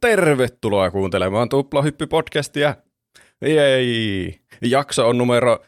[0.00, 2.74] Tervetuloa kuuntelemaan Tuplahyppy-podcastia.
[3.42, 5.58] Ei, jakso on numero,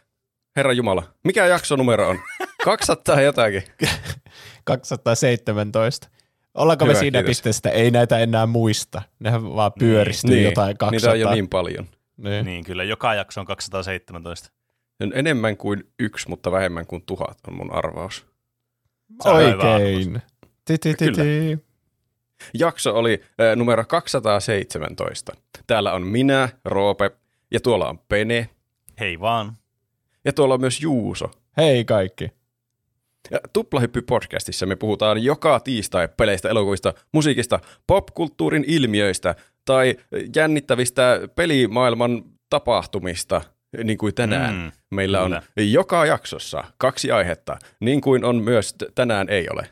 [0.57, 2.19] herra Jumala, mikä jakso numero on?
[2.65, 3.63] 200 jotakin.
[4.65, 6.09] 217.
[6.55, 7.31] Ollaanko Hyvä, me siinä kiitos.
[7.31, 7.71] pisteestä?
[7.71, 9.03] Ei näitä enää muista.
[9.19, 10.91] Nehän vaan pyöristyy Niin, jotain 200.
[10.91, 11.87] niitä on jo niin paljon.
[12.17, 12.45] Niin.
[12.47, 14.51] Niin, kyllä joka jakso on 217.
[15.03, 18.27] On enemmän kuin yksi, mutta vähemmän kuin tuhat on mun arvaus.
[19.25, 20.23] Oikein.
[20.65, 21.59] Ti, ti, ti, ti.
[22.55, 25.33] Jakso oli äh, numero 217.
[25.67, 27.11] Täällä on minä, Roope,
[27.51, 28.49] ja tuolla on Pene,
[29.01, 29.57] Hei vaan.
[30.25, 31.31] ja tuolla on myös Juuso.
[31.57, 32.29] Hei kaikki.
[33.31, 39.97] Ja Tuplahyppy-podcastissa me puhutaan joka tiistai peleistä, elokuvista, musiikista, popkulttuurin ilmiöistä tai
[40.37, 43.41] jännittävistä pelimaailman tapahtumista,
[43.85, 44.55] niin kuin tänään.
[44.55, 45.43] Mm, Meillä on kyllä.
[45.71, 49.67] joka jaksossa kaksi aihetta, niin kuin on myös t- tänään ei ole.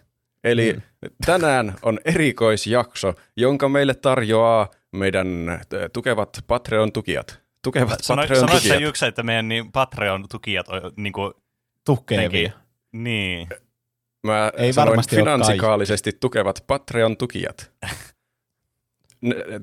[0.44, 0.80] Eli mm.
[1.26, 7.40] tänään on erikoisjakso, jonka meille tarjoaa meidän t- tukevat Patreon-tukijat.
[7.62, 8.82] Tukevat Sano, sanoit Patreon-tukijat.
[8.82, 11.32] Jukse, että meidän niin Patreon-tukijat on niin kuin,
[11.84, 12.28] Tuhkevia.
[12.28, 12.52] Teki.
[12.92, 13.48] niin.
[14.22, 17.72] Mä Ei sanoin finanssikaalisesti tukevat Patreon-tukijat.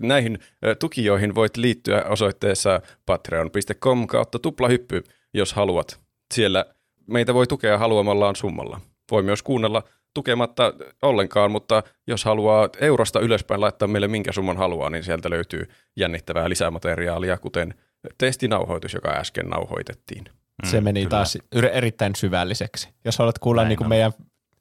[0.02, 6.00] Näihin ö, tukijoihin voit liittyä osoitteessa patreon.com kautta tuplahyppy, jos haluat.
[6.34, 6.66] Siellä
[7.08, 8.82] meitä voi tukea haluamallaan summalla.
[9.12, 9.84] Voi myös kuunnella
[10.16, 15.70] tukematta ollenkaan, mutta jos haluaa eurosta ylöspäin laittaa meille minkä summan haluaa, niin sieltä löytyy
[15.96, 17.74] jännittävää lisämateriaalia, kuten
[18.18, 20.26] testinauhoitus, joka äsken nauhoitettiin.
[20.64, 21.10] Se meni kyllä.
[21.10, 21.38] taas
[21.72, 22.90] erittäin syvälliseksi.
[23.06, 23.90] Jos haluat kuulla Näin niin kuin on.
[23.90, 24.12] meidän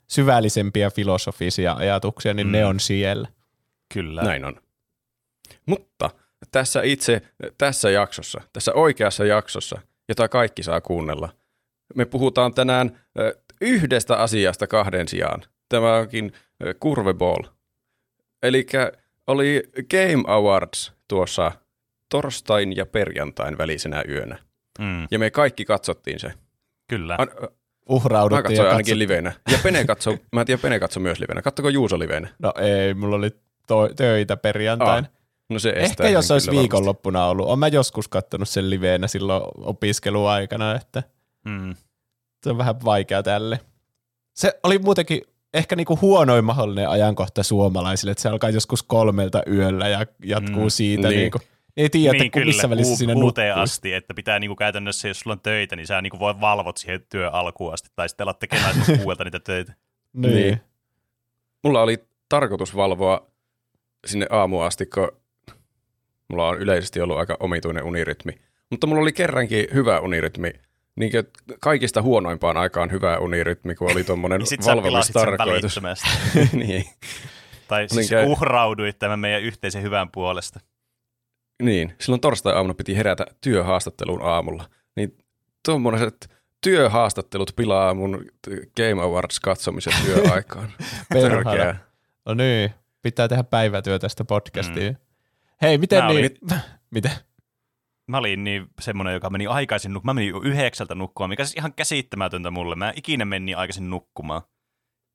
[0.09, 2.53] syvällisempiä filosofisia ajatuksia, niin mm.
[2.53, 2.69] ne Mm.
[2.69, 3.29] on siellä.
[3.95, 4.23] Kyllä.
[4.23, 4.61] Näin on.
[5.67, 6.11] Mutta
[6.51, 7.23] tässä itse,
[7.59, 11.29] tässä jaksossa, tässä oikeassa jaksossa, jota kaikki saa kuunnella,
[11.95, 13.01] me puhutaan tänään
[13.65, 15.43] yhdestä asiasta kahden sijaan.
[15.69, 16.33] Tämä onkin
[16.67, 17.43] ö, Curveball.
[18.43, 18.67] Eli
[19.27, 21.53] oli Game Awards tuossa
[22.11, 24.39] torstain ja perjantain välisenä yönä.
[24.79, 26.33] Mm, Ja me kaikki katsottiin se.
[26.89, 27.15] kyllä.
[27.19, 27.49] An, ö, mä
[27.89, 28.99] Uhrauduttiin katsoin ja ainakin katsottiin.
[28.99, 29.33] livenä.
[29.53, 31.43] Ja Pene katsoi, mä en tiedä, Pene katsoi myös livenä.
[31.43, 32.29] Kattoko Juuso livenä?
[32.39, 33.31] No ei, mulla oli
[33.67, 35.09] to- töitä perjantaina.
[35.51, 36.61] No se estää Ehkä jos olisi varmasti.
[36.63, 37.47] viikonloppuna ollut.
[37.47, 41.03] Olen mä joskus kattonut sen liveenä silloin opiskeluaikana, että
[41.45, 41.75] Mm.
[42.45, 43.61] Se on vähän vaikea tälle.
[44.35, 45.23] Se oli muutenkin
[45.55, 50.69] ehkä niinku huonoin mahdollinen ajankohta suomalaisille, että se alkaa joskus kolmelta yöllä ja jatkuu Mm,
[50.71, 51.09] siitä.
[51.09, 51.19] niin.
[51.21, 51.39] Niinku.
[51.77, 53.33] Ei tiedä, niin, että kun missä välissä siinä nukkuu.
[53.55, 57.07] asti, että pitää niinku käytännössä, jos sulla on töitä, niin sä niinku voi valvot siihen
[57.09, 59.75] työn alkuun asti, tai sitten alat tekemään kuuelta niitä töitä.
[60.13, 60.35] Niin.
[60.35, 60.61] Niin.
[61.65, 63.27] Mulla oli tarkoitus valvoa
[64.07, 65.09] sinne aamuun asti, kun
[66.31, 68.33] mulla on yleisesti ollut aika omituinen unirytmi.
[68.71, 70.51] Mutta mulla oli kerrankin hyvä unirytmi.
[70.97, 71.13] Niin
[71.61, 75.81] kaikista huonoimpaan aikaan hyvä unirytmi, kun oli tuommoinen Niin valvomistarkoitus.
[76.53, 76.85] niin.
[77.69, 80.61] Tai siis Olinkä- uhrauduit tämän meidän yhteisen hyvän puolesta.
[81.63, 84.69] niin, silloin torstai-aamuna piti herätä työhaastatteluun aamulla.
[84.97, 85.19] Niin
[85.65, 88.25] tuommoiset työhaastattelut pilaa mun
[88.77, 90.73] Game Awards katsomisen työaikaan.
[91.13, 91.45] Perhana.
[91.45, 91.79] Törkeää.
[92.27, 92.71] No niin,
[93.03, 94.93] pitää tehdä päivätyö tästä podcastiin.
[94.93, 94.99] Mm.
[95.63, 96.31] Hei, miten Mä niin?
[96.91, 97.11] Miten?
[98.07, 100.17] Mä olin niin semmoinen, joka meni aikaisin nukkumaan.
[100.17, 102.75] Mä menin yhdeksältä nukkumaan, mikä siis ihan käsittämätöntä mulle.
[102.75, 104.43] Mä ikinä meni niin aikaisin nukkumaan.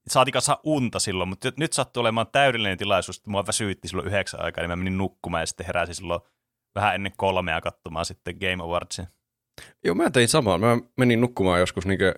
[0.07, 4.41] Saatiin saa unta silloin, mutta nyt sattuu olemaan täydellinen tilaisuus, että mua väsyytti silloin yhdeksän
[4.41, 6.21] aikaa, niin mä menin nukkumaan ja sitten heräsin silloin
[6.75, 9.05] vähän ennen kolmea katsomaan sitten Game Awardsia.
[9.83, 10.57] Joo, mä tein samaa.
[10.57, 12.15] Mä menin nukkumaan joskus niinkö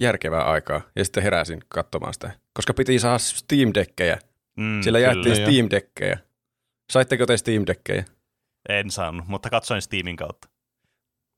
[0.00, 2.30] järkevää aikaa ja sitten heräsin katsomaan sitä.
[2.52, 4.18] Koska piti saada Steam Deckkejä.
[4.56, 5.50] Mm, jaettiin Joo.
[5.50, 6.18] Steam Deckkejä.
[6.92, 8.04] Saitteko te Steam Deckkejä?
[8.68, 10.48] En saanut, mutta katsoin Steamin kautta.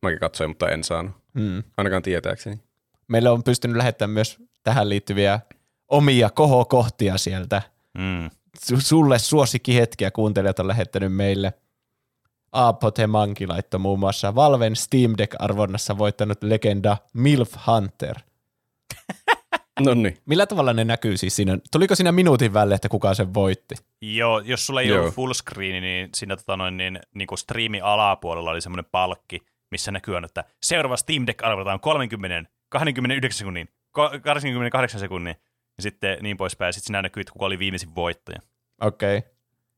[0.02, 1.12] Mäkin katsoin, mutta en saanut.
[1.34, 1.62] Mm.
[1.76, 2.60] Ainakaan tietääkseni.
[3.08, 5.40] Meillä on pystynyt lähettämään myös tähän liittyviä
[5.88, 7.62] omia kohokohtia sieltä.
[7.98, 8.26] Mm.
[8.58, 11.52] Su- Sulle suosikkihetkiä kuuntelijat on lähettänyt meille.
[12.52, 18.16] Aapote Manki laittoi muun muassa Valven Steam Deck-arvonnassa voittanut legenda Milf Hunter.
[19.80, 20.18] No niin.
[20.26, 21.58] Millä tavalla ne näkyy siis siinä?
[21.72, 23.74] Tuliko siinä minuutin välle, että kuka sen voitti?
[24.02, 25.00] Joo, jos sulla ei Joo.
[25.00, 29.40] ollut full screen, niin siinä tota noin, niin, niin kuin striimin alapuolella oli semmoinen palkki,
[29.70, 33.68] missä näkyy, että seuraava Steam Deck arvotaan 30, 29 sekunnin,
[33.98, 35.36] ko- 28 sekunnin,
[35.76, 36.72] ja sitten niin poispäin.
[36.72, 38.38] Sitten siinä näkyy, että kuka oli viimeisin voittaja.
[38.80, 39.18] Okei.
[39.18, 39.30] Okay.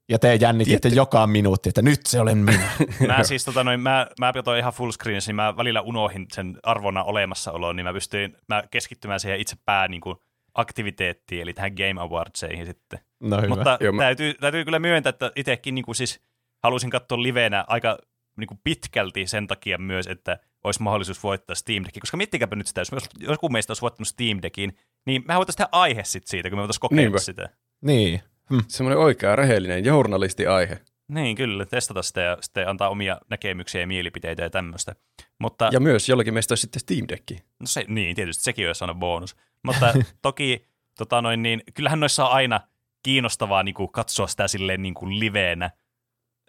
[0.08, 2.68] Ja te jännititte joka minuutti, että nyt se olen minä.
[3.06, 6.58] Mä siis tota noin, mä, mä katsoin ihan full screen, niin mä välillä unohin sen
[6.62, 10.16] arvona olemassaoloon, niin mä pystyin mä keskittymään siihen itse pää niin kuin,
[10.54, 12.98] aktiviteettiin, eli tähän Game Awardseihin sitten.
[13.20, 13.48] No hyvä.
[13.48, 16.20] Mutta Joo, mä- täytyy, täytyy kyllä myöntää, että itsekin niin kuin siis
[16.62, 17.98] halusin katsoa livenä aika
[18.38, 22.00] niin kuin pitkälti sen takia myös, että olisi mahdollisuus voittaa Steam Deckin.
[22.00, 24.76] Koska miettikääpä nyt sitä, jos jos joku meistä olisi voittanut Steam Deckin,
[25.06, 27.18] niin mehän voitaisiin tehdä aihe sit siitä, kun me voitaisiin kokeilla Niinpä.
[27.18, 27.48] sitä.
[27.80, 28.20] Niin.
[28.50, 28.58] Hm.
[28.68, 30.78] Semmoinen oikea, rehellinen journalisti-aihe.
[31.08, 34.94] Niin, kyllä, testata sitä ja sitten antaa omia näkemyksiä ja mielipiteitä ja tämmöistä.
[35.38, 37.30] Mutta, Ja myös jollakin meistä olisi sitten Steam Deck.
[37.60, 39.36] no se, niin, tietysti sekin olisi aina bonus.
[39.62, 40.66] Mutta toki,
[40.98, 42.60] tota noin, niin, kyllähän noissa on aina
[43.02, 45.70] kiinnostavaa niin kuin, katsoa sitä silleen niin kuin liveenä,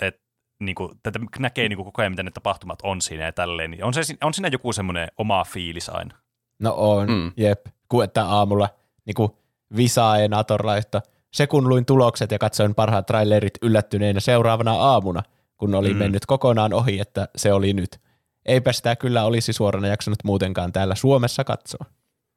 [0.02, 0.22] että
[0.60, 3.72] niin kuin, tätä näkee niin kuin, koko ajan, mitä ne tapahtumat on siinä ja tälleen.
[3.72, 6.16] Niin on, se, on siinä joku semmoinen oma fiilis aina.
[6.60, 7.32] No on, Mm.
[7.38, 7.66] jep.
[7.90, 8.70] Kun että aamulla
[9.06, 9.30] niin
[9.76, 11.02] visaa enatorla, että
[11.32, 15.24] se kun luin tulokset ja katsoin parhaat trailerit yllättyneenä seuraavana aamuna,
[15.58, 16.00] kun oli Mm.
[16.00, 18.00] mennyt kokonaan ohi, että se oli nyt.
[18.46, 21.86] Eipä sitä kyllä olisi suorana jaksanut muutenkaan täällä Suomessa katsoa.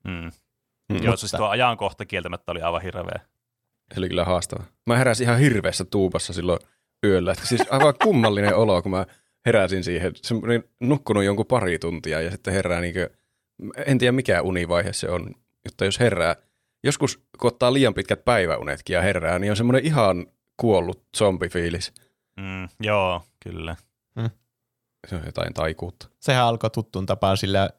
[0.04, 0.30] Mm.
[0.92, 1.02] Mm.
[1.04, 3.20] Joo, siis tuo ajankohta kieltämättä oli aivan hirveä.
[3.94, 4.62] Se oli kyllä haastava.
[4.86, 6.58] Mä heräsin ihan hirveässä tuubassa silloin
[7.06, 7.32] yöllä.
[7.32, 9.06] Että siis aivan kummallinen olo, kun mä
[9.46, 10.12] heräsin siihen.
[10.16, 10.34] Se
[10.80, 13.08] nukkunut jonkun pari tuntia ja sitten herää niin kuin,
[13.86, 15.34] en tiedä mikä univaihe se on,
[15.64, 16.36] mutta jos herää,
[16.84, 20.26] joskus kun ottaa liian pitkät päiväunetkin ja herää, niin on semmoinen ihan
[20.56, 21.92] kuollut zombifiilis.
[22.36, 23.76] Mm, joo, kyllä.
[25.08, 26.08] Se on jotain taikuutta.
[26.20, 27.70] Sehän alkoi tuttuun tapaan sillä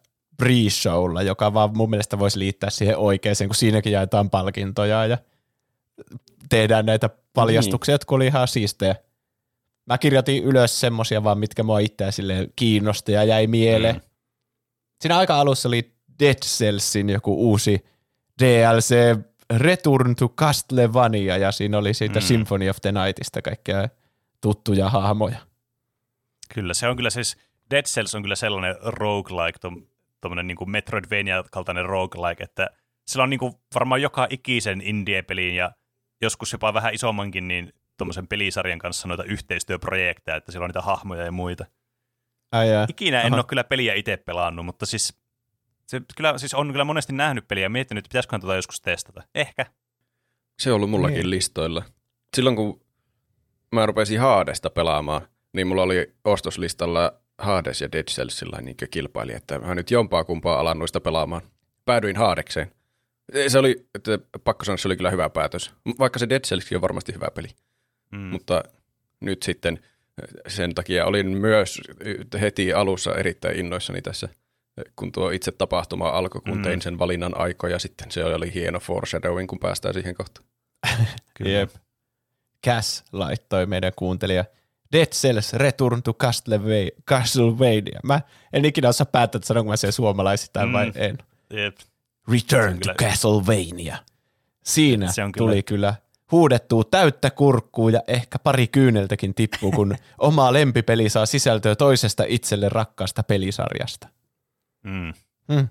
[0.42, 5.18] pre-showlla, joka vaan mun mielestä voisi liittää siihen oikeaan, kun siinäkin jaetaan palkintoja ja
[6.50, 8.96] tehdään näitä paljastuksia, jotka oli ihan siistejä.
[9.86, 13.96] Mä kirjoitin ylös semmosia vaan, mitkä mua itseä silleen kiinnosti ja jäi mieleen.
[13.96, 14.02] Mm.
[14.02, 14.08] Mm.
[15.02, 17.86] Siinä aika alussa oli Dead Cellsin joku uusi
[18.42, 18.96] DLC
[19.58, 22.24] Return to Castlevania ja siinä oli siitä Mm.
[22.24, 23.90] Symphony of the Nightista kaikkea
[24.42, 25.38] tuttuja hahmoja.
[26.54, 27.38] Kyllä, se on kyllä siis,
[27.72, 29.60] Dead Cells on kyllä sellainen roguelike,
[30.22, 32.70] tuommoinen niin Metroidvania-kaltainen roguelike, että
[33.08, 35.72] sillä on niin kuin varmaan joka ikisen indie-pelin ja
[36.22, 41.26] joskus jopa vähän isommankin niin tuommoisen pelisarjan kanssa noita yhteistyöprojekteja, että siellä on niitä hahmoja
[41.26, 41.66] ja muita.
[42.52, 42.86] Ai jaa.
[42.90, 43.36] Ikinä en Aha.
[43.36, 45.23] ole kyllä peliä itse pelannut, mutta siis,
[45.98, 49.24] se kyllä, siis on kyllä monesti nähnyt peliä ja miettinyt, että pitäisiköhän tuota joskus testata.
[49.36, 49.66] Ehkä.
[50.60, 51.30] Se on ollut mullakin Niin.
[51.30, 51.84] listoilla.
[52.36, 52.82] Silloin kun
[53.72, 59.34] mä rupesin Haadesta pelaamaan, niin mulla oli ostoslistalla Hades ja Dead Cells sillä niin kilpaili,
[59.34, 61.42] että mä nyt jompaa kumpaa alan noista pelaamaan.
[61.86, 62.72] Päädyin Haadekseen.
[63.48, 65.72] Se oli, että pakko sanoa, että se oli kyllä hyvä päätös.
[66.00, 67.48] Vaikka se Dead Cells on varmasti hyvä peli.
[68.12, 68.20] Mm.
[68.20, 68.64] Mutta
[69.20, 69.80] nyt sitten
[70.48, 71.82] sen takia olin myös
[72.42, 74.30] heti alussa erittäin innoissani tässä,
[74.96, 76.64] kun tuo itse tapahtuma alkoi, kun Mm.
[76.64, 78.12] tein sen valinnan aikoja sitten.
[78.12, 80.48] Se oli hieno foreshadowing, kun päästään siihen kohtaan.
[81.34, 81.52] Kyllä.
[81.52, 81.70] Jep.
[82.66, 84.46] Cass laittoi meidän kuuntelija
[84.92, 88.00] Dead Cells Return to Castleva- Castlevania.
[88.04, 88.22] Mä
[88.54, 90.74] en ikinä osaa päättää, että sanonko mä sen suomalaisittain mm.
[90.74, 91.18] vai en.
[91.50, 91.78] Jep.
[92.32, 93.98] Return to kyllä- Castlevania.
[94.64, 95.96] Siinä Se on kyllä- tuli kyllä
[96.32, 102.70] huudettua täyttä kurkkuu ja ehkä pari kyyneltäkin tippuu, kun oma lempipeli saa sisältöä toisesta itselle
[102.70, 104.08] rakkaasta pelisarjasta.
[104.84, 105.14] Mm.
[105.54, 105.68] Hmm.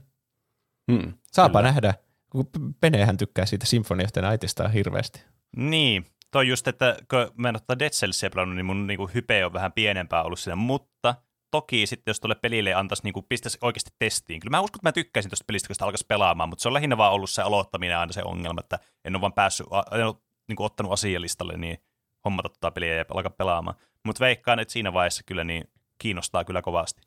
[0.92, 1.12] Hmm.
[1.32, 1.68] Saapa Kyllä.
[1.68, 1.94] nähdä,
[2.30, 2.46] kun
[2.80, 5.22] Penehän tykkää siitä Symphony of the Nightista hirveästi.
[5.56, 9.46] Niin, toi just, että kun mä en ottaa Dead Cellsia pelannut, niin mun niinku hype
[9.46, 11.14] on vähän pienempää ollut siinä, mutta
[11.50, 14.40] toki sitten jos tuolle pelille antaisi, niinku, pistäisi oikeasti testiin.
[14.40, 16.74] Kyllä mä uskon, että mä tykkäisin tuosta pelistä, kun sitä alkaisi pelaamaan, mutta se on
[16.74, 20.14] lähinnä vaan ollut se aloittaminen aina se ongelma, että en ole vaan päässyt, en ole
[20.48, 21.78] niinku, ottanut asialistalle niin
[22.24, 23.76] hommata tota peliä ja alkaa pelaamaan.
[24.04, 25.64] Mutta veikkaan, että siinä vaiheessa kyllä niin
[25.98, 27.02] kiinnostaa kyllä kovasti.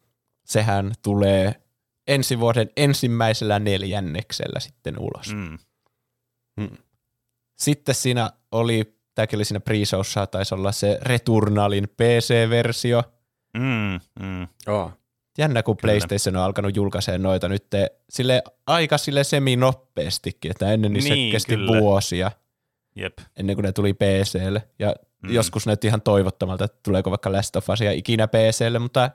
[0.46, 1.65] Sehän tulee
[2.08, 5.34] ensi vuoden ensimmäisellä neljänneksellä sitten ulos.
[5.34, 5.58] Mm.
[6.58, 6.78] Mm.
[7.56, 9.76] Sitten siinä oli, tämäkin oli siinä pre
[10.32, 13.04] taisi olla se Returnalin PC-versio.
[13.58, 14.48] Mm, mm.
[14.68, 14.92] Oh.
[15.38, 15.92] Jännä, kun Kyllä.
[15.92, 17.66] PlayStation on alkanut julkaiseen noita nyt
[18.10, 21.80] sille aika sille semi-nopeastikin, että ennen niin, Niin, se kesti kyllä.
[21.82, 22.32] vuosia
[22.96, 23.14] Jep.
[23.38, 24.68] ennen kuin ne tuli PClle.
[24.80, 25.30] Ja Mm.
[25.30, 25.36] mm.
[25.36, 29.12] joskus näytti ihan toivottomalta, että tuleeko vaikka Last of Usia ikinä PClle, mutta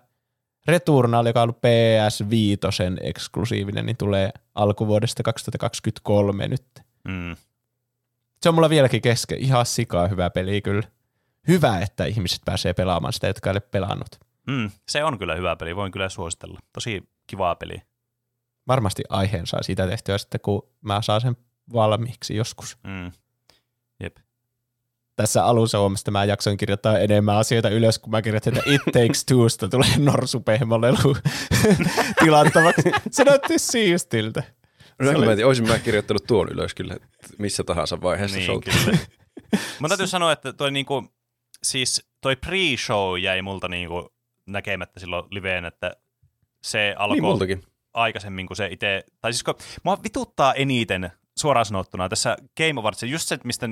[0.67, 6.65] Returnal, joka on ollut PS5 eksklusiivinen, niin tulee alkuvuodesta 2023 nyt.
[7.05, 7.37] Mm.
[8.43, 9.39] Se on mulla vieläkin kesken.
[9.39, 10.83] Ihan sikaa hyvä peli kyllä.
[11.49, 14.09] Hyvä, että ihmiset pääsee pelaamaan sitä, jotka ei ole pelannut.
[14.47, 14.71] Mm.
[14.89, 16.59] Se on kyllä hyvä peli, voin kyllä suositella.
[16.73, 17.83] Tosi kivaa peli.
[18.69, 21.37] Varmasti aiheen saa siitä tehtyä sitten, kun mä saan sen
[21.73, 22.79] valmiiksi joskus.
[22.85, 23.13] Mm.
[25.21, 29.25] Tässä alussa huomasta mä jaksoin kirjoittaa enemmän asioita ylös, kun mä kirjoitin, että It Takes
[29.25, 31.17] Twosta tulee norsupehmolelu
[32.25, 32.83] tilattavaksi.
[33.11, 34.43] Se näytti siistiltä.
[34.99, 36.97] No, oli- mä tiedä, olisin mä kirjoittanut tuon ylös kyllä
[37.39, 38.37] missä tahansa vaiheessa.
[38.37, 38.71] Niin, showta.
[38.85, 38.99] kyllä.
[39.81, 41.05] Mä täytyy sanoa, että toi niinku,
[41.63, 44.13] siis toi pre-show jäi multa niinku
[44.47, 45.97] näkemättä silloin liveen, että
[46.63, 47.63] se alkoi Niin multakin.
[47.95, 53.03] aikaisemmin kuin se itse, tai siis kun mua vituttaa eniten suoraan sanottuna tässä Game Awards,
[53.03, 53.69] just se, mistä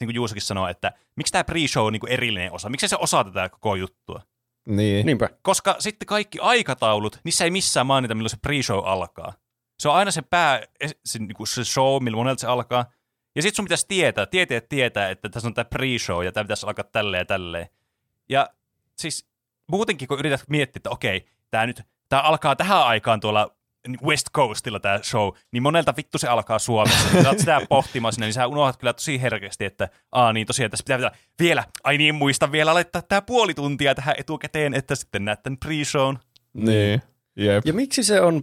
[0.00, 2.96] niin kuin Juusokin sanoi, että miksi tämä pre-show on niin kuin erillinen osa, miksi se
[2.96, 4.22] osaa tätä koko juttua?
[4.66, 5.06] Niin.
[5.06, 5.28] Niinpä.
[5.42, 9.32] Koska sitten kaikki aikataulut, niissä ei missään mainita, milloin se pre-show alkaa.
[9.78, 10.62] Se on aina se pää,
[11.04, 12.84] se, niin kuin se show, millä monelta se alkaa.
[13.36, 16.66] Ja sitten sun pitäisi tietää, tietää, tietää, että tässä on tämä pre-show ja tämä pitäisi
[16.66, 17.68] alkaa tälleen ja tälleen.
[18.28, 18.50] Ja
[18.98, 19.28] siis
[19.70, 23.57] muutenkin, kun yrität miettiä, että okei, tämä nyt tämä alkaa tähän aikaan tuolla
[24.04, 27.08] West Coastilla tämä show, niin monelta vittu se alkaa Suomessa.
[27.12, 30.46] Kun sä oot sitä pohtimaan sinne, niin sä unohdat kyllä tosi herkästi, että aa niin
[30.46, 34.94] tosiaan tässä pitää vielä, ai niin muista vielä laittaa tämä puoli tuntia tähän etukäteen, että
[34.94, 36.18] sitten näet tämän pre-shown.
[36.52, 37.02] Niin,
[37.36, 37.66] jep.
[37.66, 38.42] Ja miksi se on,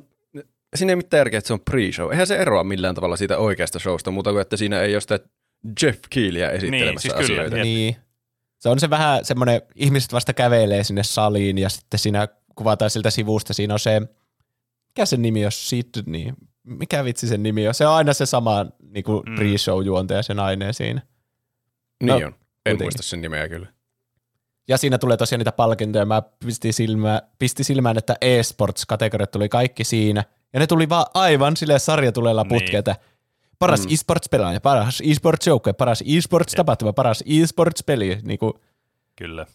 [0.76, 2.12] siinä ei mitään järkeä, että se on pre-show.
[2.12, 5.20] Eihän se eroa millään tavalla siitä oikeasta showsta, muuta kuin että siinä ei ole sitä
[5.82, 7.58] Jeff Keelyä esittelemässä Niin, siis kyllä, asioita.
[7.58, 7.64] jep.
[7.64, 7.96] Niin.
[8.60, 13.10] Se on se vähän semmoinen, ihmiset vasta kävelee sinne saliin ja sitten siinä kuvataan siltä
[13.10, 14.02] sivusta, siinä on se,
[14.96, 16.34] mikä sen nimi on, Sydney,
[16.64, 17.74] mikä vitsi sen nimi on?
[17.74, 19.36] Se on aina se sama niin kuin Mm.
[19.36, 21.02] pre-show juontaja se nainen siinä.
[22.04, 22.22] Niin No, on.
[22.24, 22.86] En kuitenkin.
[22.86, 23.68] muista sen nimeä kyllä.
[24.68, 26.06] Ja siinä tulee tosiaan niitä palkintoja.
[26.06, 30.24] Mä pistin, silmä, pistin silmään, että e-sports-kategoriat tuli kaikki siinä.
[30.54, 32.50] Ja ne tuli vaan aivan sille sarjatulella Niin.
[32.50, 32.96] putketa.
[33.60, 33.94] Paras Mm.
[33.94, 38.20] e-sports-pelaaja, paras e-sports-joukkue, paras e-sports-tapahtuma, paras e-sports-peli.
[38.24, 38.54] Niin kuin,
[39.16, 39.46] Kyllä.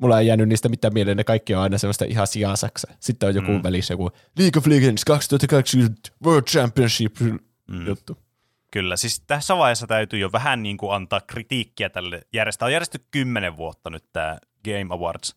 [0.00, 2.88] Mulla ei jäänyt niistä mitään mieleen, ne kaikki on aina semmoista ihan sijasaksa.
[3.00, 3.62] Sitten on joku Mm.
[3.62, 7.86] välissä joku League of Legends 2020 World Championship Mm.
[7.86, 8.18] juttu.
[8.70, 12.66] Kyllä, siis tässä vaiheessa täytyy jo vähän niin kuin antaa kritiikkiä tälle järjestää.
[12.66, 15.34] On järjestetty kymmenen vuotta nyt tämä Game Awards.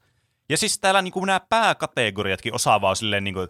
[0.49, 3.47] Ja siis täällä niin kuin nämä pääkategoriatkin osaavaa silleen niin kuin,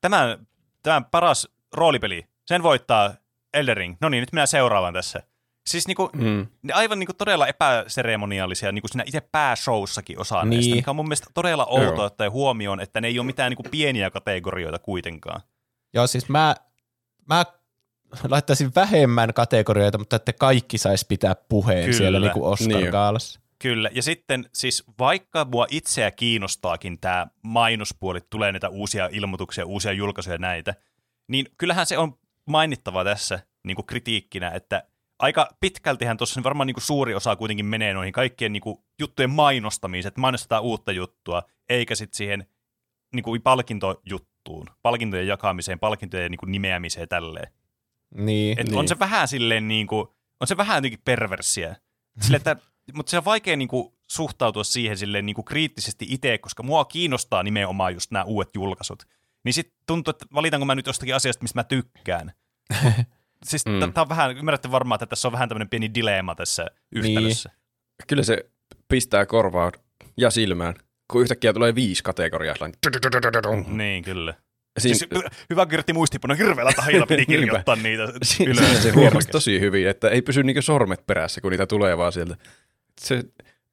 [0.00, 0.46] tämän,
[0.82, 3.14] tämän paras roolipeli, sen voittaa
[3.54, 3.96] Elden Ring.
[4.00, 5.22] No niin, nyt minä seuraavan tässä.
[5.66, 6.46] Siis niin kuin, Mm.
[6.62, 10.50] ne aivan niin kuin todella epäseremoniaalisia niin kuin siinä itse pääshowssakin osaa niin.
[10.58, 12.04] Näistä, mikä on mun mielestä todella outoa Joo.
[12.04, 15.40] ottaa huomioon, että ne ei ole mitään niin kuin pieniä kategorioita kuitenkaan.
[15.94, 16.54] Joo, siis mä,
[17.28, 17.44] mä
[18.28, 21.96] laittaisin vähemmän kategorioita, mutta että kaikki sais pitää puheen Kyllä.
[21.98, 23.36] siellä niin kuin Niin.
[23.58, 29.92] Kyllä, ja sitten siis vaikka mua itseä kiinnostaakin tämä mainospuoli, tulee näitä uusia ilmoituksia, uusia
[29.92, 30.74] julkaisuja ja näitä,
[31.28, 34.82] niin kyllähän se on mainittava tässä niin kuin kritiikkinä, että
[35.18, 39.30] aika pitkältihän tuossa varmaan niin kuin suuri osa kuitenkin menee noihin kaikkien niin kuin juttujen
[39.30, 42.46] mainostamiseen, että mainostetaan uutta juttua, eikä sitten siihen
[43.14, 47.52] niin kuin palkintojuttuun, palkintojen jakamiseen, palkintojen niin kuin nimeämiseen ja tälleen.
[48.14, 48.60] Niin.
[48.60, 48.78] Et Niin.
[48.78, 50.08] on se vähän silleen niin kuin,
[50.40, 51.76] on se vähän jotenkin perversiä.
[52.20, 52.56] Sille, että,
[52.92, 56.84] mutta se on vaikea niin kuin, suhtautua siihen silleen niin kuin kriittisesti itse, koska mua
[56.84, 59.02] kiinnostaa nimenomaan just nämä uudet julkaisut.
[59.44, 62.32] Niin sitten tuntuu, että valitanko mä nyt jostakin asiasta, mistä mä tykkään.
[63.44, 63.80] siis Mm.
[63.80, 67.50] tämä on vähän, ymmärrätte varmaan, että tässä on vähän tämmöinen pieni dilemma tässä yhtälössä.
[68.08, 68.46] Kyllä se
[68.88, 69.72] pistää korvaan
[70.16, 70.74] ja silmään,
[71.10, 72.54] kun yhtäkkiä tulee viisi kategoriaa.
[73.66, 74.34] Niin, kyllä.
[74.78, 78.16] Siin, Siis, hy- hyvä Kirtti muistipuna, hirveällä tahilla piti kirjoittaa niitä ylös.
[78.22, 82.12] siinä se huomasi tosi hyvin, että ei pysy niinku sormet perässä, kun niitä tulee vaan
[82.12, 82.36] sieltä.
[83.00, 83.22] Se,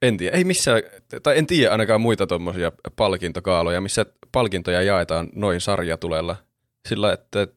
[0.01, 0.81] en tiedä, ei missään,
[1.23, 6.35] tai en tiedä ainakaan muita tuommoisia palkintokaaloja, missä palkintoja jaetaan noin sarjatulella.
[6.89, 7.47] Sillä, että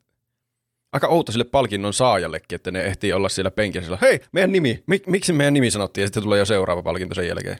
[0.96, 4.82] aika outo sille palkinnon saajallekin, että ne ehtii olla siellä penkissä sillä, hei, meidän nimi,
[4.86, 7.58] Mik, miksi meidän nimi sanottiin, ja sitten tulee jo seuraava palkinto sen jälkeen.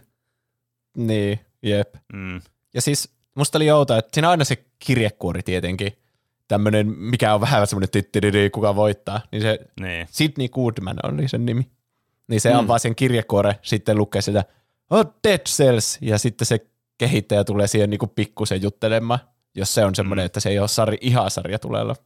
[0.97, 1.95] Niin, jep.
[2.13, 2.41] Mm,
[2.75, 5.93] Ja siis musta oli outoa, että siinä on aina se kirjekuori tietenkin,
[6.49, 10.07] tämmönen, mikä on vähän semmoinen tittiriri, kuka voittaa, niin se niin.
[10.11, 11.71] Sidney Goodman oli sen nimi.
[12.29, 12.59] Niin se Mm.
[12.59, 14.45] avaa sen kirjekuore, sitten lukee sitä,
[14.91, 16.67] oh, Dead Cells, ja sitten se
[16.99, 19.19] kehittäjä tulee siihen niinku pikkusen juttelemaan,
[19.55, 20.27] jos se on semmoinen, Mm.
[20.27, 21.97] että se ei ole sari, ihan sarja tulella,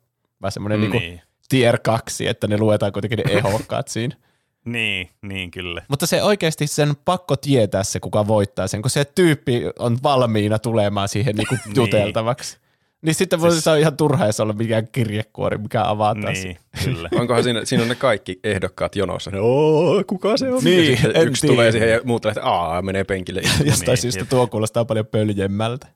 [0.42, 1.20] vaan semmoinen niinku Niin.
[1.49, 4.16] tier 2, että ne luetaan kuitenkin ne ehokkaat siinä.
[4.64, 5.82] niin, niin kyllä.
[5.88, 10.59] Mutta se oikeasti sen pakko tietää se, kuka voittaa sen, kun se tyyppi on valmiina
[10.59, 11.76] tulemaan siihen niinku Niin.
[11.76, 12.59] juteltavaksi.
[13.02, 16.32] Niin sitten voi Siis- se on ihan turha, jos olla mikään kirjekuori, mikä avataan.
[16.35, 17.09] Niin, kyllä.
[17.14, 19.30] Onkohan siinä, siinä on ne kaikki ehdokkaat jonossa.
[19.40, 20.64] Oo, kuka se on?
[20.64, 21.54] Niin, ja yksi tiedä.
[21.54, 23.40] tulee siihen ja muut lähtee, aa, menee penkille.
[23.64, 24.28] Jostain niin, syystä jep.
[24.28, 25.87] tuo kuulostaa paljon pöljemmältä.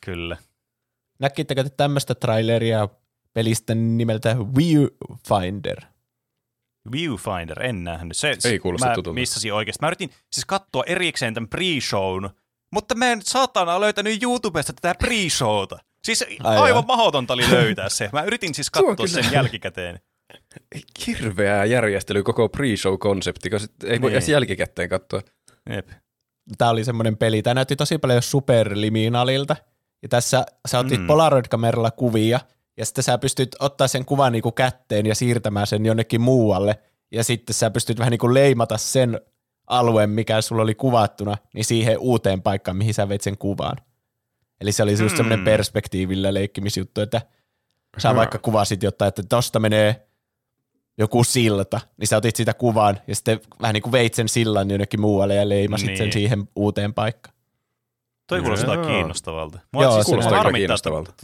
[0.00, 0.36] kyllä.
[1.18, 2.88] Näkittekö te tämmöistä traileria
[3.34, 5.80] pelistä nimeltä Viewfinder?
[6.92, 8.16] Viewfinder, en nähnyt.
[8.16, 9.14] Se, Ei kuulosta mä tutulta.
[9.14, 9.78] missasin oikeasti.
[9.82, 12.30] Mä yritin siis katsoa erikseen tämän pre-shown,
[12.72, 15.78] mutta mä en saatana löytänyt YouTubesta tätä pre-showta.
[16.04, 16.82] Siis Ai aivan joo.
[16.82, 18.10] mahdotonta oli löytää se.
[18.12, 20.00] Mä yritin siis katsoa sen jälkikäteen.
[21.06, 24.16] Hirveää järjestely koko pre-show-konsepti, kun sit ei voi Niin.
[24.16, 25.22] edes jälkikäteen katsoa.
[25.70, 25.88] Jep.
[26.58, 27.42] Tämä oli semmoinen peli.
[27.42, 29.56] Tämä näytti tosi paljon superliminalilta.
[30.02, 31.00] Ja tässä sä otit Mm.
[31.02, 31.06] mm.
[31.06, 32.40] Polaroid-kameralla kuvia,
[32.76, 36.78] ja sitten sä pystyt ottaa sen kuvan niinku kätteen ja siirtämään sen jonnekin muualle.
[37.10, 39.20] Ja sitten sä pystyt vähän niinku leimata sen
[39.66, 43.76] alueen, mikä sulla oli kuvattuna, niin siihen uuteen paikkaan, mihin sä veit sen kuvan.
[44.60, 45.16] Eli se oli just Mm.
[45.16, 47.22] semmoinen perspektiivillä leikkimisjuttu, että
[47.98, 48.16] sä Joo.
[48.16, 50.06] vaikka kuvasit jotain, että tosta menee
[50.98, 54.70] joku silta, niin sä otit sitä kuvan ja sitten vähän niin kuin veit sen sillan
[54.70, 55.98] jonnekin muualle ja leimasit Niin.
[55.98, 57.34] sen siihen uuteen paikkaan.
[58.26, 58.42] Toi Joo.
[58.42, 59.58] kuulostaa kiinnostavalta.
[59.72, 61.14] Mua Joo, siis se kuulostaa harmittaa, kiinnostavalta.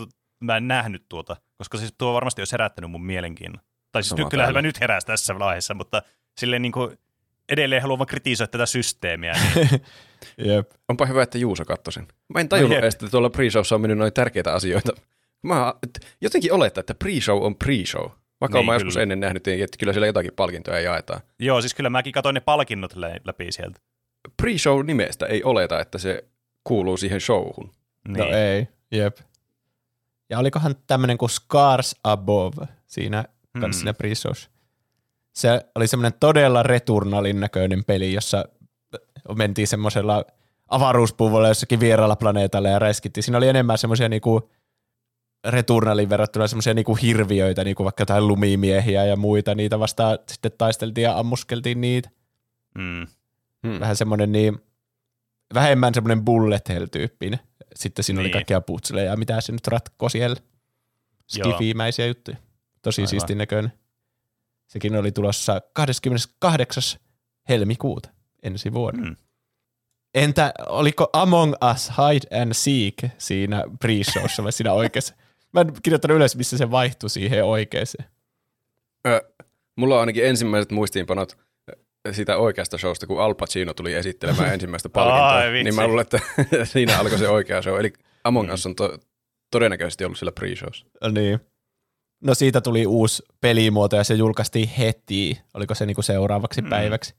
[0.40, 3.62] Mä en nähnyt tuota, koska siis tuo varmasti olisi herättänyt mun mielenkiinnon.
[3.92, 4.52] Tai siis nyt, täällä.
[4.52, 6.02] mä nyt heräsi tässä vaiheessa, mutta
[6.40, 6.98] silleen niin kuin,
[7.48, 9.32] edelleen haluan vaan kritisoida tätä systeemiä.
[9.54, 9.68] Niin.
[10.48, 10.70] Jep.
[10.88, 12.06] Onpa hyvä, että Juuso katsoi sen.
[12.34, 12.82] Mä en tajunnut jep.
[12.84, 14.92] edes, että tuolla pre-showssa on mennyt noin tärkeitä asioita.
[15.42, 18.10] Mä et- jotenkin olettaa, että pre-show on pre-show.
[18.40, 19.02] Vaikka Niin, mä joskus kyllä.
[19.02, 21.20] ennen nähnyt, että kyllä siellä jotakin palkintoja jaetaan.
[21.38, 23.80] Joo, siis kyllä mäkin katsoin ne palkinnot lä- läpi sieltä.
[24.42, 26.24] Pre-show nimestä ei oleta, että se
[26.64, 27.70] kuuluu siihen showhun.
[28.08, 28.18] Niin.
[28.18, 29.16] No ei, jep.
[30.30, 33.60] Ja olikohan tämmöinen kuin Scars Above siinä Hmm.
[33.60, 34.48] kanssa siinä pre-shows.
[35.32, 38.44] Se oli semmoinen todella returnalin näköinen peli, jossa
[39.36, 40.24] mentiin semmoisella
[40.68, 43.24] avaruuspuvulla jossakin vieraalla planeetalla ja räskittiin.
[43.24, 44.50] Siinä oli enemmän semmoisia niinku
[45.48, 49.54] returnalin verrattuna semmoisia niinku hirviöitä, niinku vaikka jotain lumimiehiä ja muita.
[49.54, 52.10] Niitä vastaan sitten taisteltiin ja ammuskeltiin niitä.
[52.74, 53.06] Mm.
[53.66, 53.80] Hmm.
[53.80, 54.58] Vähän semmoinen niin,
[55.54, 57.38] vähemmän semmoinen bullet hell-tyyppinen.
[57.76, 58.26] Sitten siinä niin.
[58.26, 60.36] oli kaikkia putseleja ja mitä se nyt ratkoo siellä.
[61.36, 61.50] Joo.
[61.56, 62.36] Skifimäisiä juttuja.
[62.82, 63.08] Tosi Aivan.
[63.08, 63.72] siistin näköinen.
[64.66, 66.82] Sekin oli tulossa 28.
[67.48, 68.10] helmikuuta
[68.42, 69.08] ensi vuonna.
[69.08, 69.16] Mm.
[70.14, 75.14] Entä oliko Among Us Hide and Seek siinä pre-showssa vai siinä oikeassa?
[75.52, 78.04] Mä en kirjoittanut ylös, missä se vaihtui siihen oikeeseen.
[79.06, 79.32] Ö,
[79.76, 81.38] mulla on ainakin ensimmäiset muistiinpanot
[82.08, 85.30] ö, siitä oikeasta showsta, kun Al Pacino tuli esittelemään ensimmäistä palkintoa.
[85.34, 85.64] Ai, vitsi.
[85.64, 86.20] niin mä luulen, että
[86.72, 87.80] siinä alkoi se oikea show.
[87.80, 87.92] Eli
[88.24, 88.98] Among Us on to-
[89.50, 91.10] todennäköisesti ollut sillä pre-showssa.
[91.12, 91.40] Niin.
[92.24, 95.40] No siitä tuli uusi pelimuoto ja se julkaistiin heti.
[95.54, 96.68] Oliko se niinku seuraavaksi Mm.
[96.68, 97.14] päiväksi?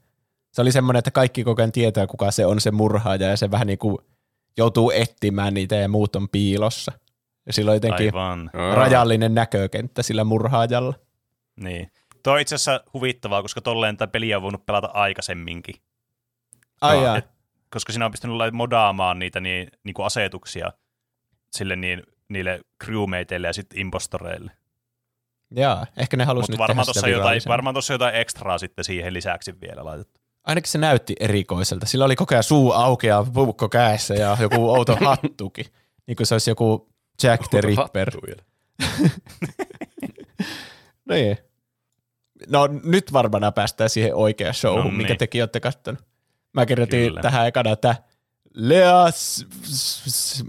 [0.52, 3.50] Se oli semmoinen, että kaikki koko ajan tietää, kuka se on se murhaaja ja se
[3.50, 4.00] vähän niinku
[4.56, 6.92] joutuu etsimään niitä ja muut on piilossa.
[7.46, 8.50] Ja sillä on jotenkin Aivan.
[8.74, 10.94] Rajallinen näkökenttä sillä murhaajalla.
[11.60, 11.90] Niin.
[12.22, 15.74] Tuo on itse asiassa huvittavaa, koska tolleen tämä peliä on voinut pelata aikaisemminkin.
[16.80, 17.16] Ai jaa.
[17.16, 17.32] et-
[17.70, 20.72] Koska siinä on pystynyt modaamaan niitä niin, niin kuin asetuksia
[21.52, 24.50] sille niin, niille crewmateille ja sitten impostoreille.
[25.56, 28.58] Jaa, ehkä ne halusi Mutta nyt varmaan tehdä sitä tuossa jotain, varmaan tossa jotain ekstraa
[28.58, 30.20] sitten siihen lisäksi vielä laitettu.
[30.44, 31.86] Ainakin se näytti erikoiselta.
[31.86, 35.66] Sillä oli koko ajan suu auki ja puukko kädessä ja joku outo hattukin.
[36.06, 36.88] Niin kuin se olisi joku
[37.22, 38.10] Jack the Ripper.
[38.26, 38.42] Vielä.
[41.08, 41.38] Niin.
[42.48, 45.18] No nyt varmaan päästään siihen oikeaan showhun, No minkä niin.
[45.18, 46.04] tekin olette kattonut.
[46.52, 47.20] Mä kirjoitin Kyllä.
[47.20, 47.96] tähän ekana, että
[48.54, 49.04] Lea,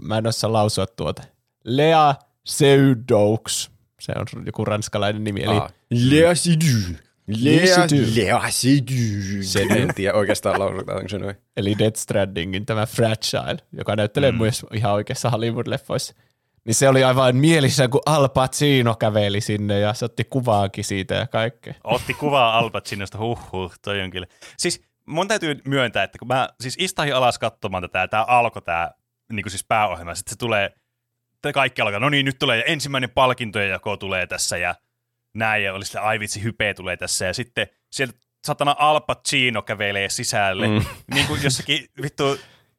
[0.02, 1.22] mä en osaa lausua tuota.
[1.64, 3.70] Lea Seudoux.
[4.00, 5.70] Se on joku ranskalainen nimi, eli Aa.
[5.90, 6.96] Lea Sidu.
[7.26, 8.02] Lea, Sidu.
[8.16, 9.42] Lea Sidu.
[9.42, 11.36] Sen en tiedä oikeastaan lausutaanko se noin.
[11.56, 14.38] eli Death Strandingin tämä Fragile, joka näyttelee mm.
[14.38, 16.14] myös ihan oikeassa Hollywood-leffoissa.
[16.64, 21.14] Niin se oli aivan mielissä, kun Al Pacino käveli sinne ja se otti kuvaakin siitä
[21.14, 21.74] ja kaikkea.
[21.84, 24.26] Otti kuvaa Al Pacinosta, huh huh, toi on kyllä.
[24.58, 28.62] Siis mun täytyy myöntää, että kun mä siis istahin alas katsomaan tätä, ja tää alkoi
[28.62, 28.90] tää
[29.32, 30.70] niin siis pääohjelma, sitten se tulee,
[31.42, 34.74] te kaikki alkaa, no niin, nyt tulee ensimmäinen palkintojen jako tulee tässä, ja
[35.34, 39.62] näin, ja oli sille, ai vitsi, hype tulee tässä, ja sitten sieltä satana Al Pacino
[39.62, 40.84] kävelee sisälle, mm.
[41.14, 42.38] niin kuin jossakin, vittu,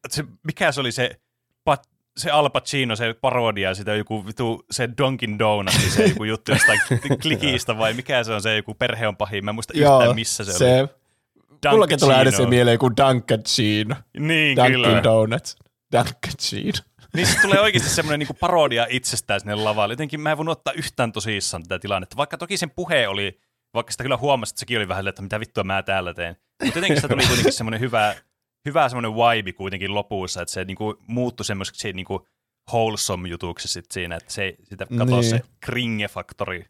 [0.09, 1.19] se, mikä se oli se,
[1.63, 6.51] pat, se Al Pacino, se parodia, sitä joku vittu, se Dunkin Donuts, se joku juttu
[6.51, 6.79] jostain
[7.21, 10.43] klikistä, vai mikä se on, se joku perhe on pahin, mä en muista yhtään missä
[10.43, 10.89] se, se oli.
[11.71, 13.95] Mullakin tulee aina se mieleen kuin Dunkachino.
[14.19, 15.03] Niin, Dunkin kyllä.
[15.03, 15.57] Donuts.
[15.91, 16.79] Dunkachino.
[17.15, 19.93] Niin se tulee oikeasti semmoinen niinku parodia itsestään sinne lavalle.
[19.93, 22.17] Jotenkin mä en voinut ottaa yhtään tosissaan tätä tilannetta.
[22.17, 23.39] Vaikka toki sen puhe oli,
[23.73, 26.35] vaikka sitä kyllä huomasi, että sekin oli vähän, että mitä vittua mä täällä teen.
[26.63, 28.15] Mutta jotenkin sitä tuli kuitenkin semmoinen hyvä,
[28.65, 32.27] hyvä semmoinen vibe kuitenkin lopussa, että se niinku muuttui semmoiseksi niinku
[32.73, 35.41] wholesome jutuksi sit siinä, että se, sitä katosi Niin.
[35.43, 36.65] se kringe-faktori.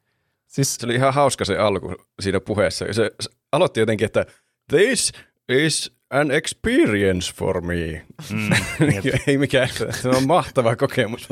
[0.48, 2.86] Siis Se oli ihan hauska se alku siinä puheessa.
[2.94, 4.26] Se, se aloitti jotenkin, että
[4.70, 5.12] this
[5.50, 8.06] is an experience for me.
[8.32, 8.50] Mm.
[9.28, 9.70] Ei mikään,
[10.02, 11.28] se on mahtava kokemus.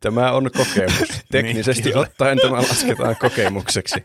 [0.00, 1.08] Tämä on kokemus.
[1.30, 4.04] Teknisesti Niin, ottaen tämä lasketaan kokemukseksi.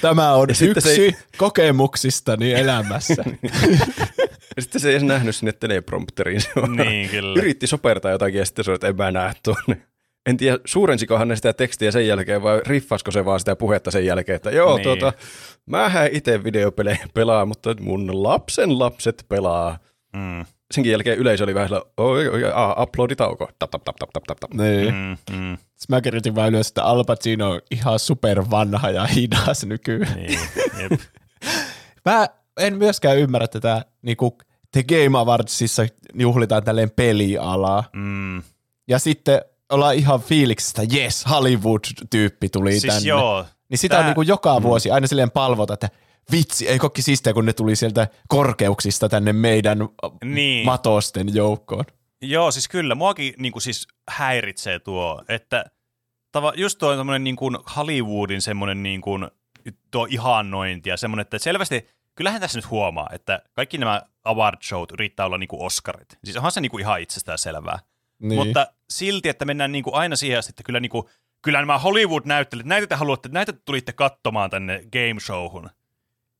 [0.00, 1.18] tämä on Ja yksi se...
[1.36, 3.24] kokemuksistani elämässä.
[4.58, 6.40] Ja sitten se ei edes nähnyt sinne teleprompteriin.
[6.40, 6.48] Se
[6.84, 7.38] niin, kyllä.
[7.40, 9.82] Yritti sopertaa jotakin ja sitten se oli, että en mä näe tuonne.
[10.26, 14.06] En tiedä, suurensikohan ne sitä tekstiä sen jälkeen vai riffasko se vaan sitä puhetta sen
[14.06, 14.86] jälkeen, että joo, Niin.
[14.86, 14.98] niin.
[14.98, 15.18] tuota,
[15.66, 19.78] mähän itse videopelejä pelaa, mutta mun lapsen lapset pelaa.
[20.16, 20.44] Mm,
[20.74, 22.40] Senkin jälkeen yleisö oli vähän oi, oi,
[22.82, 24.54] uploaditauko, tap, tap, tap, tap, tap, tap, tap.
[24.54, 24.94] niin.
[24.94, 29.04] mm, mm, Sitten mä kirjoitin vaan ylös, että Al Pacino on ihan super vanha ja
[29.06, 30.16] hidas nykyään.
[30.16, 30.38] niin,
[30.82, 31.00] jep.
[32.04, 32.26] Mä
[32.58, 34.38] en myöskään ymmärrä tätä, niinku
[34.72, 35.82] The Game Awardsissa
[36.14, 37.84] juhlitaan tälleen pelialaa.
[37.92, 38.42] Mm.
[38.88, 39.40] Ja sitten
[39.72, 43.08] ollaan ihan fiiliksistä, yes, Hollywood-tyyppi tuli Siis tänne.
[43.08, 45.88] joo, Niin sitä Tää- on niinku joka vuosi aina silleen palvota, että
[46.32, 50.34] vitsi, ei kokki siistiä, kun ne tuli sieltä korkeuksista tänne meidän Niin.
[50.34, 50.66] niin.
[50.66, 51.84] matosten joukkoon.
[52.22, 52.94] Joo, siis kyllä.
[52.94, 55.64] Muakin niin kuin, siis häiritsee tuo, että
[56.32, 59.28] tava, just tuo tämmöinen niin kuin Hollywoodin semmoinen niin kuin,
[59.90, 64.92] tuo ihannointi ja semmoinen, että selvästi kyllähän tässä nyt huomaa, että kaikki nämä award showt
[64.92, 66.18] yrittää olla niinku Oscarit.
[66.24, 67.78] Siis onhan se niinku ihan itsestään selvää.
[68.18, 68.34] Niin.
[68.46, 71.10] Mutta silti, että mennään niinku aina siihen asti, että kyllä, niinku,
[71.42, 75.70] kyllä nämä Hollywood-näyttelijät, näitä te haluatte, näitä te tulitte katsomaan tänne game showhun.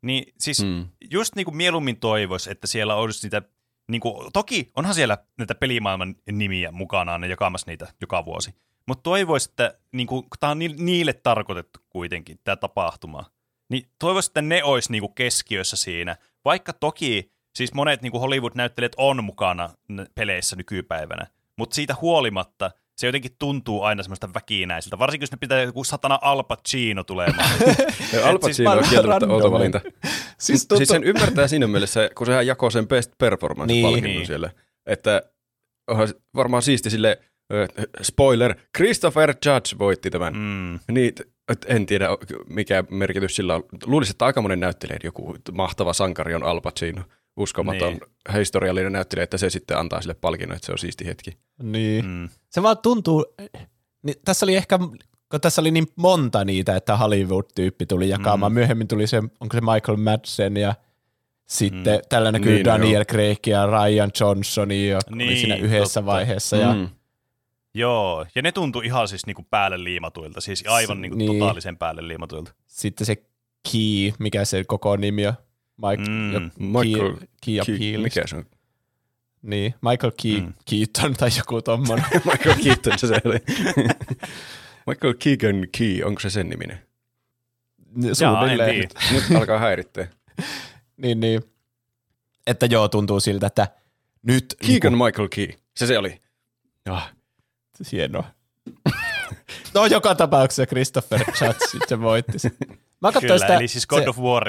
[0.02, 0.68] Niin siis Mm.
[0.68, 0.88] mm.
[1.10, 3.42] just niinku mieluummin toivoisi, että siellä olisi niitä,
[3.88, 8.54] niinku, toki onhan siellä näitä pelimaailman nimiä mukanaan ne jakamassa niitä joka vuosi.
[8.86, 13.24] Mutta toivoisi, että niinku, tämä on ni- niille tarkoitettu kuitenkin, tämä tapahtuma.
[13.70, 16.16] Niin toivoisi, että ne olisi niinku keskiössä siinä.
[16.44, 19.70] Vaikka toki siis monet niinku Hollywood-näyttelijät on mukana
[20.14, 21.26] peleissä nykypäivänä,
[21.58, 24.98] mutta siitä huolimatta se jotenkin tuntuu aina semmoista väkinäisiltä.
[24.98, 27.50] Varsinkin, jos ne pitää joku satana Al Pacino tulemaan.
[28.24, 29.80] Al siis Pacino on kieltämättä outo valinta.
[29.84, 29.96] Siis
[30.38, 34.26] Siis, tuntuu- siis sen ymmärtää siinä mielessä, kun sehän jakoi sen best performance-palkinnon Niin.
[34.26, 34.50] siellä.
[34.86, 35.22] Että
[35.90, 37.20] onhan varmaan siisti sille,
[38.02, 40.34] spoiler, Christopher Judge voitti tämän.
[40.36, 41.12] Mm, Niin,
[41.48, 42.08] et en tiedä
[42.48, 43.64] mikä merkitys sillä on.
[43.86, 47.02] Luulisin, että aika monen näyttelijä, joku mahtava sankari on Al Pacino.
[47.36, 48.34] Uskomaton Niin.
[48.36, 51.30] historiallinen näyttelijä, että se sitten antaa sille palkinnon, että se on siisti hetki.
[51.62, 52.04] Niin.
[52.06, 52.28] mm.
[52.50, 53.26] Se vaan tuntuu,
[54.02, 54.78] niin tässä oli ehkä,
[55.30, 58.52] kun tässä oli niin monta niitä, että Hollywood-tyyppi tuli jakamaan.
[58.52, 58.54] Mm.
[58.54, 60.74] Myöhemmin tuli se, onko se Michael Madsen ja
[61.48, 62.02] sitten mm.
[62.08, 63.04] tällä näkyy Niin, niin, Daniel.
[63.04, 66.06] Craig ja Ryan Johnson, joka niin, oli siinä yhdessä totta.
[66.06, 66.56] vaiheessa.
[66.56, 66.88] Ja, Mm.
[67.78, 71.32] Joo, ja ne tuntui ihan siis niinku päälle liimatuilta, siis aivan S- niinku niin.
[71.38, 72.52] totaalisen päälle liimatuilta.
[72.66, 73.16] sitten se
[73.72, 75.34] Key, mikä se koko nimi on.
[75.76, 76.32] Mike, Mm.
[76.32, 78.02] jo, Michael Key, Key, Appeal.
[78.02, 78.44] mikä se on?
[79.42, 80.52] Niin, Michael Key, Mm.
[80.70, 82.04] Keaton tai joku tommonen.
[82.32, 83.38] Michael Keaton se oli.
[84.86, 86.78] Michael Keegan Key, onko se sen niminen?
[88.02, 88.70] Jaa, en Suunnilleen.
[88.74, 88.94] tiedä.
[89.12, 90.06] Nyt alkaa häirittää.
[90.96, 91.42] Niin, niin.
[92.46, 93.68] Että joo, tuntuu siltä, että
[94.22, 94.56] nyt...
[94.66, 95.48] Keegan Michael Key.
[95.76, 96.20] Se se oli.
[96.88, 97.12] Ah,
[97.92, 98.24] Hienoa.
[99.74, 102.50] no joka tapauksessa Christopher Judge sitten voitti sen.
[103.00, 104.44] Mä Kyllä, sitä, eli siis God se, of War,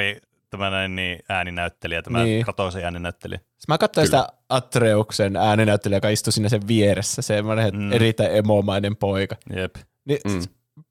[0.49, 2.43] tämä näin, niin ääninäyttelijä, tämä Niin.
[2.43, 3.39] Kratosen ääninäyttelijä.
[3.67, 4.21] mä katsoin Kyllä.
[4.23, 7.91] sitä Atreuksen ääninäyttelijä, joka istui siinä sen vieressä, semmoinen Mm.
[7.93, 9.35] erittäin emomainen poika.
[9.55, 9.75] Jep.
[10.05, 10.41] Niin, Mm.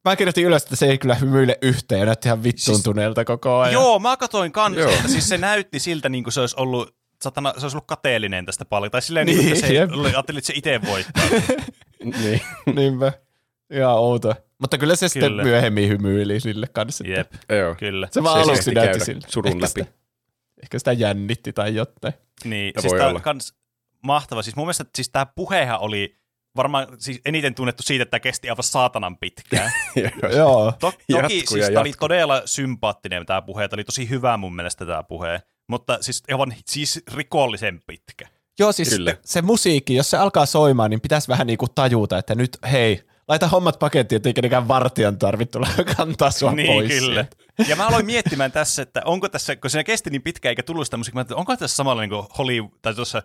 [0.04, 3.72] Mä kirjoitin ylös, että se ei kyllä hymyile yhteen ja näytti ihan vittuuntuneelta koko ajan.
[3.72, 4.90] Joo, mä katsoin kanssa, Joo.
[4.90, 8.46] että siis se näytti siltä, niin kuin se olisi ollut satana, se olisi ollut kateellinen
[8.46, 8.90] tästä paljon.
[8.90, 9.90] Tai silleen, Niin, niin, että se jep.
[9.92, 11.24] oli- ajattelin, että se itse voittaa.
[12.22, 12.40] niin.
[12.76, 13.12] Niinpä.
[13.70, 14.34] Ihan outo.
[14.58, 15.26] Mutta kyllä se Kyllä.
[15.28, 17.04] sitten myöhemmin hymyili sille kanssa.
[17.06, 17.74] Jep, Joo.
[17.74, 18.08] kyllä.
[18.10, 19.20] Se vaan Se aluksi näytti sille.
[19.28, 19.68] surun ehkä läpi.
[19.68, 19.86] Sitä,
[20.62, 22.14] ehkä sitä jännitti tai jotain.
[22.44, 23.16] Niin, Ja siis tää olla.
[23.16, 23.54] on kans
[24.02, 24.42] mahtava.
[24.42, 26.16] Siis mun mielestä siis tämä puhehan oli
[26.56, 29.72] varmaan siis eniten tunnettu siitä, että tämä kesti aivan saatanan pitkään.
[30.36, 30.72] Joo.
[30.72, 34.56] To- toki Jatku siis tämä oli todella sympaattinen tämä puhe, tämä oli tosi hyvä mun
[34.56, 38.28] mielestä tämä puhe, mutta siis aivan siis rikollisen pitkä.
[38.58, 39.16] Joo, siis Kyllä.
[39.24, 43.48] se musiikki, jos se alkaa soimaan, niin pitäisi vähän niinku tajuta, että nyt hei, laita
[43.48, 46.88] hommat pakettiin, ettei kenenkään vartijan tarvitse tulla kantaa sua niin, pois.
[46.88, 47.24] kyllä.
[47.68, 50.86] Ja mä aloin miettimään tässä, että onko tässä, kun se kesti niin pitkään eikä tullut
[50.86, 53.22] sitä musiikkia, mä ajattelin, onko tässä samalla niin kuin Hollywood, tai tuossa,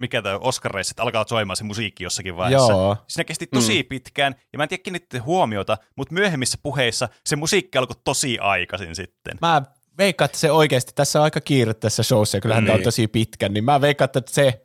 [0.00, 2.72] mikä tämä Oscar-reissa, että alkaa soimaan se musiikki jossakin vaiheessa.
[2.72, 2.96] Joo.
[3.08, 3.88] Siinä kesti tosi mm.
[3.88, 9.38] pitkään, ja mä en tiedä huomiota, mutta myöhemmissä puheissa se musiikki alkoi tosi aikaisin sitten.
[9.40, 9.62] Mä
[9.98, 12.68] veikkaan, että se oikeasti, tässä on aika kiire tässä showssa, ja kyllähän niin.
[12.68, 14.60] tämä on tosi pitkän, niin mä veikkaan, että se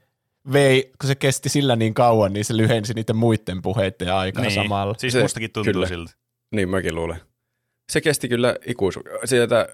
[0.53, 4.53] vei, kun se kesti sillä niin kauan, niin se lyhensi niiden muiden puheiden aikaa niin.
[4.55, 4.95] samalla.
[4.97, 5.87] Siis Se- mustakin tuntuu kyllä.
[5.87, 6.11] siltä.
[6.55, 7.17] Niin mäkin luulen.
[7.91, 9.01] Se kesti kyllä ikuisu.
[9.25, 9.69] Sieltä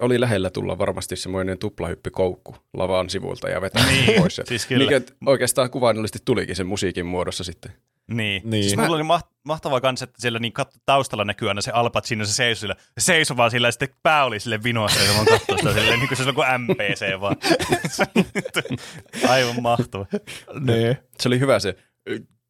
[0.00, 4.40] oli lähellä tulla varmasti semmoinen tuplahyppy koukku lavaan sivulta ja vetää Niin, pois.
[4.44, 4.84] siis kyllä.
[4.90, 7.72] Mikä oikeastaan kuvainnollisesti tulikin sen musiikin muodossa sitten.
[8.10, 8.42] Niin.
[8.44, 8.64] Niin.
[8.64, 11.90] Siis mulla oli maht- mahtavaa kans, että siellä niin kat- taustalla näkyy aina se Al
[11.90, 15.12] Pacino, se seisoi sillä, se seisoi vaan sillä, ja sitten pää oli sille vinossa, ja
[15.18, 17.36] mä katsoin sitä silleen, niin kuin se on kuin MPC vaan.
[19.28, 20.06] Aivan mahtava.
[20.60, 20.96] Niin.
[21.20, 21.76] Se oli hyvä se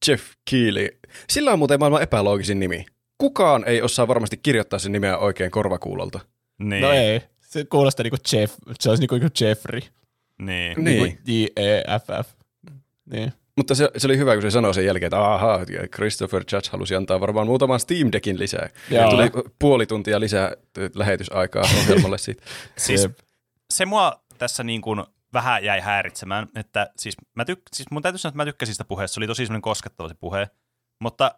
[0.08, 0.88] Jeff Keely.
[1.30, 2.86] Sillä on muuten maailman epäloogisin nimi.
[3.18, 6.20] Kukaan ei osaa varmasti kirjoittaa sen nimeä oikein korvakuulolta.
[6.58, 6.82] Niin.
[6.82, 9.80] No ei, se kuulostaa niinku Jeff, se olisi niinku Jeffrey,
[10.42, 10.84] Niin.
[10.84, 11.02] Niin.
[11.02, 12.28] niinku J-E-F-F.
[13.12, 13.32] Niin.
[13.56, 15.60] Mutta se, se oli hyvä, kun se sanoi sen jälkeen, että ahaa,
[15.94, 18.68] Christopher Judge halusi antaa varmaan muutaman Steam Deckin lisää.
[18.90, 19.04] Joo.
[19.04, 20.52] Ja tuli puoli tuntia lisää
[20.94, 22.42] lähetysaikaa ohjelmalle siitä.
[22.78, 23.08] Siis
[23.70, 28.18] Se- mua tässä niin kuin vähän jäi häiritsemään, että siis, mä tyk- siis mun täytyy
[28.18, 30.50] sanoa, että mä tykkäsin sitä puheesta, se oli tosi semmoinen koskettava se puhe,
[31.00, 31.34] mutta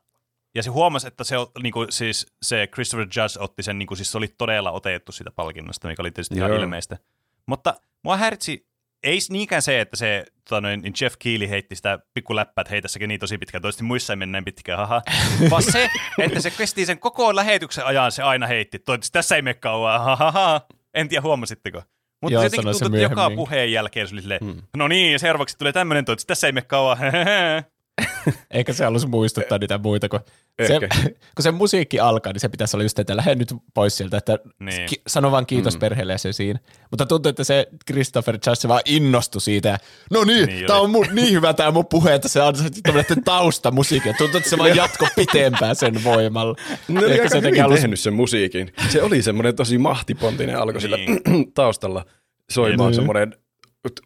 [0.54, 3.98] ja se huomasi, että se, niin kuin, siis, se Christopher Judge otti sen, niin kuin,
[3.98, 6.60] siis se oli todella otettu sitä palkinnosta, mikä oli tietysti ihan Joo.
[6.60, 6.98] ilmeistä.
[7.46, 8.66] Mutta mua häiritsi,
[9.02, 12.82] ei niinkään se, että se tota noin, niin Jeff Keely heitti sitä pikkuläppää, että hei
[12.82, 15.02] tässäkin niin tosi pitkään, toisesti muissa ei mene näin pitkään, haha.
[15.50, 19.42] Vaan se, että se kesti sen koko lähetyksen ajan, se aina heitti, toivottavasti tässä ei
[19.42, 20.60] mene kauan, hahaha.
[20.94, 21.82] En tiedä, huomasitteko.
[22.22, 24.62] Mutta Joo, se jotenkin tuntuu, että joka puheen jälkeen se oli silleen, Hmm.
[24.76, 26.98] no niin, seuraavaksi tulee tämmöinen, toivottavasti tässä ei mene kauan,
[28.50, 30.20] Eikä se halus muistuttaa niitä muita, kun
[30.66, 30.78] se,
[31.36, 34.38] kun se musiikki alkaa, niin se pitäisi olla just, että lähde nyt pois sieltä, että
[34.60, 34.86] Niin.
[34.88, 35.80] ki- sano vaan kiitos mm.
[35.80, 36.58] perheelle ja se siinä.
[36.90, 39.68] Mutta tuntuu, että se Christopher Judge vaan innostui siitä.
[39.68, 39.78] Ja,
[40.10, 40.80] no niin, Niin niin oli.
[40.80, 44.08] on mun, niin hyvä tää mun puhe, että se on tämmöinen taustamusiikki.
[44.08, 46.54] Ja Tuntuu, että se vaan jatko pitempään sen voimalla.
[46.88, 48.72] Ne oli Ehkä aika se hyvin halus- tehnyt sen musiikin.
[48.88, 51.20] Se oli semmoinen tosi mahtipontinen alkoi sillä Niin.
[51.54, 52.04] taustalla
[52.50, 52.96] soimaan Niin.
[52.96, 53.34] semmoinen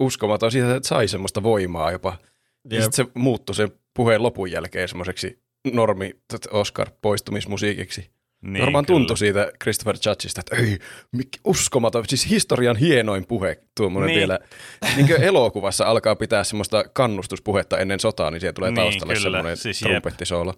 [0.01, 2.17] uskomaton siitä, että sai semmoista voimaa jopa.
[2.71, 2.83] Ja Jep.
[2.83, 6.13] sitten se muuttui sen puheen lopun jälkeen semmoiseksi normi
[6.51, 8.11] Oscar-poistumismusiikiksi.
[8.43, 8.99] Niin, Varmaan kyllä.
[8.99, 10.79] tuntui siitä Christopher Judgeista, että ei,
[11.13, 14.19] mik, uskomaton, siis historian hienoin puhe tuommoinen Niin.
[14.19, 14.39] vielä.
[14.97, 19.25] Niin kuin elokuvassa alkaa pitää semmoista kannustuspuhetta ennen sotaa, niin siellä tulee Niin, taustalle kyllä.
[19.25, 20.55] semmoinen Siis trumpettisoolo.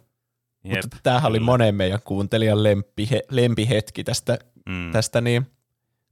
[0.64, 4.92] Jep, Mutta tämähän oli monen meidän kuuntelijan lempihe, lempihetki tästä, Mm.
[4.92, 5.47] tästä niin,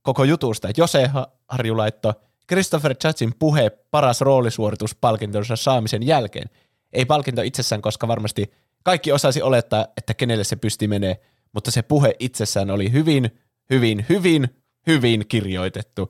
[0.03, 0.69] koko jutusta.
[0.77, 2.13] Jose Ha- Harju laittoi
[2.49, 6.51] Christopher Judgein puhe paras roolisuoritus palkintonsa saamisen jälkeen.
[6.93, 11.21] Ei palkinto itsessään, koska varmasti kaikki osasi olettaa, että kenelle se pysti menee,
[11.53, 13.31] mutta se puhe itsessään oli hyvin,
[13.71, 14.49] hyvin, hyvin,
[14.87, 16.09] hyvin kirjoitettu.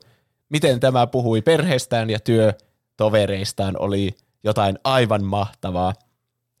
[0.49, 4.11] Miten tämä puhui perheestään ja työtovereistaan oli
[4.43, 5.93] jotain aivan mahtavaa.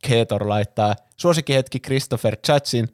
[0.07, 2.87] Keetor laittaa suosikkihetki Christopher Judgein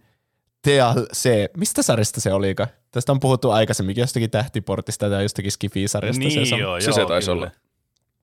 [0.61, 1.29] TLC.
[1.57, 2.69] Mistä sarjasta se olikaan?
[2.93, 6.19] Tästä on puhuttu aikaisemmin jostakin tähtiportista tai jostakin Skifi-sarjasta.
[6.19, 7.41] Niin se on joo, Se joo, se taisi kyllä.
[7.41, 7.51] olla.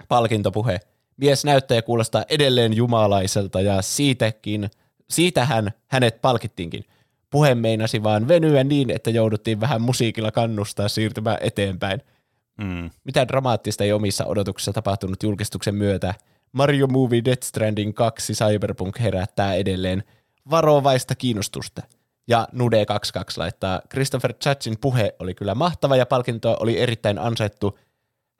[0.08, 0.80] palkintopuhe.
[1.16, 4.70] Mies näyttäjä kuulostaa edelleen jumalaiselta ja siitäkin,
[5.10, 6.84] siitähän hänet palkittiinkin.
[7.30, 12.02] Puhe meinasi vaan venyä niin, että jouduttiin vähän musiikilla kannustaa siirtymään eteenpäin.
[12.58, 12.90] Mm.
[13.04, 16.14] Mitä dramaattista ei omissa odotuksissa tapahtunut julkistuksen myötä.
[16.52, 20.04] Mario Movie Death Stranding 2 Cyberpunk herättää edelleen
[20.50, 21.82] varovaista kiinnostusta.
[22.30, 27.78] Ja Nude22 laittaa, Christopher Judgein puhe oli kyllä mahtava ja palkinto oli erittäin ansaittu.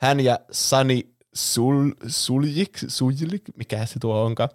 [0.01, 4.49] Hän ja Sani Sul, Suljik, Suljik, mikä se tuo onkaan,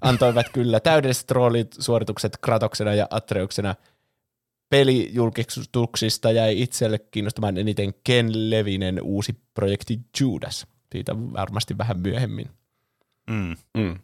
[0.00, 3.74] antoivat kyllä täydelliset roolit suoritukset Kratoksena ja Atreuksena.
[4.68, 10.66] Pelijulkistuksista jäi itselle kiinnostamaan eniten Ken Levinen uusi projekti Judas.
[10.92, 12.50] Siitä varmasti vähän myöhemmin.
[13.30, 13.56] Mm.
[13.78, 13.98] Mm.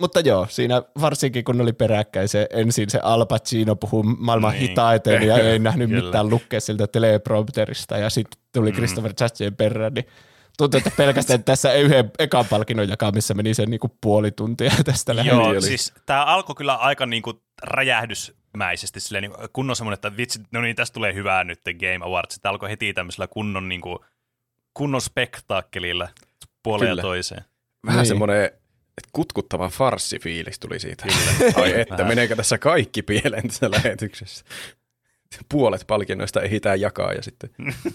[0.00, 4.68] Mutta joo, siinä varsinkin kun oli peräkkäin se ensin se Al Pacino puhuu maailman Niin.
[4.68, 6.04] hitaiten ja ei nähnyt Kyllä.
[6.04, 8.76] mitään lukea siltä teleprompterista ja sitten tuli Mm.
[8.76, 10.06] Christopher Judgein perään, niin
[10.58, 15.32] tuntui, että pelkästään tässä yhden ekan palkinnon jakamisessa meni se niinku puoli tuntia tästä lähes.
[15.32, 15.62] Joo, oli.
[15.62, 20.76] siis tämä alkoi kyllä aika niinku räjähdysmäisesti, silleen, niin kunnon semmoinen, että vitsi, no niin,
[20.76, 22.38] tästä tulee hyvää nyt Game Awards.
[22.42, 24.04] Tämä alkoi heti tämmöisellä kunnon, niinku,
[24.74, 26.08] kunnon spektaakkelilla
[26.62, 27.44] puoleen ja toiseen.
[27.86, 28.18] Vähän Niin.
[28.26, 28.50] niin.
[29.00, 31.04] Semmoinen kutkuttava farssifiilis tuli siitä.
[31.54, 32.08] Ai että, Vähän.
[32.08, 34.44] meneekö tässä kaikki pieleen tässä lähetyksessä?
[35.48, 37.50] Puolet palkinnoista ehditään jakaa ja sitten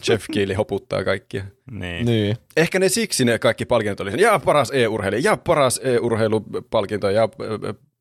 [0.09, 1.43] Jeff Keely hoputtaa kaikkia.
[1.71, 2.05] Niin.
[2.05, 2.37] Niin.
[2.57, 7.29] Ehkä ne siksi ne kaikki palkinnot oli sen, ja paras e-urheilija, ja paras e-urheilupalkinto, ja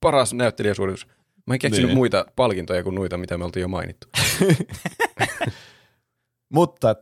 [0.00, 1.06] paras näyttelijäsuoritus.
[1.46, 1.96] Mä en keksinyt Niin.
[1.96, 4.08] muita palkintoja kuin noita, mitä me oltiin jo mainittu.
[6.48, 6.96] Mutta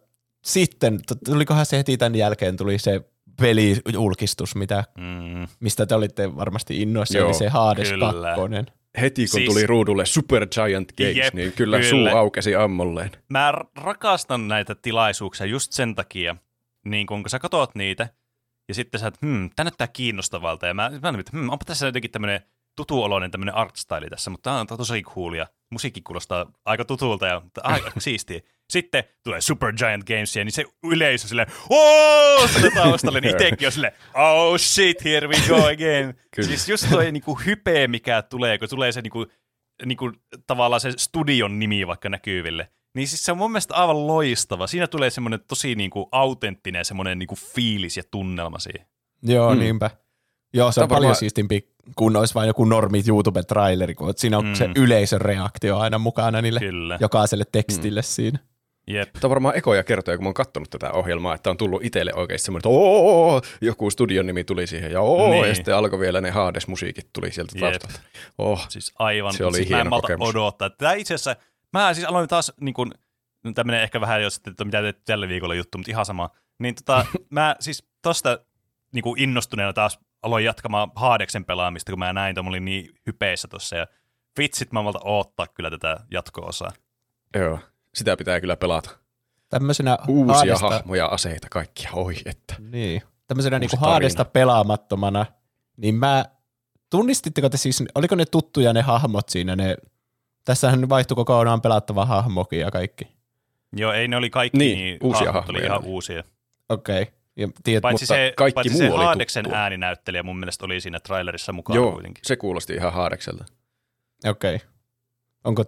[0.45, 3.01] sitten, tulikohan se heti tämän jälkeen, tuli se
[3.41, 5.49] pelijulkistus, mitä, Mm.
[5.61, 8.35] mistä te olitte varmasti innoissa, Joo, oli se Hades kyllä.
[8.37, 8.73] 2.
[9.01, 11.91] Heti kun Siis- tuli ruudulle Super Giant Games, Jep, niin kyllä, kyllä.
[11.91, 13.11] suu aukesi ammolleen.
[13.29, 16.37] Mä rakastan näitä tilaisuuksia just sen takia,
[16.85, 18.09] niin kun sä katot niitä,
[18.69, 21.65] ja sitten sä, että hmm, tää näyttää kiinnostavalta, ja mä, mä olin, että hmm, onpa
[21.65, 22.41] tässä jotenkin tämmönen
[22.77, 27.43] tutuoloinen tämmönen artstyle tässä, mutta tää on tosi cool, ja musiikki kuulostaa aika tutulta ja
[27.63, 28.41] aika siistiä.
[28.71, 33.73] Sitten tulee Super Giant Gamesia, niin se yleisö silleen, ooo, sille taustalle, niin itekin on
[33.73, 36.15] silleen, oh shit, here we go again.
[36.37, 36.49] Kyllä.
[36.49, 39.27] siis just toi niinku hype, mikä tulee, kun tulee se niinku,
[39.85, 40.13] niinku,
[40.47, 44.67] tavallaan se studion nimi vaikka näkyville, niin siis se on mun mielestä aivan loistava.
[44.67, 48.87] Siinä tulee semmoinen tosi niinku autenttinen semmoinen niinku fiilis ja tunnelma siihen.
[49.23, 49.61] Joo, mm.
[49.61, 49.91] Niinpä.
[50.55, 54.39] Joo, se on Tämä paljon varmaan- siistimpi kuin olisi vain joku normi YouTube-traileri, kun siinä
[54.39, 54.55] on mm.
[54.55, 56.99] se yleisön reaktio aina mukana niille Kyllä.
[57.01, 58.05] jokaiselle tekstille mm.
[58.05, 58.39] siinä.
[58.87, 59.13] Jep.
[59.13, 62.13] Tämä on varmaan ekoja kertoja, kun mä oon kattonut tätä ohjelmaa, että on tullut itselle
[62.15, 65.49] oikeasti semmoinen, että ooo, joku studion nimi tuli siihen, ja ooo, Niin.
[65.49, 68.01] ja sitten alkoi vielä ne Hades-musiikit tuli sieltä taustalta.
[68.39, 70.29] Oh, Siis aivan, Se oli siis mä en hieno malta kokemus.
[70.29, 70.71] odottaa.
[70.71, 71.37] Tämä itse asiassa,
[71.73, 72.93] mä siis aloin taas niin kuin,
[73.55, 76.31] tämmöinen ehkä vähän jo sitten, että mitä teet tällä viikolla juttu, mutta ihan sama.
[76.59, 78.39] Niin tota, mä siis tosta
[78.93, 82.91] niin kuin innostuneena taas aloin jatkamaan Haadeksen pelaamista, kun mä näin, että mä olin niin
[83.07, 83.87] hypeissä tossa ja
[84.39, 86.71] vitsit mä malta odottaa kyllä tätä jatko-osaa.
[87.37, 87.59] joo.
[87.95, 88.91] Sitä pitää kyllä pelata.
[89.49, 91.91] Tämmöisenä Uusia Hadesta, hahmoja, aseita, kaikkia.
[91.93, 92.55] Oi, että.
[92.59, 93.91] niin, tämmöisenä niinku tarina.
[93.91, 95.27] Haadesta pelaamattomana,
[95.77, 96.25] niin mä,
[96.91, 99.77] tunnistitteko te siis, oliko ne tuttuja ne hahmot siinä, ne,
[100.45, 103.09] tässähän vaihtui kokonaan pelattava hahmokin ja kaikki.
[103.77, 106.25] Joo, ei ne oli kaikki Niin, niin uusia hahmot oli hahmoja ihan uusia.
[106.69, 107.03] Okei.
[107.03, 107.15] Okay.
[107.37, 109.59] Ja tiedät, Paitsi mutta se, kaikki paitsi muu se oli Haadeksen tuttua.
[109.59, 112.25] ääninäyttelijä mun mielestä oli siinä trailerissa mukaan Joo, kuitenkin.
[112.25, 113.45] se kuulosti ihan haadekselta.
[114.27, 114.55] Okei.
[114.55, 114.69] Okay.
[115.45, 115.65] Onko,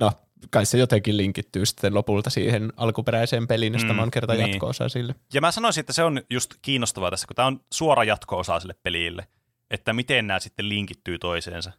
[0.00, 0.12] no
[0.50, 4.50] kai se jotenkin linkittyy sitten lopulta siihen alkuperäiseen peliin, jos Mm, tämä on kerta niin.
[4.50, 5.14] jatko-osa sille.
[5.34, 8.74] Ja mä sanoisin, että se on just kiinnostavaa tässä, kun tämä on suora jatko-osa sille
[8.82, 9.26] pelille,
[9.70, 11.72] että miten nämä sitten linkittyy toiseensa.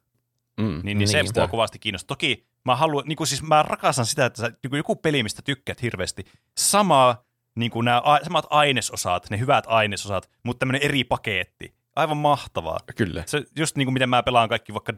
[0.60, 0.66] Mm.
[0.66, 2.08] Niin, niin, Niin, se mua kovasti kiinnostaa.
[2.08, 5.24] Toki mä haluan, niin kuin siis mä rakastan sitä, että sä, niin kuin joku peli,
[5.24, 6.26] mistä tykkäät hirveästi,
[6.58, 7.24] sama,
[7.56, 11.74] niin kuin nämä a- samat ainesosat, ne hyvät ainesosat, mutta tämmöinen eri paketti.
[11.96, 12.80] Aivan mahtavaa.
[12.96, 13.24] Kyllä.
[13.26, 14.94] Se just niin kuin miten mä pelaan kaikki vaikka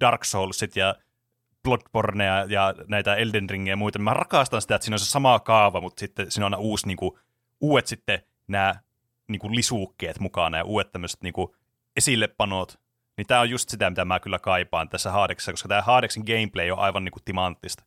[0.00, 0.94] Dark Soulsit ja
[1.62, 3.98] Bloodbornea ja näitä Elden Ringia ja muita.
[3.98, 6.86] Mä rakastan sitä, että siinä on se sama kaava, mutta sitten siinä on aina uusi,
[6.86, 7.18] niin kuin,
[7.60, 8.74] uudet sitten nämä
[9.28, 11.48] niin kuin lisuukkeet mukana ja uudet tämmöiset niin kuin
[11.96, 12.80] esillepanot.
[13.16, 16.70] Niin tämä on just sitä, mitä mä kyllä kaipaan tässä Haadeksessa, koska tämä Haadeksen gameplay
[16.70, 17.84] on aivan niin kuin timanttista.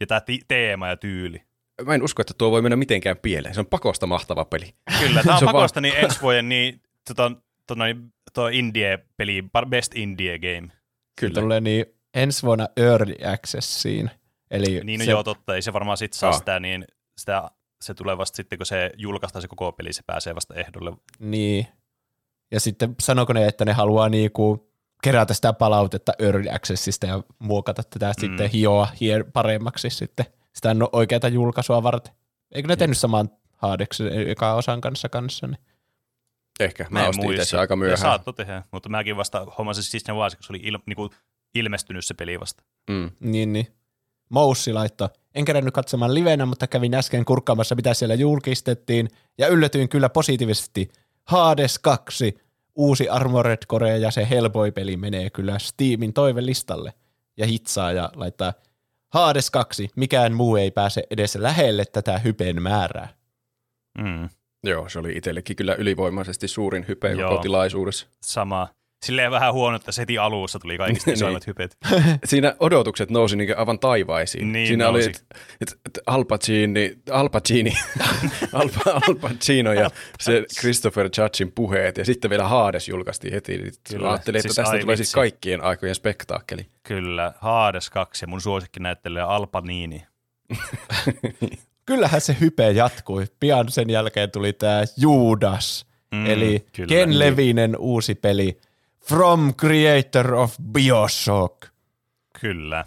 [0.00, 1.42] Ja tämä ti- teema ja tyyli.
[1.86, 3.54] Mä en usko, että tuo voi mennä mitenkään pieleen.
[3.54, 4.74] Se on pakosta mahtava peli.
[4.98, 7.32] Kyllä, tämä on on pakosta niin ensi vuoden niin, tota,
[7.66, 10.72] tota, niin, tuo indie-peli, best indie game.
[11.20, 11.40] Kyllä.
[11.40, 14.10] Tulee niin ensi vuonna Early Accessiin.
[14.50, 16.38] Eli Niin no se, joo, totta, ei se varmaan sit saa Ah.
[16.38, 16.84] sitä, niin
[17.18, 20.92] sitä, se tulee vasta sitten, kun se julkaistaan se koko peli, se pääsee vasta ehdolle.
[21.18, 21.66] Niin.
[22.50, 24.70] Ja sitten sanoko ne, että ne haluaa niinku
[25.02, 28.20] kerätä sitä palautetta Early Accessista ja muokata tätä mm.
[28.20, 32.12] sitten hioa hier paremmaksi sitten sitä no, oikeata julkaisua varten.
[32.52, 35.46] Eikö ne tehnyt saman Haadeksen eka osan kanssa kanssa?
[35.46, 35.58] Niin.
[36.60, 36.86] Ehkä.
[36.90, 37.98] Mä, en ostin itse aika Ja myöhään.
[37.98, 41.10] saatto tehdä, mutta mäkin vasta hommasin siis ne vaan, kun se oli il, niinku,
[41.58, 42.64] ilmestynyt se peli vasta.
[42.90, 43.10] Mm.
[43.20, 43.66] Niin, niin.
[44.28, 45.08] Moussi laittoi.
[45.34, 50.88] En kerännyt katsomaan livenä, mutta kävin äsken kurkkaamassa, mitä siellä julkistettiin, ja yllätyin kyllä positiivisesti.
[51.24, 52.34] Hades 2,
[52.74, 56.92] uusi Armored Core ja se Hellboy-peli menee kyllä Steamin toivelistalle.
[57.36, 58.52] Ja hitsaa ja laittaa
[59.08, 63.08] Hades 2, mikään muu ei pääse edes lähelle tätä hypen määrää.
[63.98, 64.28] Mm.
[64.64, 68.06] Joo, se oli itsellekin kyllä ylivoimaisesti suurin hype koko tilaisuudessa.
[68.22, 68.68] Sama.
[69.06, 71.14] Silleen vähän huono, että se heti alussa tuli kaikista Niin.
[71.14, 71.76] isoimmat hypet.
[72.24, 74.52] Siinä odotukset nousi niin aivan taivaisiin.
[74.52, 74.98] Niin Siinä nousi.
[74.98, 75.20] oli, että
[75.60, 77.72] et, et Al Pacini, Al Pacini,
[78.52, 83.58] Al, Al Pacino ja se Christopher Judgein puheet, ja sitten vielä Hades julkaistiin heti.
[83.58, 84.08] Niin Kyllä.
[84.10, 86.66] Ajattelin, että Siis tästä tulee siis kaikkien aikojen spektaakkeli.
[86.82, 90.02] Kyllä, Hades 2 ja mun suosikkinäyttelijä Alpanini.
[91.86, 93.24] Kyllähän se hype jatkui.
[93.40, 96.88] Pian sen jälkeen tuli tämä Judas, Mm, eli kyllä.
[96.88, 98.58] Ken Levinen uusi peli
[99.08, 101.62] From Creator of Bioshock.
[102.40, 102.84] Kyllä.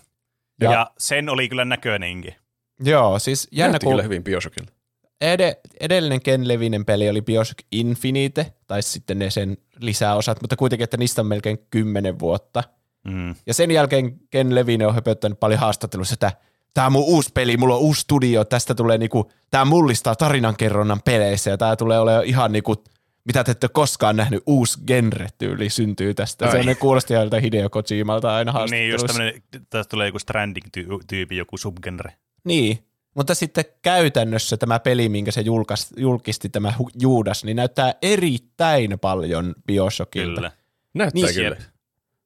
[0.61, 2.35] Ja- Ja, sen oli kyllä näköinenkin.
[2.83, 4.73] Joo, siis jännä, Näytti kun kyllä hyvin Bioshockilta.
[5.21, 10.83] ed- edellinen Ken Levinen peli oli Bioshock Infinite, tai sitten ne sen lisäosat, mutta kuitenkin,
[10.83, 12.63] että niistä on melkein kymmenen vuotta.
[13.03, 13.35] Mm.
[13.47, 16.31] Ja sen jälkeen Ken Levine on höpöttänyt paljon haastattelussa, että
[16.73, 21.01] tämä on mun uusi peli, mulla on uusi studio, tästä tulee niinku, tämä mullistaa tarinankerronnan
[21.05, 22.83] peleissä ja tämä tulee olemaan ihan niinku,
[23.25, 26.45] mitä te ette ole koskaan nähnyt, uusi genre-tyyli syntyy tästä.
[26.45, 26.51] Ai.
[26.51, 29.07] Se ne kuulosti jolta Hideo Kojimalta aina Niin, just haastattelussa.
[29.07, 32.13] tämmönen, tästä tulee joku stranding-tyypi, joku subgenre.
[32.43, 32.79] Niin,
[33.15, 39.55] mutta sitten käytännössä tämä peli, minkä se julkais, julkisti, tämä Judas, niin näyttää erittäin paljon
[39.67, 40.35] Bioshockilta.
[40.35, 40.51] Kyllä.
[40.93, 41.57] Näyttää Niin, kyllä.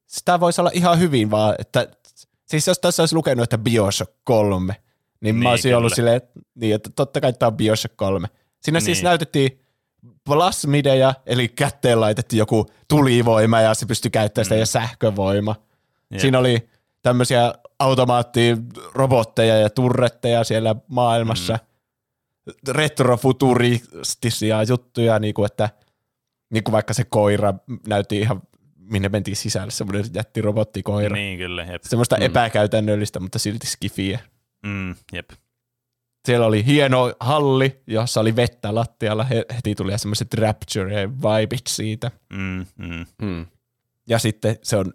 [0.05, 1.87] Sitä voisi olla ihan hyvin vaan, että
[2.45, 4.83] siis jos tässä olisi lukenut, että Bioshock 3, niin,
[5.21, 5.95] niin mä Niin, olisin ollut kyllä.
[5.95, 8.27] silleen, että, niin, että totta kai tämä on Bioshock 3.
[8.59, 8.85] Siinä niin.
[8.85, 9.03] siis Niin.
[9.03, 9.59] näytettiin
[10.23, 14.59] plasmideja, eli kätteen laitettiin joku tulivoima ja se pystyi käyttämään sitä Mm.
[14.59, 15.55] ja sähkövoima.
[16.11, 16.21] Jep.
[16.21, 16.69] Siinä oli
[17.01, 21.53] tämmöisiä automaattirobotteja ja turretteja siellä maailmassa.
[21.53, 22.53] Mm.
[22.75, 25.69] Retrofuturistisia juttuja, niin kuin että
[26.53, 27.53] niin kuin vaikka se koira
[27.87, 28.41] näytti ihan,
[28.77, 31.15] minne mentiin sisälle, semmoinen jättirobottikoira.
[31.15, 31.25] Niin.
[31.25, 31.63] Niin, kyllä.
[31.63, 31.83] Jep.
[31.83, 32.19] Semmoista Mm.
[32.21, 32.25] mm.
[32.25, 34.19] epäkäytännöllistä, mutta silti skifiä.
[34.65, 35.29] Mm, jep.
[36.25, 39.23] Siellä oli hieno halli, jossa oli vettä lattialla.
[39.23, 42.11] He- Heti tuli semmoiset Rapture-vibit siitä.
[42.33, 43.05] Mm, mm.
[43.21, 43.45] Mm.
[44.07, 44.93] Ja sitten se on,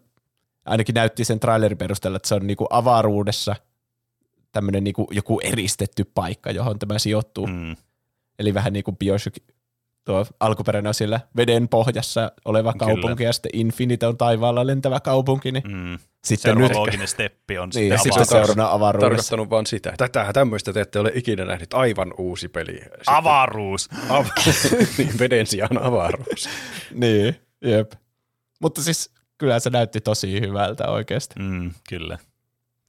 [0.65, 3.57] ainakin näytti sen trailerin perusteella, että se on niinku avaruudessa
[4.53, 7.47] tämmöinen niinku joku eristetty paikka, johon tämä sijoittuu.
[7.47, 7.77] Mm.
[8.39, 9.37] Eli vähän niin kuin Bioshock,
[10.05, 12.87] tuo alkuperäinen on siellä veden pohjassa oleva Kyllä.
[12.87, 15.99] kaupunki, ja sitten Infinite on taivaalla lentävä kaupunki, niin Mm.
[16.25, 18.29] sitten Seuraava nyt looginen steppi on niin, sitten sitten avaruus.
[18.29, 19.09] seuraavana avaruudessa.
[19.11, 19.93] Tarkoittanut vaan sitä.
[19.97, 21.75] Tätä tämmöistä te ette ole ikinä nähnyt.
[21.75, 22.73] Aivan uusi peli.
[22.73, 23.89] Sitten- Avaruus!
[24.09, 24.27] Av-
[24.99, 26.49] niin, veden sijaan avaruus.
[26.95, 27.93] Niin, jep.
[28.61, 31.35] Mutta siis kyllä se näytti tosi hyvältä oikeasti.
[31.39, 32.19] Mm, kyllä.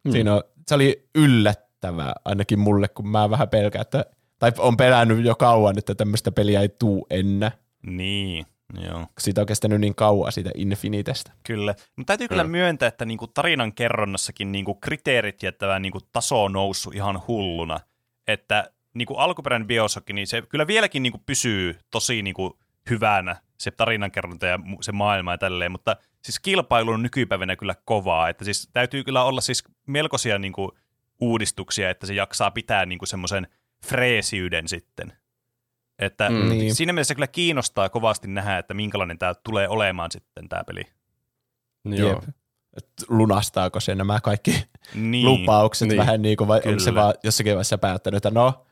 [0.04, 0.12] Mm.
[0.12, 4.06] Siinä on, se oli yllättävää ainakin mulle, kun mä vähän pelkään, että,
[4.42, 7.52] tai on pelännyt jo kauan, että tämmöistä peliä ei tuu ennen.
[7.88, 8.46] Niin,
[8.90, 9.08] joo.
[9.20, 11.32] Siitä on kestänyt niin kauan siitä Infinitestä.
[11.44, 11.76] Kyllä.
[11.98, 12.50] Mutta täytyy kyllä Mm.
[12.50, 17.80] myöntää, että niinku tarinan kerronnassakin niinku kriteerit ja tämä niinku taso on noussut ihan hulluna.
[18.28, 22.54] Että niin kuin alkuperäinen Bioshock, niin se kyllä vieläkin niin kuin pysyy tosi niin kuin
[22.90, 28.30] hyvänä, se tarinankerronta ja se maailma ja tälleen, mutta siis kilpailu on nykypäivänä kyllä kovaa,
[28.30, 30.72] että siis täytyy kyllä olla siis melkoisia niin kuin
[31.20, 33.48] uudistuksia, että se jaksaa pitää niin kuin semmoisen
[33.86, 35.14] freesiyden sitten.
[36.00, 36.50] Että Mm.
[36.50, 36.76] Niin.
[36.76, 40.84] siinä mielessä kyllä kiinnostaa kovasti nähdä, että minkälainen tämä tulee olemaan sitten tämä peli.
[41.86, 42.10] Joo.
[42.10, 42.24] Jep.
[42.78, 44.64] Et lunastaako se nämä kaikki
[44.96, 45.26] Niin.
[45.26, 45.98] lupaukset Niin.
[45.98, 47.02] vähän niin kuin, vai onko se Kyllä.
[47.02, 48.66] vaan jossakin vaiheessa päättänyt, että no,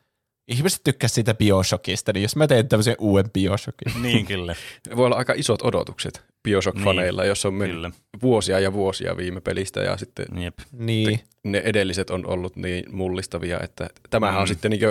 [0.50, 3.94] ihmiset tykkäsivät siitä Bioshockista, niin jos mä teen tämmöisen uuden Bioshockin.
[4.02, 4.56] Niin kyllä,
[4.96, 7.92] Voi olla aika isot odotukset Bioshock-faneilla, jos on mennyt kyllä.
[8.22, 10.60] vuosia ja vuosia viime pelistä ja sitten Jep.
[10.72, 14.42] Niin, ne edelliset on ollut niin mullistavia, että tämähän Mm.
[14.42, 14.82] on sitten niin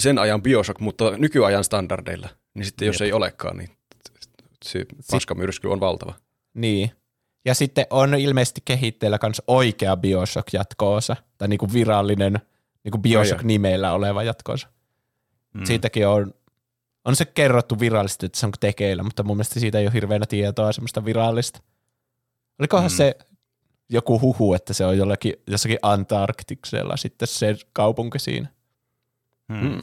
[0.00, 2.28] sen ajan Bioshock, mutta nykyajan standardeilla.
[2.54, 3.06] Niin sitten jos Jep.
[3.06, 3.68] ei olekaan, niin
[4.64, 6.14] se paskamyrsky on valtava.
[6.54, 6.90] niin.
[7.44, 12.40] Ja sitten on ilmeisesti kehitteillä myös oikea Bioshock-jatkoosa, tai niinku virallinen
[12.84, 14.68] niinku Bioshock-nimellä oleva jatkoosa.
[15.54, 15.64] Mm.
[15.64, 16.34] Siitäkin on,
[17.04, 20.26] on se kerrottu virallisesti, että se on tekeillä, mutta mun mielestä siitä ei ole hirveänä
[20.26, 21.60] tietoa semmoista virallista.
[22.58, 22.96] Olikohan Mm.
[22.96, 23.14] se
[23.88, 28.48] joku huhu, että se on jollakin, jossakin Antarktiksella sitten se kaupunki siinä.
[29.48, 29.56] Mm.
[29.68, 29.80] Mm.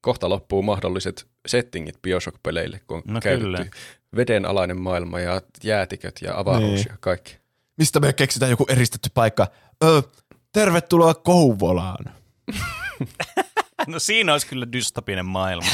[0.00, 3.66] Kohta loppuu mahdolliset settingit Bioshock-peleille, kun on No käytetty kyllä.
[4.16, 6.86] vedenalainen maailma ja jäätiköt ja avaruus Niin.
[6.88, 7.36] ja kaikki.
[7.76, 9.46] Mistä me keksitään joku eristetty paikka?
[9.84, 10.02] Ö,
[10.52, 12.04] tervetuloa Kouvolaan.
[13.86, 15.66] No siinä olisi kyllä dystopinen maailma.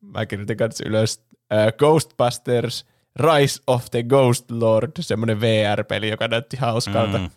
[0.00, 1.22] Mä kirjoitin kanssa ylös
[1.52, 7.18] äh, Ghostbusters Rise of the Ghost Lord, semmoinen VR-peli, joka näytti hauskalta.
[7.18, 7.30] Mm.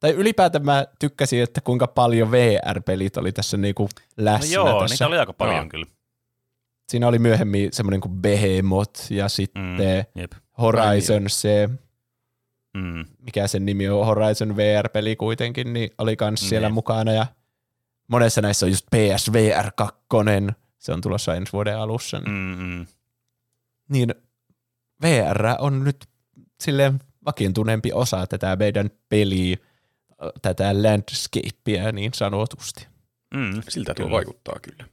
[0.00, 4.54] Tai ylipäätään mä tykkäsin, että kuinka paljon VR-pelit oli tässä niinku No läsnä.
[4.54, 4.94] joo, tässä.
[4.94, 5.66] niitä oli aika paljon Joo.
[5.68, 5.86] kyllä.
[6.88, 9.76] Siinä oli myöhemmin semmoinen kuin Behemoth ja sitten Mm.
[10.20, 10.32] Jep.
[10.60, 11.68] Horizon se,
[12.76, 13.04] Mm.
[13.18, 16.74] mikä sen nimi on, Horizon VR-peli kuitenkin, niin oli kans siellä Niin.
[16.74, 17.26] mukana ja
[18.08, 20.00] monessa näissä on just PSVR 2,
[20.78, 22.18] se on tulossa ensi vuoden alussa.
[22.20, 22.86] Niin, Mm, mm.
[23.88, 24.14] niin
[25.02, 25.96] VR on nyt
[26.60, 29.56] silleen vakiintuneempi osa tätä meidän peliä,
[30.42, 32.86] tätä landscapea niin sanotusti.
[33.34, 33.62] Mm.
[33.68, 34.16] Siltä tuo Kyllä.
[34.16, 34.84] vaikuttaa kyllä.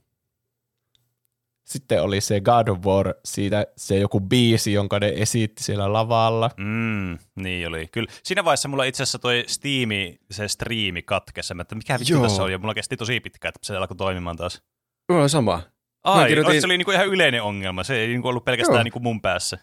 [1.64, 6.50] Sitten oli se God of War, siitä se joku biisi, jonka ne esitti siellä lavalla.
[6.56, 7.88] Mm, niin oli.
[7.92, 8.08] Kyllä.
[8.22, 9.88] Siinä vaiheessa mulla itse asiassa toi Steam,
[10.30, 13.76] se striimi katkesi, että mikä vittu tässä on, ja mulla kesti tosi pitkään, että se
[13.76, 14.62] alkoi toimimaan taas.
[15.08, 15.62] Mulla on sama.
[16.04, 18.82] Ai, kirjoitin- se oli niinku ihan yleinen ongelma, se ei niinku ollut pelkästään Joo.
[18.82, 19.58] niinku mun päässä.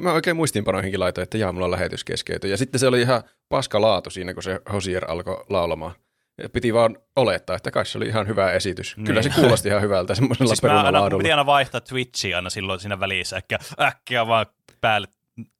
[0.00, 2.48] Mä oikein muistiinpanoihinkin laitoin, että jaa, mulla on lähetys keskeyty.
[2.48, 5.94] Ja sitten se oli ihan paska laatu siinä, kun se Hosier alkoi laulamaan.
[6.52, 8.96] Piti vaan olettaa, että kai se oli ihan hyvä esitys.
[8.96, 9.06] Niin.
[9.06, 11.20] Kyllä se kuulosti ihan hyvältä semmoisella Siis mä aina, mun perunalaadulla.
[11.22, 14.46] piti aina vaihtaa Twitchiä aina silloin siinä välissä, äkkiä, äkkiä vaan
[14.80, 15.08] päälle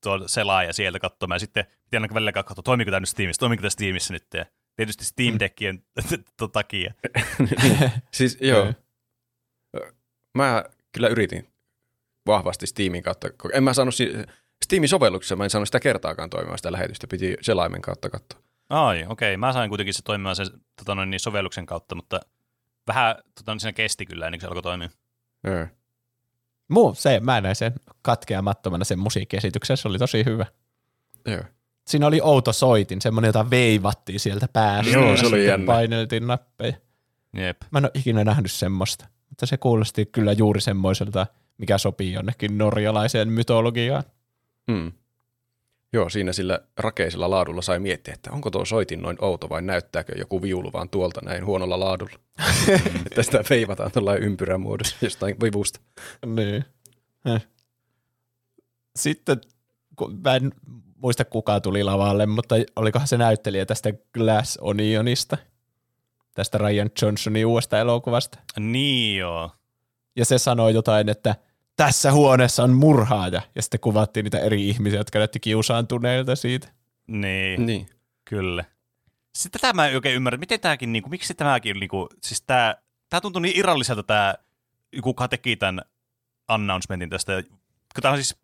[0.02, 1.36] tuon selaa ja sieltä katsomaan.
[1.36, 4.26] Ja sitten piti aina välillä katsoa, toimiko tämä nyt Steamissa, toimiko tämä Steamissa nyt.
[4.34, 4.44] Ja
[4.76, 5.82] tietysti Steam Deckien
[6.52, 6.94] takia.
[8.10, 8.64] Siis joo.
[9.74, 9.86] Joo.
[10.34, 11.48] Mä kyllä yritin
[12.26, 13.28] vahvasti Steamin kautta.
[13.52, 14.12] En mä saanut si-
[14.64, 17.06] Steamin sovelluksessa, mä en saanut sitä kertaakaan toimimaan sitä lähetystä.
[17.06, 18.40] Piti selaimen kautta katsoa.
[18.72, 19.36] Ai, okei.
[19.36, 20.46] Mä sain kuitenkin se toimimaan sen
[20.76, 22.20] tota noin, niin sovelluksen kautta, mutta
[22.86, 24.88] vähän tota, siinä kesti kyllä ennen kuin se alkoi toimia.
[25.44, 25.66] Joo.
[26.68, 30.46] Muu, se, mä näin sen katkeamattomana sen musiikkiesityksen, se oli tosi hyvä.
[31.26, 31.42] Joo.
[31.86, 34.92] Siinä oli outo soitin, semmoinen, jota veivattiin sieltä päästä.
[34.92, 35.66] Joo, ja se oli jännä.
[35.66, 36.72] Paineltiin nappeja.
[37.36, 37.62] Jep.
[37.70, 41.26] Mä en ole ikinä nähnyt semmoista, mutta se kuulosti kyllä juuri semmoiselta,
[41.58, 44.04] mikä sopii jonnekin norjalaiseen mytologiaan.
[44.66, 44.92] Mm.
[45.93, 50.12] Joo, siinä sillä rakeisella laadulla sai miettiä, että onko tuo soitin noin outo vai näyttääkö
[50.18, 52.18] joku viulu vaan tuolta näin huonolla laadulla.
[53.07, 55.80] että sitä veivataan tuollain ympyrän muodossa jostain vivusta.
[56.26, 56.64] Niin.
[57.24, 57.47] Häh.
[58.97, 59.40] Sitten,
[59.97, 60.53] kun mä en
[60.97, 65.36] muista kuka tuli lavalle, mutta olikohan se näyttelijä tästä Glass Onionista,
[66.34, 68.38] tästä Ryan Johnsonin uudesta elokuvasta.
[68.59, 69.51] Niin joo.
[70.16, 71.36] Ja se sanoi jotain, että
[71.76, 73.42] tässä huoneessa on murhaaja.
[73.54, 76.68] Ja sitten kuvattiin niitä eri ihmisiä, jotka näytti kiusaantuneilta siitä.
[77.06, 77.86] Niin, Niin.
[78.24, 78.64] kyllä.
[79.34, 82.74] Sitten tätä mä en oikein ymmärrä, miten tämäkin, niinku, miksi tämäkin, niinku, siis tää,
[83.08, 84.34] tää tuntui niin irralliselta tää,
[85.02, 85.80] kuka teki tämän
[86.48, 87.42] announcementin tästä,
[87.94, 88.36] kun tää on siis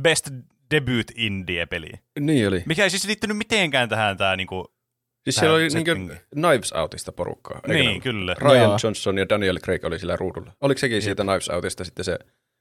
[0.00, 0.30] Best
[0.70, 1.90] Debut Indie-peli.
[2.20, 2.62] Niin oli.
[2.66, 4.72] Mikä ei siis liittynyt mitenkään tähän tää niinku,
[5.24, 6.08] Siis Tää siellä oli setting.
[6.08, 7.60] niin Knives Outista porukkaa.
[7.66, 8.34] niin kyllä.
[8.38, 8.78] Ryan Joo.
[8.84, 10.52] Johnson ja Daniel Craig oli sillä ruudulla.
[10.60, 12.18] Oliko sekin siitä Knives Outista sitten se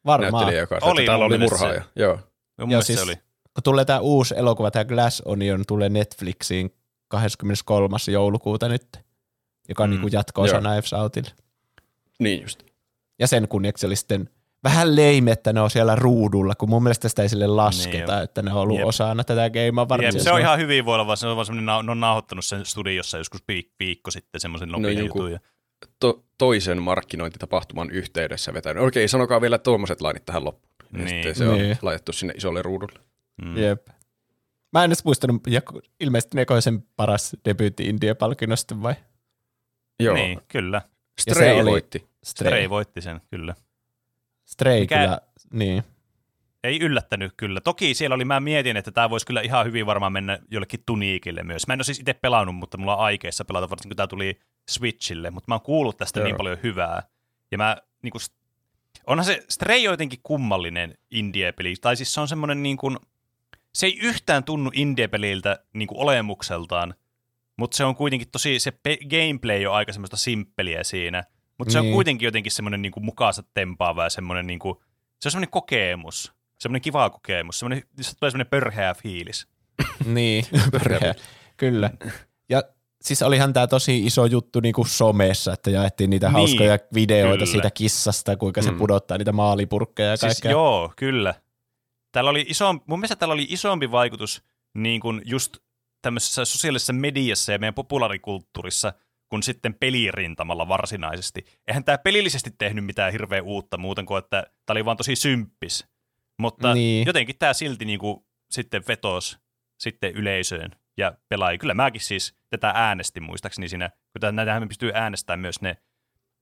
[0.08, 0.32] Varmaan.
[0.34, 1.82] näyttelijä, joka Oli oli, täällä oli murhaaja?
[1.96, 2.20] Joo.
[2.60, 3.16] Mun Joo, siis se oli.
[3.54, 6.74] kun tulee tämä uusi elokuva, tämä Glass Onion, tulee Netflixiin
[7.08, 7.98] 23.
[8.12, 8.88] joulukuuta nyt,
[9.70, 10.02] joka on Mm.
[10.02, 10.62] niin jatko-osa Joo.
[10.62, 11.30] Knives Outille.
[12.20, 12.64] Niin just.
[13.20, 14.30] Ja sen kunniaksi oli sitten
[14.64, 18.24] vähän leime, että ne on siellä ruudulla, kun mun mielestä sitä ei sille lasketa, Niin,
[18.24, 18.88] että ne on ollut Jep.
[18.88, 20.24] osana tätä gameä Jep, varten.
[20.24, 22.66] se on ihan hyvin voi olla, vaan se on vaan semmoinen, ne on nauhoittanut sen
[22.66, 25.40] studiossa joskus viik- viikko sitten semmoisen No nopean joku- jutun.
[25.82, 28.84] Ja, To- toisen markkinointitapahtuman yhteydessä vetänyt.
[28.84, 30.74] Okei, sanokaa vielä tuommoiset lainit tähän loppuun.
[30.94, 31.10] Ja Niin.
[31.10, 31.78] sitten se on Niin.
[31.82, 33.00] laitettu sinne isolle ruudulle.
[33.42, 33.58] mm.
[33.58, 33.88] Jep.
[34.74, 35.62] Mä en edes muistanut, ja
[36.00, 38.94] ilmeisesti neko sen paras debyytti India-palkinnosta vai?
[40.00, 40.16] Joo.
[40.16, 40.82] Niin, kyllä.
[41.20, 42.08] Stray voitti.
[42.24, 42.52] Stray.
[42.52, 43.56] Stray voitti sen, kyllä.
[44.46, 45.22] Stray Mikä- kyllä,
[45.54, 45.84] niin.
[46.68, 47.62] Ei yllättänyt kyllä.
[47.62, 51.44] Toki siellä oli, mä mietin, että tämä voisi kyllä ihan hyvin varmaan mennä jollekin Tuniikille
[51.44, 51.68] myös.
[51.68, 54.40] Mä en ole siis itse pelannut, mutta mulla on aikeissa pelata, varsinkin kun tämä tuli
[54.70, 56.26] Switchille, mutta mä oon kuullut tästä Joo.
[56.28, 57.04] niin paljon hyvää.
[57.52, 58.22] Ja mä, niin kuin,
[59.08, 62.98] onhan se Stray jotenkin kummallinen indie-peli, tai siis se on semmoinen niin kuin,
[63.74, 66.94] se ei yhtään tunnu indie-peliltä niin kuin olemukseltaan,
[67.58, 71.24] mutta se on kuitenkin tosi, se pe- gameplay on aika semmoista simppeliä siinä,
[71.58, 71.94] mutta se on Niin.
[71.94, 74.76] kuitenkin jotenkin semmoinen niin kuin mukaansa tempaava ja semmoinen niin kuin,
[75.20, 79.48] se on semmoinen kokemus, semmoinen kiva kokemus, semmoinen, se tulee semmoinen pörheä fiilis.
[80.06, 81.16] Niin, Pörheä.
[81.58, 81.90] kyllä.
[82.50, 82.64] Ja
[83.02, 87.34] siis olihan tämä tosi iso juttu niin kuin somessa, että jaettiin niitä Niin, hauskoja videoita
[87.38, 87.52] kyllä.
[87.52, 88.78] siitä kissasta, kuinka se Mm.
[88.78, 90.52] pudottaa niitä maalipurkkeja ja Siis kaikkea.
[90.52, 91.34] joo, kyllä.
[92.12, 94.44] Täällä oli iso, mun mielestä täällä oli isompi vaikutus
[94.78, 95.58] niin kuin just
[96.02, 98.94] tämmöisessä sosiaalisessa mediassa ja meidän populaarikulttuurissa
[99.30, 101.46] kuin sitten pelirintamalla varsinaisesti.
[101.68, 105.86] Eihän tämä pelillisesti tehnyt mitään hirveän uutta muuten kuin, että tämä oli vaan tosi symppis.
[106.40, 107.08] Mutta Niin.
[107.08, 109.40] jotenkin tämä silti niin kuin sitten vetos
[109.80, 111.58] sitten yleisöön ja pelaajia.
[111.58, 115.78] Kyllä mäkin siis tätä äänestin muistaakseni siinä, kun näitähän pystyy äänestämään myös ne,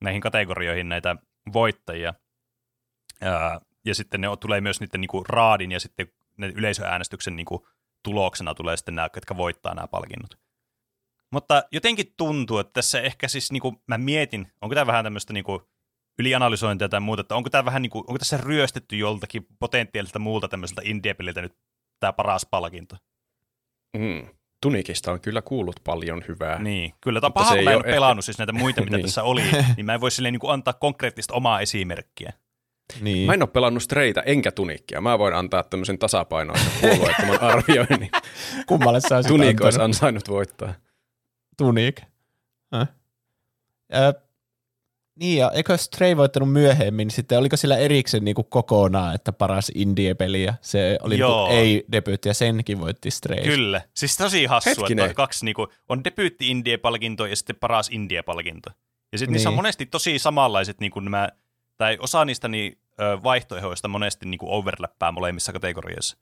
[0.02, 1.16] näihin kategorioihin näitä
[1.54, 2.14] voittajia.
[3.22, 7.68] Ää, ja sitten ne tulee myös niiden niinku raadin ja sitten ne yleisöäänestyksen niinku
[8.04, 10.39] tuloksena tulee sitten nämä, jotka voittaa nämä palkinnot.
[11.32, 15.70] Mutta jotenkin tuntuu, että tässä ehkä siis, niinku, mä mietin, onko tämä vähän tämmöistä niinku
[16.20, 20.82] ylianalysointia tai muuta, että onko, tämä vähän niinku, onko tässä ryöstetty joltakin potentiaaliselta muulta tämmöiseltä
[20.86, 21.55] indie-peliltä nyt
[21.99, 22.95] tämä paras palkinto.
[23.97, 24.28] Mm.
[24.61, 26.59] Tunikista on kyllä kuullut paljon hyvää.
[26.59, 27.22] Niin, kyllä.
[27.22, 29.05] Tämä paha, mä en ole ehkä- pelannut siis näitä muita, mitä Niin.
[29.05, 29.41] tässä oli,
[29.78, 32.34] niin mä en voi silleen niinku antaa konkreettista omaa esimerkkiä.
[33.01, 33.26] Niin.
[33.26, 35.01] Mä en ole pelannut Strayta enkä Tunikkia.
[35.01, 38.09] Mä voin antaa tämmöisen tasapainoisen puolueettoman arvioinnin.
[38.66, 39.84] Kummalle sä olisit Tunik olisi antanut?
[39.95, 40.74] ansainnut voittaa.
[41.57, 42.01] Tunik.
[42.76, 42.88] Äh.
[43.95, 44.13] Ö,
[45.20, 50.43] niin, ja eikö Stray voittanut myöhemmin sitten, oliko sillä erikseen niinku kokonaan, että paras indie-peli,
[50.43, 53.43] ja se oli niinku ei-debyytti, ja senkin voitti Stray.
[53.43, 53.82] Kyllä.
[53.93, 55.05] Siis tosi hassu, Hetkinen.
[55.05, 58.70] että on kaksi niinku, on debyytti indie-palkinto ja sitten paras indie-palkinto.
[59.11, 59.34] Ja sitten niin.
[59.34, 59.57] niissä on Niin.
[59.57, 61.30] monesti tosi samanlaiset niinku nämä,
[61.78, 66.18] tai osa niistä niin, ö, vaihtoehdoista monesti niinku overlappää molemmissa kategorioissa.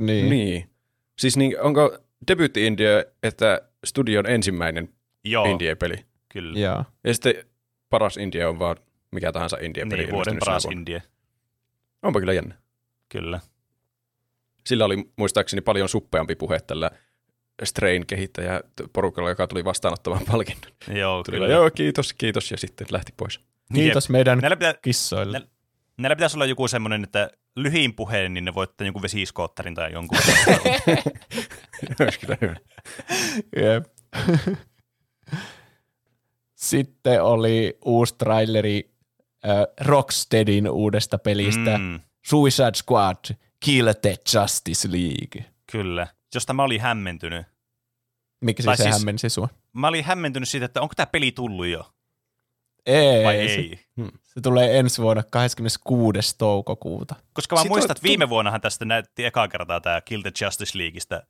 [0.00, 0.30] Niin.
[0.30, 0.70] Niin.
[1.18, 1.98] Siis niin, onko
[2.28, 4.88] debyytti India, että studion ensimmäinen
[5.24, 5.96] Joo, indie-peli?
[6.28, 6.58] kyllä.
[6.58, 6.84] Joo.
[7.04, 7.34] Ja sitten
[7.90, 8.76] paras India on vaan
[9.10, 10.02] mikä tahansa indie-peli.
[10.02, 10.80] Niin, vuoden ilmestynyt paras sinä vuonna.
[10.80, 11.02] indie,
[12.02, 12.54] Onpa kyllä jännä.
[13.08, 13.40] kyllä.
[14.66, 16.90] Sillä oli muistaakseni paljon suppeampi puhe tällä
[17.64, 18.60] Strain kehittäjä
[18.92, 20.72] porukalla, joka tuli vastaanottamaan palkinnon.
[20.94, 21.48] Joo, Tuli kyllä.
[21.48, 23.40] vaan, joo, kiitos, kiitos, ja sitten lähti pois.
[23.74, 25.38] Kiitos meidän Näillä, pitä, kissoille.
[25.38, 25.46] Nä-
[25.98, 30.18] näillä pitäisi olla joku semmoinen, että lyhin puheen, niin ne voittaa jonkun vesiskootterin tai jonkun.
[32.00, 32.56] Olisi kyllä hyvä.
[33.66, 33.84] Jep.
[36.60, 38.90] Sitten oli uusi traileri
[39.48, 39.50] äh,
[39.86, 41.78] Rocksteadin uudesta pelistä.
[41.78, 42.00] Mm.
[42.26, 43.16] Suicide Squad,
[43.64, 45.44] Kill the Justice League.
[45.72, 46.06] kyllä.
[46.34, 47.46] Josta mä olin hämmentynyt.
[48.40, 49.48] Mikä Tai se siis- hämmensi sua?
[49.72, 51.92] Mä olin hämmentynyt siitä, että onko tämä peli tullut jo
[52.86, 53.80] Ei, vai se, ei.
[54.22, 56.34] se tulee ensi vuonna 26.
[56.38, 57.14] toukokuuta.
[57.32, 61.22] Koska mä muistan, että viime vuonnahan tästä näytti ekaa kertaa tämä Kill the Justice Leagueista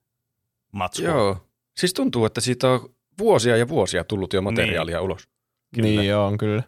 [0.72, 1.02] matsku.
[1.04, 1.46] Joo.
[1.76, 5.04] Siis tuntuu, että siitä on vuosia ja vuosia tullut jo materiaalia niin.
[5.04, 5.28] ulos.
[5.74, 5.88] Kyllä.
[5.88, 6.62] Niin on kyllä.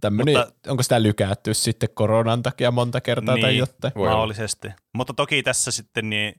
[0.00, 3.58] Tämmönen, Mutta- onko sitä lykätty sitten koronan takia monta kertaa tai Niin.
[3.58, 3.92] jotain?
[3.96, 4.12] Voi olla.
[4.12, 4.68] mahdollisesti.
[4.94, 6.34] Mutta toki tässä sitten niin,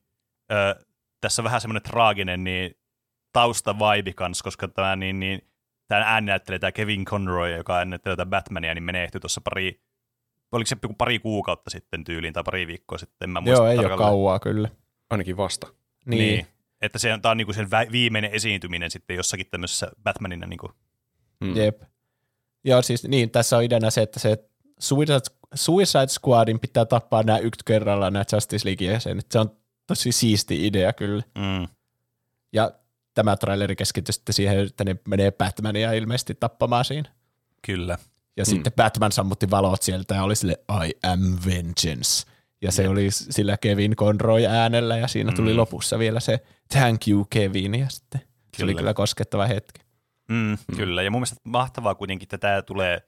[0.51, 0.85] ö,
[1.21, 2.77] tässä on vähän semmoinen traaginen niin,
[3.33, 5.41] tausta vibe kans, koska tämä niin, niin
[5.87, 9.81] tämä ääninäyttelijä, tämä Kevin Conroy, joka ääninäyttelee tätä Batmania, niin menehtyi tuossa pari,
[10.51, 13.71] oliko se joku pari kuukautta sitten tyyliin tai pari viikkoa sitten, en mä muista Joo,
[13.71, 14.69] ei ole kauaa kyllä.
[15.09, 15.67] Ainakin vasta.
[16.05, 16.19] Niin.
[16.19, 16.47] Niin.
[16.82, 16.86] Niin.
[16.86, 20.71] Että se on, tämä on niinku sen vä- viimeinen esiintyminen sitten jossakin tämmöisessä Batmanina niinku
[21.41, 21.55] Mm.
[21.57, 21.82] Jep.
[22.63, 24.38] Joo, siis niin, tässä on ideana se, että se
[24.79, 25.19] Suicide,
[25.53, 29.25] Suicide Squadin pitää tappaa nämä yksi kerralla nämä Justice League jäsenet.
[29.32, 29.51] Se on
[29.88, 31.23] tosi siisti idea kyllä.
[31.38, 31.67] Mm.
[32.53, 32.71] Ja
[33.13, 37.09] tämä traileri keskittyy sitten siihen, että ne menee Batmania ilmeisesti tappamaan siinä.
[37.65, 37.97] Kyllä.
[38.38, 38.49] Ja Mm.
[38.51, 38.53] mm.
[38.55, 40.55] sitten Batman sammutti valot sieltä ja oli sille
[40.88, 42.25] I am vengeance.
[42.61, 42.91] Ja se Jep.
[42.91, 45.57] oli sillä Kevin Conroy äänellä ja siinä tuli Mm.
[45.57, 46.39] lopussa vielä se
[46.72, 48.22] thank you Kevin ja sitten
[48.57, 48.80] se oli Kyllä.
[48.80, 49.82] kyllä koskettava hetki.
[50.30, 50.57] Mm, mm.
[50.78, 53.01] Kyllä, ja mun mielestä mahtavaa kuitenkin, että tämä tulee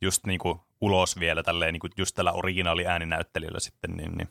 [0.00, 4.28] just niinku ulos vielä tälleen niin kuin just tällä originaali ääninäyttelijällä sitten, niin, niin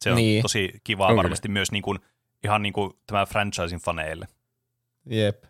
[0.00, 0.42] se on Niin.
[0.42, 1.98] tosi kivaa On varmasti myös niin kuin,
[2.44, 4.26] ihan niin kuin tämän franchisin faneille.
[5.06, 5.44] Jep.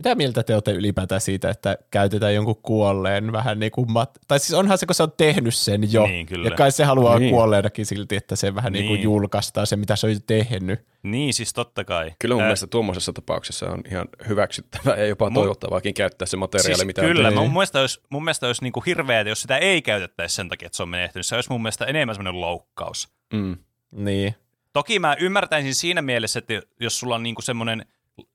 [0.00, 4.18] Mitä mieltä te olette ylipäätään siitä, että käytetään jonkun kuolleen vähän niin kuin mat...
[4.28, 6.06] Tai siis onhan se, kun se on tehnyt sen jo.
[6.06, 6.48] Niin, kyllä.
[6.48, 7.30] Ja kai se haluaa Niin.
[7.34, 8.84] kuolleenakin silti, että se vähän niin.
[8.86, 9.02] kuin Niin.
[9.04, 10.80] julkaistaan se, mitä se on jo tehnyt.
[11.02, 12.12] Niin, siis totta kai.
[12.18, 16.36] Kyllä mun Ää, mielestä tuommoisessa tapauksessa on ihan hyväksyttävää ja jopa Mu- toivottavaakin käyttää se
[16.36, 19.42] materiaali, siis mitä kyllä, on mun mielestä olisi, mun mielestä olisi niin kuin hirveää, jos
[19.42, 21.26] sitä ei käytettäisi sen takia, että se on menehtynyt.
[21.26, 23.08] Se olisi mun mielestä enemmän semmoinen loukkaus.
[23.32, 23.56] Mm.
[23.90, 24.34] Niin.
[24.72, 27.86] Toki mä ymmärtäisin siinä mielessä, että jos sulla on niinku semmoinen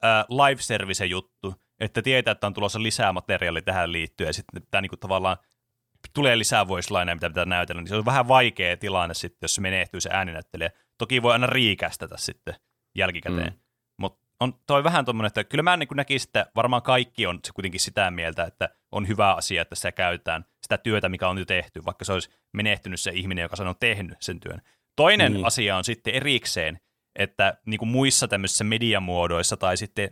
[0.03, 4.61] äh, live service juttu, että tietää, että on tulossa lisää materiaalia tähän liittyen, ja sitten
[4.71, 5.37] tämä niinku tavallaan
[6.13, 9.55] tulee lisää voice lineja, mitä pitää näytellä, niin se on vähän vaikea tilanne sitten, jos
[9.55, 10.69] se menehtyy se ääninäyttelijä.
[10.97, 12.55] Toki voi aina riikästätä sitten
[12.95, 13.53] jälkikäteen.
[13.53, 13.59] Mm.
[13.97, 17.53] Mutta on toi vähän tuommoinen, että kyllä mä niin näkisin, että varmaan kaikki on se
[17.53, 21.45] kuitenkin sitä mieltä, että on hyvä asia, että sitä käytetään, sitä työtä, mikä on jo
[21.45, 24.61] tehty, vaikka se olisi menehtynyt se ihminen, joka sen on tehnyt sen työn.
[24.95, 25.45] Toinen Niin.
[25.45, 26.79] asia on sitten erikseen,
[27.15, 30.09] että niin kuin muissa tämmöisissä mediamuodoissa tai sitten,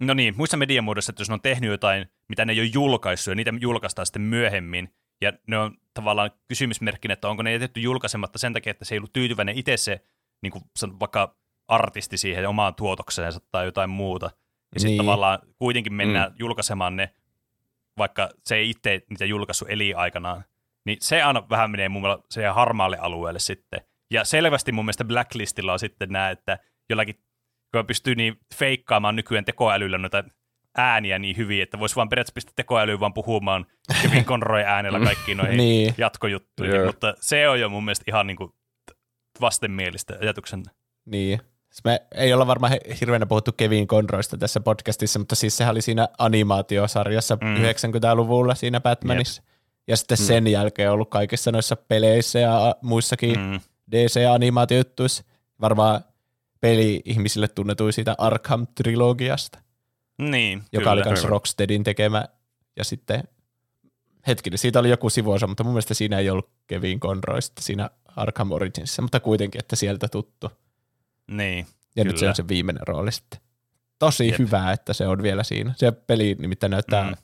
[0.00, 3.32] no niin, muissa mediamuodoissa, että jos ne on tehnyt jotain, mitä ne ei ole julkaissut
[3.32, 8.38] ja niitä julkaistaan sitten myöhemmin, ja ne on tavallaan kysymysmerkkinä, että onko ne jätetty julkaisematta
[8.38, 10.00] sen takia, että se ei ollut tyytyväinen itse se,
[10.42, 10.64] niin kuin
[11.00, 11.36] vaikka
[11.68, 14.30] artisti siihen omaan tuotokseensa tai jotain muuta.
[14.74, 14.98] Ja sitten Niin.
[15.06, 16.36] tavallaan kuitenkin mennään mm.
[16.38, 17.14] julkaisemaan ne,
[17.98, 20.44] vaikka se ei itse niitä julkaissut eli aikanaan.
[20.84, 23.80] Niin se aina vähän menee mun mielestä siihen harmaalle alueelle sitten.
[24.10, 26.58] Ja selvästi mun mielestä Blacklistilla on sitten nämä, että
[26.90, 27.14] jollakin,
[27.74, 30.24] kun pystyy niin feikkaamaan nykyään tekoälyllä noita
[30.76, 33.66] ääniä niin hyvin, että voisi vaan periaatteessa pistää tekoälyyn vaan puhumaan
[34.02, 35.94] Kevin Conroy äänellä kaikkiin noihin Niin.
[35.98, 36.86] jatkojuttuihin, Joo.
[36.86, 38.52] mutta se on jo mun mielestä ihan niin kuin
[39.40, 40.62] vastenmielistä ajatuksen.
[41.06, 41.38] Niin.
[41.70, 45.82] Siis Me ei olla varmaan hirveänä puhuttu Kevin Conroysta tässä podcastissa, mutta siis sehän oli
[45.82, 47.48] siinä animaatiosarjassa Mm.
[47.48, 47.56] mm.
[47.56, 49.42] 90-luvulla siinä Batmanissa.
[49.88, 50.24] Ja sitten mm.
[50.24, 53.60] sen jälkeen ollut kaikissa noissa peleissä ja muissakin mm.
[53.92, 55.24] DC-animaatiojuttuissa.
[55.60, 56.04] Varmaan
[56.60, 59.58] peli-ihmisille tunnetuin siitä Arkham-trilogiasta,
[60.18, 60.92] Niin, joka kyllä.
[60.92, 61.24] oli myös.
[61.24, 62.24] Rocksteadin tekemä.
[62.76, 63.22] Ja sitten
[64.26, 68.52] hetkinen, siitä oli joku sivuosa, mutta mun mielestä siinä ei ollut Kevin Conroy siinä Arkham
[68.52, 70.50] Originsissa, mutta kuitenkin, että sieltä tuttu.
[71.30, 71.66] Niin,
[71.96, 72.30] Ja nyt se Kyllä.
[72.30, 73.40] on se viimeinen rooli sitten.
[73.98, 74.38] Tosi Jep.
[74.38, 75.74] Hyvä, että se on vielä siinä.
[75.76, 77.16] Se peli nimittäin näyttää mm.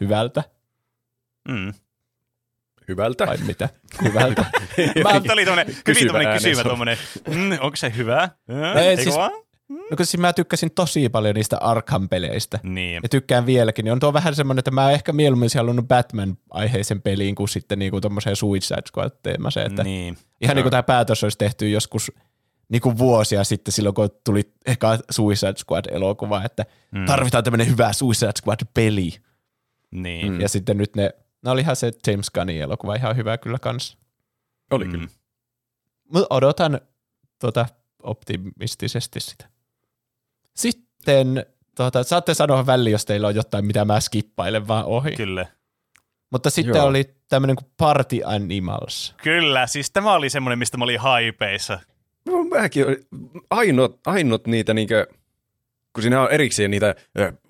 [0.00, 0.44] hyvältä,
[1.48, 1.72] mm.
[2.88, 3.26] Hyvältä.
[3.26, 3.68] vai mitä?
[4.04, 4.44] Hyvältä.
[5.04, 6.64] Mä, Tämä oli tommonen, hyvin Kysyvä tommonen on.
[6.64, 8.28] tommonen, mm, onko se hyvä?
[8.76, 9.32] ei, Eikö siis- vaan?
[9.90, 12.58] No kun siis mä tykkäsin tosi paljon niistä Arkham-peleistä.
[12.62, 15.88] Niin, Ja tykkään vieläkin, niin on tuo vähän semmoinen, että mä ehkä mieluummin olisin halunnut
[15.88, 19.66] Batman-aiheisen peliin kuin sitten niinku tommoseen Suicide Squad-teemaseen.
[19.66, 20.16] Että niin.
[20.40, 22.12] Ihan niin kuin tämä päätös olisi tehty joskus
[22.68, 26.98] niin kuin vuosia sitten silloin, kun tuli eka Suicide Squad-elokuva, että Mm.
[26.98, 27.06] mm.
[27.06, 29.10] tarvitaan tämmöinen hyvä Suicide Squad-peli.
[29.90, 30.32] Niin.
[30.32, 30.40] Mm.
[30.40, 31.10] Ja sitten nyt ne,
[31.44, 33.98] no olihan se James Gunnin elokuva ihan hyvä kyllä kans.
[34.70, 34.90] Oli Mm.
[34.90, 35.08] kyllä.
[36.14, 36.80] Mä odotan
[37.40, 37.66] tuota
[38.02, 39.48] optimistisesti sitä.
[40.56, 45.16] Sitten tuota, saatte sanoa väliin, jos teillä on jotain, mitä mä skippailen vaan ohi.
[45.16, 45.46] Kyllä.
[46.32, 46.86] Mutta sitten Joo.
[46.86, 49.14] oli tämmöinen kuin Party Animals.
[49.22, 51.80] Kyllä, siis tämä oli semmoinen, mistä mä olin haipeissa.
[52.26, 53.06] No, Mäkin olin-
[53.50, 55.06] ainut, ainut niitä niinkö,
[55.92, 56.94] kun siinä on erikseen niitä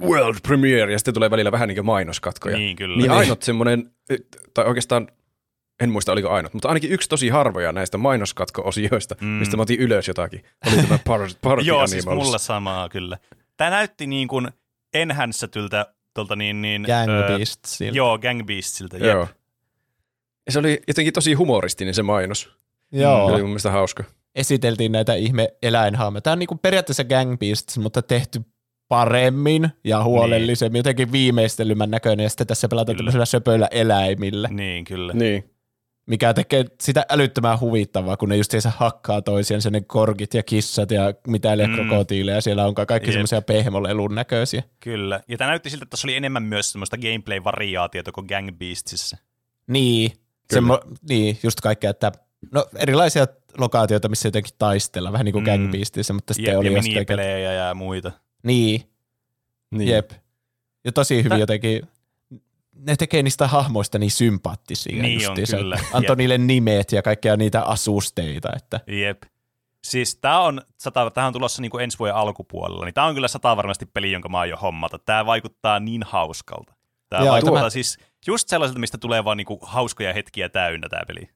[0.03, 2.57] world premiere ja sitten tulee välillä vähän niinkö mainoskatkoja.
[2.57, 2.97] Niin, kyllä.
[2.97, 3.19] Niin Niin.
[3.19, 3.91] ainut semmoinen,
[4.55, 5.09] tai oikeastaan
[5.81, 9.27] en muista oliko ainut, mutta ainakin yksi tosi harvoja näistä mainoskatko-osioista, Mm.
[9.27, 11.91] mistä mä otin ylös jotakin, oli tämä Party, party Joo, Animals.
[11.91, 13.19] siis mulla samaa kyllä.
[13.57, 14.49] Tämä näytti niin kuin
[14.95, 17.97] enhänssätyltä tuolta niin, niin Gang öö, Beastsilta.
[17.97, 18.97] Joo, Gang Beastsiltä.
[18.97, 19.07] Jep.
[19.07, 19.29] Joo.
[20.47, 22.43] Ja se oli jotenkin tosi humoristinen se mainos.
[22.95, 23.25] Se Joo.
[23.27, 24.05] oli mun mielestä hauska.
[24.39, 26.21] Esiteltiin näitä ihme eläinhaameja.
[26.21, 28.41] Tämä on niinku periaatteessa Gang Beasts, mutta tehty
[28.89, 30.79] paremmin ja huolellisemmin, niin.
[30.81, 32.99] jotenkin viimeistelymän näköinen, ja sitten tässä pelataan Kyllä.
[32.99, 35.13] tämmöisillä söpöillä eläimillä, Niin, kyllä.
[35.13, 35.51] Niin.
[36.07, 41.15] mikä tekee sitä älyttömän huvittavaa, kun ne justiinsa hakkaa toisiaan, ne korkit ja kissat ja
[41.27, 41.75] mitä Mm.
[41.75, 44.63] krokotiileja, siellä on kaikki semmoisia pehmolelun näköisiä.
[44.81, 45.21] Kyllä.
[45.29, 49.17] Ja tämä näytti siltä, että tässä oli enemmän myös semmoista gameplay-variaatiota kuin Gang Beastsissa.
[49.67, 50.13] Niin,
[50.53, 52.13] semmo, niin, just kaikkea, että
[52.53, 53.27] no erilaisia
[53.59, 55.47] lokaatioita, missä jotenkin taistellaan, vähän niin kuin Mm.
[55.51, 58.13] Gang Beastissä, mutta sitten Jep, oli ja minipelejä ja muita.
[58.43, 58.83] niin,
[59.71, 59.91] niin.
[59.91, 60.11] Jep.
[60.85, 61.83] Ja tosi hyvin Tä- jotenkin,
[62.75, 65.03] ne tekee niistä hahmoista niin sympaattisia.
[65.03, 65.79] Niin on, justiinsa, kyllä.
[65.93, 66.19] Antoi Jep.
[66.19, 68.49] niille nimet ja kaikkea niitä asusteita.
[68.57, 68.81] Että.
[68.87, 69.23] Jep.
[69.85, 73.15] Siis tämä on, sata, tähän on tulossa niin kuin ensi vuoden alkupuolella, niin tämä on
[73.15, 74.99] kyllä sata varmasti peli, jonka mä aion hommata.
[74.99, 76.75] Tämä vaikuttaa niin hauskalta.
[77.09, 81.03] Tämä vaikuttaa tämä- siis just sellaiselta, mistä tulee vaan niin kuin hauskoja hetkiä täynnä tämä
[81.07, 81.29] peli.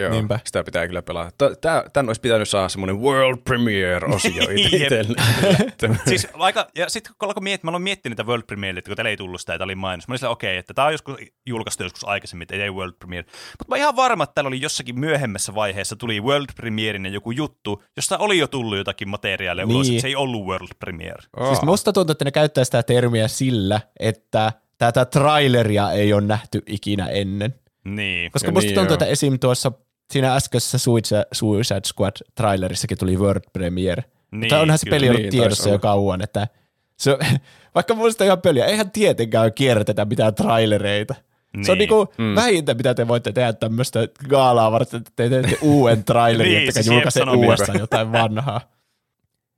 [0.00, 0.38] Joo, Niinpä.
[0.44, 1.54] sitä pitää kyllä pelata.
[1.60, 5.22] Tää, tän olisi pitänyt saada semmoinen world premiere-osio itselle.
[6.08, 9.10] siis aika, ja sitten kun alkoi miettiä, mä aloin miettiä niitä World Premiere, kun teillä
[9.10, 10.08] ei tullut sitä, että oli mainos.
[10.08, 11.16] Mä olin sillä, okei, okay, että tämä on joskus
[11.46, 13.26] julkaistu joskus aikaisemmin, että ei World Premiere.
[13.26, 17.30] Mutta mä oon ihan varma, että täällä oli jossakin myöhemmässä vaiheessa tuli World Premierin joku
[17.30, 19.76] juttu, josta oli jo tullut jotakin materiaalia Niin.
[19.76, 21.22] ulos, että se ei ollut World Premiere.
[21.46, 26.62] Siis musta tuntuu, että ne käyttää sitä termiä sillä, että tätä traileria ei ole nähty
[26.66, 27.54] ikinä ennen.
[27.84, 28.30] Niin.
[28.30, 29.38] Koska Ja musta niin, tuntuu, että esim.
[29.38, 29.72] tuossa
[30.12, 34.04] siinä äskeisessä Suicide, Suicide Squad trailerissakin tuli World Premiere.
[34.30, 36.48] Niin, Mutta onhan se peli ollut Niin, tiedossa jo kauan, että
[36.96, 37.18] se,
[37.74, 41.14] vaikka muista ihan peliä, eihän tietenkään kierrätetä mitään trailereita.
[41.62, 41.90] Se on Niin.
[41.90, 42.34] niinku mm.
[42.34, 46.72] vähintä, mitä te voitte tehdä tämmöistä gaalaa varten, että te teette uuden trailerin, Niin, niin,
[46.72, 48.60] siis ettekä julkaise uudestaan jotain vanhaa.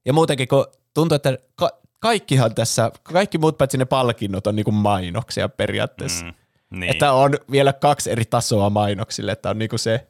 [0.07, 4.71] Ja muutenkin, kun tuntuu, että ka- kaikkihan tässä, kaikki muut paitsi ne palkinnot on niinku
[4.73, 6.25] mainoksia periaatteessa.
[6.25, 6.35] Mm.
[6.71, 6.91] Niin.
[6.91, 10.07] Että on vielä kaksi eri tasoa mainoksille, että on niinku se,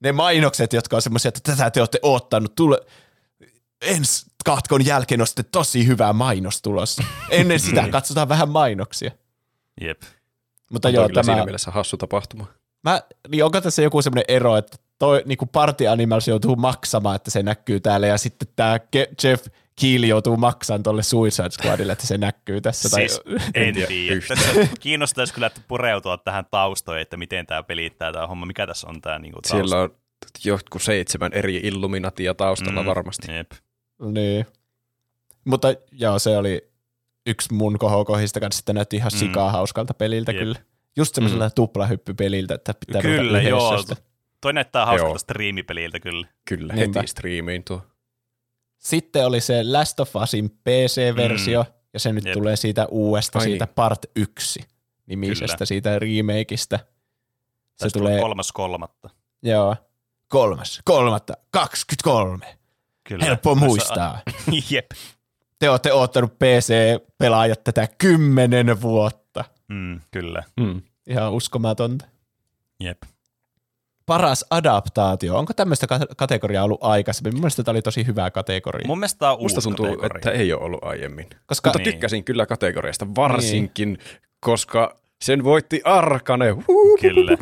[0.00, 2.80] ne mainokset, jotka on semmoisia, että tätä te olette oottanut, tule,
[3.82, 7.04] ensi katkon jälkeen on sitten tosi hyvä mainos tulossa.
[7.30, 9.10] Ennen sitä katsotaan vähän mainoksia.
[9.80, 10.02] Jep.
[10.72, 12.46] Mutta Joo, joo, kyllä siinä tämä, mielessä hassu tapahtuma.
[12.82, 17.30] mä, niin onko tässä joku semmoinen ero, että toi niinku Party Animals joutuu maksamaan, että
[17.30, 18.80] se näkyy täällä, ja sitten tämä
[19.22, 19.46] Jeff
[19.80, 22.88] Keely joutuu maksamaan tuolle Suicide Squadille, että se näkyy tässä.
[22.88, 24.20] Siis, tai, en tiedä.
[24.28, 28.46] Tässä kiinnostaisi kyllä että pureutua tähän taustoihin, että miten tämä pelittää tämä homma.
[28.46, 29.56] Mikä tässä on tämä niinku tausta?
[29.68, 29.90] Siellä on
[30.44, 33.32] jotkut seitsemän eri Illuminatia taustalla Mm, varmasti.
[33.32, 33.50] Jep.
[34.12, 34.46] niin.
[35.44, 36.68] Mutta joo, se oli
[37.26, 39.18] yksi mun kohokohista kanssa, että näytti ihan Mm.
[39.18, 40.38] sikaa hauskalta peliltä Jep.
[40.40, 40.58] kyllä.
[40.96, 43.78] Just semmoisella tuplahyppypeliltä, että pitää Kyllä, joo.
[43.78, 43.96] sitä.
[44.40, 45.18] Toi näyttää hauskalta Joo.
[45.18, 46.26] striimipeliltä kyllä.
[46.44, 46.98] Kyllä, Niinpä.
[47.00, 47.82] heti striimiin tuo.
[48.86, 51.68] Sitten oli se Last of Usin PC-versio, mm.
[51.92, 52.32] ja se nyt Jep.
[52.34, 53.74] tulee siitä uudesta, Ai siitä niin.
[53.74, 54.60] Part 1
[55.06, 55.66] nimisestä, Kyllä.
[55.66, 56.78] siitä remakeista.
[56.78, 56.84] Se
[57.78, 59.10] Tästä tulee, kolmas kolmatta.
[59.42, 59.76] joo,
[60.28, 62.58] kolmas, kolmatta, 23.
[63.08, 63.24] Kyllä.
[63.24, 64.20] Helppo Tässä- muistaa.
[64.70, 64.86] Jep.
[65.58, 69.44] Te olette oottanut PC-pelaajat tätä kymmenen vuotta.
[69.68, 70.42] Mm, kyllä.
[70.60, 70.82] Mm.
[71.06, 72.06] Ihan uskomatonta.
[72.80, 73.02] Jep.
[74.06, 75.36] Paras adaptaatio.
[75.38, 77.34] Onko tämmöistä ka- kategoriaa ollut aikaisemmin?
[77.34, 78.86] Mielestäni tämä oli tosi hyvä kategoria.
[78.86, 80.16] Mun mielestä tämä on Musta uusi tuntuu, kategoria.
[80.16, 81.26] että ei ole ollut aiemmin.
[81.46, 81.92] Koska Mutta Niin.
[81.92, 83.98] tykkäsin kyllä kategoriasta, varsinkin,
[84.40, 86.46] koska sen voitti Arkane.
[87.00, 87.36] Kyllä.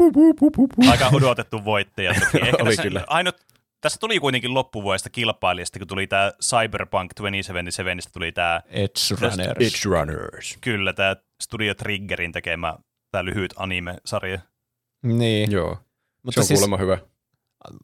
[0.90, 2.10] Aika odotettu voittaja.
[2.42, 3.04] Ehkä Oli tässä, kyllä.
[3.06, 3.36] Ainut,
[3.80, 8.90] tässä tuli kuitenkin loppuvuodesta kilpailijasta, kun tuli tämä Cyberpunk 2077, tuli tämä, Edge
[9.20, 9.38] Runners.
[9.56, 10.58] Edge Runners.
[10.60, 12.74] kyllä, tämä Studio Triggerin tekemä
[13.10, 14.38] tämä lyhyt anime-sarja.
[15.02, 15.78] Niin, Joo,
[16.24, 16.98] mutta se on siis, kuulemma hyvä.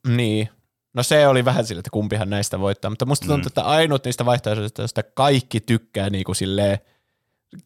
[0.06, 0.48] niin.
[0.94, 3.46] No se oli vähän sillä, että kumpihan näistä voittaa, mutta musta tuntuu, Mm.
[3.46, 6.78] että ainut niistä vaihtoehdoista, joista kaikki tykkää niin kuin silleen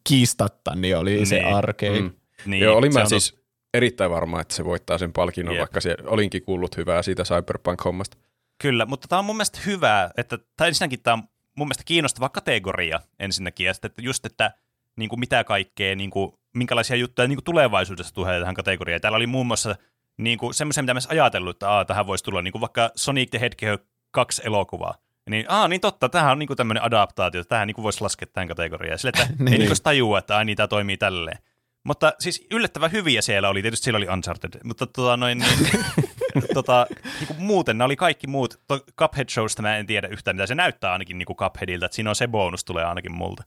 [0.03, 1.55] kiistatta, niin oli se Niin.
[1.55, 1.99] arcade.
[2.01, 2.11] Mm.
[2.45, 3.39] Niin, Joo, olin se mä on siis
[3.73, 5.59] erittäin varma, että se voittaa sen palkinnon, Jep.
[5.59, 8.17] vaikka se olinkin kuullut hyvää siitä Cyberpunk-hommasta.
[8.61, 11.23] Kyllä, mutta tämä on mun mielestä hyvä, että tai ensinnäkin tämä on
[11.55, 14.51] mun mielestä kiinnostava kategoria ensinnäkin, ja sitten että just, että
[14.95, 19.01] niin kuin mitä kaikkea, niin kuin, minkälaisia juttuja niin kuin tulevaisuudessa tulee tähän kategoriaan.
[19.01, 19.75] Täällä oli muun muassa
[20.17, 22.91] niin kuin, semmoisia, mitä mä olisin ajatellut, että aa, tähän voisi tulla niin kuin vaikka
[22.95, 24.95] Sonic the Hedgehog 2 elokuvaa.
[25.29, 28.01] Niin, aa, niin totta, tämähän on niin kuin tämmöinen adaptaatio, että tähän niin kuin voisi
[28.01, 28.99] laskea tähän kategoriaan.
[28.99, 29.45] Sille, että ei Niin.
[29.45, 31.37] niin kuin edes tajua, että ai, niin tämä toimii tälleen.
[31.83, 35.85] Mutta siis yllättävän hyviä siellä oli, tietysti siellä oli Uncharted, mutta tota noin, niin,
[36.53, 36.87] tota,
[37.19, 38.59] niin kuin muuten, nämä oli kaikki muut.
[38.67, 41.95] To, Cuphead Showsta mä en tiedä yhtään, mitä se näyttää ainakin niin kuin Cupheadilta, että
[41.95, 43.43] siinä on se bonus tulee ainakin multa.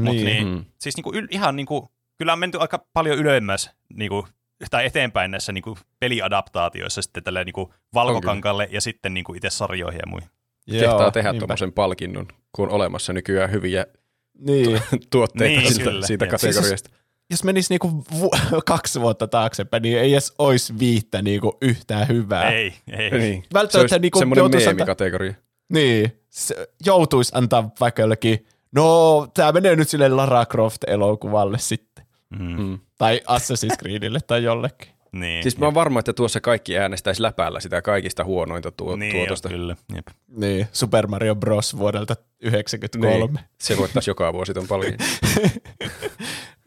[0.00, 0.26] Mut Niin.
[0.26, 0.64] niin, Mm.
[0.78, 1.88] siis niin kuin ihan niin kuin,
[2.18, 4.26] kyllä on menty aika paljon ylemmäs niin kuin,
[4.70, 9.36] tai eteenpäin näissä niin kuin peliadaptaatioissa sitten tälle niin kuin valkokankalle ja sitten niin kuin
[9.36, 10.28] itse sarjoihin ja muihin.
[10.70, 13.86] Kehtaa tehdä tuommoisen palkinnon, kun on olemassa nykyään hyviä
[14.38, 14.80] Niin.
[15.10, 16.06] tuotteita Niin, siitä, kyllä.
[16.06, 16.30] siitä Jep.
[16.30, 16.90] kategoriasta.
[17.30, 18.30] Jos menisi niinku vu-
[18.66, 22.50] kaksi vuotta taaksepäin, niin ei edes olisi viittä niinku yhtään hyvää.
[22.50, 23.10] Ei, ei.
[23.10, 23.44] Niin.
[23.54, 25.34] Välttämättä Se niinku semmoinen joutuisi antaa- meemikategoria.
[25.72, 32.04] Niin, se joutuisi antaa vaikka jollekin, no tämä menee nyt sille Lara Croft-elokuvalle sitten.
[32.38, 32.78] Mm, Mm.
[32.98, 34.88] Tai Assassin's Creedille tai jollekin.
[35.12, 39.16] niin, Siis mä oon varma, että tuossa kaikki äänestäisi läpällä sitä kaikista huonointa tuo, niin,
[39.16, 39.48] tuotosta.
[39.48, 39.76] jo, kyllä.
[39.94, 40.06] Jep.
[40.28, 41.78] Niin, Super Mario Bros.
[41.78, 43.26] vuodelta 93.
[43.26, 43.38] Niin.
[43.60, 44.94] Se voittaisi joka vuosi ton paljon.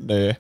[0.07, 0.36] Niin.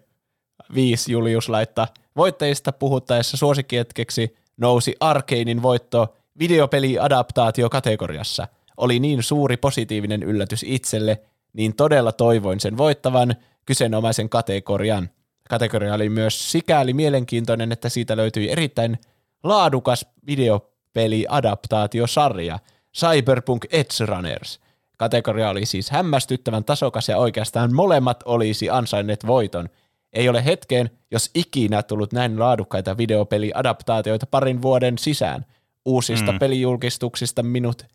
[0.75, 1.87] Viisi Julius laittaa.
[2.15, 8.47] Voittajista puhuttaessa suosikkietkeksi nousi Arkeinin voitto videopeli-adaptaatio-kategoriassa.
[8.77, 11.21] Oli niin suuri positiivinen yllätys itselle,
[11.53, 13.35] niin todella toivoin sen voittavan
[13.65, 15.09] kyseenomaisen kategorian.
[15.49, 18.97] Kategoria oli myös sikäli mielenkiintoinen, että siitä löytyi erittäin
[19.43, 22.59] laadukas videopeli-adaptaatiosarja
[22.97, 24.59] Cyberpunk Edge Runners.
[24.97, 29.69] Kategoria oli siis hämmästyttävän tasokas ja oikeastaan molemmat olisi ansainneet voiton.
[30.13, 35.45] Ei ole hetkeen, jos ikinä tullut näin laadukkaita videopeliadaptaatioita parin vuoden sisään.
[35.85, 36.35] Uusista Mm.
[36.35, 36.39] mm.
[36.39, 37.85] pelijulkistuksista minut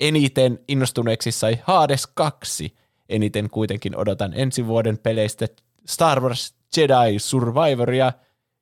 [0.00, 2.74] eniten innostuneeksi sai Hades 2.
[3.08, 5.46] Eniten kuitenkin odotan ensi vuoden peleistä
[5.86, 8.12] Star Wars Jedi Survivoria,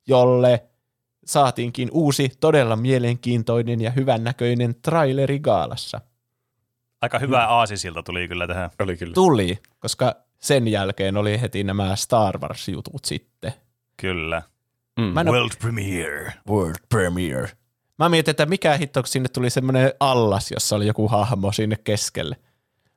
[0.06, 0.64] jolle
[1.24, 6.00] saatiinkin uusi, todella mielenkiintoinen ja hyvännäköinen traileri gaalassa.
[7.02, 8.70] Aika hyvä aasisilta tuli kyllä tähän.
[8.80, 9.14] Oli kyllä.
[9.14, 13.52] Tuli, koska sen jälkeen oli heti nämä Star Wars-jutut sitten.
[13.96, 14.42] Kyllä.
[14.98, 15.04] Mm.
[15.04, 16.32] Mä en World premiere.
[16.48, 17.48] World Premiere.
[17.98, 22.36] Mä mietin, että mikä hitto, sinne tuli semmoinen allas, jossa oli joku hahmo sinne keskelle.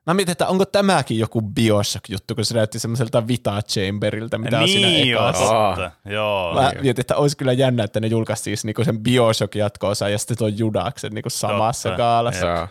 [0.06, 4.68] Mä mietin, että onko tämäkin joku Bioshock-juttu, kun se näytti semmoiselta Vita Chamberilta, mitä on
[4.68, 5.44] siinä niin joo, ekassa.
[5.44, 5.90] totta.
[6.10, 6.54] Joo.
[6.54, 10.36] Mä mietin, että olisi kyllä jännä, että ne julkaisi siis niinku sen Bioshock-jatkoosa ja sitten
[10.38, 12.02] tuon Judaksen niinku samassa Totta.
[12.02, 12.46] kaalassa.
[12.46, 12.68] Jaa.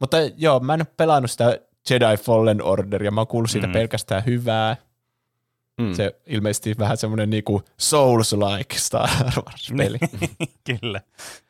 [0.00, 1.58] Mutta joo, mä en ole pelannut sitä
[1.90, 3.72] Jedi Fallen Orderia, mä oon kuullut siitä Mm.
[3.72, 4.76] pelkästään hyvää.
[5.78, 5.84] Mm.
[5.86, 5.94] Mm.
[5.94, 9.98] Se ilmeisesti vähän semmoinen niinku Souls-like Star Wars-peli.
[10.80, 11.00] Kyllä.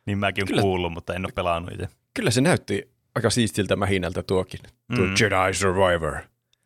[0.07, 0.62] Niin mäkin olen Kyllä.
[0.62, 1.89] kuullut, mutta en ole pelannut itse.
[2.14, 4.60] Kyllä se näytti aika siistiltä mähinältä tuokin.
[4.96, 5.10] Tuo Mm.
[5.20, 6.16] Jedi Survivor.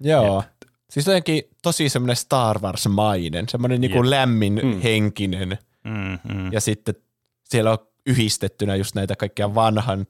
[0.00, 0.44] Joo.
[0.90, 4.04] Siis jotenkin tosi semmoinen Star Wars-mainen, semmoinen niinku Jep.
[4.10, 4.80] lämmin Mm.
[4.80, 5.58] henkinen.
[5.84, 6.52] Mm, mm.
[6.52, 6.94] Ja sitten
[7.44, 10.06] siellä on yhdistettynä just näitä kaikkia vanhan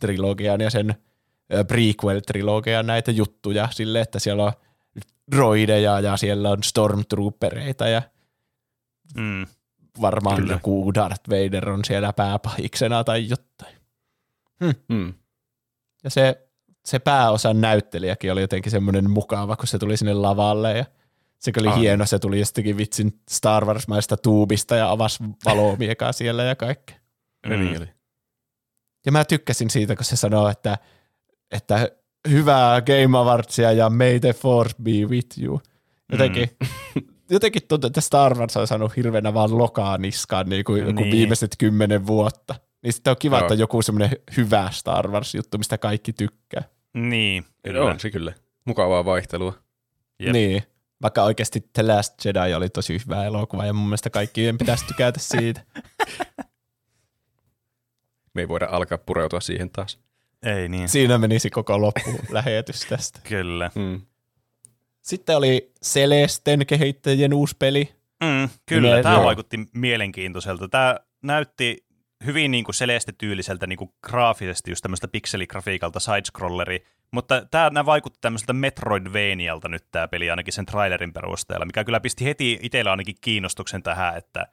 [0.00, 0.94] trilogian ja sen
[1.52, 4.52] prequel-trilogian näitä juttuja sille, että siellä on
[5.30, 8.02] droideja ja siellä on stormtroopereita ja
[9.16, 9.46] Mm.
[10.00, 10.52] varmaan Kyllä.
[10.52, 13.76] Joku Darth Vader on siellä pääpahiksena tai jotain.
[14.88, 15.14] Mm.
[16.04, 16.48] Ja se,
[16.86, 20.84] se pääosan näyttelijäkin oli jotenkin semmoinen mukava, kun se tuli sinne lavalle ja
[21.38, 21.78] se oli Ah.
[21.78, 26.96] hieno, se tuli jostakin vitsin Star Wars-maista tuubista ja avasi valomiekaa siellä ja kaikkea.
[27.46, 27.52] Mm.
[27.60, 27.88] Niin oli.
[29.06, 30.78] Ja mä tykkäsin siitä, kun se sanoo, että,
[31.50, 31.90] että
[32.30, 35.60] hyvää Game Awardsia ja may the force be with you.
[36.12, 37.02] Jotenkin, mm.
[37.30, 41.12] jotenkin tuntuu, että Star Wars on saanut hirveänä vaan lokaa niskaan niin kuin Niin.
[41.12, 42.54] viimeiset kymmenen vuotta.
[42.82, 43.40] Niin sitten on kiva, Joo.
[43.44, 46.62] että on joku semmoinen hyvä Star Wars-juttu, mistä kaikki tykkää.
[46.94, 47.84] Niin, kyllä.
[47.84, 48.32] On se kyllä.
[48.64, 49.54] Mukavaa vaihtelua.
[50.18, 50.32] Jep.
[50.32, 50.62] Niin.
[51.02, 55.20] Vaikka oikeasti The Last Jedi oli tosi hyvä elokuva ja mun mielestä kaikkien pitäisi tykätä
[55.20, 55.60] siitä.
[58.34, 59.98] Me ei voida alkaa pureutua siihen taas.
[60.42, 60.88] Ei niin.
[60.88, 63.20] Siinä menisi koko loppu lähetys tästä.
[63.28, 63.70] Kyllä.
[63.74, 64.00] Mm.
[65.02, 67.94] Sitten oli Celesten kehittäjien uusi peli.
[68.24, 70.68] Mm, kyllä, Ne- tämä vaikutti mielenkiintoiselta.
[70.68, 71.86] Tämä näytti
[72.26, 78.18] hyvin niin kuin Celeste-tyyliseltä niin kuin graafisesti, just tämmöistä pikseligrafiikalta sidescrolleri, mutta tämä nämä vaikutti
[78.20, 83.16] tämmöiseltä Metroidvanialta nyt tämä peli ainakin sen trailerin perusteella, mikä kyllä pisti heti itsellä ainakin
[83.20, 84.46] kiinnostuksen tähän, että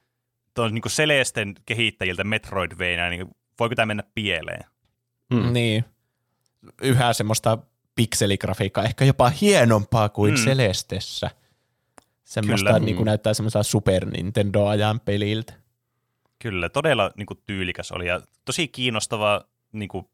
[0.53, 3.27] tuon niin Celesten kehittäjiltä Metroidvania, niin
[3.59, 4.65] voiko tämä mennä pieleen?
[5.33, 5.53] Mm.
[5.53, 5.85] Niin.
[6.81, 7.57] Yhä semmoista
[7.95, 10.37] pikseligrafiikkaa, ehkä jopa hienompaa kuin mm.
[10.37, 11.29] Celestessä.
[12.23, 12.79] Semmoista Kyllä.
[12.79, 13.09] niin kuin Mm.
[13.09, 15.53] näyttää semmoista Super Nintendo-ajan peliltä.
[16.45, 19.41] Kyllä, todella niin kuin, tyylikäs oli ja tosi kiinnostava,
[19.71, 20.05] niin kuin,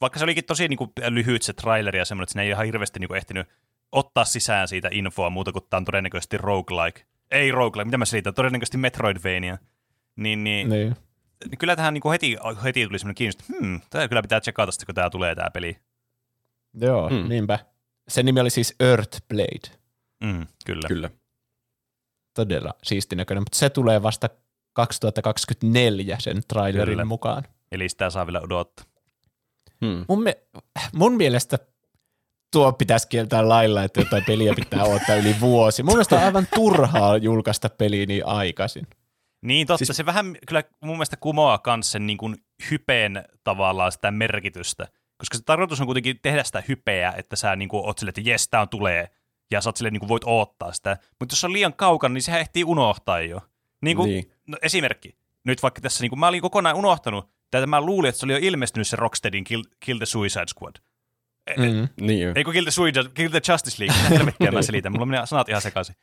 [0.00, 2.66] vaikka se olikin tosi niin kuin, lyhyt se traileri ja semmoinen, että siinä ei ihan
[2.66, 3.48] hirveästi niin kuin, ehtinyt
[3.92, 7.02] ottaa sisään siitä infoa muuta kuin tämä on todennäköisesti roguelike.
[7.30, 9.58] Ei roguelike, mitä mä selitän, todennäköisesti Metroidvania.
[10.16, 10.96] Niin, niin, Niin.
[11.50, 14.40] niin kyllä tähän niin kuin heti, heti tuli semmoinen kiinnostus, että hmm, tämä kyllä pitää
[14.40, 15.76] tsekata sitten, kun tämä tulee tämä peli.
[16.74, 17.16] Joo, Mm.
[17.16, 17.28] mm.
[17.28, 17.58] niinpä.
[18.08, 19.78] Sen nimi oli siis Earthblade.
[20.24, 20.88] Mm, kyllä.
[20.88, 21.10] Kyllä.
[22.34, 24.28] Todella siistin näköinen, mutta se tulee vasta
[24.72, 27.04] 2024 sen trailerin Kyllä.
[27.04, 27.42] Mukaan.
[27.72, 28.84] Eli sitä saa vielä odottaa.
[29.80, 30.04] Mm.
[30.08, 30.36] Mun, me,
[30.92, 31.58] mun mielestä
[32.52, 35.82] tuo pitäisi kieltää lailla, että jotain peliä pitää odottaa yli vuosi.
[35.82, 38.86] Mun mielestä on aivan turhaa julkaista peliä niin aikaisin.
[39.42, 39.96] Niin totta, siis...
[39.96, 42.36] Se vähän kyllä mun mielestä kumoaa myös sen niin kuin
[42.70, 44.88] hypeen tavallaan sitä merkitystä.
[45.18, 48.30] Koska se tarkoitus on kuitenkin tehdä sitä hypeä, että sä niin kuin oot silleen, että
[48.30, 49.10] jes, tää on tulee,
[49.50, 50.96] ja sä oot silleen, niin kuin voit odottaa sitä.
[51.20, 53.40] Mutta jos se on liian kaukana, niin sehän ehtii unohtaa jo.
[53.80, 54.30] Niin kuin, Niin.
[54.46, 55.16] no, esimerkki.
[55.44, 58.32] Nyt vaikka tässä, niin kuin, mä olin kokonaan unohtanut, että mä luulin, että se oli
[58.32, 60.74] jo ilmestynyt se Rocksteadin Kill, Kill the Suicide Squad.
[61.56, 61.88] Mm.
[62.06, 62.32] Niin jo.
[62.36, 65.48] Ei kun Kill the, Suicide, Kill the Justice League, helvettiä mä selitän, mulla menee sanat
[65.48, 65.94] ihan sekaisin.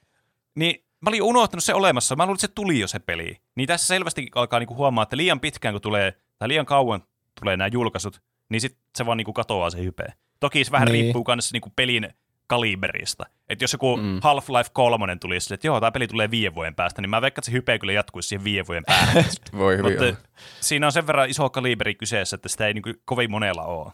[0.55, 3.37] Niin mä olin unohtanut se olemassa, mä luulin, että se tuli jo se peli.
[3.55, 7.03] Niin tässä selvästi alkaa niinku huomaa, että liian pitkään kun tulee, tai liian kauan
[7.41, 10.05] tulee nämä julkaisut, niin sit se vaan niinku katoaa se hype.
[10.39, 11.03] Toki se vähän Niin.
[11.03, 12.13] riippuu kanssa niinku pelin
[12.47, 13.25] kaliberista.
[13.49, 14.19] Että jos joku Mm.
[14.19, 17.39] Half-Life 3 tulisi sille, että joo, tämä peli tulee viiden vuoden päästä, niin mä veikkaan,
[17.41, 19.23] että se hype kyllä jatkuisi siihen viiden vuoden päähän.
[19.57, 20.17] Voi hyvin Mutta olla.
[20.61, 23.91] siinä on sen verran iso kaliberi kyseessä, että sitä ei niinku kovin monella ole.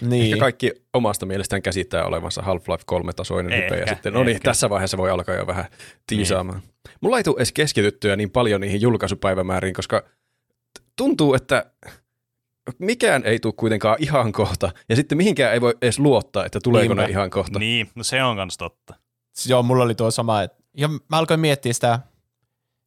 [0.00, 0.30] Niin.
[0.30, 4.44] Ja kaikki omasta mielestään käsittää olevansa Half-Life 3-tasoinen Ehkä, hype, ja sitten, no niin, ehkä.
[4.50, 5.64] tässä vaiheessa voi alkaa jo vähän
[6.06, 6.58] tiisaamaan.
[6.58, 6.94] Niin.
[7.00, 10.02] Mulla ei tule edes keskityttyä niin paljon niihin julkaisupäivämääriin, koska
[10.96, 11.70] tuntuu, että
[12.78, 16.94] mikään ei tule kuitenkaan ihan kohta, ja sitten mihinkään ei voi edes luottaa, että tuleeko
[16.94, 17.02] Niinpä.
[17.06, 17.58] ne ihan kohta.
[17.58, 18.94] Niin, no se on kans totta.
[19.46, 20.38] Joo, mulla oli tuo sama
[20.76, 21.98] Ja mä alkoin miettiä sitä,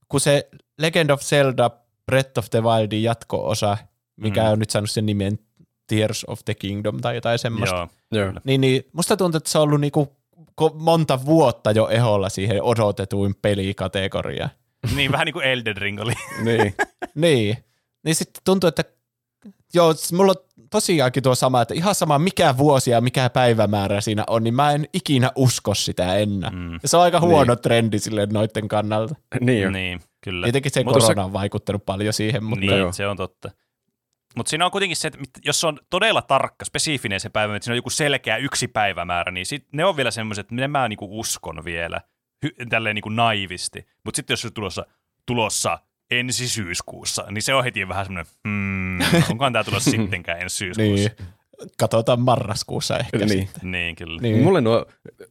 [0.08, 1.70] kun se Legend of Zelda
[2.06, 3.78] Breath of the Wildin jatko-osa,
[4.16, 4.50] mikä Mm.
[4.52, 5.40] on nyt saanut sen nimen
[5.88, 8.24] Tears of the Kingdom tai jotain semmoista, Joo.
[8.26, 8.34] Joo.
[8.44, 10.16] niin, niin musta tuntuu, että se on ollut niinku
[10.74, 14.50] monta vuotta jo eholla siihen odotetuin pelikategoriaan.
[14.96, 16.14] Niin vähän niin kuin Elden Ring oli.
[16.44, 16.76] niin.
[17.16, 17.58] Niin.
[18.04, 18.84] Niin sitten tuntuu, että
[19.74, 24.24] joo, mulla on tosiaankin tuo sama, että ihan sama mikä vuosi ja mikä päivämäärä siinä
[24.28, 26.50] on, niin mä en ikinä usko sitä enää.
[26.50, 26.74] Mm.
[26.74, 27.62] Ja se on aika huono niin.
[27.62, 29.16] trendi sille noiden kannalta.
[29.42, 29.72] niin jo.
[29.72, 30.46] Niin, kyllä.
[30.46, 32.92] Tietenkin se Mut korona tuossa- on vaikuttanut paljon siihen, mutta niin, joo.
[32.92, 33.52] se on totta.
[34.36, 37.64] Mutta siinä on kuitenkin se, että jos se on todella tarkka, spesifinen se päivä, että
[37.64, 40.88] siinä on joku selkeä yksi päivämäärä, niin sit ne on vielä semmoiset, että ne mä
[40.88, 42.02] niinku uskon vielä,
[42.46, 43.86] hy- tälleen niinku naivisti.
[44.06, 44.86] Mutta sitten jos se on tulossa,
[45.26, 45.80] tulossa
[46.12, 49.00] ensi syyskuussa, niin se on heti vähän semmoinen, hmm,
[49.32, 51.10] onkohan tämä tulossa sittenkään ensi syyskuussa.
[51.20, 51.30] niin.
[51.78, 53.18] katsotaan marraskuussa ehkä.
[53.18, 53.30] Niin.
[53.30, 53.72] sitten.
[53.72, 54.22] Niin, kyllä.
[54.22, 54.44] Niin.
[54.44, 54.86] Mulle nuo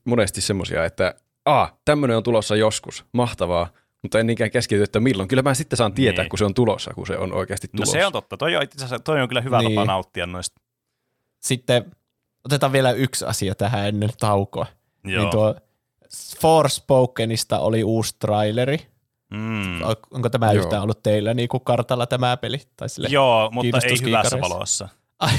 [0.04, 1.14] monesti semmosia, että
[1.44, 3.68] a, tämmöinen on tulossa joskus, mahtavaa,
[4.02, 5.28] mutta en niinkään keskity, että milloin.
[5.28, 6.28] Kyllä mä sitten saan tietää, Niin.
[6.30, 7.92] kun se on tulossa, kun se on oikeasti No tulossa.
[7.92, 8.36] se on totta.
[8.36, 9.72] Toi on, itse asiassa- toi on kyllä hyvä Niin.
[9.74, 10.60] tapa nauttia noista.
[11.40, 11.84] Sitten
[12.44, 14.66] otetaan vielä yksi asia tähän ennen taukoa.
[15.04, 15.22] Joo.
[15.22, 15.54] Niin tuo
[16.40, 18.78] Forspokenista oli uusi traileri.
[19.30, 19.82] Mm.
[19.82, 20.64] On- Onko tämä Joo.
[20.64, 22.58] yhtään ollut teillä niin kuin kartalla tämä peli?
[22.76, 23.08] Tai sille?
[23.08, 24.88] Joo, mutta ei hyvässä valossa.
[25.18, 25.32] Ai.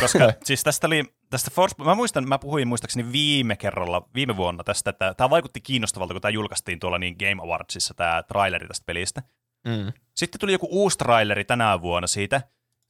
[0.00, 4.64] Koska siis tästä oli, tästä Force, mä muistan, mä puhuin muistaakseni viime kerralla, viime vuonna
[4.64, 8.84] tästä, että tämä vaikutti kiinnostavalta, kun tämä julkaistiin tuolla niin Game Awardsissa, tämä traileri tästä
[8.86, 9.22] pelistä.
[9.66, 9.92] Mm.
[10.16, 12.42] Sitten tuli joku uusi traileri tänä vuonna siitä,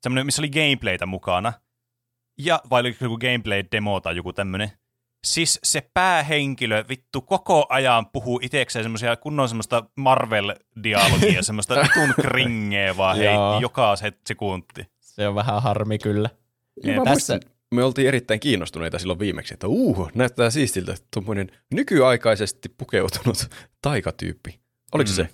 [0.03, 1.53] semmoinen, missä oli gameplaytä mukana.
[2.39, 4.71] Ja vai oliko joku gameplay-demo tai joku tämmöinen.
[5.25, 12.97] Siis se päähenkilö vittu koko ajan puhuu itsekseen semmoisia kunnon semmoista Marvel-dialogia, semmoista vitun kringeä
[12.97, 14.87] vaan heitti joka se sekunti.
[15.01, 16.31] Se on vähän harmi kyllä.
[16.85, 21.51] Niin mä Tässä- muistan, me oltiin erittäin kiinnostuneita silloin viimeksi, että uh, näyttää siistiltä, tuommoinen
[21.75, 23.49] nykyaikaisesti pukeutunut
[23.83, 24.61] taikatyyppi.
[24.93, 25.15] Oliko Mm.
[25.15, 25.29] se?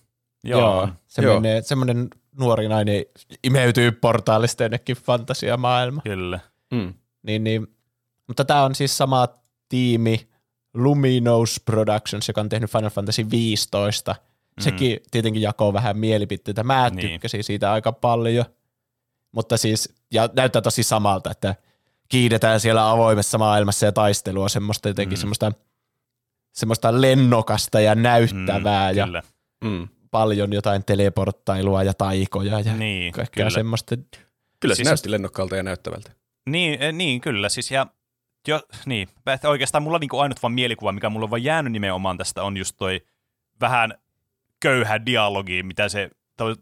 [0.45, 1.41] Joo, joo se Joo.
[1.41, 2.09] menee, semmoinen
[2.39, 3.05] nuori nainen
[3.45, 6.01] imeytyy portaalista jonnekin fantasiamaailma.
[6.05, 6.41] Kyllä.
[6.70, 6.95] Mm.
[7.22, 7.66] Niin, niin,
[8.26, 9.28] mutta tämä on siis sama
[9.68, 10.28] tiimi
[10.74, 14.14] Luminous Productions, joka on tehnyt Final Fantasy 15.
[14.60, 16.64] Sekin tietenkin jakoo vähän mielipiteitä.
[16.64, 17.08] Mä Niin.
[17.10, 18.44] tykkäsin siitä aika paljon.
[19.32, 21.54] Mutta siis, ja näyttää tosi samalta, että
[22.08, 25.20] kiidetään siellä avoimessa maailmassa ja taistelua semmoista jotenkin Mm.
[25.20, 25.52] semmoista,
[26.52, 29.22] semmoista lennokasta ja näyttävää ja Kyllä.
[29.64, 29.88] Mm.
[30.10, 33.50] paljon jotain teleporttailua ja taikoja ja Niin, kaikkea kyllä.
[33.54, 33.96] semmoista.
[34.60, 36.12] Kyllä se Siis- näytti lennokkaalta ja näyttävältä.
[36.46, 37.48] Niin, eh, niin, kyllä.
[37.48, 37.86] Siis ja,
[38.49, 42.18] jo, niin, että oikeastaan mulla niinku ainut vaan mielikuva, mikä mulla on vaan jäänyt nimenomaan
[42.18, 43.01] tästä, on just toi
[43.61, 43.94] vähän
[44.61, 46.11] köyhä dialogi, mitä se,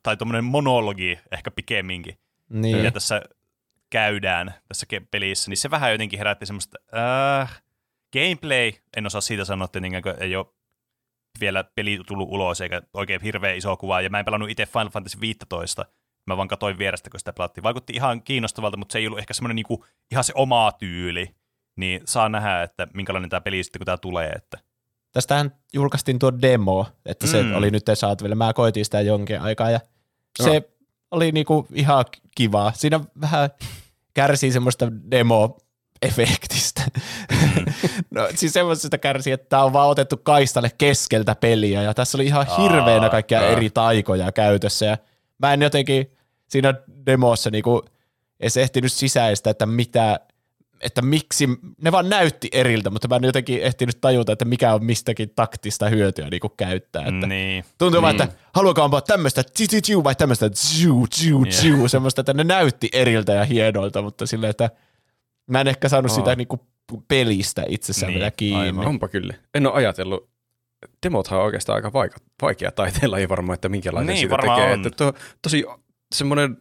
[0.03, 2.19] tai, tuommoinen monologi ehkä pikemminkin,
[2.51, 2.77] Niin.
[2.77, 3.23] mitä tässä
[3.91, 6.79] käydään tässä pelissä, niin se vähän jotenkin herätti semmoista,
[7.41, 7.63] äh,
[8.13, 9.81] gameplay, en osaa siitä sanoa, että
[10.21, 10.47] ei ole
[11.41, 14.89] vielä peli tullut ulos, eikä oikein hirveän iso kuva, ja mä en pelannut itse Final
[14.89, 15.87] Fantasy 15,
[16.27, 17.63] mä vaan katsoin vierestä, kun sitä pelattiin.
[17.63, 21.35] Vaikutti ihan kiinnostavalta, mutta se ei ollut ehkä semmoinen niinku, ihan se oma tyyli,
[21.77, 24.29] niin saa nähdä, että minkälainen tämä peli sitten, kun tämä tulee.
[24.31, 24.59] Että.
[25.13, 27.55] Tästähän julkaistiin tuo demo, että se Mm.
[27.55, 28.37] oli nyt saatavilla.
[28.37, 29.81] Mä koitin sitä jonkin aikaa ja
[30.43, 30.61] se Joo.
[31.11, 32.05] oli niinku ihan
[32.37, 32.73] kivaa.
[32.75, 33.51] Siinä vähän
[34.15, 36.83] kärsii semmoista demo-efektistä.
[37.31, 37.65] Mm.
[38.11, 42.27] no siis semmoisesta kärsii, että tää on vaan otettu kaistalle keskeltä peliä ja tässä oli
[42.27, 43.47] ihan hirveänä kaikkia aa.
[43.47, 44.99] eri taikoja käytössä ja
[45.39, 46.17] mä en jotenkin
[46.49, 46.75] siinä
[47.07, 47.83] demossa niinku
[48.41, 50.21] edes ehtinyt sisäistä, että mitä
[50.81, 51.49] että miksi,
[51.83, 55.89] ne vaan näytti eriltä, mutta mä en jotenkin ehtinyt tajuta, että mikä on mistäkin taktista
[55.89, 57.03] hyötyä niin käyttää.
[57.03, 57.65] Että Niin.
[57.79, 58.23] Tuntuu vaan, Mm.
[58.23, 61.49] että haluaako ampua tämmöistä tsiu, vai tämmöistä tsiu, tsiu, Yeah.
[61.49, 64.71] tsiu, semmoista, että ne näytti eriltä ja hienoilta, mutta silleen, että
[65.51, 66.17] mä en ehkä saanut Aa.
[66.17, 66.61] sitä niinku
[67.09, 68.61] pelistä itsessään Niin, vielä kiinni.
[68.61, 68.87] aivan.
[68.87, 69.35] Onpa kyllä.
[69.55, 70.29] En ole ajatellut.
[71.03, 74.73] Demothan on oikeastaan aika vaika, vaikea taiteenlaji varmaan, että minkälainen Niin, varmaan tekee.
[74.73, 74.87] on.
[74.87, 75.13] Että to,
[75.43, 75.65] tosi
[76.15, 76.57] semmoinen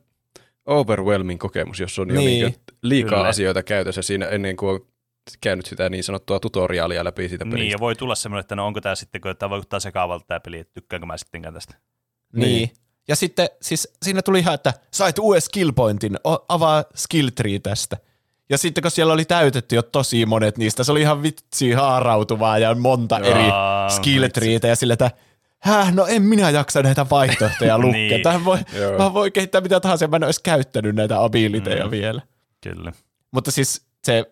[0.65, 3.27] overwhelming kokemus, jos on jo Niin, niin, liikaa kyllä.
[3.29, 4.79] asioita käytössä siinä ennen kuin on
[5.41, 7.59] käynyt sitä niin sanottua tutoriaalia läpi siitä pelistä.
[7.59, 10.39] niin, ja voi tulla semmoinen, että no onko tämä sitten, kun tämä vaikuttaa sekaavalta tämä
[10.39, 11.75] peli, että tykkäänkö mä sittenkään tästä.
[12.35, 12.55] Niin.
[12.55, 12.69] Niin.
[13.07, 17.59] Ja sitten siis siinä tuli ihan, että sait uuden skill pointin, o- avaa skill tree
[17.59, 17.97] tästä.
[18.49, 22.57] Ja sitten kun siellä oli täytetty jo tosi monet niistä, se oli ihan vitsi haarautuvaa
[22.57, 23.25] ja monta Jaa,
[23.87, 25.11] eri skill treeitä ja sille, että
[25.63, 27.91] häh, no en minä jaksa näitä vaihtoehtoja lukea.
[27.91, 28.21] Niin.
[28.23, 28.97] Tähän voi, Joo.
[28.97, 31.91] mä voi kehittää mitä tahansa, mä en olisi käyttänyt näitä abiliteja Mm.
[31.91, 32.21] vielä.
[32.63, 32.91] Kyllä.
[33.31, 34.25] Mutta siis se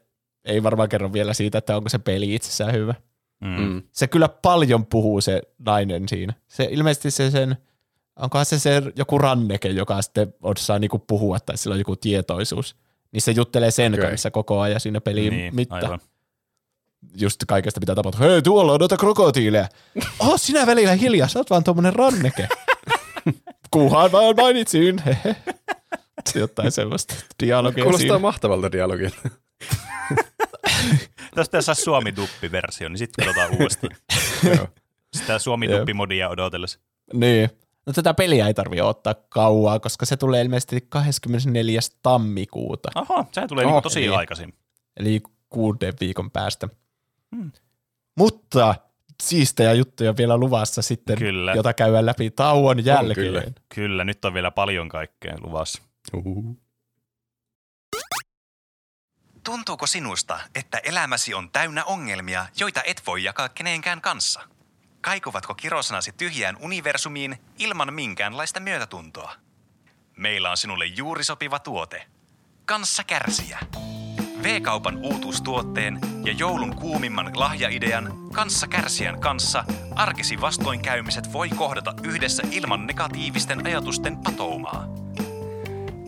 [0.45, 2.93] ei varmaan kerro vielä siitä, että onko se peli itsessään hyvä.
[3.41, 3.59] Mm.
[3.61, 3.81] Mm.
[3.91, 6.33] Se kyllä paljon puhuu se nainen siinä.
[6.47, 7.57] Se ilmeisesti se sen,
[8.19, 12.75] onkohan se se joku ranneke, joka sitten osaa niinku puhua tai sillä on joku tietoisuus.
[13.11, 14.05] Niin se juttelee sen Okei.
[14.09, 15.75] kanssa koko ajan siinä pelin Niin, mitta.
[15.75, 15.99] aivan.
[17.15, 18.21] Just kaikesta mitä tapahtuu.
[18.27, 19.67] Hei, tuolla on noita krokotiileja.
[20.19, 22.47] Oh, sinä välillä hiljaa, sä oot vaan tuommoinen ranneke.
[23.71, 25.03] Kuhan vaan mainitsin.
[26.35, 28.19] Jotain sellaista dialogia Kuulostaa siinä.
[28.19, 29.17] mahtavalta dialogilta.
[31.35, 33.95] Tästä tässä Suomi-duppi-versio, niin sitten katsotaan uudestaan.
[34.55, 34.67] Joo.
[35.13, 36.79] Sitä Suomi-duppi-modia odotellessa.
[37.13, 37.49] Niin.
[37.85, 41.79] No tätä peliä ei tarvi ottaa kauaa, koska se tulee ilmeisesti 24.
[42.03, 44.13] tammikuuta, Aha, sehän tulee Oh, niinku tosi niin.
[44.17, 44.53] aikaisin.
[44.97, 46.69] eli kuuden viikon päästä.
[48.17, 48.75] Mutta
[49.23, 51.53] siistejä juttuja vielä luvassa sitten, Kyllä.
[51.53, 53.15] jota käydään läpi tauon jälkeen.
[53.15, 53.43] kyllä.
[53.75, 55.81] Kyllä, nyt on vielä paljon kaikkea luvassa.
[56.13, 56.57] Uhu.
[59.43, 64.41] Tuntuuko sinusta, että elämäsi on täynnä ongelmia, joita et voi jakaa kenenkään kanssa?
[65.01, 69.33] Kaikuvatko kirosanasi tyhjään universumiin ilman minkäänlaista myötätuntoa?
[70.17, 72.07] Meillä on sinulle juuri sopiva tuote.
[72.65, 73.59] Kanssa kärsiä.
[74.43, 79.63] V-kaupan uutuustuotteen ja joulun kuumimman lahjaidean Kanssa kärsijän kanssa
[79.95, 84.87] arkisi vastoinkäymiset voi kohdata yhdessä ilman negatiivisten ajatusten patoumaa.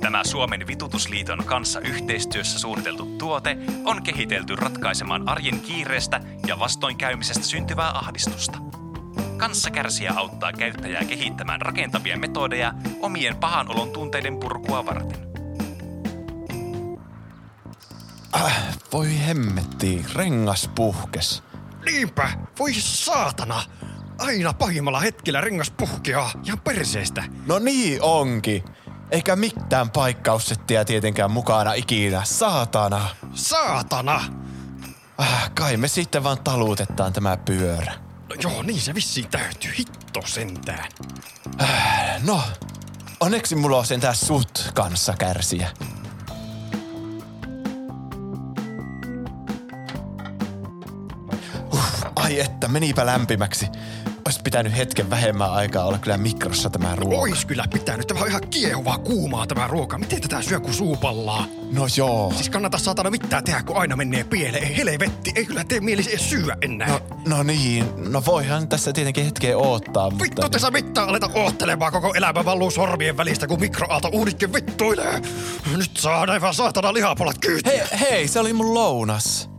[0.01, 7.97] Tämä Suomen Vitutusliiton kanssa yhteistyössä suunniteltu tuote on kehitelty ratkaisemaan arjen kiireestä ja vastoinkäymisestä syntyvää
[7.97, 8.57] ahdistusta.
[9.37, 15.32] Kanssakärsijä auttaa käyttäjää kehittämään rakentavia metodeja omien pahan olon tunteiden purkua varten.
[18.93, 21.43] Voi hemmetti, rengas puhkes.
[21.85, 22.29] Niinpä,
[22.59, 23.63] voi saatana.
[24.17, 27.23] Aina pahimmalla hetkellä rengas puhkeaa ihan perseestä.
[27.45, 28.63] No niin onkin.
[29.11, 33.09] Eikä mitään paikkaussettia tietenkään mukana ikinä, saatana.
[33.33, 34.21] Saatana!
[35.17, 37.93] Ah, kai me sitten vaan talutetaan tämä pyörä.
[38.29, 39.71] No joo, niin se vissiin täytyy.
[39.77, 40.89] Hitto sentään.
[42.23, 42.41] No,
[43.19, 45.69] onneksi mulla on sentään sut kanssa kärsiä.
[52.23, 53.67] Ai että, menipä lämpimäksi.
[54.25, 57.17] Ois pitänyt hetken vähemmän aikaa olla kyllä mikrossa tämä ruoka.
[57.17, 58.07] Ois kyllä pitänyt.
[58.07, 59.97] Tämä on ihan kiehuvaa kuumaa tämä ruoka.
[59.97, 61.45] Miten tätä syö kuin suupallaa?
[61.71, 62.33] No joo.
[62.35, 64.63] Siis kannata saatana mitään tehdä, kun aina menee pieleen.
[64.63, 66.87] Ei helvetti, ei kyllä tee mieli edes syödä enää.
[66.87, 70.23] No, no niin, no voihan tässä tietenkin hetkeä oottaa, mutta...
[70.23, 75.21] Vittu, te saa mitään aleta oottelemaan koko elämä valluu sormien välistä, kun mikroaalto uuditkin vittuilee.
[75.77, 77.71] Nyt saa aivan saatana lihapalat kyytiä.
[77.71, 79.52] Hei, hei, se oli mun lounas.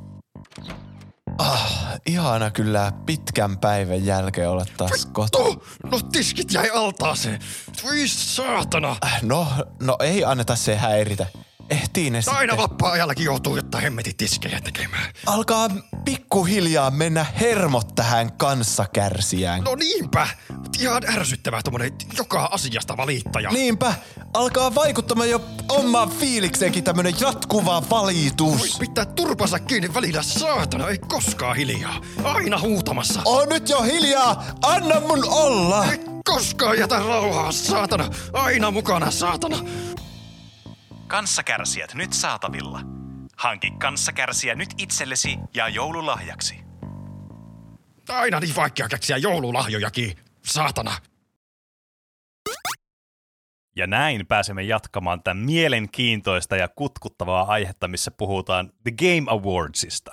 [1.38, 5.60] Ah, ihana kyllä pitkän päivän jälkeen olla taas kotona.
[5.90, 7.40] No tiskit jäi altaaseen.
[7.84, 8.96] Voi saatana.
[9.22, 9.46] No,
[9.82, 11.26] no ei anneta se häiritä.
[11.70, 12.56] Ehtii ne Aina sitten.
[12.70, 15.12] vapaa-ajallakin joutuu jotain hemmetin tiskejä tekemään.
[15.26, 15.68] Alkaa
[16.04, 19.64] pikkuhiljaa mennä hermot tähän kanssakärsijään.
[19.64, 20.28] No niinpä.
[20.80, 23.50] Ihan ärsyttävää tommonen joka asiasta valittaja.
[23.50, 23.94] Niinpä,
[24.34, 28.58] alkaa vaikuttamaan jo omaan fiilikseenkin tämmönen jatkuva valitus.
[28.58, 32.00] Vois pitää turpansa kiinni välillä, saatana, ei koskaan hiljaa.
[32.24, 33.22] Aina huutamassa.
[33.24, 35.84] On nyt jo hiljaa, anna mun olla.
[35.84, 38.10] Ei koskaan jätä rauhaa, saatana.
[38.32, 39.58] Aina mukana, saatana.
[41.06, 42.80] Kanssakärsijät nyt saatavilla.
[43.36, 46.54] Hanki kanssakärsiä nyt itsellesi ja joululahjaksi.
[48.08, 50.16] Aina niin vaikea keksiä joululahjojakin,
[50.46, 50.92] saatana.
[53.76, 60.12] Ja näin pääsemme jatkamaan tämän mielenkiintoista ja kutkuttavaa aihetta, missä puhutaan The Game Awardsista.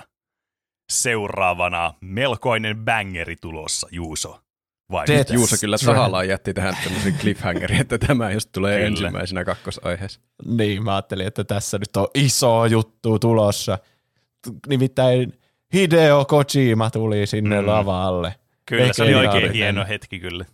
[0.92, 4.42] Seuraavana melkoinen bangeri tulossa, Juuso.
[4.92, 5.34] Vai mitä?
[5.34, 8.88] Juuso kyllä tahallaan jätti tähän tämmöisen cliffhangerin, että tämä just tulee Kyllä.
[8.88, 10.20] ensimmäisenä kakkosaiheessa.
[10.46, 13.80] Niin, mä ajattelin, että tässä nyt on iso juttu tulossa.
[14.68, 15.40] Nimittäin
[15.74, 17.68] Hideo Kojima tuli sinne Mm.
[17.68, 18.36] lavalle.
[18.78, 20.46] Kyllä, se oli oikein hieno hetki kyllä.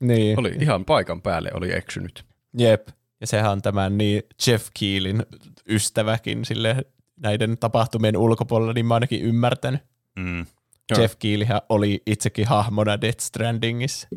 [0.00, 2.24] Niin, Oli ihan paikan päälle, oli eksynyt.
[2.58, 2.88] jep.
[3.20, 5.22] Ja sehän on tämän niin Jeff Keelin
[5.68, 6.76] ystäväkin sille
[7.16, 9.80] näiden tapahtumien ulkopuolella, niin mä ainakin ymmärtänyt.
[10.16, 10.46] Mm.
[10.98, 14.08] Jeff Keelihän oli itsekin hahmona Death Strandingissa.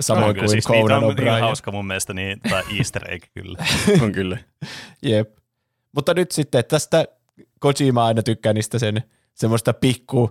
[0.00, 1.40] Samoin kuin siis Conan niitä on O'Brien.
[1.40, 3.66] hauska mun mielestä, niin, tai easter egg kyllä.
[4.02, 4.38] On kyllä.
[5.02, 5.36] Jep.
[5.92, 7.04] Mutta nyt sitten tästä
[7.58, 9.02] Kojima aina tykkää niistä sen
[9.34, 10.30] semmoista pikku,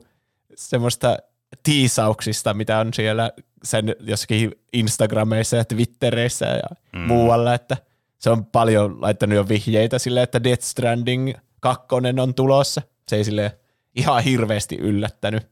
[0.55, 1.17] semmoista
[1.63, 3.31] tiisauksista, mitä on siellä
[3.63, 6.99] sen jossakin Instagrameissa ja Twittereissä ja mm.
[6.99, 7.77] muualla, että
[8.17, 11.85] se on paljon laittanut jo vihjeitä sille, että Death Stranding 2
[12.21, 12.81] on tulossa.
[13.07, 13.57] Se ei sille
[13.95, 15.47] ihan hirveästi yllättänyt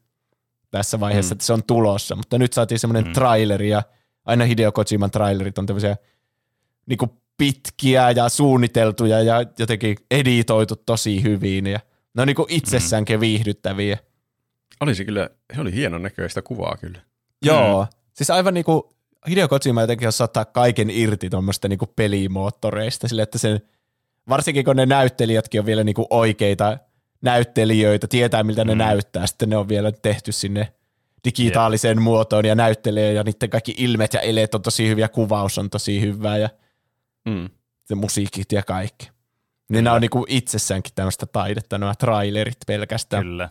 [0.71, 1.35] tässä vaiheessa, mm.
[1.35, 3.13] että se on tulossa, mutta nyt saatiin semmoinen mm.
[3.13, 3.83] traileri ja
[4.25, 5.97] aina Hideo Kojiman trailerit on tämmöisiä
[6.85, 11.79] niinku pitkiä ja suunniteltuja ja jotenkin editoitu tosi hyvin ja
[12.13, 13.97] ne on niinku itsessäänkin viihdyttäviä.
[14.83, 16.99] Oli se kyllä, se oli hienon näköistä kuvaa kyllä.
[17.45, 18.93] Joo, siis aivan niinku
[19.29, 23.61] Hideo Kojima jotenkin osaa ottaa kaiken irti tuommoista niinku pelimoottoreista sille, että sen,
[24.29, 26.77] varsinkin kun ne näyttelijätkin on vielä niinku oikeita
[27.21, 28.77] näyttelijöitä, tietää miltä ne Mm.
[28.77, 30.73] näyttää, sitten ne on vielä tehty sinne
[31.25, 35.69] digitaaliseen muotoon ja näyttelee ja niiden kaikki ilmet ja eleet on tosi hyviä, kuvaus on
[35.69, 36.49] tosi hyvää ja
[37.25, 37.49] Mm.
[37.85, 39.09] se musiikit ja kaikki.
[39.69, 43.23] Niin nämä on niinku itsessäänkin tämmöistä taidetta, nämä trailerit pelkästään.
[43.23, 43.49] Kyllä.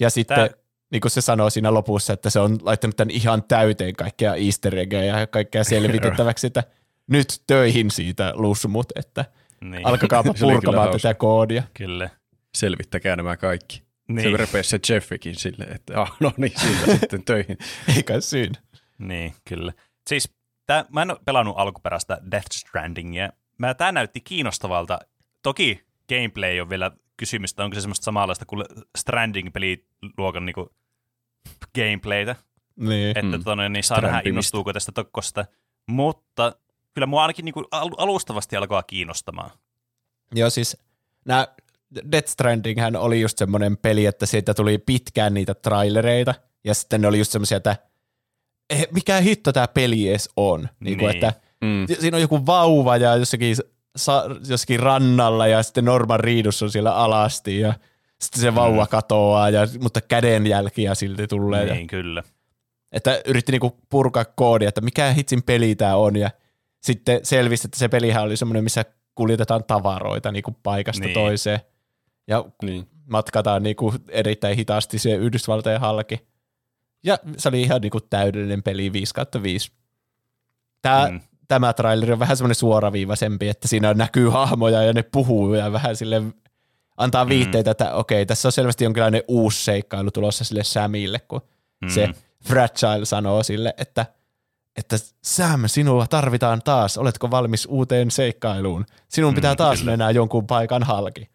[0.00, 0.48] Ja sitten Tää-
[0.90, 4.78] niin kuin se sanoo siinä lopussa, että se on laittanut tämän ihan täyteen kaikkea easter
[4.78, 6.62] eggejä ja kaikkea selvitettäväksi, että
[7.06, 9.24] nyt töihin siitä lusmut, että
[9.60, 9.86] Niin.
[9.86, 11.08] alkakaapa kyllä purkamaan hauska.
[11.08, 11.62] tätä koodia.
[11.74, 12.10] Kyllä.
[12.54, 13.82] Selvittäkää nämä kaikki.
[14.08, 14.30] Niin.
[14.30, 17.58] Se repesi se Jeffikin silleen, että ah, no niin, siitä sitten töihin.
[17.96, 18.52] Eikä syyn.
[18.98, 19.72] Niin, kyllä.
[20.08, 20.30] Siis
[20.66, 23.32] tää, mä en ole pelannut alkuperäistä Death Strandingia.
[23.58, 24.98] Mä, tää näytti kiinnostavalta.
[25.42, 28.64] Toki gameplay on vielä kysymystä, onko se semmoista samanlaista kuin
[28.98, 30.70] Stranding-peliluokan niinku
[31.74, 32.36] gameplaytä.
[32.76, 33.08] Niin.
[33.08, 33.28] Että Mm.
[33.28, 33.32] mm.
[33.44, 35.44] tota, niin saa nähdä, innostuuko tästä tokkosta.
[35.86, 36.52] Mutta
[36.94, 39.50] kyllä mua ainakin niinku al- alustavasti alkaa kiinnostamaan.
[40.34, 40.76] Joo, siis
[41.24, 41.48] nämä
[42.12, 46.34] Death Stranding hän oli just semmoinen peli, että siitä tuli pitkään niitä trailereita,
[46.64, 47.76] ja sitten ne oli just semmoisia, että
[48.70, 50.68] eh, mikä hitto tämä peli edes on.
[50.80, 51.24] Niin kuin, Niin.
[51.24, 51.86] että Mm.
[52.00, 53.56] siinä on joku vauva ja jossakin,
[53.96, 57.74] sa, jossakin rannalla ja sitten Norman Reedus on siellä alasti ja
[58.20, 58.88] sitten se vauva Mm.
[58.88, 61.66] katoaa, ja, mutta kädenjälkiä silti tulee.
[61.66, 62.22] Ja, Niin, kyllä.
[62.92, 66.30] että yritti niinku purkaa koodia, että mikä hitsin peli tämä on ja
[66.80, 71.14] sitten selvisi, että se pelihän oli semmoinen, missä kuljetetaan tavaroita niinku paikasta Niin.
[71.14, 71.60] toiseen
[72.26, 72.88] ja Niin.
[73.10, 76.20] matkataan niinku erittäin hitaasti se Yhdysvaltojen halki.
[77.04, 79.72] Ja se oli ihan niinku täydellinen peli 5 kautta 5.
[80.82, 81.20] Tää, Mm.
[81.48, 85.96] Tämä traileri on vähän semmoinen suoraviivaisempi, että siinä näkyy hahmoja ja ne puhuu ja vähän
[85.96, 86.22] sille
[86.96, 87.28] antaa Mm.
[87.28, 91.40] viitteitä, että okei, tässä on selvästi jonkinlainen uusi seikkailu tulossa sille Samille, kun
[91.82, 91.88] Mm.
[91.88, 92.08] se
[92.44, 94.06] Fragile sanoo sille, että,
[94.76, 98.86] että Sam, sinua tarvitaan taas, oletko valmis uuteen seikkailuun?
[99.08, 99.92] Sinun pitää Mm, taas kyllä.
[99.92, 101.30] mennä jonkun paikan halki.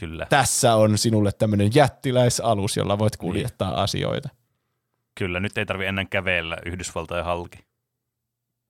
[0.00, 4.28] Kyllä, Tässä on sinulle tämmöinen jättiläisalus, jolla voit kuljettaa asioita.
[5.18, 5.40] kyllä.
[5.40, 7.58] Nyt ei tarvi enää kävellä Yhdysvaltojen halki.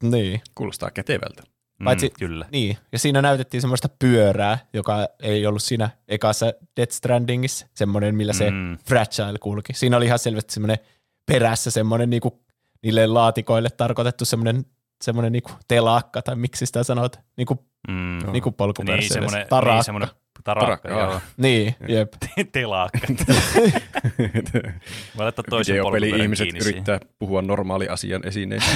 [0.03, 0.41] Niin.
[0.55, 1.43] Kuulostaa kätevältä.
[1.81, 2.47] Mm, Paitsi- kyllä.
[2.53, 6.47] Niin, ja siinä näytettiin semmoista pyörää, joka ei ollut siinä ekassa
[6.77, 8.79] Death Strandingissa, semmoinen, millä se Mm.
[8.89, 9.73] Fragile kulki.
[9.75, 10.79] Siinä oli ihan selvästi semmoinen
[11.27, 12.43] perässä semmoinen niinku,
[12.83, 14.65] niille laatikoille tarkoitettu semmoinen,
[15.05, 17.95] semmoinen niinku telakka, tai miksi sitä sanot, niinku, Mm.
[18.33, 20.09] Niinku Niin, polkuperässä semmoinen, niin, semmoinen
[20.45, 21.21] tarakka, Tarakka, joo.
[21.37, 22.13] Niin, jep.
[22.53, 22.99] Telakka.
[25.19, 26.61] Mä laittaa toisen polkupyörän kiinni siihen.
[26.61, 28.71] yrittää puhua normaali asian esineistä.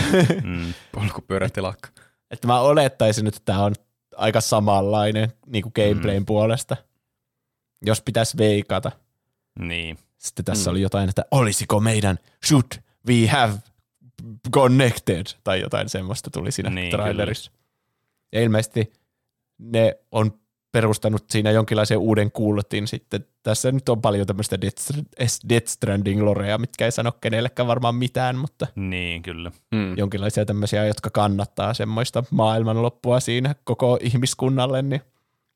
[0.45, 0.75] Mm.
[0.93, 1.89] Polkupyörätelakka.
[2.31, 3.75] Että mä olettaisin että tämä on
[4.17, 6.27] aika samanlainen niin kuin gameplayn Mm.
[6.27, 6.77] puolesta,
[7.83, 8.93] jos pitäisi veikata.
[9.59, 9.99] Niin.
[10.17, 10.73] Sitten tässä Mm.
[10.73, 12.65] oli jotain, että olisiko meidän should
[13.09, 13.53] we have
[14.55, 17.51] connected tai jotain semmoista tuli siinä Niin, trailerissa.
[18.33, 18.93] Ja ilmeisesti
[19.59, 20.39] ne on
[20.77, 23.27] perustanut siinä jonkinlaisen uuden kultin sitten.
[23.43, 24.59] Tässä nyt on paljon tämmöistä
[25.49, 29.51] Death, Stranding lorea, mitkä ei sano kenellekään varmaan mitään, mutta Niin, kyllä.
[29.75, 29.97] Mm.
[29.99, 35.01] jonkinlaisia tämmöisiä, jotka kannattaa semmoista maailmanloppua siinä koko ihmiskunnalle, niin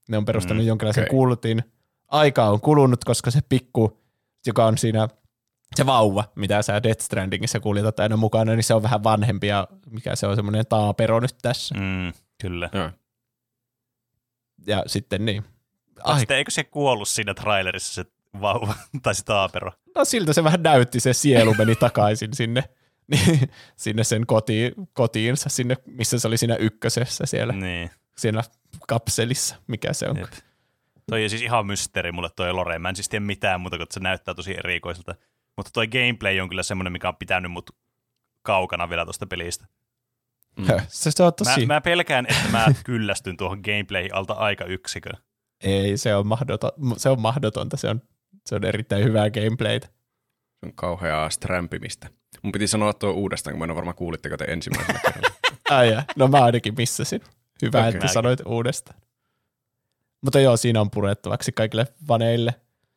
[0.08, 1.10] ne on perustanut Mm, jonkinlaisen okay.
[1.10, 1.62] kultin.
[2.08, 3.98] Aika on kulunut, koska se pikku,
[4.46, 5.08] joka on siinä
[5.76, 9.68] se vauva, mitä sä Death Strandingissa kuljetat aina mukana, niin se on vähän vanhempi ja
[9.90, 11.74] mikä se on semmoinen taapero nyt tässä.
[11.74, 12.70] Mm, kyllä.
[12.72, 12.90] Joo.
[14.66, 15.44] Ja sitten niin.
[16.02, 16.18] Ai.
[16.18, 18.10] Sitten eikö se kuollut siinä trailerissa se
[18.40, 19.72] vauva tai se taapero?
[19.94, 22.64] no siltä se vähän näytti, se sielu meni takaisin sinne,
[23.10, 27.90] niin, sinne sen kotiin, kotiinsa, sinne, missä se oli siinä ykkösessä siellä, Niin.
[28.16, 28.42] siinä
[28.88, 30.16] kapselissa, mikä se on.
[30.16, 30.32] Jep.
[31.10, 32.78] Toi on siis ihan mysteeri mulle toi Lore.
[32.78, 35.14] Mä en siis tiedä mitään muuta, kun se näyttää tosi erikoiselta.
[35.56, 37.70] Mutta toi gameplay on kyllä semmoinen, mikä on pitänyt mut
[38.42, 39.66] kaukana vielä tuosta pelistä.
[40.66, 44.64] Höh, Se, se on tosi, Mä, mä pelkään, että mä kyllästyn tuohon gameplayhin alta aika
[44.64, 45.10] yksikö.
[45.64, 48.02] ei, se on, mahdoton, se on mahdotonta, se on,
[48.46, 49.86] se on erittäin hyvää gameplaytä.
[50.60, 52.08] Se on kauheaa strämpimistä.
[52.42, 55.36] Mun piti sanoa tuo uudestaan, kun mä en ole varmaan kuulitteko te ensimmäisellä kerralla.
[55.70, 57.20] Ai no mä ainakin missasin.
[57.62, 57.90] Hyvä, okay.
[57.90, 59.00] että sanoit uudestaan.
[60.22, 62.54] Mutta joo, siinä on purettavaksi kaikille vaneille.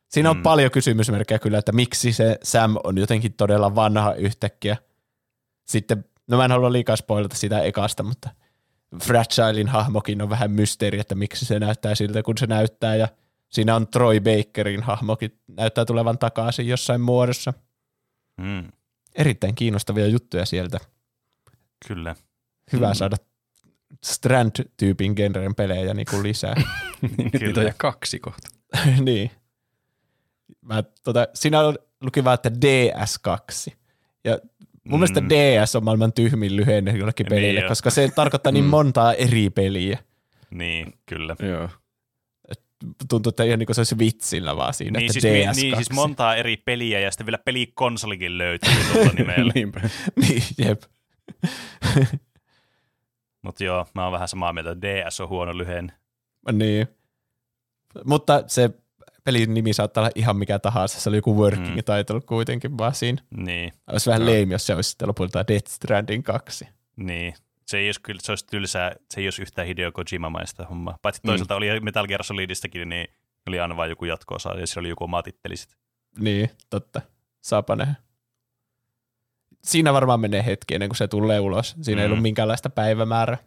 [0.08, 0.42] Siinä on Mm.
[0.42, 4.76] paljon kysymysmerkkejä kyllä, että miksi se Sam on jotenkin todella vanha yhtäkkiä.
[5.68, 8.30] Sitten, no mä en halua liikaa spoilata sitä ekasta, mutta
[9.02, 12.96] Fragilein hahmokin on vähän mysteeri, että miksi se näyttää siltä, kun se näyttää.
[12.96, 13.08] Ja
[13.50, 17.52] siinä on Troy Bakerin hahmokin näyttää tulevan takaisin jossain muodossa.
[18.40, 18.68] Mm,
[19.14, 19.54] Erittäin
[20.08, 20.78] juttuja sieltä.
[21.88, 22.16] kyllä.
[22.72, 22.94] Hyvä Mm.
[22.94, 23.16] saada
[24.06, 26.54] Strand-tyypin genren pelejä niin kuin lisää.
[27.02, 27.60] Nyt niitä Kyllä.
[27.60, 28.48] on jo kaksi kohta.
[29.04, 29.30] niin.
[30.60, 33.72] Mä, tota, siinä on- luki vaan, että DS2.
[34.24, 34.38] Ja
[34.84, 35.02] mun mm.
[35.02, 35.22] mielestä.
[35.62, 37.68] DS on maailman tyhmin lyhenne jollekin Niin pelille, jo.
[37.68, 38.70] koska se tarkoittaa niin Mm.
[38.70, 39.98] montaa eri peliä.
[40.50, 41.36] Niin, kyllä.
[41.42, 41.68] Joo.
[43.08, 45.60] tuntuu, että ihan niin kuin se olisi vitsillä vaan siinä, Niin että siis, DS2.
[45.60, 49.52] niin siis montaa eri peliä ja sitten vielä pelikonsolikin löytyy tuolla nimellä.
[49.54, 49.80] Niinpä.
[50.16, 50.82] niin, jep.
[53.42, 55.92] Mutta joo, mä oon vähän samaa mieltä, että DS on huono lyhenne.
[56.52, 56.86] Niin.
[58.04, 58.70] Mutta se
[59.24, 61.00] pelin nimi saattaa olla ihan mikä tahansa.
[61.00, 61.74] Se oli joku working Mm.
[61.74, 61.98] mm.
[61.98, 63.22] title kuitenkin vaan siinä.
[63.36, 64.40] Niin, Olisi vähän Joo.
[64.40, 66.68] lame, jos se olisi sitten lopulta Death Stranding 2.
[66.96, 67.34] niin.
[67.66, 70.98] Se ei olisi kyllä, se olisi tylsää, se ei olisi yhtään Hideo Kojima-maista hommaa.
[71.02, 71.26] Paitsi Mm.
[71.28, 73.06] toisaalta oli Metal Gear Solidistakin, niin
[73.48, 75.54] oli aina vain joku jatko-osa ja siellä oli joku oma titteli.
[76.18, 77.00] Niin, totta.
[77.40, 77.94] Saapa nähdä.
[79.64, 81.76] Siinä varmaan menee hetki ennen kuin se tulee ulos.
[81.82, 82.02] Siinä mm.
[82.02, 82.12] ei Mm.
[82.12, 83.38] ollut minkäänlaista päivämäärää.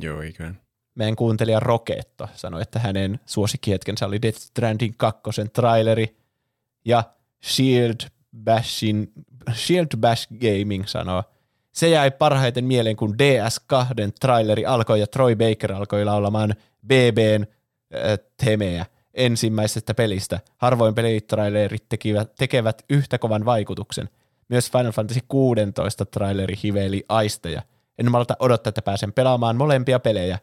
[0.00, 0.60] Joo, ikään.
[0.98, 5.22] Meidän kuuntelija Roketto sanoi, että hänen suosikkihetkensä oli Death Stranding 2
[5.52, 6.16] traileri
[6.84, 7.04] ja
[7.44, 7.96] Shield
[8.44, 9.12] Bashin,
[9.54, 11.22] Shield Bash Gaming sanoo,
[11.72, 16.54] se jäi parhaiten mieleen, kun DS2 traileri alkoi ja Troy Baker alkoi laulamaan
[16.86, 20.40] BBn äh, temeä ensimmäisestä pelistä.
[20.56, 24.08] Harvoin pelitrailerit tekevät, tekevät yhtä kovan vaikutuksen.
[24.48, 27.62] Myös Final Fantasy 16 traileri hiveli aisteja.
[27.98, 30.38] En malta odottaa, että pääsen pelaamaan molempia pelejä.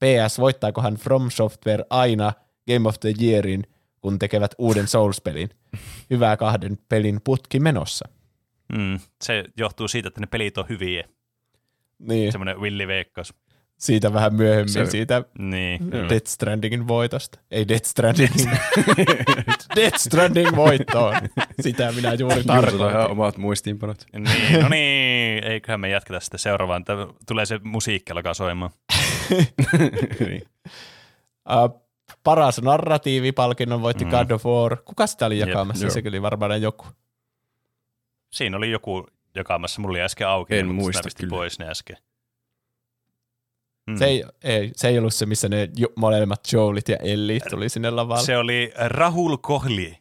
[0.00, 2.32] PS, voittaakohan From Software aina
[2.72, 3.66] Game of the Yearin,
[4.00, 5.48] kun tekevät uuden Souls-pelin?
[6.10, 8.08] Hyvää kahden pelin putki menossa.
[8.72, 11.04] Mm, se johtuu siitä, että ne pelit on hyviä.
[11.98, 13.34] Niin, Semmoinen villiveikkaus.
[13.80, 15.90] Siitä vähän myöhemmin, Se- siitä Niin.
[15.92, 17.38] Death Strandingin voitosta.
[17.50, 18.50] Ei Death Strandingin.
[19.76, 21.14] Death Stranding voittoon.
[21.60, 23.10] Sitä minä juuri Juusolla ihan tarkoitin.
[23.10, 24.04] omat muistiinpanot.
[24.18, 26.84] niin, no niin, eiköhän me jatketa sitten seuraavaan.
[26.84, 26.96] Tää
[27.28, 28.70] Tulee se musiikki alkaa soimaan.
[30.28, 30.42] niin.
[31.50, 31.82] Uh,
[32.24, 34.10] paras narratiivipalkinnon voitti Mm.
[34.10, 34.76] God of War.
[34.84, 35.84] Kuka sitä oli Jep, jakamassa?
[35.84, 35.90] joo.
[35.90, 36.86] Se oli varmaan joku.
[38.32, 41.96] Siinä oli joku jakamassa, mulla oli äsken auki, En mutta muista sitä pois ne äsken.
[43.90, 43.98] Mm.
[43.98, 47.68] Se, ei, ei, se ei ollut se, missä ne jo, molemmat Joelit ja Ellie tuli
[47.68, 48.24] sinne lavalle.
[48.24, 49.98] se oli Rahul Kohli.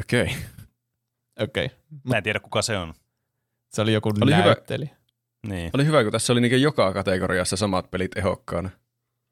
[0.00, 0.22] Okei.
[0.22, 0.34] Okay.
[1.40, 1.64] Okei.
[1.64, 1.78] Okay.
[2.04, 2.94] Mä en tiedä, kuka se on.
[3.68, 4.44] Se oli joku Oli hyvä.
[4.44, 4.90] näyttelijä.
[5.48, 5.70] Niin.
[5.74, 8.70] Oli hyvä, kun tässä oli niinku joka kategoriassa samat pelit ehokkaana.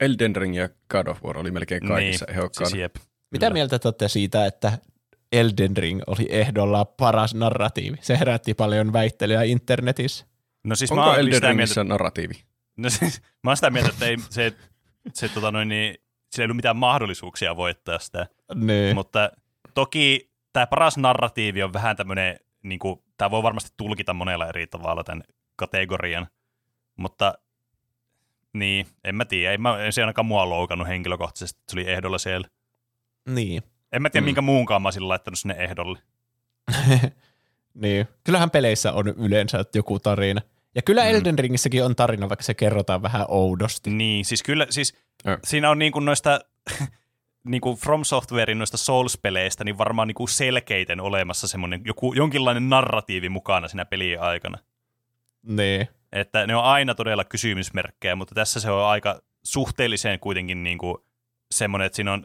[0.00, 2.38] Elden Ring ja God of War oli melkein kaikissa niin.
[2.38, 2.70] ehokkaana.
[2.70, 2.96] Siis jep.
[3.30, 3.52] Mitä Kyllä.
[3.52, 4.78] mieltä te olette siitä, että
[5.32, 7.96] Elden Ring oli ehdolla paras narratiivi?
[8.00, 10.26] Se herätti paljon väittelyä internetissä.
[10.64, 12.34] No siis mä Onko oon Elden Ringissä mieltä, narratiivi?
[12.76, 14.52] No siis, mä oon sitä mieltä, että ei, se,
[15.14, 15.94] se tota noin, niin,
[16.30, 18.26] sillä ei ollut mitään mahdollisuuksia voittaa sitä.
[18.54, 18.94] Niin.
[18.94, 19.30] Mutta
[19.74, 24.66] toki tämä paras narratiivi on vähän tämmöinen, niin kuin, tämä voi varmasti tulkita monella eri
[24.66, 25.22] tavalla tämän
[25.56, 26.26] kategorian,
[26.96, 27.34] mutta
[28.52, 31.90] niin, en mä tiedä, ei, mä, ei se ainakaan mua loukannut henkilökohtaisesti, että se oli
[31.90, 32.48] ehdolla siellä.
[33.28, 33.62] niin.
[33.92, 34.26] En mä tiedä, Mm.
[34.26, 35.98] minkä muunkaan mä olisin laittanut sinne ehdolle.
[37.74, 38.08] niin.
[38.24, 40.40] Kyllähän peleissä on yleensä joku tarina.
[40.76, 41.08] Ja kyllä Mm.
[41.08, 41.14] mm.
[41.14, 43.90] Elden Ringissäkin on tarina, vaikka se kerrotaan vähän oudosti.
[43.90, 44.94] Niin, siis kyllä, siis
[45.26, 45.38] Ö.
[45.44, 46.40] siinä on niin kuin noista
[47.50, 52.68] niin kuin From Softwarein noista Souls-peleistä, niin varmaan niin kuin selkeiten olemassa semmoinen joku, jonkinlainen
[52.68, 54.58] narratiivi mukana siinä pelin aikana.
[55.42, 55.88] Niin.
[56.12, 60.96] Että ne on aina todella kysymysmerkkejä, mutta tässä se on aika suhteellisen kuitenkin niin kuin
[61.50, 62.24] semmoinen, että siinä, on,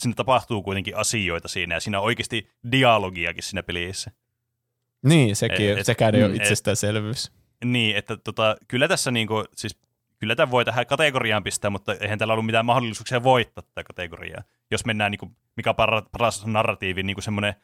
[0.00, 4.10] siinä tapahtuu kuitenkin asioita siinä ja siinä on oikeasti dialogiakin siinä pelissä.
[5.04, 7.32] Niin, sekin, Et- et, sekään ei mm, ole et- itsestäänselvyys.
[7.64, 9.78] Niin, että tota, kyllä tässä niin kuin, siis
[10.18, 14.42] kyllä tämä voi tähän kategoriaan pistää, mutta eihän tällä ollut mitään mahdollisuuksia voittaa tätä kategoriaa.
[14.70, 17.54] Jos mennään, niin kuin, mikä on para- paras narratiivi, niin kuin semmoinen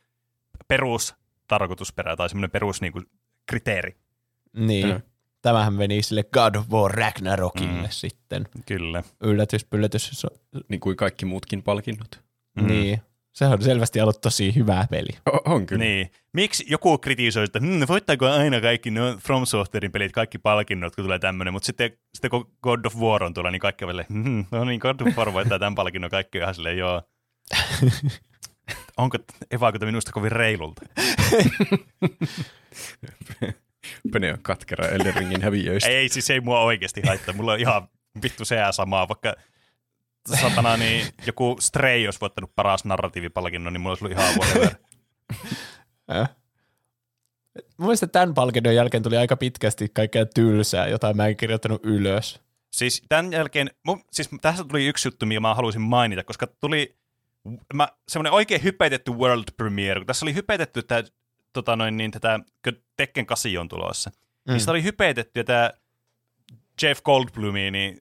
[0.68, 3.06] perustarkoitusperä tai semmoinen perus niin kuin,
[3.46, 3.96] kriteeri.
[4.56, 4.88] Niin.
[4.88, 5.00] Joo.
[5.42, 7.78] Tämähän meni sille God of War Ragnarokille Mm.
[7.80, 7.86] mm.
[7.90, 8.48] sitten.
[8.66, 9.02] Kyllä.
[9.20, 10.26] Yllätys, yllätys.
[10.68, 12.20] Niin kuin kaikki muutkin palkinnot.
[12.56, 12.66] mm.
[12.66, 13.00] Niin.
[13.32, 15.10] Se on selvästi ollut tosi hyvä peli.
[15.32, 15.84] O- on kyllä.
[15.84, 16.10] Niin.
[16.32, 21.04] Miksi joku kritisoi, että hm, voittaako aina kaikki no From Softwarein pelit, kaikki palkinnot, kun
[21.04, 24.04] tulee tämmöinen, mutta sitten, sitten kun God of War on tuolla, niin kaikki on vielä,
[24.12, 27.02] hm, no niin, God of War voittaa tämän palkinnon, kaikki on ihan silleen, joo.
[28.96, 30.82] Onko, tämä minusta kovin reilulta?
[34.12, 35.90] Pene on katkera Elden Ringin häviöistä.
[35.90, 37.34] Ei, siis ei mua oikeasti haittaa.
[37.34, 37.88] Mulla on ihan
[38.22, 39.34] vittu seää samaa, vaikka
[40.28, 44.74] satana, niin joku Stray olisi voittanut paras narratiivipalkinnon, niin mulla olisi ollut ihan whatever.
[46.14, 46.28] Äh.
[47.76, 52.40] Mun mielestä tämän palkinnon jälkeen tuli aika pitkästi kaikkea tylsää, jota mä en kirjoittanut ylös.
[52.72, 56.96] Siis tämän jälkeen, mun, siis tässä tuli yksi juttu, mikä mä haluaisin mainita, koska tuli
[57.74, 61.02] mä, semmoinen oikein hypetetty world premiere, kun tässä oli hypetetty tämä,
[61.52, 64.52] tota noin, niin, tätä, kun Tekken 8 on tulossa, mm.
[64.52, 65.70] niin sitä oli hypetetty, ja tämä
[66.82, 68.00] Jeff Goldblumi, niin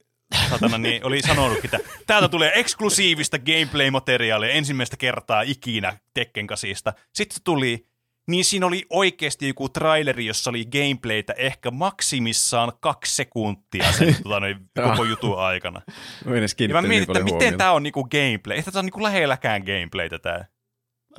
[0.49, 6.69] satana, niin oli sanonut, että täältä tulee eksklusiivista gameplay-materiaalia ensimmäistä kertaa ikinä Tekken 8.
[7.13, 7.85] Sitten se tuli,
[8.27, 14.39] niin siinä oli oikeasti joku traileri, jossa oli gameplaytä ehkä maksimissaan kaksi sekuntia sen tota,
[14.39, 15.81] noin, koko jutun aikana.
[16.25, 18.57] Mä en edes Ja mä kiinnittänyt niin mietin, että miten tämä on niinku gameplay.
[18.57, 20.45] Ei tätä on niinku lähelläkään gameplaytä tää.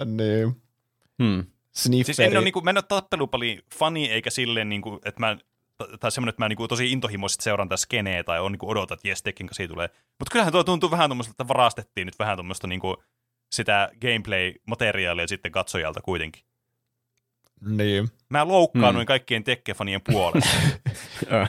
[0.05, 0.62] Niin.
[1.23, 1.45] Hmm.
[1.74, 2.05] Snifferi.
[2.15, 5.37] Siis en ole, niinku, mä en ole tappelupeli fani, eikä silleen, niinku, että mä,
[6.01, 9.09] tai semmoinen, että mä niinku, tosi intohimoisesti seuraan tätä skeneä, tai on niinku, odotan, että
[9.09, 9.89] jes, Tekken 8 tulee.
[10.19, 13.02] Mutta kyllähän tuo tuntuu vähän tuommoiselta, että varastettiin nyt vähän tuommoista niinku,
[13.52, 16.43] sitä gameplay-materiaalia sitten katsojalta kuitenkin.
[17.61, 18.09] Niin.
[18.28, 19.07] Mä loukkaannuin Hmm.
[19.07, 20.51] kaikkien Tekken-fanien puolesta.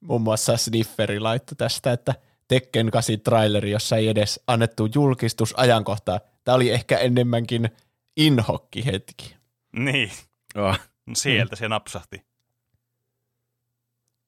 [0.00, 2.14] Muun muassa Snifferi laittoi tästä, että
[2.48, 6.20] Tekken 8 traileri, jossa ei edes annettu julkistus ajankohtaa.
[6.44, 7.70] Tämä oli ehkä enemmänkin
[8.16, 9.36] inhokki hetki.
[9.76, 10.10] niin,
[10.54, 10.78] Oh.
[11.14, 12.22] sieltä se napsahti.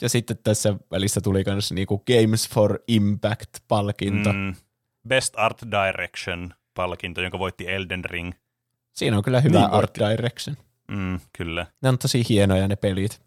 [0.03, 4.33] Ja sitten tässä välissä tuli myös niinku Games for Impact-palkinto.
[4.33, 4.55] Mm.
[5.09, 8.33] Best Art Direction-palkinto, jonka voitti Elden Ring.
[8.93, 10.17] Siinä on kyllä hyvä Niin art voitti.
[10.17, 10.57] direction.
[10.89, 11.67] Mm, kyllä.
[11.83, 13.21] Ne on tosi hienoja ne pelit.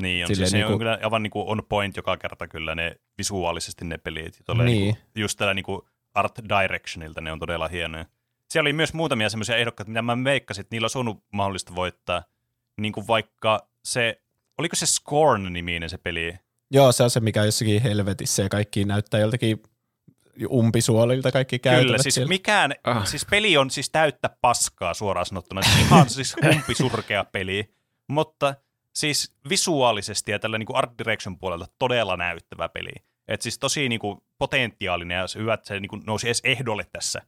[0.00, 2.74] Niin, on, Silleen siis se on niinku- kyllä aivan niinku on point joka kerta kyllä
[2.74, 4.42] ne visuaalisesti ne pelit.
[4.48, 4.66] Niin.
[4.66, 8.06] niinku, just tällä niinku art directionilta ne on todella hienoja.
[8.50, 12.22] Siellä oli myös muutamia semmoisia ehdokkaita, mitä mä veikkasin, että niillä on ollut mahdollista voittaa.
[12.80, 14.22] Niin kuin vaikka se,
[14.58, 16.34] oliko se Scorn-niminen se peli?
[16.70, 19.62] Joo, se on se, mikä on jossakin helvetissä ja kaikki näyttää joltakin
[20.50, 22.28] umpisuolilta kaikki käytävät Kyllä, siis siellä.
[22.28, 23.06] mikään, Ah.
[23.06, 25.62] siis peli on siis täyttä paskaa suoraan sanottuna.
[25.62, 27.74] Siis ihan siis umpisurkea peli,
[28.08, 28.54] mutta
[28.94, 32.90] siis visuaalisesti ja tällä niin art direction puolelta todella näyttävä peli.
[33.28, 36.40] Et siis tosi niin kuin, potentiaalinen ja se hyvä, että se niin kuin, nousi edes
[36.44, 37.22] ehdolle tässä.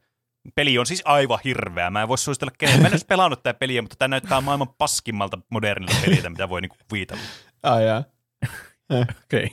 [0.55, 1.89] Peli on siis aivan hirveä.
[1.89, 2.81] Mä en voi suositella kenen.
[2.81, 6.61] Mä en edes pelannut tätä peliä, mutta tämä näyttää maailman paskimmalta modernilta peliltä, mitä voi
[6.61, 7.23] niin kuin, kuvitella.
[7.63, 8.03] Ai jaa.
[8.89, 9.43] Okei.
[9.43, 9.49] Okay.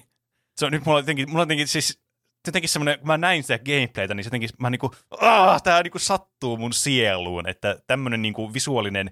[0.56, 2.00] se on nyt mulla jotenkin, mulla jotenkin siis
[2.46, 5.98] jotenkin semmoinen, kun mä näin sitä gameplaytä, niin se jotenkin mä niinku, aah, tää niinku
[5.98, 9.10] sattuu mun sieluun, että tämmönen niinku visuaalinen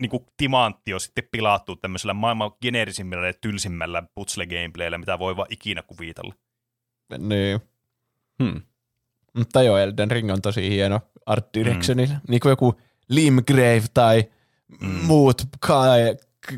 [0.00, 5.82] niinku timantti on sitten pilattu tämmöisellä maailman geneerisimmällä ja tylsimmällä putsle-gameplayllä, mitä voi vaan ikinä
[5.82, 6.34] kuvitella.
[7.18, 7.60] Niin.
[8.42, 8.62] Hmm.
[9.36, 12.14] Mutta joo, Elden Ring on tosi hieno art directionilla.
[12.14, 12.20] Mm.
[12.28, 14.24] Niin kuin joku Limgrave tai
[14.80, 14.88] mm.
[15.04, 16.16] muut Kae,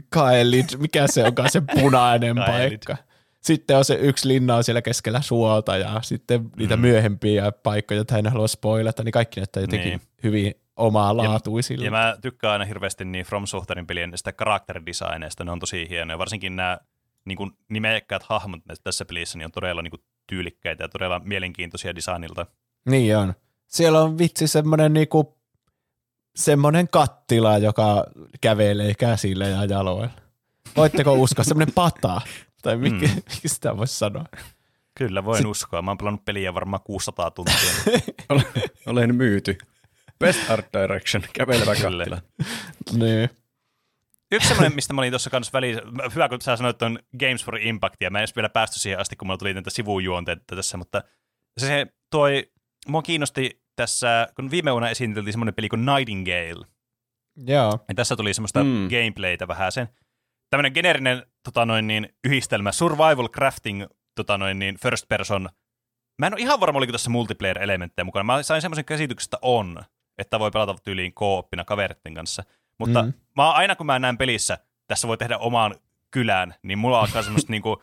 [0.08, 2.96] Kaelid, mikä se onkaan se punainen paikka.
[3.40, 6.80] Sitten on se yksi linna on siellä keskellä suota ja sitten niitä Mm.
[6.82, 10.00] myöhempiä paikkoja, joita en halua spoilata, niin kaikki näyttää jotenkin Niin.
[10.22, 11.84] hyvin omaa laatuisilla.
[11.84, 16.18] Ja mä tykkään aina hirveästi niin From Softwarein pelien sitä karakteridesigneista, ne on tosi hienoja.
[16.18, 16.78] Varsinkin nämä
[17.24, 21.94] niin kuin nimekkäät hahmot tässä pelissä niin on todella niin kuin tyylikkäitä ja todella mielenkiintoisia
[21.94, 22.46] designilta.
[22.86, 23.34] Niin on.
[23.66, 25.38] Siellä on vitsi semmoinen niinku,
[26.36, 28.04] semmoinen kattila, joka
[28.40, 30.10] kävelee käsillä ja jaloilla.
[30.76, 31.44] Voitteko uskoa?
[31.44, 32.20] Semmoinen pata.
[32.62, 33.02] Tai mikä, Mm.
[33.02, 33.14] mm.
[33.14, 34.24] mikä sitä voisi sanoa?
[34.98, 35.46] Kyllä, voin Sit...
[35.46, 35.82] uskoa.
[35.82, 37.54] Mä oon pelannut peliä varmaan 600 tuntia.
[38.28, 38.44] Olen,
[38.86, 39.58] olen myyty.
[40.18, 42.22] Best Art Direction, kävelevä kattila.
[42.92, 43.30] Niin.
[44.32, 45.82] Yksi semmoinen, mistä mä olin tuossa kanssa välissä,
[46.14, 49.00] hyvä kun sä sanoit on Games for Impact, ja mä en edes vielä päästy siihen
[49.00, 51.02] asti, kun mulla tuli näitä sivujuonteita tässä, mutta
[51.58, 52.50] se, se toi,
[52.88, 56.66] mua kiinnosti tässä, kun viime vuonna esiteltiin semmoinen peli kuin Nightingale,
[57.36, 57.84] Joo.
[57.88, 58.88] ja tässä tuli semmoista mm.
[58.88, 59.88] Gameplaytä vähän sen.
[60.50, 63.84] Tämmöinen geneerinen tota noin, niin, yhdistelmä, survival crafting,
[64.14, 65.48] tota noin, niin, first person.
[66.18, 68.24] Mä en ole ihan varma, oliko tässä multiplayer-elementtejä mukana.
[68.24, 69.84] Mä sain semmoisen käsityksen, että on,
[70.18, 72.42] että voi pelata tyyliin kooppina kaveritten kanssa.
[72.78, 73.02] Mutta.
[73.02, 73.12] Mm.
[73.36, 75.74] mä, aina kun mä näen pelissä, tässä voi tehdä omaan
[76.10, 77.82] kylään, niin mulla alkaa semmoista, niinku,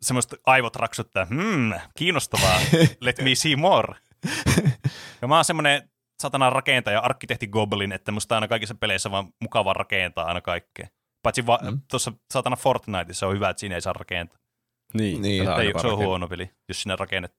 [0.00, 2.60] semmoista aivot raksuttaa, hmm, kiinnostavaa,
[3.00, 3.94] let me see more.
[5.22, 5.90] Ja mä oon semmoinen
[6.22, 10.88] satana rakentaja, arkkitehti goblin, että musta aina kaikissa peleissä vaan mukava rakentaa aina kaikkea.
[11.22, 11.80] Paitsi va- mm.
[11.90, 14.38] Tuossa satana Fortniteissa on hyvä, että siinä ei saa rakentaa.
[14.94, 15.44] Niin, Niin.
[15.44, 17.32] tätä Ei, se on huono peli, jos sinä rakennat.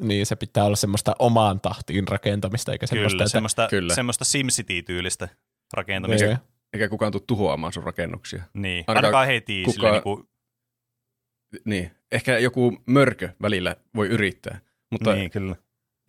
[0.00, 3.32] Niin, se pitää olla semmoista omaan tahtiin rakentamista, eikä semmoista, Kyllä, että...
[3.32, 3.94] semmoista, Kyllä.
[3.94, 5.28] semmoista SimCity-tyylistä
[5.72, 6.26] rakentamista.
[6.26, 6.38] Niin.
[6.72, 8.42] Eikä kukaan tule tuhoamaan sun rakennuksia.
[8.54, 9.62] Niin, Ainakaan ainakaan heti.
[9.64, 10.28] kuka- Sillä niinku,
[11.64, 11.90] Niin.
[12.12, 14.60] Ehkä joku mörkö välillä voi yrittää,
[14.90, 15.56] mutta niin, kyllä.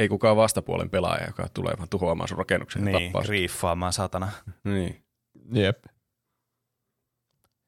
[0.02, 3.30] Ei kukaan vastapuolen pelaaja, joka tulee vaan tuhoamaan sun rakennuksen ja Niin, tappaa sut.
[3.30, 4.32] riiffaamaan satana.
[4.64, 5.04] Niin.
[5.54, 5.84] Jep.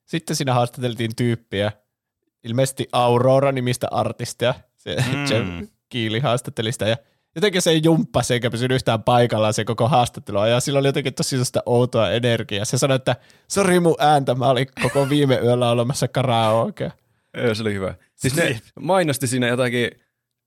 [0.05, 1.71] Sitten siinä haastateltiin tyyppiä,
[2.43, 4.53] ilmeisesti Aurora-nimistä artistia.
[4.77, 5.25] Se Mm.
[5.29, 6.97] Jeff Kiili haastatteli sitä ja
[7.35, 11.13] jotenkin se ei jumppasi eikä pysynyt yhtään paikallaan se koko haastattelua ja sillä oli jotenkin
[11.13, 12.65] tosi sellaista outoa energiaa.
[12.65, 13.15] Se sanoi, että
[13.51, 16.91] sori mun ääntä, mä olin koko viime yöllä olemassa karaoke
[17.37, 17.95] Joo, se oli hyvä.
[18.15, 19.89] Siis ne mainosti siinä jotakin,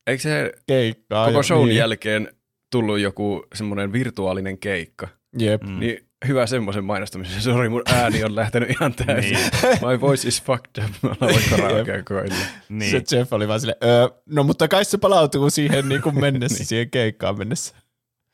[0.07, 1.25] eikö se keikkaa.
[1.25, 1.77] koko jo, shown niin.
[1.77, 2.29] jälkeen
[2.71, 5.07] tullut joku semmoinen virtuaalinen keikka?
[5.39, 5.63] Jep.
[5.63, 5.79] Mm.
[5.79, 7.41] Niin hyvä semmoisen mainostamisen.
[7.41, 9.33] Sori, mun ääni on lähtenyt ihan täysin.
[9.33, 9.51] Niin.
[9.87, 10.91] My voice is fucked up.
[11.01, 12.47] Mä laulan karaokea koko illan.
[12.69, 12.91] Niin.
[12.91, 16.63] Se Jeff oli vaan silleen, öö, no mutta kai se palautuu siihen niin kuin mennessä,
[16.63, 17.75] siihen keikkaan mennessä.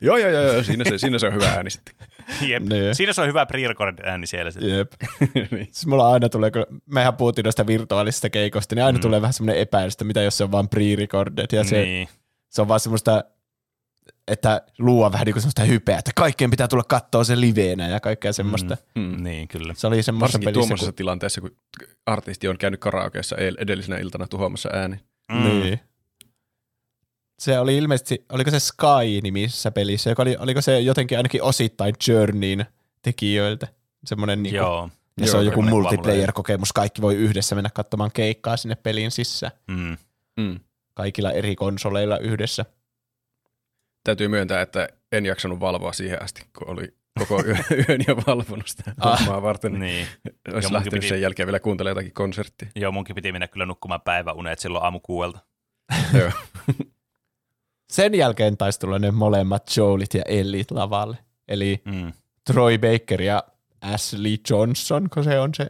[0.00, 0.62] Joo, joo, joo, joo.
[0.62, 1.94] Siinä, se, siinä se on hyvä ääni sitten.
[2.48, 2.62] Jep.
[2.62, 2.94] Niin.
[2.94, 4.50] Siinä se on hyvä pre-record ääni siellä.
[4.60, 4.92] Jep.
[5.50, 5.66] niin.
[5.72, 9.02] Siis mulla aina tulee, kun mehän puhuttiin noista virtuaalisista keikoista, niin aina mm.
[9.02, 11.46] tulee vähän semmoinen epäilystä, mitä jos se on vaan pre-recorded.
[11.56, 12.08] Ja se, Niin.
[12.48, 13.24] se on vaan semmoista,
[14.28, 18.00] että luo vähän niin kuin semmoista hypeä, että kaikkeen pitää tulla katsoa se liveenä ja
[18.00, 18.76] kaikkea semmoista.
[18.94, 19.02] Mm.
[19.02, 19.22] Mm.
[19.24, 19.74] Niin, kyllä.
[19.76, 21.56] Se oli semmoista Varsinkin pelissä, tuommoisessa kun, tilanteessa, kun
[22.06, 24.96] artisti on käynyt karaokeessa el- edellisenä iltana tuhoamassa ääni.
[25.32, 25.42] Mm.
[25.42, 25.80] Niin.
[27.38, 32.64] Se oli ilmeisesti, oliko se Sky-nimisessä pelissä, joka oli, oliko se jotenkin ainakin osittain Journeyin
[33.02, 33.68] tekijöiltä.
[34.04, 34.88] Semmoinen niin kuin, Joo.
[35.20, 39.52] ja se Joo, on joku multiplayer-kokemus, kaikki voi yhdessä mennä katsomaan keikkaa sinne peliin sisään.
[39.68, 39.96] Mm.
[40.40, 40.60] Mm.
[40.94, 42.64] Kaikilla eri konsoleilla yhdessä.
[44.04, 48.68] Täytyy myöntää, että en jaksanut valvoa siihen asti, kun oli koko yön, yön jo valvonut
[48.68, 49.18] sitä Ah.
[49.20, 49.72] hommaa varten.
[49.80, 50.06] Niin.
[50.54, 52.68] Olisi lähtenyt piti- sen jälkeen vielä kuuntelemaan jotakin konserttia.
[52.76, 55.38] Joo, munkin piti mennä kyllä nukkumaan päiväunet silloin aamu kuuelta.
[56.18, 56.30] Joo.
[57.94, 61.16] Sen jälkeen taisi tulla ne molemmat Joelit ja Ellit lavalle.
[61.48, 62.12] Eli Mm.
[62.44, 63.42] Troy Baker ja
[63.80, 65.66] Ashley Johnson, kun se on se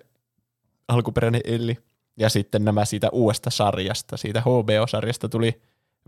[0.89, 1.79] alkuperäinen Elli.
[2.17, 5.63] Ja sitten nämä siitä uudesta sarjasta, siitä HBO-sarjasta tuli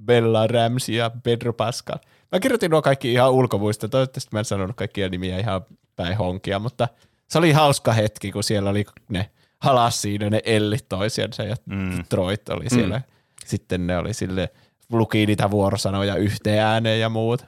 [0.05, 1.98] Bella Ramsey ja Pedro Pascal.
[2.32, 5.60] Mä kirjoitin nuo kaikki ihan ulkomuista, toivottavasti mä en sanonut kaikkia nimiä ihan
[5.97, 6.88] päin honkia, mutta
[7.30, 12.05] se oli hauska hetki, kun siellä oli ne halas siinä ne Ellit toisiansa ja Mm.
[12.09, 13.02] Troit oli siellä.
[13.47, 14.48] Sitten ne oli sille,
[14.92, 17.46] luki niitä vuorosanoja yhteen ääneen ja muuta.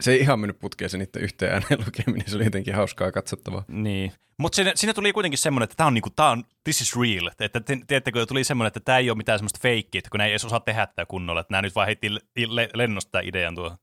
[0.00, 3.64] Se ei ihan mennyt putkeen se niiden yhteen ääneen lukeminen, se oli jotenkin hauskaa katsottavaa.
[3.68, 4.12] Niin.
[4.38, 7.30] Mutta siinä, siinä, tuli kuitenkin semmoinen, että tämä on, niinku, tää on this is real.
[7.40, 10.30] Että te, tiedättekö, tuli semmoinen, että tämä ei ole mitään semmoista feikkiä, että kun ei
[10.30, 11.40] edes osaa tehdä tätä kunnolla.
[11.40, 13.78] Että nämä nyt vaan heitti le- le- lennosta tämän idean tuohon.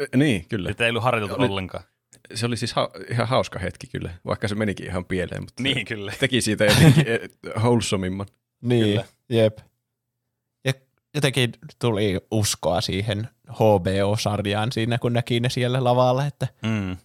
[0.00, 0.70] Ö, Niin, kyllä.
[0.70, 1.84] Että ei ollut harjoiteltu Oli- ollenkaan.
[2.34, 5.84] Se oli siis ha- ihan hauska hetki kyllä, vaikka se menikin ihan pieleen, mutta Niin,
[5.86, 6.12] kyllä.
[6.12, 7.20] se teki siitä jotenkin eh,
[7.62, 8.26] wholesomimman.
[8.62, 9.04] Niin, Kyllä.
[9.28, 9.58] jep.
[11.14, 16.96] Jotenkin tuli uskoa siihen HBO-sarjaan siinä, kun näki ne siellä lavalla, että Mm.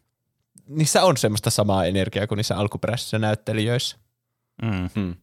[0.68, 3.98] niissä on semmoista samaa energiaa kuin niissä alkuperäisissä näyttelijöissä.
[4.62, 4.90] Mm.
[4.96, 5.16] Hmm.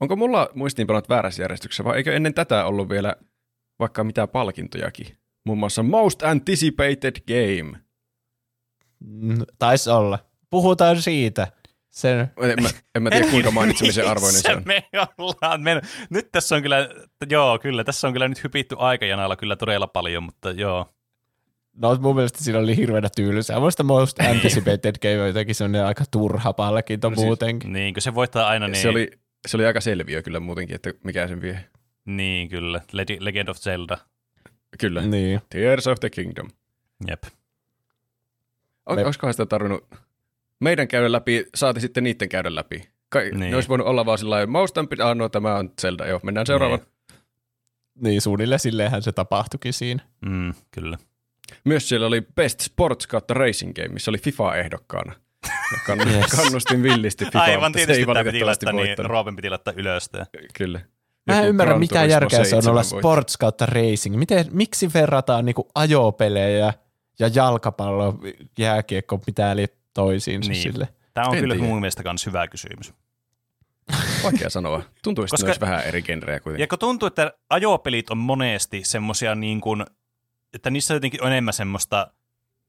[0.00, 3.16] Onko mulla muistiinpanot väärässä järjestyksessä vai eikö ennen tätä ollut vielä
[3.78, 5.06] vaikka mitä palkintojakin?
[5.46, 7.78] Muun muassa Most Anticipated Game.
[9.00, 10.18] Mm, Taisi olla.
[10.50, 11.52] Puhutaan siitä.
[11.94, 14.62] Sen, En mä, en mä tiedä kuinka mainitsemisen arvoinen se on.
[14.66, 14.82] me
[15.18, 15.84] ollaan mennyt.
[16.10, 16.88] Nyt tässä on kyllä,
[17.30, 20.88] joo, kyllä, tässä on kyllä nyt hypitty aikajanalla kyllä todella paljon, mutta joo.
[21.76, 23.60] no mun mielestä siinä oli hirveänä tyylysää.
[23.60, 27.72] Muista Most Anticipated Game on jotenkin semmoinen aika turha palkinto No siis- muutenkin.
[27.72, 28.82] Niin, kun se voittaa aina niin.
[28.82, 29.10] Se, oli,
[29.46, 31.64] se oli aika selviö kyllä muutenkin, että mikä sen vie.
[32.04, 32.80] Niin, kyllä.
[33.20, 33.98] Legend of Zelda.
[34.78, 35.00] Kyllä.
[35.02, 35.40] Niin.
[35.50, 36.48] Tears of the Kingdom.
[37.08, 37.22] Jep.
[38.86, 39.86] On, Me- Olisikohan sitä tarvinnut
[40.60, 42.88] meidän käydä läpi, saati sitten niiden käydä läpi.
[43.08, 43.38] Ka- Niin.
[43.38, 46.20] Ne olisi voinut olla vaan sillä lailla, Most Ampi- ah, no tämä on Zelda, joo,
[46.22, 46.80] mennään seuraavaan.
[48.00, 50.02] Niin, suunnilleen silleenhän se tapahtuikin siinä.
[50.26, 50.98] Mm, kyllä.
[51.64, 55.12] Myös siellä oli Best Sports kautta Racing Game, missä oli FIFA-ehdokkaana.
[55.86, 56.26] Kann- Yes.
[56.36, 59.10] Kannustin villisti FIFA, Aivan mutta se tietysti ei tämä piti laittaa, niin voittanut.
[59.10, 60.08] Roopen piti laittaa ylös.
[60.08, 60.26] tää.
[60.58, 60.80] Kyllä.
[61.26, 62.98] Mä en Joku ymmärrä, mitä järkeä se on 7 olla voitti.
[62.98, 64.16] sports kautta racing.
[64.16, 66.72] Miten, miksi verrataan niinku ajopelejä
[67.18, 68.18] ja jalkapallo,
[68.58, 70.62] jääkiekko, mitä eli toisiinsa Niin.
[70.62, 70.88] sille?
[71.14, 71.68] Tämä on En kyllä tiedä.
[71.68, 72.94] mun mielestä myös hyvä kysymys.
[74.24, 74.82] Vaikea sanoa.
[75.02, 76.62] Tuntuu, että olisi vähän eri genrejä kuitenkin.
[76.62, 79.84] Ja kun tuntuu, että ajopelit on monesti semmosia niin kuin,
[80.54, 82.12] että niissä jotenkin on enemmän semmoista,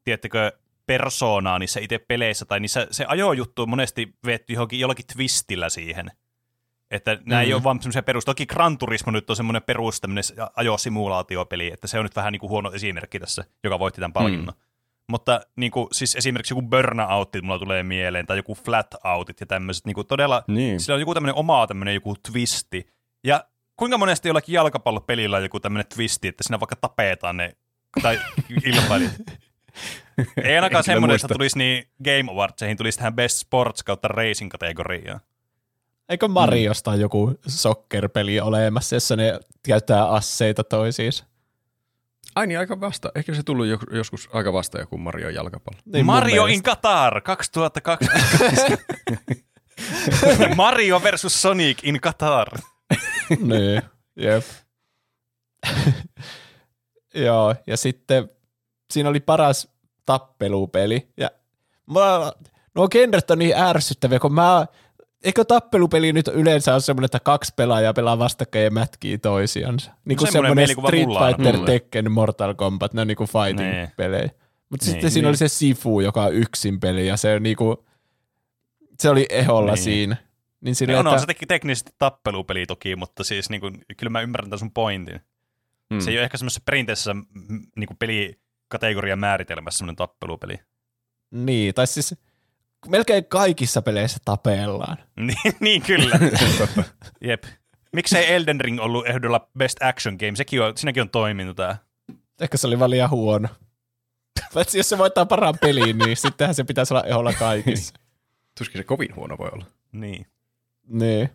[0.03, 0.51] tiedättekö,
[0.85, 6.11] persoonaa niissä itse peleissä, tai niissä se ajojuttu on monesti vetty johonkin jollakin twistillä siihen.
[6.91, 7.55] Että nämä ei Mhm.
[7.55, 8.25] ole vaan semmoisia perus.
[8.25, 10.23] Toki Gran Turismo nyt on semmoinen perus tämmöinen
[10.55, 14.55] ajosimulaatiopeli, että se on nyt vähän niin kuin huono esimerkki tässä, joka voitti tämän palkinnon.
[14.55, 14.61] Mm.
[15.07, 19.85] Mutta niin kuin, siis esimerkiksi joku Burnout mulla tulee mieleen, tai joku Flatoutit ja tämmöiset,
[19.85, 20.79] niin kuin todella Niin.
[20.79, 22.87] sillä on joku tämmöinen oma tämmöinen joku twisti.
[23.23, 23.45] Ja
[23.75, 27.55] kuinka monesti jollakin jalkapallopelillä on joku tämmöinen twisti, että siinä vaikka tapetaan ne
[28.01, 28.19] tai
[28.65, 29.13] ilmailijat.
[30.43, 35.19] Ei ainakaan semmoinen, että tulisi niin Game Awardseihin tulisi tähän Best Sports kautta Racing kategoriaan.
[36.09, 37.01] Eikö Mariosta mm.
[37.01, 41.25] joku soccer-peli olemassa, jossa ne käyttää asseita toisiinsa?
[42.35, 43.11] Ai niin, aika vasta.
[43.15, 45.79] Ehkä se tullut jo, joskus aika vasta joku Mario jalkapallo.
[45.85, 46.63] Niin Mario in.
[46.63, 48.27] Qatar 2020.
[50.55, 52.47] Mario versus Sonic in Qatar.
[53.49, 53.81] niin,
[54.15, 54.43] jep.
[57.25, 58.29] Joo, ja sitten
[58.91, 59.67] siinä oli paras
[60.05, 61.07] tappelupeli.
[61.17, 61.31] Ja
[61.93, 62.31] mä,
[62.75, 64.65] nuo genret on niin ärsyttäviä, kun mä,
[65.25, 69.91] eikö tappelupeli nyt yleensä ole semmoinen, että kaksi pelaajaa pelaa vastakkain ja mätkii toisiansa?
[70.05, 71.65] Niin kuin semmoinen semmoinen Street Fighter, mulle.
[71.71, 73.29] Tekken, Mortal Kombat, ne on niinku Niin.
[73.57, 74.29] fighting-pelejä.
[74.69, 74.91] Mutta Niin.
[74.93, 77.85] sitten siinä oli se Sifu, joka on yksin peli, ja se, on niinku,
[78.99, 79.83] se oli eholla Niin.
[79.83, 80.15] siinä.
[80.61, 83.85] Niin sille, Niin on, että, on se teki teknisesti tappelupeli toki, mutta siis niin kuin,
[83.97, 85.21] kyllä mä ymmärrän tämän sun pointin.
[85.93, 85.99] Hmm.
[85.99, 87.15] Se ei ole ehkä semmoisessa perinteisessä
[87.75, 87.97] niin kuin
[88.67, 90.55] kategorian määritelmässä semmoinen tappelupeli.
[91.31, 92.15] Niin, tai siis
[92.87, 94.97] melkein kaikissa peleissä tapellaan.
[95.15, 96.19] niin, niin kyllä.
[97.27, 97.43] Jep.
[97.93, 100.35] Miksei Elden Ring ollut ehdolla Best Action Game?
[100.35, 101.77] Sekin on, siinäkin on toiminut tää.
[102.41, 103.47] Ehkä se oli vaan liian huono.
[104.53, 107.93] Paitsi jos se voittaa parhaan peliin, niin sittenhän se pitäisi olla eholla kaikissa.
[108.57, 109.65] Tuskin se kovin huono voi olla.
[109.91, 110.25] Niin.
[110.87, 111.29] niin.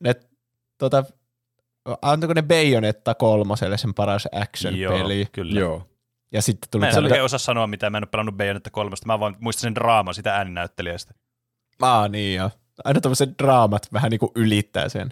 [0.00, 0.14] Ne,
[0.78, 1.04] tota,
[2.02, 5.18] antoiko ne Bayonetta kolmoselle sen paras action-peli?
[5.18, 5.60] Joo, kyllä.
[5.60, 5.88] Joo.
[6.32, 8.70] Ja sitten tuli Mä en tämmönen- oikein osaa sanoa mitä, mä en ole pelannut Bayonetta
[8.70, 11.14] kolmosta, mä vaan muistan sen draaman sitä ääninäyttelijästä.
[11.82, 12.50] Aa, niin joo.
[12.84, 15.08] Aina tämmöiset draamat vähän niin kuin ylittää sen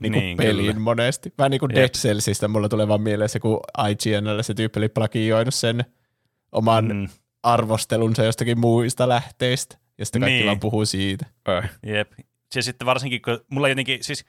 [0.00, 0.80] niin kuin Niin, pelin kyllä.
[0.80, 1.32] monesti.
[1.38, 1.74] Vähän niin kuin.
[1.74, 5.84] Dead Cellsista mulla tulee vaan mieleen se, kun IGNllä se tyyppi oli plagioinut sen
[6.52, 6.92] oman mm.
[6.96, 7.08] Mm,
[7.42, 9.78] arvostelunsa jostakin muista lähteistä.
[9.98, 10.46] Ja sitten kaikki Niin.
[10.46, 11.26] vaan puhuu siitä.
[11.48, 11.70] Äh.
[11.86, 12.12] jep.
[12.54, 14.24] Ja sitten varsinkin, kun mulla jotenkin, siis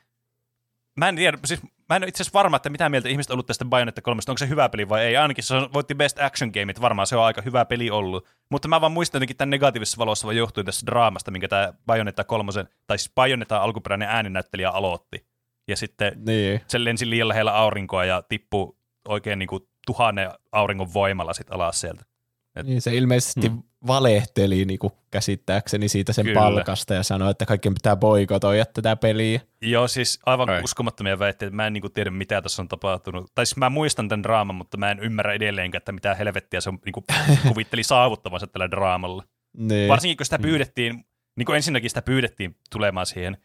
[0.98, 1.60] mä en tiedä, siis
[1.90, 4.22] mä en ole itse asiassa varma, että mitä mieltä ihmiset on ollut tästä Bayonetta 3,
[4.28, 5.18] onko se hyvä peli vai ei.
[5.18, 8.28] Ainakin se on, voitti Best Action Game, että varmaan se on aika hyvä peli ollut.
[8.52, 12.24] Mutta mä vaan muistan jotenkin tämän negatiivisessa valossa vaan johtuen tästä draamasta, minkä tämä Bayonetta
[12.24, 12.52] 3,
[12.88, 15.26] tai siis Bayonetta alkuperäinen ääninäyttelijä aloitti.
[15.68, 16.62] Ja sitten Niin.
[16.68, 18.76] se lensi liian lähellä aurinkoa ja tippui
[19.08, 22.09] oikein niin kuin tuhannen auringon voimalla sit alas sieltä.
[22.56, 23.64] Et- niin se ilmeisesti hmm.
[23.88, 26.40] valehteli niin kuin käsittääkseni siitä sen Kyllä.
[26.40, 29.42] palkasta ja sanoi, että kaikkien pitää boikotoida tätä peliä.
[29.62, 30.64] Joo, siis aivan Ai.
[30.64, 33.32] Uskomattomia väitteitä, että mä en niinku tiedä, mitä tässä on tapahtunut.
[33.36, 36.70] Tai siis mä muistan tämän draaman, mutta mä en ymmärrä edelleenkään, että mitä helvettiä se
[36.70, 37.04] on, niinku,
[37.48, 39.24] kuvitteli saavuttavansa tällä draamalla.
[39.58, 39.90] Niin.
[39.90, 41.06] Varsinkin, kun sitä pyydettiin,
[41.38, 43.38] niin kuin ensinnäkin sitä pyydettiin tulemaan siihen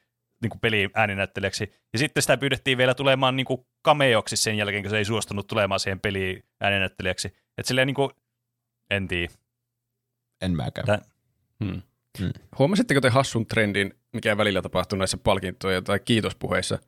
[0.43, 4.83] niin kuin peliin ääninäyttelijäksi, ja sitten sitä pyydettiin vielä tulemaan niin kuin cameoksi sen jälkeen,
[4.83, 7.29] kun se ei suostunut tulemaan siihen peliin ääninäyttelijäksi.
[7.29, 8.11] Että silleen niin kuin,
[8.91, 9.33] en tiedä.
[10.43, 10.87] En mäkään.
[10.87, 11.03] Tää-
[11.65, 11.83] Hmm.
[12.21, 12.31] Hmm.
[12.59, 16.79] Huomasitteko te hassun trendin, mikä välillä tapahtuu näissä palkintoja tai kiitospuheissa?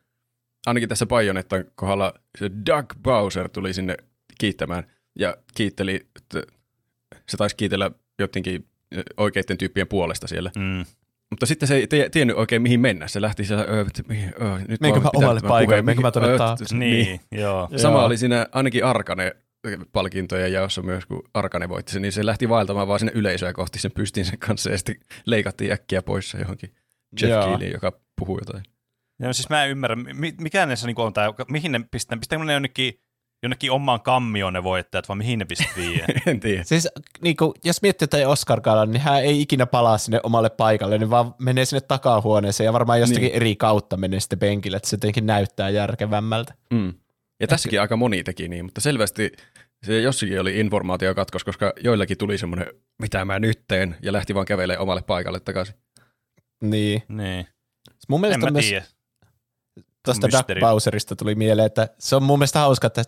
[0.67, 3.97] Ainakin tässä Bajonettan kohdalla se Doug Bowser tuli sinne
[4.39, 4.85] kiittämään
[5.19, 6.43] ja kiitteli, että
[7.29, 8.67] se taisi kiitellä jotenkin
[9.17, 10.51] oikeiden tyyppien puolesta siellä.
[10.57, 10.85] Mm.
[11.31, 13.09] Mutta sitten se ei tie- tiennyt oikein mihin mennä.
[13.09, 15.83] Se lähti siellä, öö, että mihin, öö, nyt Menkö mä omalle paikalle?
[15.83, 17.69] Menkö mä t- Niin, joo.
[17.77, 18.07] Sama Joo.
[18.07, 19.37] oli siinä ainakin Arkane
[19.93, 23.79] palkintoja jaossa myös, kun Arkane voitti sen, niin se lähti vaeltamaan vaan sinne yleisöä kohti
[23.79, 24.97] sen pystinsä kanssa ja sitten
[25.27, 26.75] leikattiin äkkiä pois johonkin
[27.21, 27.45] Jeff Joo.
[27.45, 28.65] Keighley, joka puhuu jotain.
[29.21, 32.45] Joo, siis mä en ymmärrä, mi- mikä näissä niinku on tää, mihin ne pistää, pistääkö
[32.45, 33.01] ne jonnekin,
[33.43, 36.03] jonnekin omaan kammioon ne voittajat, vai mihin ne pistii?
[36.27, 36.65] en tiedä.
[36.65, 36.89] Siis
[37.23, 41.11] niin kuin, jos miettii jotain oscar niin hän ei ikinä palaa sinne omalle paikalle, niin
[41.11, 43.37] vaan menee sinne takahuoneeseen ja varmaan jostakin Niin.
[43.37, 46.55] eri kautta menee sitten penkille, että se jotenkin näyttää järkevämmältä.
[46.71, 46.93] Mm.
[47.41, 49.33] Ja tässäkin aika moni teki niin, mutta selvästi
[49.87, 52.67] se jossakin oli informaatiokatkos, koska joillakin tuli semmoinen,
[53.03, 55.75] mitä mä nyt teen, ja lähti vaan kävelemään omalle paikalle takaisin.
[56.63, 57.03] Niin.
[57.09, 57.47] niin,
[58.09, 58.85] Mun en mielestä mä myös tiedä.
[60.05, 60.61] tuosta mysteeri.
[60.61, 63.05] Bowserista tuli mieleen, että se on mun mielestä hauska, että,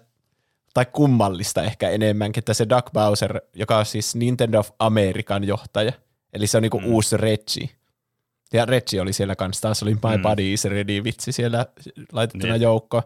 [0.74, 5.92] tai kummallista ehkä enemmänkin, että se Doug Bowser, joka on siis Nintendo of American johtaja,
[6.32, 6.86] eli se on niinku Mm.
[6.86, 7.68] uusi Reggie.
[8.52, 10.22] Ja Reggie oli siellä kanssa, taas oli My Mm.
[10.22, 11.66] Body is Ready vitsi siellä
[12.12, 12.62] laitettuna Jep.
[12.62, 13.02] joukkoon.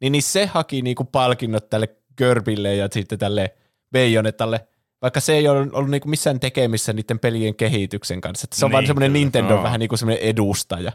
[0.00, 3.54] Niin, niin se haki niinku palkinnot tälle Körbille ja sitten tälle
[3.92, 4.68] Bayonetalle,
[5.02, 8.44] vaikka se ei ole ollut niinku missään tekemissä niiden pelien kehityksen kanssa.
[8.44, 9.20] Että se on Niin, vaan semmoinen kyllä.
[9.24, 9.62] Nintendo Aa.
[9.62, 10.92] vähän niin kuin semmoinen edustaja.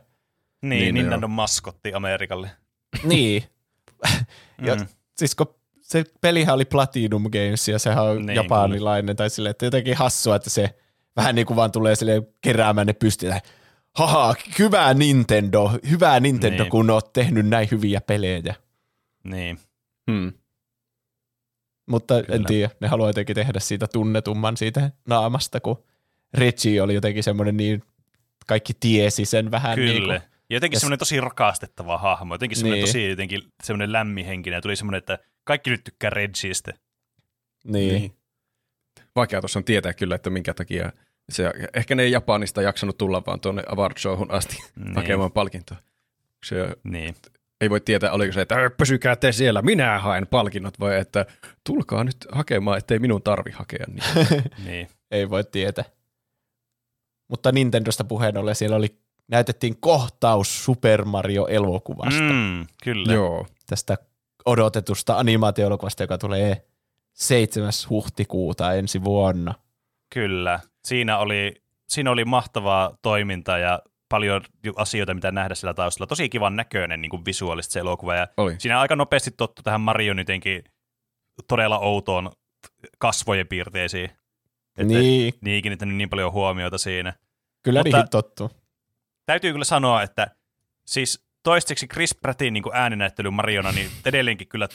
[0.61, 2.49] Niin, Niin, no Nintendo maskotti Amerikalle.
[3.03, 3.43] niin.
[4.61, 4.87] Ja Mm.
[5.17, 9.65] siis kun se pelihän oli Platinum Games ja sehän on Niin, japanilainen tai silleen, että
[9.65, 10.75] jotenkin hassua, että se
[11.15, 13.39] vähän niin kuin vaan tulee sille keräämään ne pystyyn.
[13.95, 16.71] Haha, hyvä Nintendo, hyvä Nintendo, Niin.
[16.71, 18.55] kun oot tehnyt näin hyviä pelejä.
[19.23, 19.59] Niin.
[20.11, 20.33] Hmm.
[21.89, 22.35] Mutta Kyllä.
[22.35, 25.83] en tiedä, ne haluaa jotenkin tehdä siitä tunnetumman siitä naamasta, kun
[26.33, 27.83] Reggie oli jotenkin semmoinen niin,
[28.47, 29.91] kaikki tiesi sen vähän Kyllä.
[29.93, 32.87] niin kuin, Ja jotenkin Ja s- semmoinen tosi rakastettava hahmo, jotenkin semmoinen Niin.
[32.87, 36.71] tosi jotenkin semmoinen lämminhenkinen, ja tuli semmoinen, että kaikki nyt tykkää Reggiestä.
[37.63, 37.93] niin.
[37.95, 38.15] Niin.
[39.15, 40.91] Vaikea tuossa on tietää kyllä, että minkä takia
[41.29, 44.95] se, ehkä ne ei Japanista jaksanut tulla vaan tuonne award showhun asti Niin.
[44.95, 45.77] hakemaan palkintoa.
[46.45, 47.15] Se Niin.
[47.63, 51.25] Ei voi tietää, oliko se, että "Ö, pysykää te siellä, minä haen palkinnot, vai että
[51.63, 54.41] tulkaa nyt hakemaan, ettei minun tarvi hakea niitä.
[54.65, 54.87] niin.
[55.11, 55.85] ei voi tietää.
[57.29, 62.33] Mutta Nintendosta puheen ollen siellä oli, näytettiin kohtaus Super Mario-elokuvasta.
[62.33, 63.13] Mm, kyllä.
[63.13, 63.47] Joo.
[63.69, 63.97] Tästä
[64.45, 66.65] odotetusta animaatio-elokuvasta, joka tulee
[67.13, 67.71] 7.
[67.89, 69.53] huhtikuuta ensi vuonna.
[70.13, 70.59] Kyllä.
[70.85, 71.53] Siinä oli,
[71.89, 73.79] siinä oli mahtavaa toimintaa ja
[74.13, 74.41] paljon
[74.75, 76.07] asioita, mitä nähdä sillä taustalla.
[76.07, 78.15] Tosi kivan näköinen niin kuin visuaalisesti se elokuva.
[78.15, 78.55] Ja Oli.
[78.57, 80.63] siinä aika nopeasti tottu tähän Marion jotenkin
[81.47, 82.31] todella outoon
[82.97, 84.09] kasvojen piirteisiin.
[84.77, 87.13] Että Niin, Niin kiinnittänyt niin paljon huomiota siinä.
[87.63, 88.51] kyllä Mutta- niihin tottuu.
[89.25, 90.27] Täytyy kyllä sanoa, että
[90.87, 94.67] siis toistaiseksi Chris Prattin niin kuin ääninäyttely Mariona, niin edelleenkin kyllä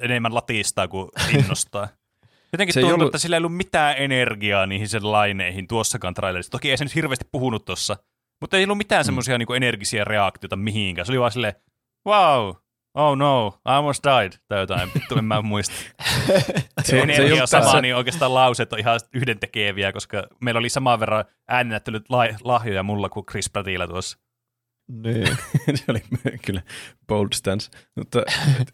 [0.00, 1.08] enemmän latistaa kuin
[1.38, 1.88] innostaa.
[2.52, 6.50] Jotenkin tuntuu, ollut- että sillä ei ollut mitään energiaa niihin sen laineihin tuossakaan trailerissa.
[6.50, 7.96] Toki ei se nyt hirveästi puhunut tossa,
[8.42, 11.06] mutta ei ollut mitään semmoisia niinku energisiä reaktioita mihinkään.
[11.06, 11.54] Se oli vaan silleen,
[12.08, 12.54] wow,
[12.94, 15.74] oh no, I almost died, tai jotain, vittu en mä muista.
[16.82, 20.68] Se, se Energia on ollut sama, niin oikeastaan lauseet on ihan yhdentekeviä, koska meillä oli
[20.68, 24.18] saman verran ääninäyttelyt la- lahjoja mulla kuin Chris Prattilla tuossa.
[24.88, 25.26] Niin.
[25.78, 26.02] se oli
[26.44, 26.62] kyllä
[27.08, 27.70] bold stance.
[27.96, 28.22] Mutta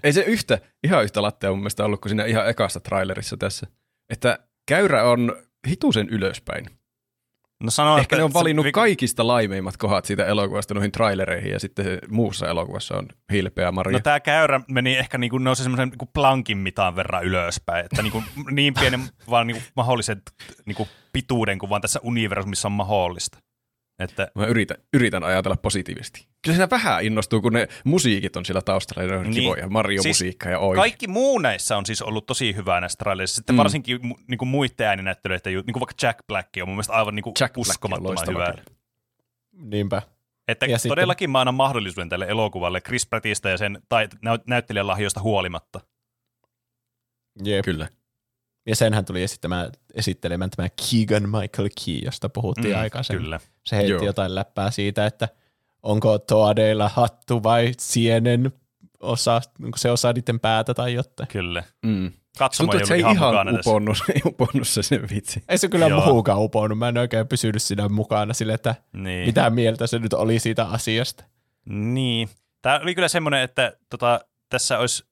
[0.04, 3.66] ei se yhtä, ihan yhtä lattea mun mielestä ollut kuin siinä ihan ekassa trailerissa tässä.
[4.12, 4.38] Että
[4.68, 5.36] käyrä on
[5.68, 6.77] hitusen ylöspäin.
[7.64, 10.92] No sano, Ehkä että ne on se- valinnut vi- kaikista laimeimmat kohdat siitä elokuvasta noihin
[10.92, 13.92] trailereihin ja sitten se muussa elokuvassa on hilpeä Maria.
[13.92, 18.22] No tämä käyrä meni ehkä niinku, nousi semmoisen niinku plankin mitaan verran ylöspäin, että niinku,
[18.50, 20.22] niin pienen vaan niinku mahdollisen
[20.66, 23.38] niinku pituuden kuin vaan tässä universumissa on mahdollista.
[24.02, 26.26] Että Mä yritän, yritän ajatella positiivisesti.
[26.48, 29.34] Kyllä siinä vähän innostuu, kun ne musiikit on siellä taustalla, ne on Niin.
[29.34, 29.68] kivoja.
[29.68, 30.76] Mario-musiikka ja oi.
[30.76, 33.36] kaikki muu näissä on siis ollut tosi hyvää näissä trailerissa.
[33.36, 33.58] Sitten Mm.
[33.58, 37.28] varsinkin mu, niinku muiden ääninäyttelyiden, ju- niinku vaikka Jack Black on mun mielestä aivan niinku
[37.40, 38.52] Jack Black on uskomattoman hyvä.
[38.52, 38.64] kyllä.
[39.52, 40.02] Niinpä.
[40.48, 44.06] Että Ja ja sitten- todellakin mä annan mahdollisuuden tälle elokuvalle Chris Prattista ja sen tai,
[44.06, 45.80] näyt- näyttelijän lahjoista huolimatta.
[47.44, 47.64] Jep.
[47.64, 47.88] Kyllä.
[48.66, 53.22] Ja senhän tuli esittämään, esittelemään tämä Keegan Michael Key, josta puhuttiin mm, aikaisemmin.
[53.24, 53.40] Kyllä.
[53.66, 54.04] Se heitti Joo.
[54.04, 55.28] jotain läppää siitä, että
[55.82, 58.52] onko toadeilla hattu vai sienen
[59.00, 61.28] osa, onko se osa niiden päätä tai jotain.
[61.28, 61.62] Kyllä.
[61.82, 62.12] Mm.
[62.38, 65.42] Katsomo Tuntuu, ei että se ei ihan, uponnut, ei uponnut se sen vitsi.
[65.48, 66.04] Ei se kyllä Joo.
[66.06, 66.78] muukaan uponnut.
[66.78, 69.26] Mä en oikein pysynyt siinä mukana sille, että Niin.
[69.26, 71.24] mitä mieltä se nyt oli siitä asiasta.
[71.68, 72.28] Niin.
[72.62, 75.04] Tämä oli kyllä semmoinen, että tota, tässä olisi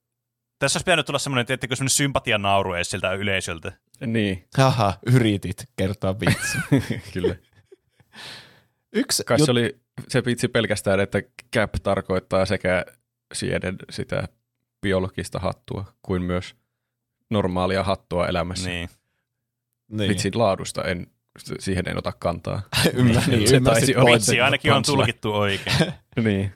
[0.58, 3.72] tässä olisi pitänyt tulla semmoinen, tiettikö, semmoinen sympatianauru edes siltä yleisöltä.
[4.06, 6.58] Niin, Haha, yritit kertoa vitsi.
[7.12, 7.34] kyllä.
[8.96, 9.76] Yksi Kai jut- se oli
[10.08, 11.22] se vitsi pelkästään, että
[11.56, 12.84] cap tarkoittaa sekä
[13.34, 14.28] sieden sitä
[14.82, 16.54] biologista hattua kuin myös
[17.30, 18.68] normaalia hattua elämässä.
[18.68, 18.88] Niin.
[19.90, 20.08] niin.
[20.08, 21.06] Vitsin laadusta en,
[21.58, 22.62] siihen en ota kantaa.
[22.94, 23.94] Ymmär, niin, Se taisi.
[23.94, 25.76] Vitsi ainakin on tulkittu oikein.
[26.24, 26.52] niin.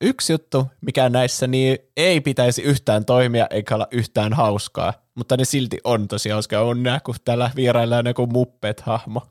[0.00, 5.44] Yksi juttu, mikä näissä niin ei pitäisi yhtään toimia eikä olla yhtään hauskaa, mutta ne
[5.44, 6.62] silti on tosi hauskaa.
[6.62, 9.26] On nää, kun täällä vieraillaan joku Muppet-hahmo.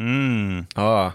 [0.00, 0.64] Mm.
[0.76, 1.12] Aa,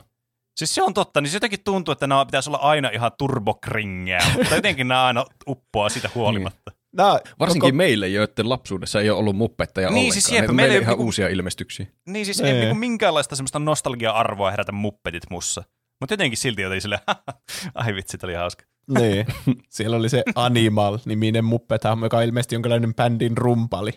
[0.60, 4.20] Siis se on totta, niin se jotenkin tuntuu, että nämä pitäisi olla aina ihan turbokringeä,
[4.38, 6.72] mutta jotenkin nämä aina uppoaa siitä huolimatta.
[6.98, 10.22] Nää, varsinkin koko, meille, joiden lapsuudessa ei ole ollut muppetteja Niin, ollenkaan.
[10.22, 11.86] siis on meillä ei ihan niinku- uusia ilmestyksiä.
[12.08, 12.52] Niin siis Ei.
[12.52, 15.64] ei niinku minkäänlaista semmoista nostalgia-arvoa herätä muppetit mussa.
[16.00, 17.02] Mutta jotenkin silti jotenkin silleen,
[17.76, 18.64] ai vitsi, oli hauska.
[19.00, 19.26] niin,
[19.70, 23.92] siellä oli se Animal-niminen Muppet-hahmo, joka on ilmeisesti jonkinlainen bändin rumpali.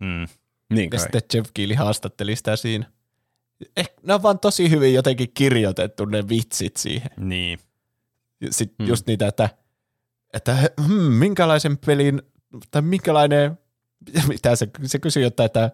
[0.00, 0.26] Mm.
[0.74, 1.00] Niin Ja kai.
[1.00, 2.86] sitten Jeff Keely haastatteli sitä siinä.
[3.76, 7.10] Eh, ne on vaan tosi hyvin jotenkin kirjoitettu ne vitsit siihen.
[7.16, 7.58] Niin.
[8.50, 8.88] Sitten Hmm.
[8.88, 9.48] just niitä, että,
[10.34, 10.56] että
[10.86, 12.22] hmm, minkälaisen pelin,
[12.70, 13.58] tai minkälainen,
[14.28, 15.70] mitä se, se kysyi jotain, että,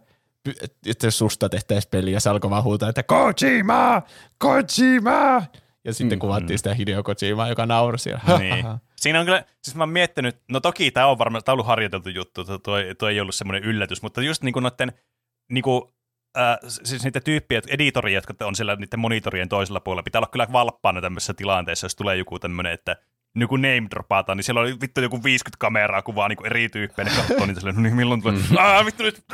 [0.86, 4.02] että susta tehtäisiin peli, ja se alkoi vaan huutaa, että Kojima,
[4.38, 5.42] Kojima!
[5.84, 8.20] Ja sitten Mm, mm, kuvattiin sitä Hideo Kojimaa, joka nauroi siellä.
[8.38, 8.64] Niin.
[8.96, 11.66] Siinä on kyllä, siis mä oon miettinyt, no toki tämä on varmaan, tämä on ollut
[11.66, 12.58] harjoiteltu juttu, tuo,
[12.98, 14.92] tuo, ei ollut semmoinen yllätys, mutta just niinku noiden,
[15.50, 15.94] niinku,
[16.36, 20.46] äh, siis niitä tyyppiä, editoria, jotka on siellä niiden monitorien toisella puolella, pitää olla kyllä
[20.52, 22.96] valppaana tämmöisessä tilanteessa, jos tulee joku tämmöinen, että
[23.36, 27.16] joku name dropataan, niin siellä oli vittu joku 50 kameraa kuvaa niin eri tyyppejä, ne
[27.16, 28.56] katsoo niitä silleen, no niin milloin tulee, mm.
[28.58, 29.24] Aa, vittu nyt,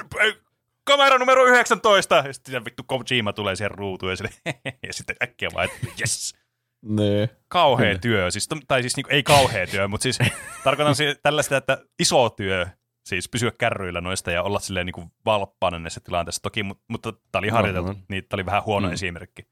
[0.85, 4.31] kamera numero 19, ja sitten vittu Kojima tulee siihen ruutuun, ja, sille,
[4.87, 6.35] ja sitten äkkiä vaan, että yes,
[6.83, 7.29] niin.
[7.49, 10.19] kauhea työ, siis, tai siis niinku, ei kauhea työ, mutta siis
[10.65, 12.67] tarkoitan si- tällaista, että iso työ,
[13.11, 17.41] siis pysyä kärryillä noista ja olla silleen niinku valppaana näissä tilanteissa toki, mutta, mutta tämä
[17.41, 18.07] oli harjoiteltu, Varmaan.
[18.09, 18.95] niin tämä oli vähän huono Mm.
[18.95, 19.47] esimerkki.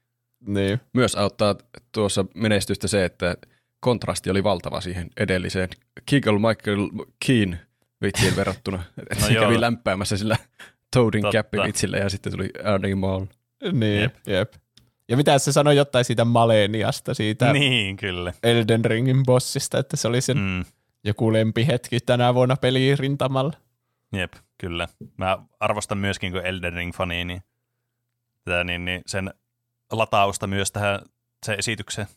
[0.47, 0.79] niin.
[0.93, 1.55] Myös auttaa
[1.91, 3.37] tuossa menestystä se, että
[3.79, 5.69] kontrasti oli valtava siihen edelliseen
[6.05, 6.89] Kiggle Michael
[7.25, 7.59] Keen
[8.01, 8.83] vitsiin verrattuna.
[9.01, 9.43] Että No se joo.
[9.45, 10.37] kävi lämpäämässä sillä
[10.95, 13.25] Toadin käppi vitsillä ja sitten tuli Animal.
[13.71, 14.15] Niin, Jep.
[14.27, 14.53] jep.
[15.09, 17.59] Ja mitä se sanoi jotain siitä Maleniasta, siitä niin.
[17.69, 18.33] Niin, kyllä.
[18.43, 20.65] Elden Ringin bossista, että se oli sen mm.
[21.03, 23.53] Joku lempihetki tänä vuonna pelirintamalla.
[24.13, 24.87] Jep, kyllä.
[25.17, 27.43] Mä arvostan myöskin, kun Elden Ring-fani, niin,
[28.45, 29.33] tätä, niin, niin sen
[29.91, 30.99] latausta myös tähän
[31.45, 32.07] se esitykseen.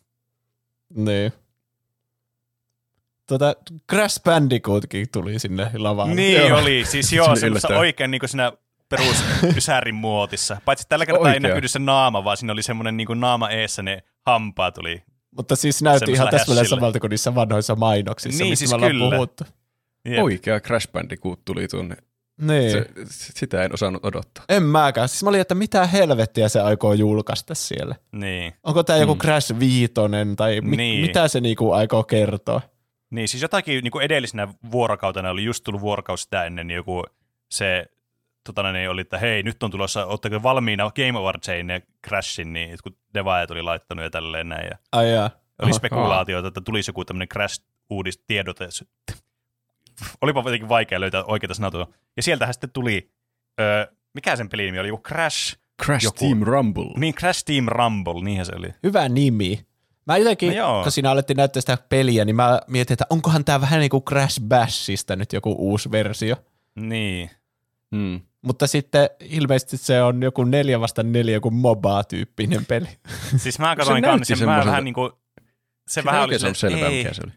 [0.96, 1.32] Niin.
[3.26, 3.54] Tota,
[3.90, 6.16] Crash Bandicootkin tuli sinne lavaan.
[6.16, 6.58] Niin Joo.
[6.58, 7.78] oli, siis Se joo, yllättävää.
[7.78, 8.52] oikein niin kuin siinä
[8.88, 9.24] perus
[9.56, 10.56] ysärin muotissa.
[10.64, 11.48] Paitsi tällä kertaa ei Oikea.
[11.50, 15.02] näkynyt se naama, vaan siinä oli semmoinen niin naama eessä ne hampaat tuli.
[15.36, 18.92] Mutta siis näytti ihan täsmälleen samalta kuin niissä vanhoissa mainoksissa, Niin, mistä siis me ollaan
[18.92, 19.10] kyllä.
[19.16, 19.44] puhuttu.
[20.08, 20.22] Jep.
[20.24, 21.96] Oikea Crash Bandicoot tuli tuonne.
[22.40, 22.70] Niin.
[22.72, 24.44] Se, sitä en osannut odottaa.
[24.48, 25.08] En mäkään.
[25.08, 27.94] Siis mä olin, että mitä helvettiä se aikoo julkaista siellä.
[28.12, 28.52] Niin.
[28.62, 29.18] Onko tämä joku Mm.
[29.20, 31.00] Crash Viitonen tai mi- Niin.
[31.00, 32.60] mitä se niinku aikoo kertoa?
[33.10, 37.04] niin, siis jotakin niin kuin edellisenä vuorokautena oli just tullut vuorokausi sitä ennen niin joku
[37.50, 37.86] se
[38.44, 42.78] tota, niin oli, että hei, nyt on tulossa, ootteko valmiina Game Awardseihin ja Crashin, niin
[42.82, 44.66] kun devaajat oli laittanut ja tälleen näin.
[44.70, 45.30] Ja Ai jaa.
[45.62, 48.68] oli spekulaatioita, että tulisi joku tämmöinen Crash-uudistiedote.
[50.20, 51.70] Olipa jotenkin vaikea löytää oikeita sanaa.
[51.70, 51.94] tuohon.
[52.16, 53.10] Ja sieltähän sitten tuli,
[53.60, 56.84] öö, mikä sen pelin nimi oli, joku Crash, Crash Joku- Team Rumble.
[56.96, 58.68] niin Crash Team Rumble, niinhän se oli.
[58.82, 59.66] Hyvä nimi.
[60.06, 60.82] Mä jotenkin, No joo.
[60.82, 64.02] kun siinä alettiin näyttää sitä peliä, niin mä mietin, että onkohan tää vähän niin kuin
[64.04, 66.36] Crash Bashista nyt joku uusi versio.
[66.74, 67.30] Niin.
[67.90, 68.20] Mm.
[68.42, 72.86] Mutta sitten ilmeisesti se on joku neljä vasta neljä, joku MOBA-tyyppinen peli.
[73.36, 75.12] Siis mä katsoin kanssa, mä semmoiselta- vähän niin kuin,
[75.88, 77.32] se Siinä vähän ei oli se, selvää, ei, mikä se oli.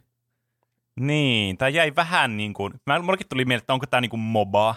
[1.00, 4.20] Niin, tämä jäi vähän niin kuin, mä, mullekin tuli mieleen, että onko tämä niin kuin
[4.20, 4.76] MOBA.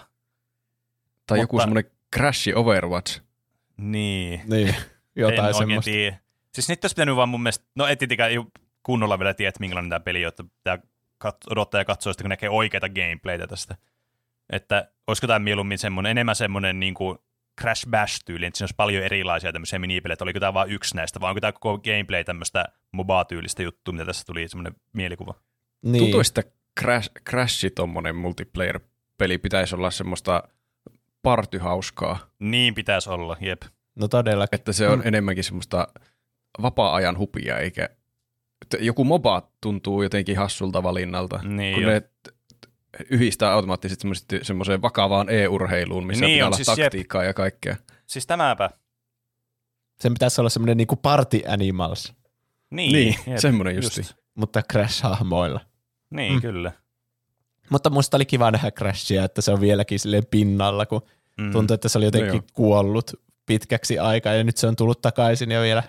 [1.27, 3.21] Tai joku Mutta- semmoinen Crash Overwatch.
[3.77, 4.41] Niin.
[4.45, 4.75] niin,
[5.15, 5.91] jotain semmoista.
[5.91, 6.17] tiedä.
[6.53, 8.31] Siis nyt olisi pitänyt vaan mun mielestä, no ei tietenkään
[8.83, 10.79] kunnolla vielä tiedä, että minkälainen tämä peli on, että pitää
[11.49, 13.75] odottaa ja katsoa kun näkee oikeita gameplaytä tästä.
[14.49, 17.17] Että olisiko tämä mieluummin semmoinen, enemmän semmoinen niin kuin
[17.61, 21.19] Crash Bash-tyyli, että siinä olisi paljon erilaisia tämmöisiä minipelejä, että oliko tämä vain yksi näistä,
[21.19, 25.33] vai onko tämä koko gameplay tämmöistä MOBA-tyylistä juttua, mitä tässä tuli semmoinen mielikuva.
[25.85, 26.03] Niin.
[26.03, 26.43] Tuntuu, että
[26.79, 30.43] Crash, Crash tommonen multiplayer-peli pitäisi olla semmoista
[31.21, 32.19] partyhauskaa.
[32.39, 33.61] Niin pitäisi olla, jep.
[33.95, 34.59] No todellakin.
[34.59, 35.87] Että se on enemmänkin semmoista
[36.61, 37.89] vapaa-ajan hupia, eikä
[38.61, 41.89] että joku MOBA tuntuu jotenkin hassulta valinnalta, Niin kun jo.
[41.89, 42.01] ne
[43.09, 44.07] yhdistää automaattisesti
[44.41, 46.77] semmoiseen vakavaan e-urheiluun, missä Niin pitää on, olla siis jep.
[46.85, 47.75] taktiikkaa ja kaikkea.
[48.07, 48.69] Siis tämäpä.
[49.99, 52.13] Sen pitäisi olla semmoinen niinku Party Animals,
[52.71, 54.01] Niin, Niin, jep, semmoinen justi.
[54.35, 55.59] mutta Crash-hahmoilla.
[56.09, 56.41] Niin, Mm.
[56.41, 56.71] kyllä.
[57.69, 61.01] Mutta musta oli kiva nähdä Crashia, että se on vieläkin silleen pinnalla, kun
[61.37, 61.51] Mm.
[61.51, 62.43] tuntuu, että se oli jotenkin No joo.
[62.53, 63.11] kuollut
[63.45, 65.83] pitkäksi aikaa ja nyt se on tullut takaisin ja vielä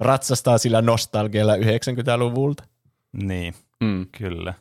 [0.00, 2.64] ratsastaa sillä nostalgialla 90-luvulta.
[3.12, 3.54] Niin.
[3.80, 4.06] Mm.
[4.18, 4.54] Kyllä.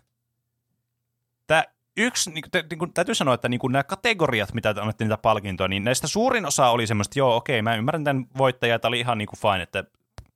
[1.48, 1.64] Tää
[1.98, 5.84] yksi, niin, te, niin täytyy sanoa, että niin nämä kategoriat, mitä annettiin niitä palkintoja, niin
[5.84, 9.28] näistä suurin osa oli semmoista, joo, okei, mä ymmärrän tämän voittajan, että oli ihan niin
[9.28, 9.84] kuin fine, että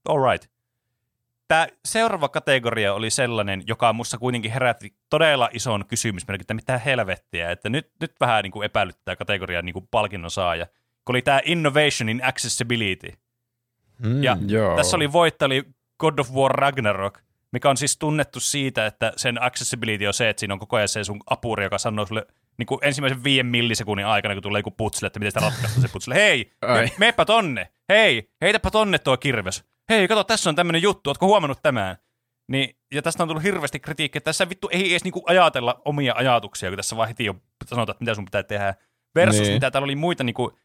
[0.09, 0.51] all right.
[1.47, 7.51] Tämä seuraava kategoria oli sellainen, joka musta kuitenkin herätti todella ison kysymysmerkin, että mitä helvettiä,
[7.51, 10.67] että nyt, nyt vähän niin kuin epäilyttää kategorian niin kuin palkinnon saaja,
[11.05, 13.11] kun oli tämä Innovation in Accessibility.
[13.99, 14.23] Mm.
[14.23, 14.75] Ja Joo.
[14.75, 15.63] tässä oli voittaja oli
[15.99, 17.19] God of War Ragnarok,
[17.51, 20.87] mikä on siis tunnettu siitä, että sen accessibility on se, että siinä on koko ajan
[20.87, 22.25] se sun apuri, joka sanoo sulle
[22.57, 25.87] niin kuin ensimmäisen viiden millisekunnin aikana, kun tulee joku putsle, että miten sitä ratkaista se
[25.87, 26.15] putsle.
[26.15, 26.87] Hei, Ai.
[26.97, 27.67] meepä tonne.
[27.89, 29.63] Hei, heitäpä tonne tuo kirves.
[29.89, 31.97] Hei, kato, tässä on tämmöinen juttu, ootko huomannut tämän?
[32.51, 36.13] Niin, ja tästä on tullut hirveästi kritiikkiä, että tässä vittu ei edes niinku ajatella omia
[36.17, 37.35] ajatuksia, kun tässä vaan heti jo
[37.65, 38.75] sanotaan, että mitä sun pitää tehdä.
[39.15, 39.53] Versus Niin.
[39.53, 40.57] mitä täällä oli muita, niinku,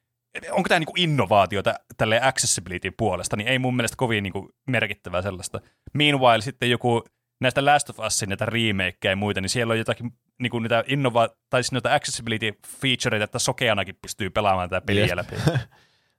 [0.51, 5.61] onko tämä niinku innovaatiota tälle accessibility puolesta, niin ei mun mielestä kovin niinku merkittävää sellaista.
[5.93, 7.05] Meanwhile sitten joku
[7.41, 11.37] näistä Last of Usin näitä remakeja ja muita, niin siellä on jotakin niinku niitä innova-
[11.51, 15.15] tai siis noita accessibility featureita, että sokeanakin pystyy pelaamaan tätä peliä Jep.
[15.17, 15.37] läpi.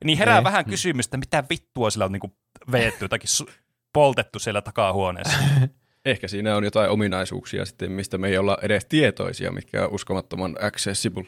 [0.03, 0.43] Niin herää Niin.
[0.43, 2.37] vähän kysymystä, mitä vittua sillä on niinku
[2.71, 3.51] veetty, jotakin su-
[3.93, 5.37] poltettu siellä takahuoneessa.
[6.05, 10.55] Ehkä siinä on jotain ominaisuuksia sitten, mistä me ei olla edes tietoisia, mitkä on uskomattoman
[10.61, 11.23] accessible.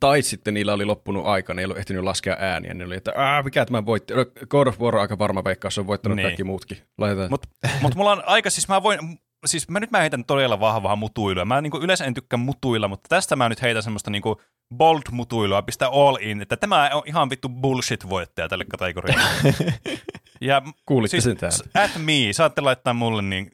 [0.00, 3.12] Tai sitten niillä oli loppunut aika, ne ei ollut ehtinyt laskea ääniä, ne oli, että
[3.16, 4.14] Aa, mikä tämä voitti.
[4.14, 6.26] No, God of War on aika varma veikkaus, se on voittanut Niin.
[6.26, 6.78] kaikki muutkin.
[7.30, 7.48] Mutta
[7.82, 8.98] mut mulla on aika, siis mä voin,
[9.46, 11.44] siis mä nyt mä heitän todella vahvaa mutuilua.
[11.44, 14.40] Mä niinku yleensä en tykkää mutuilla, mutta tästä mä nyt heitän semmoista niinku
[14.76, 19.24] bold mutuilua, pistää all in, että tämä on ihan vittu bullshit-voittaja tälle kategorialle.
[20.40, 21.84] Ja Kuulitte sen täällä.
[21.84, 23.50] At me, saatte laittaa mulle niin,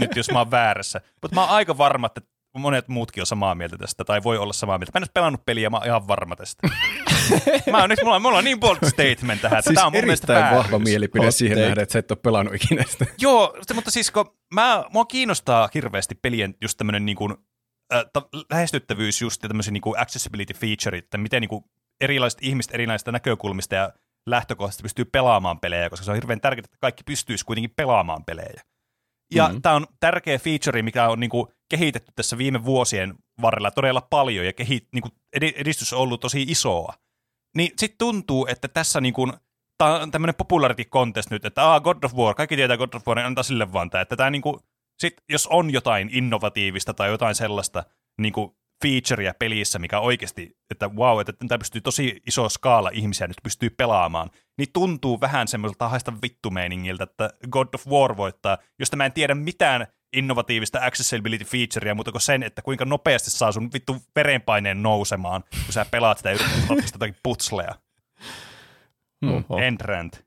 [0.00, 1.00] nyt jos mä oon väärässä.
[1.22, 2.20] Mutta mä oon aika varma, että
[2.58, 4.92] monet muutkin on samaa mieltä tästä, tai voi olla samaa mieltä.
[4.94, 6.68] Mä en ole pelannut peliä, mä oon ihan varma tästä.
[7.72, 9.92] mä oon nyt, mulla, on- mulla on niin bold statement tähän, että Siis tää on
[9.92, 10.84] mun mielestä erittäin vahva vääryys.
[10.88, 13.06] mielipide Hot siihen nähden, että sä et ole pelannut ikinä sitä.
[13.20, 17.34] Joo, mutta siis kun mä, mua kiinnostaa hirveästi pelien just tämmönen niin kuin,
[17.94, 18.04] äh,
[18.50, 21.64] lähestyttävyys just ja tämmöisiä niin kuin accessibility feature, että miten niin kuin
[22.00, 23.92] erilaiset ihmiset erilaisista näkökulmista ja
[24.30, 28.62] lähtökohdista pystyy pelaamaan pelejä, koska se on hirveän tärkeää, että kaikki pystyisi kuitenkin pelaamaan pelejä.
[29.34, 29.50] Ja Mhm.
[29.50, 29.62] mm-hmm.
[29.62, 34.46] tämä on tärkeä feature, mikä on niin kuin kehitetty tässä viime vuosien varrella todella paljon
[34.46, 36.94] ja kehi, niin kuin edi- edistys on ollut tosi isoa.
[37.56, 39.32] Niin sitten tuntuu, että tässä niin kuin,
[39.78, 43.06] tämä on tämmöinen popularity contest nyt, että ah, God of War, kaikki tietää God of
[43.06, 44.02] War, niin antaa sille vaan tämä.
[44.02, 44.56] Että tämä niin kuin,
[44.98, 47.84] sit, jos on jotain innovatiivista tai jotain sellaista
[48.20, 53.26] niin kuin featurea pelissä, mikä oikeasti, että wow, että tämä pystyy tosi iso skaala ihmisiä
[53.26, 58.96] nyt pystyy pelaamaan, niin tuntuu vähän semmoiselta haista vittumeiningiltä, että God of War voittaa, josta
[58.96, 63.72] mä en tiedä mitään innovatiivista accessibility featurea, mutta kuin sen, että kuinka nopeasti saa sun
[63.72, 66.38] vittu verenpaineen nousemaan, kun sä pelaat sitä ja
[66.70, 67.74] yrität jotakin putslea.
[69.26, 69.58] Oho.
[69.58, 70.24] End rant.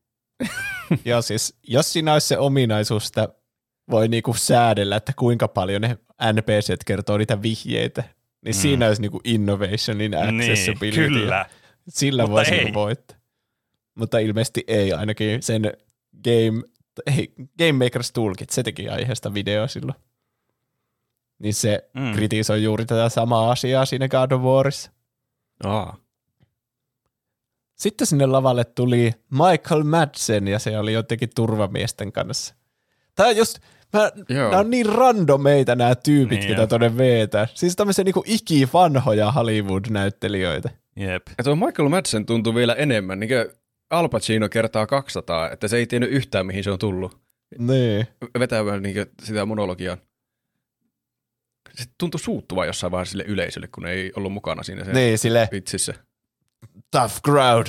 [1.05, 3.29] Joo, siis jos siinä olisi se ominaisuus, että
[3.91, 5.97] voi niinku säädellä, että kuinka paljon ne
[6.33, 8.03] NPCt kertoo niitä vihjeitä,
[8.45, 8.59] niin Mm.
[8.59, 11.01] siinä olisi niinku innovation in accessibility.
[11.09, 11.45] Niin, kyllä.
[11.89, 13.17] Sillä Mutta voisi niinku voittaa.
[13.95, 15.61] Mutta ilmeisesti ei ainakin sen
[16.23, 16.61] Game,
[17.17, 19.95] ei, Game Makers Toolkit, se teki aiheesta video silloin.
[21.39, 22.13] Niin se Mm.
[22.13, 24.91] kritisoi juuri tätä samaa asiaa siinä God of Warissa.
[25.63, 25.97] Aa.
[27.75, 32.55] Sitten sinne lavalle tuli Michael Madsen ja se oli jotenkin turvamiesten kanssa.
[33.19, 33.59] On just,
[33.93, 36.67] mä, nämä on niin randomeita nämä tyypit, Niin niin ketä on.
[36.69, 37.47] tonne veetään.
[37.53, 40.69] Siis tämmöisiä niinku ikivanhoja Hollywood-näyttelijöitä.
[40.95, 41.27] Jep.
[41.37, 43.45] Ja tuo Michael Madsen tuntuu vielä enemmän, niin kuin
[43.89, 47.19] Al Pacino kertaa 200, että se ei tiennyt yhtään, mihin se on tullut.
[47.59, 48.07] Niin.
[48.39, 49.97] Vetämään niin sitä monologiaa.
[51.73, 55.49] Se tuntui suuttuva jossain vaiheessa sille yleisölle, kun ei ollut mukana siinä se Niin, sille
[55.51, 55.93] vitsissä.
[56.91, 57.67] tough crowd.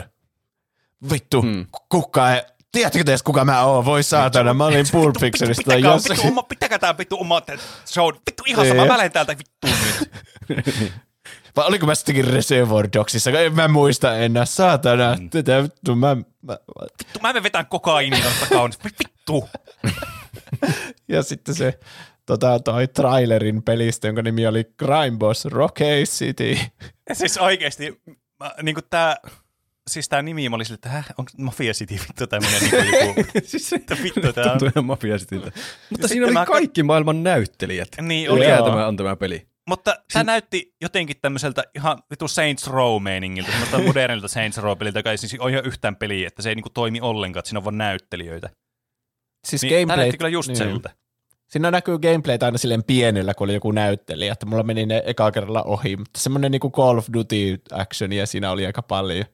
[1.13, 1.49] Vittu, Mm.
[1.49, 1.67] mm.
[1.89, 2.43] kuka ei...
[2.73, 3.85] Tiedättekö te edes kuka mä oon?
[3.85, 6.17] Voi saatana, mä olin Pulp Fictionista tai jossakin.
[6.17, 7.43] vittu, oma, pitäkää tää vittu oma
[7.87, 8.09] show.
[8.27, 8.93] Vittu ihan sama, Niin.
[8.93, 9.67] mä lähden täältä vittu
[10.49, 10.93] nyt.
[11.57, 13.31] Vai oliko mä sittenkin Reservoir Dogsissa?
[13.31, 15.17] En mä muista enää, saatana.
[15.21, 15.31] Mm.
[15.31, 16.59] Tätä vittu, mä, mä,
[16.99, 18.85] Vittu, mä menen vetään kokainia tosta kaunista.
[18.85, 19.49] Vittu.
[21.09, 21.79] Ja sitten se
[22.27, 26.59] tota, toi trailerin pelistä, jonka nimi oli Crime Boss Rocky City.
[27.09, 28.01] Ja siis oikeesti,
[28.41, 29.17] mä, niinku tää,
[29.91, 33.31] siis tää nimi, mä olin sille, että häh, onko Mafia City vittu tämmönen niinku joku,
[33.45, 34.51] siis se että vittu tää on.
[34.51, 35.47] tuntui ihan mafiasitilta.
[35.47, 37.89] Mutta sitten siinä oli mä- kaikki maailman näyttelijät.
[38.03, 38.41] Niin oli.
[38.41, 39.47] Mikä tämä on tämä peli?
[39.69, 45.19] Mutta tämä näytti jotenkin tämmöiseltä ihan vitu Saints Row-meiningiltä, semmoista modernilta Saints Row-peliltä, joka ei
[45.19, 47.79] siis ole ihan yhtään peliä, että se ei niinku toimi ollenkaan, että siinä on vaan
[47.79, 48.51] näyttelijöitä.
[49.47, 50.91] Siis Niin, tämä gameplay, näytti kyllä just siltä.
[51.49, 55.31] Siinä näkyy gameplayt aina silleen pienellä, kun oli joku näyttelijä, että mulla meni ne eka
[55.33, 59.25] kerralla ohi, mutta semmoinen niinku Call of Duty actionia siinä oli aika paljon.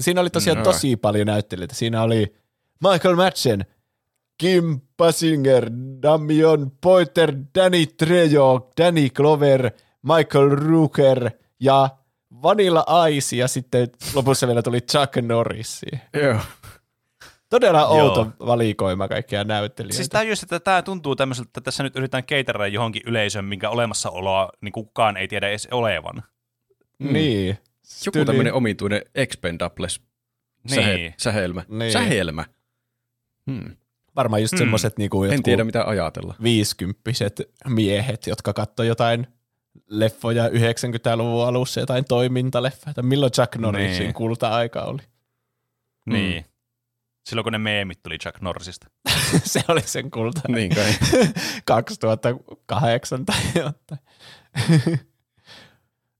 [0.00, 0.64] Siinä oli tosiaan No.
[0.64, 1.74] tosi paljon näyttelijöitä.
[1.74, 2.34] Siinä oli
[2.90, 3.66] Michael Madsen,
[4.38, 5.70] Kim Basinger,
[6.02, 9.70] Damian Poiter, Danny Trejo, Danny Glover,
[10.02, 11.88] Michael Rooker ja
[12.42, 15.80] Vanilla Ice ja sitten lopussa vielä tuli Chuck Norris.
[16.22, 16.38] Joo.
[17.50, 17.90] Todella Joo.
[17.90, 19.96] outo valikoima kaikkia näyttelijöitä.
[19.96, 23.70] Siis tämä just, että tämä tuntuu tämmöiseltä, että tässä nyt yritetään keitärää johonkin yleisöön, minkä
[23.70, 26.22] olemassaoloa niin kukaan ei tiedä edes olevan.
[26.98, 27.58] Niin.
[28.06, 30.00] Joku Tyli- tämmöinen omituinen Expendables
[30.70, 31.14] Niin.
[31.18, 31.64] sähelmä.
[31.68, 31.92] Niin.
[31.92, 32.44] Sähelmä.
[33.50, 33.76] Hmm.
[34.16, 34.58] Varmaan just Hmm.
[34.58, 36.34] semmoiset niinku En tiedä mitä ajatella.
[36.42, 39.26] viisikymppiset miehet, jotka katsoi jotain
[39.86, 44.14] leffoja 90-luvun alussa, jotain toimintaleffoja, että milloin Chuck Norrisin Niin.
[44.14, 45.02] kulta-aika oli.
[46.06, 46.44] Niin.
[47.26, 48.86] Silloin kun ne meemit tuli Chuck Norrisista.
[49.44, 50.40] se oli sen kulta.
[50.48, 50.92] Niin kai.
[51.64, 54.00] 2008 tai jotain.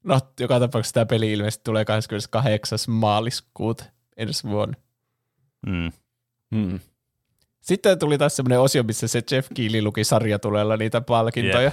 [0.03, 2.79] no, joka tapauksessa tämä peli ilmeisesti tulee 28.
[2.89, 3.85] maaliskuuta
[4.17, 4.75] ensi vuonna.
[5.67, 5.93] Mm.
[6.55, 6.81] Hmm.
[7.61, 11.73] Sitten tuli taas semmoinen osio, missä se Jeff Keighley luki sarjatulella niitä palkintoja.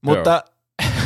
[0.00, 0.44] Mutta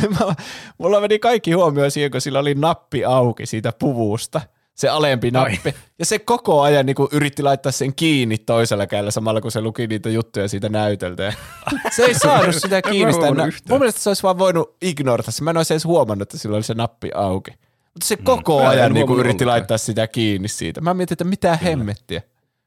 [0.09, 0.35] mä-
[0.77, 4.41] mulla meni kaikki huomioon siihen, kun sillä oli nappi auki siitä puvusta.
[4.79, 5.75] Se alempi nappi.
[5.99, 9.87] Ja se koko ajan niin yritti laittaa sen kiinni toisella kädellä samalla, kun se luki
[9.87, 11.23] niitä juttuja siitä näytöltä.
[11.23, 11.33] Ja
[11.95, 13.13] se ei saanut sitä mä kiinni.
[13.13, 13.51] Sitä yhtään.
[13.69, 15.43] Mun mielestä se olisi vaan voinut ignorata se.
[15.43, 17.51] Mä en olisi edes huomannut, että sillä oli se nappi auki.
[17.93, 20.81] Mutta se koko Mä en ajan niin huomannut yritti laittaa sitä kiinni siitä.
[20.81, 22.21] Mä mietin, että mitä hemmettiä.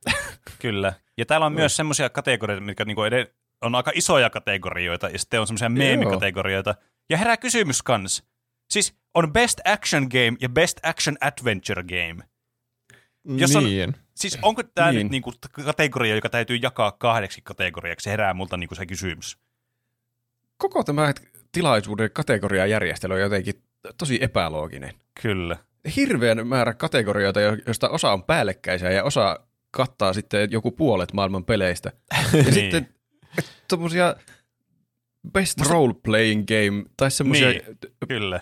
[0.58, 0.92] Kyllä.
[1.18, 3.02] Ja täällä on myös semmoisia kategorioita, mitkä niinku
[3.62, 6.74] on aika isoja kategorioita, ja sitten on semmoisia meemikategorioita.
[7.10, 8.22] Ja herää kysymys kans.
[8.72, 12.24] Siis on Best Action Game ja Best Action Adventure Game.
[13.38, 13.94] Jos on- niin.
[14.14, 15.04] Siis onko tämä Niin.
[15.04, 15.32] nyt niinku
[15.64, 18.04] kategoria, joka täytyy jakaa kahdeksi kategoriaksi?
[18.04, 19.38] Se herää multa niinku se kysymys.
[20.56, 21.12] Koko tämä
[21.52, 23.54] tilaisuuden kategoriajärjestely on jotenkin
[23.98, 24.94] tosi epälooginen.
[25.22, 25.56] Kyllä.
[25.96, 29.40] Hirveän määrä kategorioita, jo- joista osa on päällekkäisiä ja osa
[29.70, 31.92] kattaa sitten joku puolet maailman peleistä.
[32.32, 32.54] Ja Niin.
[32.54, 32.88] sitten
[33.68, 34.16] tuommoisia
[35.32, 37.62] best role playing game tai semmoisia Niin.
[38.08, 38.40] Kyllä.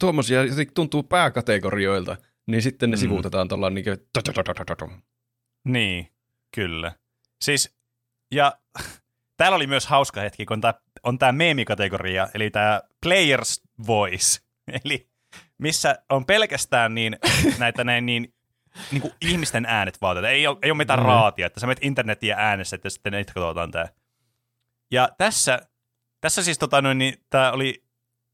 [0.00, 3.00] tuommoisia jotenkin tuntuu pääkategorioilta, niin sitten ne Mm.
[3.00, 3.98] sivuutetaan tuolla niin kuin
[5.64, 6.08] Niin,
[6.54, 6.92] kyllä.
[7.40, 7.76] Siis,
[8.32, 8.52] ja
[9.36, 14.40] täällä oli myös hauska hetki, kun tää, on tämä meemikategoria, eli tämä Player's Voice,
[14.84, 15.08] eli
[15.58, 17.16] missä on pelkästään niin,
[17.58, 18.34] näitä näin niin,
[18.92, 20.16] niin kuin ihmisten äänet vaan.
[20.16, 20.28] tätä.
[20.28, 21.06] Ei ole, ei ole mitään Mm.
[21.06, 23.88] raatia, että sä menet internetiä äänessä, ja sitten niitä katsotaan tämä.
[24.90, 25.58] Ja tässä,
[26.20, 27.84] tässä siis tota noin, niin tämä oli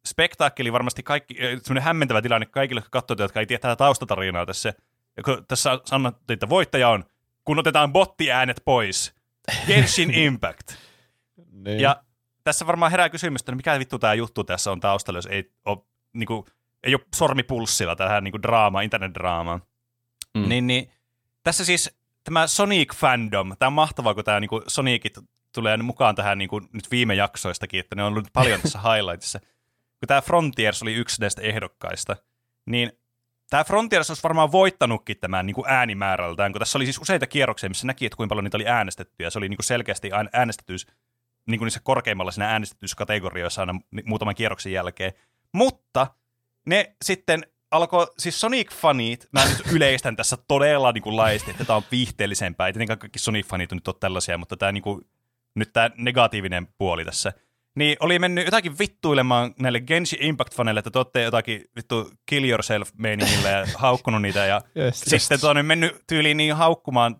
[0.07, 4.75] spektaakkeli varmasti kaikki, semmoinen hämmentävä tilanne kaikille, jotka katsoivat, jotka ei tiedä tätä taustatarinaa tässä.
[5.17, 7.05] Ja kun tässä sanottiin, että voittaja on,
[7.45, 9.15] kun otetaan bottiäänet pois.
[9.67, 10.75] Genshin Impact.
[11.51, 11.81] niin.
[11.81, 12.03] Ja
[12.45, 15.79] tässä varmaan herää kysymys, että mikä vittu tämä juttu tässä on taustalla, jos ei ole,
[16.13, 16.47] niinku,
[16.83, 19.63] ei ole sormipulssilla tähän niinku draamaan, internetdraamaan.
[20.35, 20.49] Mm.
[20.49, 20.91] Niin, niin,
[21.43, 25.19] tässä siis tämä Sonic fandom, tämä on mahtavaa, kun tämä niinku Sonicit
[25.55, 29.41] tulee mukaan tähän niinku nyt viime jaksoistakin, että ne on ollut paljon tässä highlightissa.
[29.41, 32.17] Kun tämä Frontiers oli yksi näistä ehdokkaista,
[32.67, 32.93] niin
[33.51, 37.69] tämä Frontiers olisi varmaan voittanutkin tämän niin kuin äänimäärältään, kun tässä oli siis useita kierroksia,
[37.69, 40.31] missä näki, että kuinka paljon niitä oli äänestetty, ja se oli niin kuin selkeästi aina
[40.33, 40.87] äänestettyys,
[41.47, 45.13] niin kuin niissä korkeimmalla siinä äänestetyyskategorioissa aina ni- muutaman kierroksen jälkeen.
[45.53, 46.07] Mutta
[46.67, 51.77] ne sitten alkoi, siis Sonic-fanit, mä nyt yleistän tässä todella niin kuin laisti, että tämä
[51.77, 52.67] on viihteellisempää.
[52.67, 55.07] Ei tietenkään kaikki Sonic-fanit on nyt ole tällaisia, mutta tämä niin kuin,
[55.55, 57.33] nyt tämä negatiivinen puoli tässä.
[57.77, 62.91] Niin oli mennyt jotakin vittuilemaan näille Genshin Impact-faneille, että te olette jotakin vittu kill yourself
[62.99, 64.47] meiningillä ja haukkunut niitä.
[64.47, 67.17] Ja Yes, sitten tota, noin, mennyt tyyliin niin haukkumaan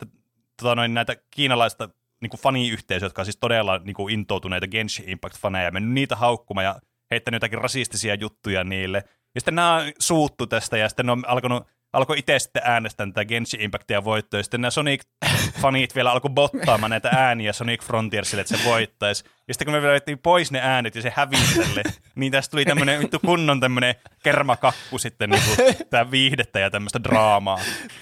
[0.63, 1.89] tota, noin, näitä kiinalaista
[2.21, 6.65] niin kuin faniyhteisöjä, jotka on siis todella niin kuin intoutuneita Genshin Impact-faneja, mennyt niitä haukkumaan
[6.65, 6.81] ja
[7.11, 9.05] heittänyt jotakin rasistisia juttuja niille.
[9.35, 13.07] Ja sitten nämä on suuttu tästä ja sitten ne on alkanut, alkoi itse sitten äänestää
[13.07, 14.41] tätä Genshin Impactia voittoa.
[14.41, 19.25] Ja sitten nämä Sonic-fanit vielä alkoi bottaamaan näitä ääniä Sonic Frontiersille, että se voittaisi.
[19.49, 21.83] Ja sitten kun me vielä otettiin pois ne äänet ja se hävisi tälle,
[22.15, 27.03] niin tästä tuli tämmöinen vittu kunnon tämmöinen kermakakku sitten, niin kuin, tämä viihdettä ja tämmöistä
[27.05, 27.59] draamaa.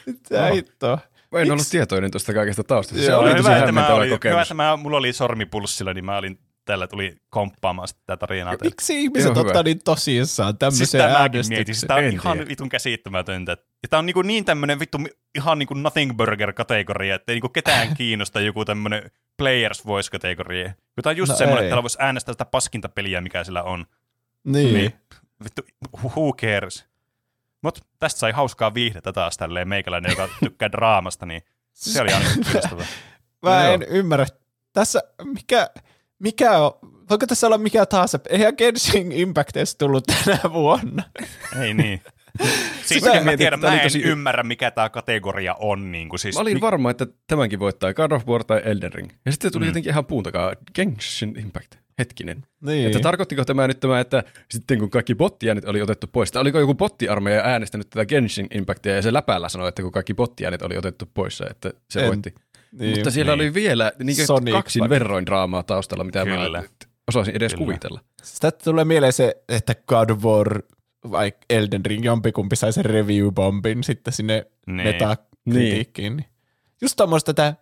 [0.07, 0.99] Mitä hittoa?
[1.33, 3.05] Mä en ollut tietoinen tuosta kaikesta taustasta.
[3.05, 5.95] Se Joo, oli hyvä, tosi että mä hämmentävä oli, hyvä, että mä, mulla oli sormipulssilla,
[5.95, 8.55] niin mä olin tällä tuli komppaamaan sitä tätä tarinaa.
[8.63, 11.89] Miksi ihmiset ottaa niin tosissaan Siis tämmöiseen tämäkin mietin, siis äänestykseen?
[11.89, 12.49] tää on En ihan tiedä.
[12.49, 13.53] vitun käsittämätöntä.
[13.83, 14.99] Ja tää on niinku niin tämmönen vittu
[15.35, 20.73] ihan niinku nothing burger kategoria, että ei niinku ketään kiinnosta joku tämmönen players voice kategoria.
[20.95, 21.65] Kun tää on just No semmonen, ei.
[21.67, 23.87] että täällä voisi äänestää sitä paskinta peliä, mikä sillä on.
[24.45, 24.75] Niin.
[24.75, 24.93] Niin.
[25.45, 25.63] Vittu,
[26.05, 26.85] who cares?
[27.63, 32.27] Mut tästä sai hauskaa viihdettä taas tälleen meikäläinen, joka tykkää draamasta, niin se oli aina
[32.45, 32.85] kiinnostavaa.
[33.43, 34.27] Mä en ymmärrä.
[34.73, 35.71] Tässä, mikä,
[36.23, 36.73] mikä on,
[37.11, 38.19] voiko tässä olla mikä tahansa?
[38.29, 41.03] Eihän Genshin Impact edes tullut tänä vuonna.
[41.61, 42.01] Ei niin.
[42.85, 45.93] Siis Mä mä, mietin, tiedän, mä en tosi- ymmärrä, mikä tämä kategoria on.
[45.93, 49.11] Niin kuin, siis, Mä olin varma, että tämänkin voittaa God of War tai Elden Ring.
[49.27, 49.69] Ja sitten tuli Mm.
[49.69, 51.75] jotenkin ihan puun takaa Genshin Impact.
[51.99, 52.43] Hetkinen.
[52.61, 52.87] Niin.
[52.87, 56.59] Että tarkoittiko tämä nyt tämä, että sitten kun kaikki bottiäänet oli otettu pois, tai oliko
[56.61, 60.77] joku bottiarmeija äänestänyt tätä Genshin Impactia ja se läpällä sanoi, että kun kaikki bottiäänet oli
[60.77, 62.35] otettu pois, että se En- voitti.
[62.73, 62.95] Niin.
[62.97, 63.41] Mutta siellä Niin.
[63.47, 66.61] oli vielä niin Sonic kaksin verroin draamaa taustalla, mitä Kyllä.
[66.61, 66.69] mä
[67.09, 67.65] osasin edes Kyllä.
[67.65, 68.01] kuvitella.
[68.23, 70.63] Sitä tulee mieleen se, että God of War
[71.11, 74.87] vai Elden Ring, jompikumpi sai sen review-bombin sitten sinne Niin.
[74.87, 76.17] metakritiikkiin.
[76.17, 76.27] Niin.
[76.83, 77.55] Just tommoista, että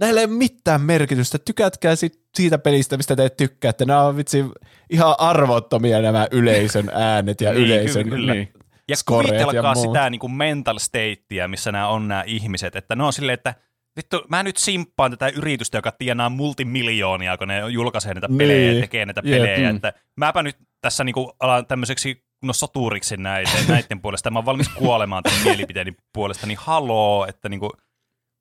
[0.00, 1.38] näillä ei ole mitään merkitystä.
[1.38, 3.84] Tykätkää sit siitä pelistä, mistä te tykkäätte.
[3.84, 4.44] Nämä on vitsi
[4.90, 8.34] ihan arvottomia nämä yleisön äänet ja Niin, yleisön kyllä.
[8.34, 8.52] Niin.
[8.88, 9.86] Ja kuvitelkaa ja muut.
[9.88, 13.54] sitä niin kuin mental statea, missä nämä on nämä ihmiset, että ne on silleen, että
[13.96, 18.74] vittu, mä nyt simppaan tätä yritystä, joka tienaa multimiljoonia, kun ne julkaisee näitä pelejä Niin.
[18.76, 19.76] ja tekee näitä pelejä, Mm.
[19.76, 24.46] että mäpä nyt tässä niin kuin alan tämmöiseksi no soturiksi näiden, näiden puolesta, mä oon
[24.46, 27.70] valmis kuolemaan tämän mielipiteeni puolesta, niin haloo, että niin kuin,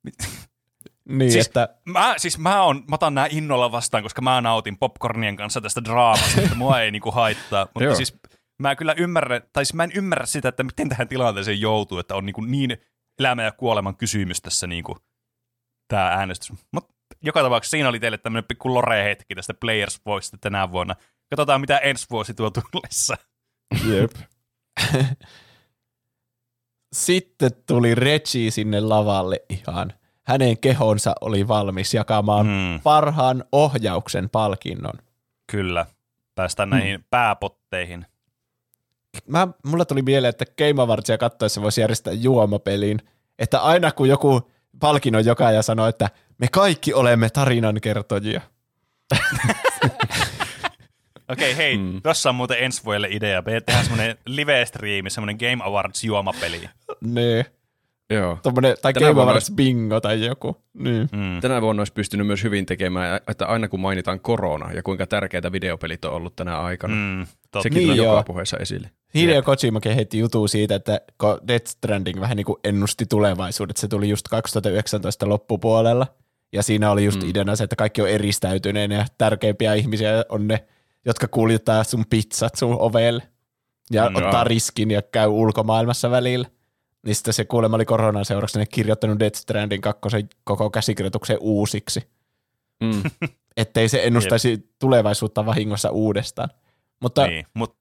[1.09, 4.77] Niin, Siis- että Mä, siis mä, on, mä otan nämä innolla vastaan, koska mä nautin
[4.77, 7.65] popcornien kanssa tästä draamasta, että mua ei niinku haittaa.
[7.65, 7.95] Mutta Joo.
[7.95, 8.17] siis
[8.59, 12.15] mä kyllä ymmärrän, tai siis mä en ymmärrä sitä, että miten tähän tilanteeseen joutuu, että
[12.15, 12.77] on niinku niin
[13.19, 14.97] elämän ja kuoleman kysymys tässä niinku
[15.91, 16.53] tämä äänestys.
[16.71, 20.95] Mutta joka tapauksessa siinä oli teille tämmöinen pikku lore-hetki tästä Players Voicesta tänä vuonna.
[21.29, 23.17] Katsotaan, mitä ensi vuosi tuo tullessa.
[23.91, 24.11] Jep.
[26.93, 29.93] Sitten tuli Reggie sinne lavalle ihan.
[30.23, 32.51] Hänen kehonsa oli valmis jakamaan mm.
[32.51, 34.93] Mm, parhaan ohjauksen palkinnon.
[35.51, 35.85] kyllä.
[36.35, 38.05] Päästään näihin pääpotteihin.
[39.27, 43.01] Mä, mulla tuli mieleen, että Game Awardsia katsoessa voisi järjestää juomapelin,
[43.39, 48.41] että aina kun joku palkinnon jakaja sanoo, että me kaikki olemme tarinankertojia.
[51.31, 52.01] Okei, hei, Mm.
[52.01, 53.41] tuossa on muuten ensi vuodelle idea.
[53.45, 56.61] Me tehdään semmoinen live-striimi, semmoinen Game Awards juomapeli.
[57.01, 57.45] Niin,
[58.09, 58.37] Joo.
[58.43, 60.57] tommonen, tai Tänä Game Awards bingo tai joku.
[60.73, 61.09] Niin.
[61.11, 61.41] Mm.
[61.41, 65.51] Tänä vuonna olisi pystynyt myös hyvin tekemään, että aina kun mainitaan korona ja kuinka tärkeitä
[65.51, 67.61] videopelit on ollut tänä aikana, mm, totta.
[67.63, 68.11] sekin Niin joo.
[68.13, 68.89] joka puheessa esille.
[69.15, 71.01] Hideo Kojimakin heitti jutu siitä, että
[71.47, 76.07] Death Stranding vähän niin kuin ennusti tulevaisuudet, se tuli just 2019 loppupuolella,
[76.53, 77.29] ja siinä oli just mm.
[77.29, 80.65] ideana se, että kaikki on eristäytyneen ja tärkeimpiä ihmisiä on ne,
[81.05, 83.23] jotka kuljettaa sun pizzat sun ovelle
[83.91, 86.47] ja mm, ottaa riskin ja käy ulkomaailmassa välillä.
[87.05, 92.01] Niin sitten se kuulemma oli koronan seurauksena kirjoittanut Death Stranding kakkosen koko käsikirjoituksen uusiksi,
[92.81, 93.03] Mm.
[93.57, 96.49] ettei se ennustaisi tulevaisuutta vahingossa uudestaan.
[96.99, 97.80] Mutta Niin, mut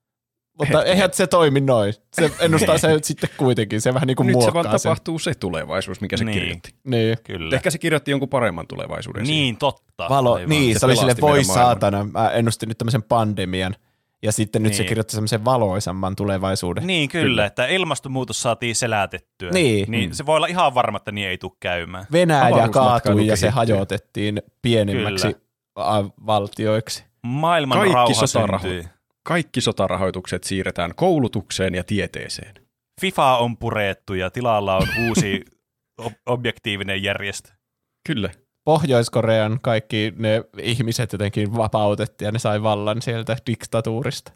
[0.58, 1.94] mutta eihän se toimi noin.
[2.12, 3.80] Se ennustaa se sitten kuitenkin.
[3.80, 4.88] Se vähän niin kuin Nyt se muokkaa vaan sen.
[4.90, 6.38] tapahtuu se tulevaisuus, mikä se Niin.
[6.38, 6.74] kirjoitti.
[6.84, 7.16] Niin.
[7.24, 7.54] kyllä.
[7.56, 9.42] Ehkä se kirjoitti jonkun paremman tulevaisuuden siihen.
[9.42, 10.06] Niin, totta.
[10.08, 10.48] Valo, Aivan.
[10.48, 12.04] niin, Se se, oli sille voi saatana.
[12.04, 13.76] Mä ennustin nyt tämmöisen pandemian.
[14.22, 14.88] Ja sitten nyt se Niin.
[14.88, 16.86] kirjoitti semmoisen valoisamman tulevaisuuden.
[16.86, 19.50] Niin, kyllä, kyllä, että ilmastonmuutos saatiin selätettyä.
[19.50, 19.90] Niin.
[19.90, 20.14] niin Mm.
[20.14, 22.06] Se voi olla ihan varma, että niin ei tule käymään.
[22.12, 26.10] Venäjä kaatui ja se hajotettiin pienemmäksi Kyllä.
[26.26, 27.04] valtioiksi.
[27.22, 28.84] Maailman Kaikki rauha syntyi.
[29.30, 32.54] Kaikki sotarahoitukset siirretään koulutukseen ja tieteeseen.
[33.00, 35.44] FIFA on purettu ja tilalla on uusi
[36.04, 37.50] ob- objektiivinen järjestö.
[38.06, 38.30] Kyllä.
[38.64, 44.32] Pohjois-Korean kaikki ne ihmiset jotenkin vapautettiin ja ne sai vallan sieltä diktatuurista.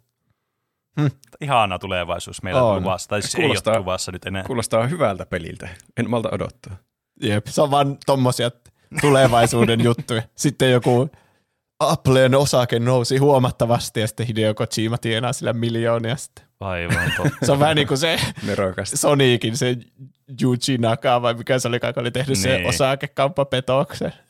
[1.40, 2.82] Ihana tulevaisuus meillä On.
[2.82, 3.08] luvassa.
[3.08, 4.42] Tai siis ei Kuulostaa- ole luvassa nyt enää.
[4.44, 5.68] Kuulostaa hyvältä peliltä.
[5.96, 6.76] En malta odottaa.
[7.22, 8.50] Jep, se on vaan tommosia
[9.00, 10.22] tulevaisuuden juttuja.
[10.36, 11.10] Sitten joku
[11.80, 16.44] Applen osake nousi huomattavasti ja sitten Hideo Kojima tienaa sillä miljoonia sitten.
[16.60, 17.38] Aivan totta.
[17.46, 18.96] Se on vähän niin kuin se Nerokasta.
[18.96, 19.76] Sonicin, se
[20.42, 22.68] Yuji Naka vai mikä se oli, joka oli tehnyt se Niin.
[22.68, 24.12] osakekauppapetoksen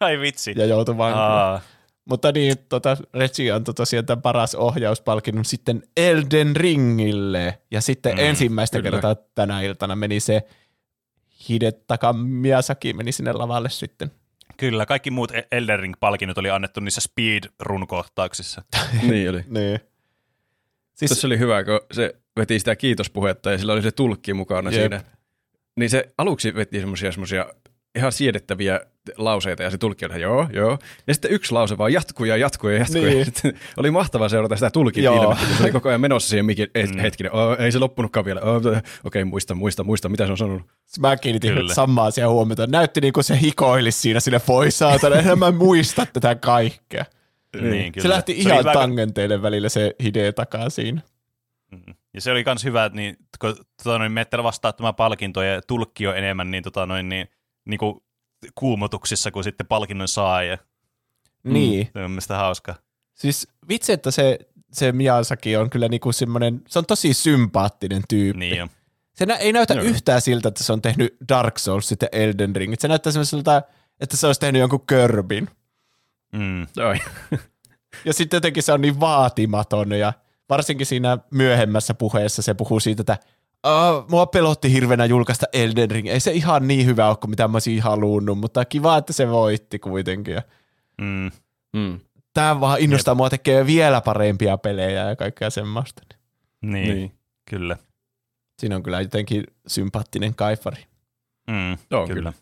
[0.00, 0.54] Ai vitsi.
[0.56, 1.52] ja joutui vankilaan.
[1.54, 1.60] Aa,
[2.04, 7.58] Mutta niin, tota, Reggie antoi tosiaan tämän paras ohjauspalkinnon sitten Elden Ringille.
[7.70, 8.90] Ja sitten Mm, ensimmäistä kyllä.
[8.90, 10.42] kertaa tänä iltana meni se
[11.48, 14.10] Hidetaka Miyazaki meni sinne lavalle sitten.
[14.60, 18.62] Kyllä, kaikki muut E- Elden Ring-palkinnot oli annettu niissä speed-run-kohtauksissa.
[19.08, 19.44] niin oli.
[19.48, 19.78] Niin.
[19.78, 19.90] Siis...
[20.94, 24.70] Siis, Tuossa oli hyvä, kun se veti sitä kiitospuhetta ja sillä oli se tulkki mukana
[24.70, 24.80] Jep.
[24.80, 25.04] siinä.
[25.76, 27.46] Niin se aluksi veti semmoisia
[27.94, 28.80] ihan siedettäviä
[29.16, 30.78] lauseita ja se tulkki oli, joo, joo.
[31.06, 33.02] Ja sitten yksi lause vaan jatkuu ja jatkuu ja jatkuu.
[33.02, 33.18] Niin.
[33.18, 36.44] Ja sitten oli mahtavaa seurata sitä tulkin ilmettä, kun se oli koko ajan menossa siihen
[36.46, 36.98] mikin Mm.
[36.98, 37.32] hetkinen.
[37.34, 38.40] Oh, ei se loppunutkaan vielä.
[38.40, 40.62] Oh, okei, okay, muista, muista, muista, mitä se on sanonut.
[40.98, 41.74] mä kiinnitin Kyllä.
[41.74, 42.66] samaa asiaa huomiota.
[42.66, 47.04] Näytti niin kuin se hikoilisi siinä sille voi saatana, enhän mä muista tätä kaikkea.
[47.60, 48.02] Niin, kyllä.
[48.02, 51.00] Se lähti oli ihan tangenteille välillä se Hidetaka siinä.
[51.70, 51.94] Mm.
[52.14, 56.06] Ja se oli myös hyvä, että niin, kun tota, noin, menette vastaattamaan palkintoja ja tulkki
[56.06, 57.28] on enemmän niin, tota, noin, niin,
[57.64, 58.02] niin kuin
[58.54, 60.58] kuumotuksissa kuin sitten palkinnon saaja.
[61.42, 61.90] Niin.
[61.92, 62.74] Se on mielestäni hauska.
[63.14, 64.38] Siis vitsi, että se,
[64.72, 68.38] se Miyazaki on kyllä niinku semmoinen, se on tosi sympaattinen tyyppi.
[68.38, 68.70] Niin on.
[69.14, 69.84] Se nä- ei näytä Joo.
[69.84, 72.74] yhtään siltä, että se on tehnyt Dark Souls sitten Elden Ring.
[72.78, 73.62] Se näyttää semmoiselta,
[74.00, 75.48] että se olisi tehnyt jonkun Körbin.
[76.32, 76.66] Mm.
[78.04, 80.12] Ja sitten jotenkin se on niin vaatimaton ja
[80.48, 83.18] varsinkin siinä myöhemmässä puheessa se puhuu siitä, että
[83.66, 86.08] Uh, mua pelotti hirveänä julkaista Elden Ring.
[86.08, 89.28] Ei se ihan niin hyvä ole kuin mitä mä olisin halunnut, mutta kiva, että se
[89.30, 90.36] voitti kuitenkin.
[91.00, 91.30] Mm.
[91.76, 92.00] Mm.
[92.34, 96.02] Tää vaan innostaa mua tekee vielä parempia pelejä ja kaikkea semmoista.
[96.62, 96.88] Niin, Niin.
[96.96, 97.12] niin,
[97.50, 97.76] kyllä.
[98.60, 100.84] Siinä on kyllä jotenkin sympaattinen kaifari.
[101.50, 101.70] Mm.
[101.90, 102.14] Joo, kyllä.
[102.14, 102.32] kyllä.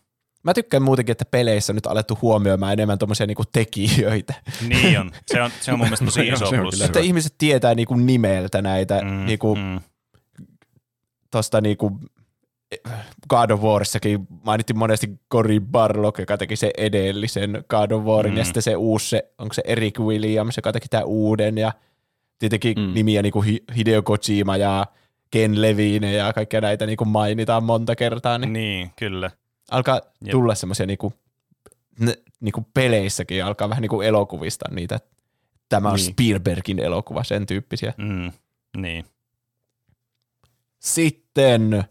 [0.42, 4.34] Mä tykkään muutenkin, että peleissä on nyt alettu huomioimaan enemmän tommosia niinku tekijöitä.
[4.68, 5.10] Niin on.
[5.26, 8.62] Se on, se on mun mielestä tosi Joo, iso kyllä Että ihmiset tietää niinku nimeltä
[8.62, 9.80] näitä, Mm, niinku mm.
[11.30, 12.00] Tosta niinku
[13.30, 18.38] God of Warissakin mainittiin monesti Cory Barlog, joka teki sen edellisen God of Warin, Mm.
[18.38, 21.72] ja sitten se uusi, se, onko se Eric Williams, joka teki tämän uuden, ja
[22.38, 22.94] tietenkin Mm.
[22.94, 24.86] nimiä niinku Hi- Hideo Kojima ja
[25.30, 29.30] Ken Levine ja kaikkia näitä niinku mainitaan monta kertaa, niin Niin, kyllä.
[29.70, 30.30] alkaa Jep.
[30.30, 31.12] tulla semmoisia niinku,
[32.00, 35.00] ne, niinku peleissäkin alkaa vähän niinku elokuvista niitä,
[35.68, 36.04] tämä on Niin.
[36.12, 37.92] Spielbergin elokuva, sen tyyppisiä.
[37.96, 38.32] Mm.
[38.76, 39.04] Niin.
[40.78, 41.84] Sitten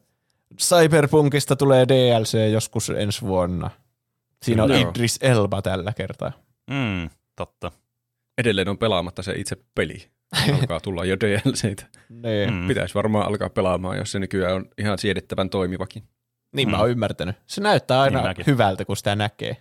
[0.59, 3.69] Cyberpunkista tulee DLC joskus ensi vuonna.
[4.43, 4.89] Siinä on Joo.
[4.89, 6.31] Idris Elba tällä kertaa.
[6.69, 7.09] Mm.
[7.35, 7.71] Totta.
[8.37, 10.07] Edelleen on pelaamatta se itse peli.
[10.61, 11.85] Alkaa tulla jo DLCitä.
[12.09, 12.55] Niin, mm.
[12.55, 12.67] Mm.
[12.67, 16.03] Pitäisi varmaan alkaa pelaamaan, jos se nykyään on ihan siedettävän toimivakin.
[16.55, 16.81] niin mä Mm.
[16.81, 17.35] oon ymmärtänyt.
[17.47, 19.57] Se näyttää aina Niin hyvältä, kun sitä näkee.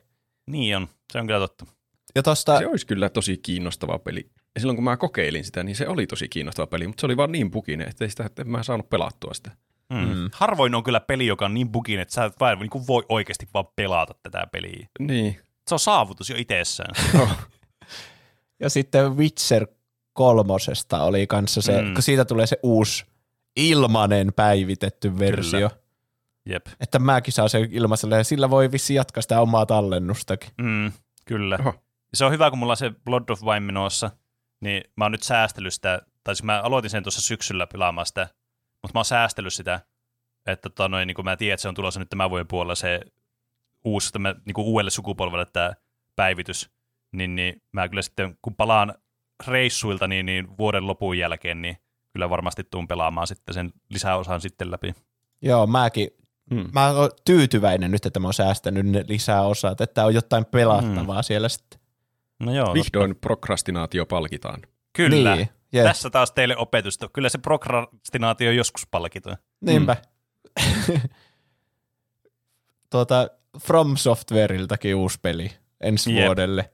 [0.46, 0.88] Niin on.
[1.12, 1.66] Se on kyllä totta.
[2.14, 4.30] Ja tosta, Se olisi kyllä tosi kiinnostava peli.
[4.54, 7.16] Ja silloin kun mä kokeilin sitä, niin se oli tosi kiinnostava peli, mutta se oli
[7.16, 9.50] vaan niin buginen, että ei sitä, että en mä saanut pelattua sitä.
[9.90, 9.98] Mm.
[9.98, 10.30] Mm.
[10.32, 13.02] Harvoin on kyllä peli, joka on niin bugin, että sä et vaan niin kuin voi
[13.08, 14.88] oikeasti vaan pelata tätä peliä.
[14.98, 15.40] Niin.
[15.68, 16.94] Se on saavutus jo itsessään.
[18.62, 19.66] ja sitten Witcher
[20.12, 21.94] kolmosesta oli kanssa se, mm.
[21.94, 23.04] Kun siitä tulee se uusi
[23.56, 25.68] ilmanen päivitetty versio.
[25.68, 25.82] Kyllä.
[26.46, 26.66] Jep.
[26.80, 30.50] Että mäkin saan sen ilmaisella ja sillä voi vissi jatkaa sitä omaa tallennustakin.
[30.58, 30.92] Mm,
[31.24, 31.58] kyllä.
[31.60, 31.74] Oho.
[32.16, 34.10] Se on hyvä, kun mulla on se Blood of Wine menossa,
[34.60, 38.28] niin mä oon nyt säästellyt sitä, tai siis mä aloitin sen tuossa syksyllä pelaamaan sitä,
[38.82, 39.80] mutta mä oon säästellyt sitä,
[40.46, 42.74] että tota noin, niin kun mä tiedän, että se on tulossa nyt tämän vuoden puolella
[42.74, 43.00] se
[43.84, 45.74] uusi, tämä, niin kuin uudelle sukupolvelle tämä
[46.16, 46.70] päivitys,
[47.12, 48.94] niin, niin mä kyllä sitten, kun palaan
[49.46, 51.76] reissuilta niin, niin vuoden lopun jälkeen, niin
[52.12, 54.94] kyllä varmasti tuun pelaamaan sitten sen lisäosan sitten läpi.
[55.42, 56.08] Joo, mäkin.
[56.54, 56.68] Hmm.
[56.72, 61.20] Mä oon tyytyväinen nyt, että mä oon säästänyt ne lisää osat, että on jotain pelattavaa
[61.20, 61.24] mm.
[61.24, 61.85] siellä sitten.
[62.38, 64.62] No joo, Vihdoin prokrastinaatio palkitaan.
[64.92, 65.36] kyllä.
[65.36, 65.84] Niin, jep.
[65.84, 67.08] Tässä taas teille opetusta.
[67.12, 69.36] Kyllä se prokrastinaatio joskus palkitaan.
[69.60, 69.96] Niinpä.
[72.90, 73.28] tuota,
[73.60, 75.50] From Softwareiltakin uusi peli
[75.80, 76.26] ensi Jep.
[76.26, 76.70] vuodelle.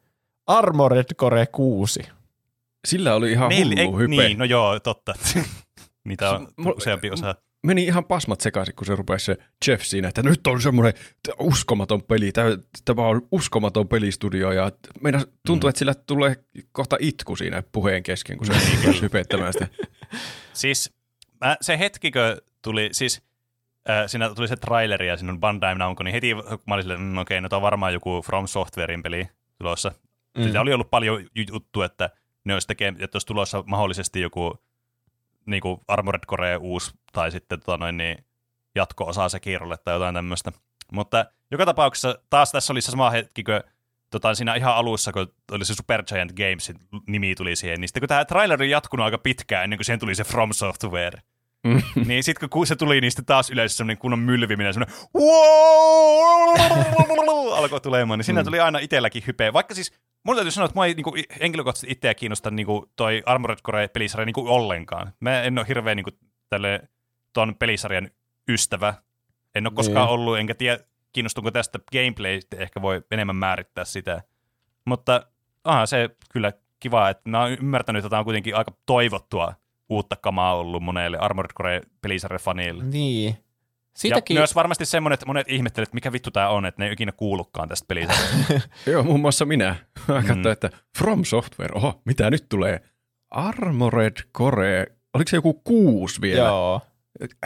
[0.46, 2.00] Armored Core 6.
[2.84, 4.22] Sillä oli ihan Neljä- hullu ei- hype.
[4.28, 5.14] Niin, no joo, totta.
[6.04, 7.34] Niitä on useampi osa.
[7.62, 9.36] Meni ihan pasmat sekaisin, kun se rupesi se
[9.66, 10.94] Jeff siinä, että nyt on semmoinen
[11.38, 12.32] uskomaton peli,
[12.84, 15.70] tämä on uskomaton pelistudio ja meidän tuntuu, mm.
[15.70, 16.36] että sillä tulee
[16.72, 19.68] kohta itku siinä puheen kesken, kun se rupesi hypettämään sitä.
[20.52, 20.94] Siis
[21.40, 23.22] mä, se hetkikö tuli, siis
[23.90, 26.82] äh, siinä tuli se traileri ja siinä on Bandai Namco, niin heti kun mä olin
[26.82, 29.28] silleen, mm, okei, no tämä on varmaan joku From Softwarein peli
[29.58, 29.92] tulossa.
[30.38, 30.44] Mm.
[30.44, 32.10] Sitä oli ollut paljon juttu, että
[32.44, 34.58] ne olisi tekee, että olisi tulossa mahdollisesti joku
[35.46, 38.24] niin kuin Armored Core uusi tai sitten tota noin, niin
[38.74, 40.52] jatko-osaa Sekirolle tai jotain tämmöistä.
[40.92, 43.60] Mutta joka tapauksessa taas tässä oli se sama hetki, kun
[44.10, 46.72] tota, siinä ihan alussa, kun oli se Supergiant Games
[47.06, 50.00] nimi tuli siihen, niin sitten kun tämä trailer oli jatkunut aika pitkään ennen kuin siihen
[50.00, 51.22] tuli se From Software,
[52.06, 56.56] niin sitten kun se tuli, niin sitten taas yleensä semmoinen kunnon mylviminen, semmoinen wow!
[57.58, 59.52] alkoi tulemaan, niin siinä tuli aina itselläkin hype.
[59.52, 59.92] Vaikka siis,
[60.24, 64.48] mun täytyy sanoa, että mua ei niinku, henkilökohtaisesti itseä kiinnosta niinku, toi Armored Core-pelisarja niinku,
[64.48, 65.12] ollenkaan.
[65.20, 66.10] Mä en ole hirveän niinku,
[66.48, 66.80] tälle,
[67.32, 68.10] ton pelisarjan
[68.48, 68.94] ystävä.
[69.54, 70.12] En ole koskaan Niin.
[70.14, 70.78] ollut, enkä tiedä,
[71.12, 74.22] kiinnostunko tästä gameplaystä, ehkä voi enemmän määrittää sitä.
[74.84, 75.26] Mutta
[75.64, 79.54] aha, se kyllä kiva, että mä oon ymmärtänyt, että tämä on kuitenkin aika toivottua
[79.88, 82.84] uutta kamaa ollut monelle Armored Core-pelisarjan fanille.
[82.84, 83.26] Niin.
[83.26, 86.86] Ja Siitäkin, myös varmasti semmoinen, että monet ihmettelevät, että mikä vittu tämä on, että ne
[86.86, 88.60] ei ikinä kuullutkaan tästä pelisarjasta.
[88.90, 89.76] Joo, muun muassa minä.
[90.08, 92.80] Mä katsoin, että From Software, oho, mitä nyt tulee?
[93.30, 96.48] Armored Core, oliko se joku kuusi vielä?
[96.48, 96.80] joo.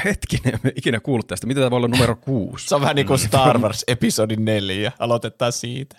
[0.04, 1.46] Hetkinen, en ikinä kuullut tästä.
[1.46, 2.66] Mitä tämä voi olla numero kuusi?
[2.66, 4.92] Se on vähän niin kuin Star Wars episodi 4.
[4.98, 5.96] Aloitetaan siitä.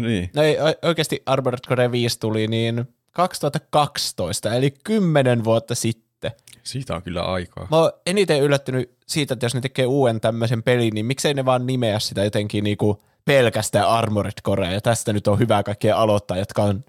[0.00, 0.30] niin.
[0.36, 6.32] No ei, oikeasti Armored Core 5 tuli niin 2012, eli 10 vuotta sitten.
[6.62, 7.68] Siitä on kyllä aikaa.
[7.70, 11.44] Mä oon eniten yllättynyt siitä, että jos ne tekee uuden tämmöisen pelin, niin miksei ne
[11.44, 16.36] vaan nimeä sitä jotenkin niinku pelkästään Armored Core, ja tästä nyt on hyvä kaikkien aloittaa,
[16.36, 16.84] jotka on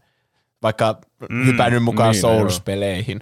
[0.61, 3.19] vaikka mm, hypännyt mukaan niin, no Souls-peleihin.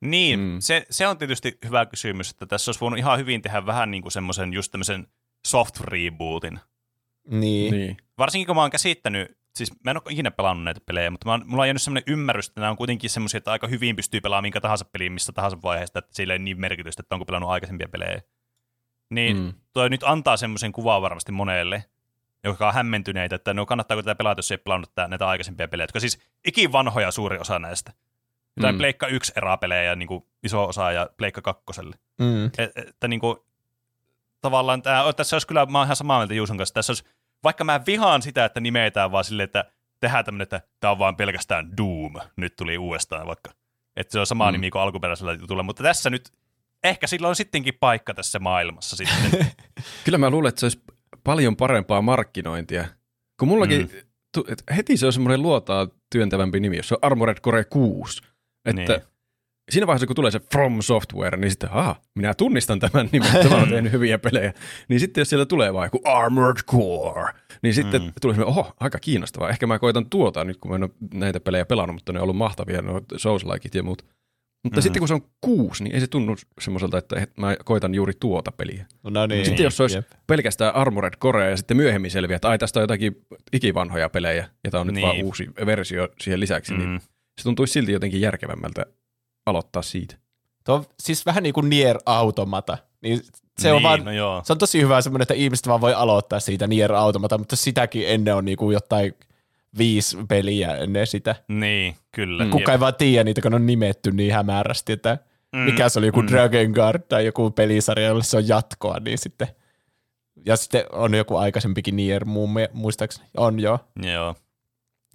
[0.00, 0.56] niin, mm.
[0.60, 4.02] se, se on tietysti hyvä kysymys, että tässä olisi voinut ihan hyvin tehdä vähän niin
[4.02, 5.06] kuin semmoisen just tämmöisen
[5.46, 6.60] soft rebootin.
[7.30, 7.74] Niin.
[7.74, 7.96] Niin.
[8.18, 11.44] Varsinkin kun mä oon käsittänyt, siis mä en ole ikinä pelannut näitä pelejä, mutta mä
[11.44, 14.42] mulla on jäänyt semmoinen ymmärrys, että nämä on kuitenkin semmoisia, että aika hyvin pystyy pelaamaan
[14.44, 17.88] minkä tahansa peliin missä tahansa vaiheesta, että sillä ei niin merkitystä, että onko pelannut aikaisempia
[17.88, 18.20] pelejä.
[19.10, 19.52] Niin Mm.
[19.72, 21.84] toi nyt antaa semmoisen kuvan varmasti monelle,
[22.44, 25.84] joka on hämmentyneitä, että no kannattaako tätä pelata, jos ei pelannut tää, näitä aikaisempia pelejä,
[25.84, 27.92] jotka siis ikin vanhoja suuri osa näistä.
[28.60, 28.78] Tai Mm.
[28.78, 31.62] Pleikka 1 erapelejä niin kuin iso osa ja Pleikka 2.
[32.18, 32.46] Mm.
[32.58, 33.36] Et, että niin kuin,
[34.40, 37.04] tavallaan tää, tässä olisi kyllä, mä oon ihan samaa mieltä Juuson kanssa, tässä olisi,
[37.44, 39.64] vaikka mä vihaan sitä, että nimetään vaan silleen, että
[40.00, 43.50] tehdään tämmöinen, että tämä on vaan pelkästään Doom, nyt tuli uudestaan vaikka.
[43.96, 44.52] Että se on sama Mm.
[44.52, 46.32] nimi kuin alkuperäisellä jutulla, mutta tässä nyt,
[46.84, 49.46] ehkä sillä on sittenkin paikka tässä maailmassa sitten.
[50.04, 50.82] Kyllä mä luulen, että se olisi
[51.24, 52.84] paljon parempaa markkinointia.
[53.38, 53.98] Kun mullakin, mm.
[54.34, 58.22] tu, et heti se on semmoinen luotaa työntävämpi nimi, jos se on Armored Core 6.
[58.64, 59.02] Että Niin.
[59.70, 63.56] Siinä vaiheessa, kun tulee se From Software, niin sitten, aha, minä tunnistan tämän nimen, tämä
[63.56, 64.52] on tehnyt hyviä pelejä.
[64.88, 67.32] Niin sitten jos siellä tulee vaan joku Armored Core,
[67.62, 68.12] niin sitten mm.
[68.20, 69.50] tulee semmoinen, oho, aika kiinnostavaa.
[69.50, 72.22] Ehkä mä koitan tuota nyt, kun mä en ole näitä pelejä pelannut, mutta ne on
[72.22, 74.04] ollut mahtavia, nuo Souls-likeit ja muut.
[74.64, 74.82] Mutta mm.
[74.82, 78.12] sitten kun se on kuusi, niin ei se tunnu semmoiselta, että et mä koitan juuri
[78.20, 78.86] tuota peliä.
[79.02, 79.44] No niin.
[79.46, 80.06] Sitten jos se olisi Jep.
[80.26, 83.16] pelkästään Armored Core ja sitten myöhemmin selviää, että ai tästä on jotakin
[83.52, 85.06] ikivanhoja pelejä ja tämä on nyt Niin.
[85.06, 87.00] vaan uusi versio siihen lisäksi, niin mm.
[87.38, 88.86] se tuntuisi silti jotenkin järkevämmältä
[89.46, 90.16] aloittaa siitä.
[90.64, 92.78] Tuo on siis vähän niin kuin Nier Automata.
[93.02, 93.20] Niin
[93.58, 94.42] se on niin, vaan, no joo.
[94.44, 98.08] se on tosi hyvä semmoinen, että ihmiset vaan voi aloittaa siitä Nier Automata, mutta sitäkin
[98.08, 99.14] ennen on niinku jotain
[99.78, 101.34] viisi peliä ennen sitä.
[101.48, 102.44] Niin, kyllä.
[102.44, 102.50] Mm.
[102.50, 105.18] Kuka ei vaan tiedä niitä, kun ne on nimetty niin hämärästi, että
[105.52, 106.28] Mm, mikä se oli joku mm.
[106.28, 109.48] Dragon Guard tai joku pelisarja, jolle se on jatkoa, niin sitten
[110.46, 112.24] ja sitten on joku aikaisempikin Nier
[112.72, 113.28] muistaakseni.
[113.36, 113.78] On joo.
[114.02, 114.34] Joo.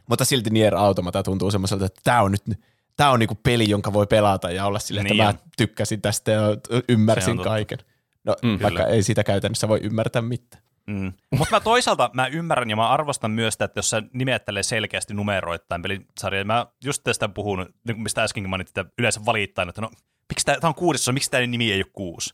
[0.10, 2.60] Mutta silti Nier Automata tuntuu semmoiselta, että tämä on nyt
[2.98, 5.40] tämä on niinku peli, jonka voi pelata ja olla silleen, että Niin mä on.
[5.58, 6.42] tykkäsin tästä ja
[6.90, 7.78] ymmärsin kaiken.
[8.24, 8.86] No Mm, vaikka kyllä.
[8.96, 10.64] ei sitä käytännössä voi ymmärtää mitään.
[10.88, 11.14] Mm.
[11.38, 15.14] Mutta mä toisaalta mä ymmärrän ja mä arvostan myös sitä, että jos sä nimettelee selkeästi
[15.14, 19.90] numeroittain pelisarja, mä just tästä puhun, niin mistä äskenkin mainittiin, että yleensä valittain, että no,
[20.30, 22.34] miksi tää, tää on kuudessa, miksi tämä nimi ei ole kuusi.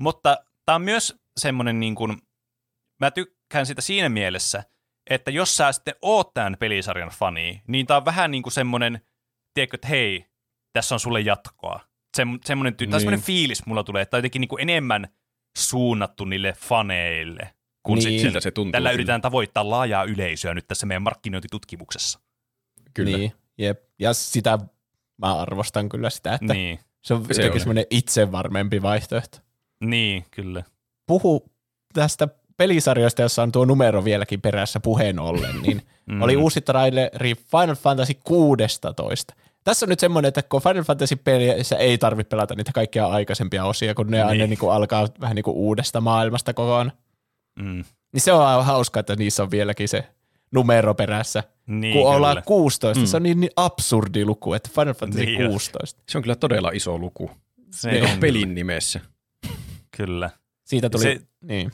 [0.00, 0.36] Mutta
[0.66, 2.18] tämä on myös semmoinen, niin kuin,
[3.00, 4.64] mä tykkään sitä siinä mielessä,
[5.10, 9.00] että jos sä sitten oot tämän pelisarjan fani, niin tää on vähän niin kuin semmoinen,
[9.54, 10.26] tiedätkö, että hei,
[10.72, 11.80] tässä on sulle jatkoa.
[12.16, 12.92] Sem, semmoinen, ty- niin.
[13.00, 15.08] Semmoinen fiilis mulla tulee, että on jotenkin niin enemmän
[15.58, 18.02] suunnattu niille faneille, kun Niin.
[18.02, 18.72] sit Siltä se tuntuu.
[18.72, 18.94] tällä kyllä.
[18.94, 22.20] yritetään tavoittaa laajaa yleisöä nyt tässä meidän markkinointitutkimuksessa.
[22.94, 23.16] Kyllä.
[23.18, 23.82] Niin, jep.
[23.98, 24.58] Ja sitä
[25.18, 27.60] mä arvostan kyllä sitä, että Niin, se on Se jotenkin on.
[27.60, 29.38] semmoinen itsevarmempi vaihtoehto.
[29.80, 30.62] niin kyllä.
[31.06, 31.52] Puhu
[31.94, 32.28] tästä
[32.62, 36.22] pelisarjoista, jossa on tuo numero vieläkin perässä puheen ollen, niin Mm.
[36.22, 39.34] oli uusi traileri Final Fantasy 16.
[39.64, 43.94] Tässä on nyt semmoinen, että kun Final Fantasy-peleissä ei tarvitse pelata niitä kaikkia aikaisempia osia,
[43.94, 44.26] kun ne niin.
[44.26, 46.92] aina niin kuin alkaa vähän niin kuin uudesta maailmasta kokonaan.
[47.58, 47.84] Mm.
[48.12, 50.04] Niin se on hauska, että niissä on vieläkin se
[50.52, 51.44] numero perässä.
[51.66, 52.16] Niin, kun kyllä.
[52.16, 53.06] ollaan 16, mm.
[53.06, 55.50] se on niin, niin absurdi luku, että Final Fantasy Niin on.
[55.50, 56.02] 16.
[56.08, 57.30] Se on kyllä todella iso luku.
[57.70, 59.00] Se Niin, on pelin nimessä.
[59.96, 60.30] Kyllä.
[60.64, 61.70] Siitä tuli, Se- niin.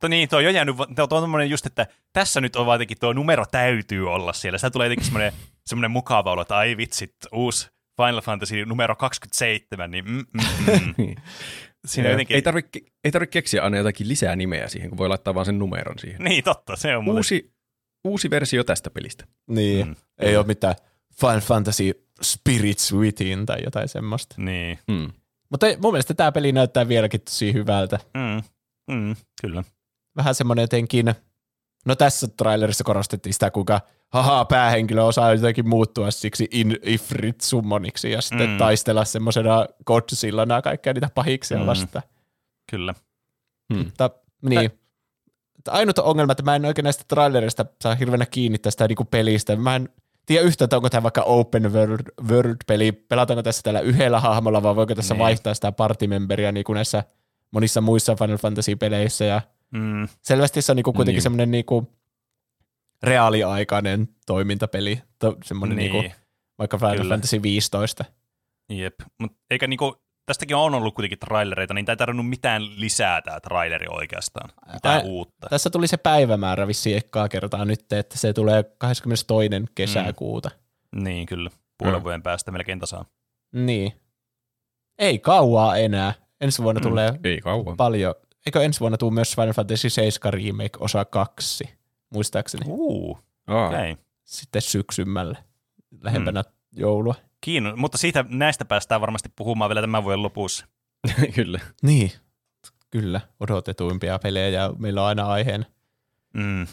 [0.00, 2.74] To, niin, tuo on jo jäänyt, tuo on tommonen just, että tässä nyt on vaan
[2.74, 4.58] jotenkin tuo numero täytyy olla siellä.
[4.58, 5.32] Sitä tulee jotenkin semmoinen,
[5.68, 11.14] semmoinen mukava olo, että ai vitsit, uusi Final Fantasy numero 27, niin mm, mm, mm.
[11.86, 12.12] Siinä Joo.
[12.12, 15.46] jotenkin, Ei tarvitse ei tarvi keksiä aina jotakin lisää nimeä siihen, kun voi laittaa vaan
[15.46, 16.22] sen numeron siihen.
[16.24, 17.18] niin totta, se on muuten.
[17.18, 17.52] Uusi,
[18.04, 19.24] uusi versio tästä pelistä.
[19.50, 19.86] niin.
[19.86, 19.96] Mm.
[20.18, 20.74] Ei ole mitään
[21.20, 21.92] Final Fantasy
[22.22, 24.34] Spirits Within tai jotain semmoista.
[24.38, 25.10] Niin, Hmm.
[25.50, 27.98] Mutta ei- mun mielestä tämä peli näyttää vieläkin tosi hyvältä.
[28.14, 28.42] mm,
[28.94, 29.64] mm, kyllä.
[30.18, 31.14] Vähän semmoinen jotenkin,
[31.86, 38.10] no tässä trailerissa korostettiin sitä, kuinka haha, päähenkilö osaa jotenkin muuttua siksi in ifrit summoniksi
[38.10, 38.58] ja sitten Mm.
[38.58, 41.66] taistella semmoisena godzillana kaikkea niitä pahiksia Mm.
[41.66, 42.02] vastaan.
[42.70, 42.94] Kyllä.
[43.74, 43.84] Hmm.
[43.84, 44.10] Mutta
[44.42, 44.70] niin.
[45.56, 49.56] Mutta Ainut ongelma, että mä en oikein näistä trailerista saa hirveänä kiinni tästä niinku pelistä.
[49.56, 49.88] Mä en
[50.26, 52.00] tiedä yhtään, että onko tämä vaikka open world,
[52.30, 55.18] world-peli, pelataanko tässä tällä yhdellä hahmolla vai voiko tässä Niin.
[55.18, 55.24] niin.
[55.24, 57.04] vaihtaa sitä partimemberia niin kuin näissä
[57.50, 59.40] monissa muissa Final Fantasy-peleissä ja
[59.70, 61.22] Mm, selvästi se on niinku kuitenkin Niin.
[61.22, 61.88] semmoinen niinku
[63.02, 66.02] reaaliaikainen toimintapeli, to, semmoinen niin, niin.
[66.02, 66.18] niinku,
[66.58, 67.12] vaikka Final Kyllä.
[67.12, 68.04] Fantasy 15.
[68.68, 68.94] jep.
[69.20, 69.96] Mut eikä niinku,
[70.26, 74.50] tästäkin on ollut kuitenkin trailereita, niin tämä ei tarvinnut mitään lisää tämä traileri oikeastaan.
[74.72, 75.46] Mitään uutta.
[75.50, 79.48] Tässä tuli se päivämäärä vissiin ekkaa kertaa nyt, että se tulee 22.
[79.74, 80.50] kesäkuuta.
[80.96, 81.50] Niin, kyllä.
[81.78, 82.04] Puolen Mm.
[82.04, 83.04] vuoden päästä melkein tasaan.
[83.54, 83.92] Niin.
[84.98, 86.14] Ei kauaa enää.
[86.40, 86.84] Ensi vuonna Mm.
[86.86, 86.88] mm.
[86.90, 87.76] tulee Ei kauan.
[87.76, 88.14] paljon.
[88.48, 91.68] Eikö ensi vuonna tule myös Final Fantasy 7 Remake osa 2,
[92.10, 92.64] muistaakseni.
[92.68, 93.18] Uu.
[93.46, 93.96] Okay.
[94.24, 95.38] Sitten syksymällä,
[96.00, 96.48] lähempänä mm.
[96.72, 97.14] joulua.
[97.40, 100.66] Kiinno, mutta siitä näistä päästään varmasti puhumaan vielä tämän vuoden lopussa.
[101.34, 101.60] kyllä.
[101.82, 102.12] Niin,
[102.90, 105.64] kyllä, odotetuimpia pelejä ja meillä on aina aiheena.
[106.34, 106.66] Mm.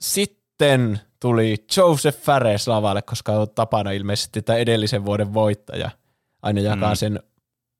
[0.00, 5.90] Sitten tuli Joseph Fares lavalle, koska on tapana ilmeisesti tämä edellisen vuoden voittaja
[6.42, 6.96] aina jakaa mm.
[6.96, 7.20] sen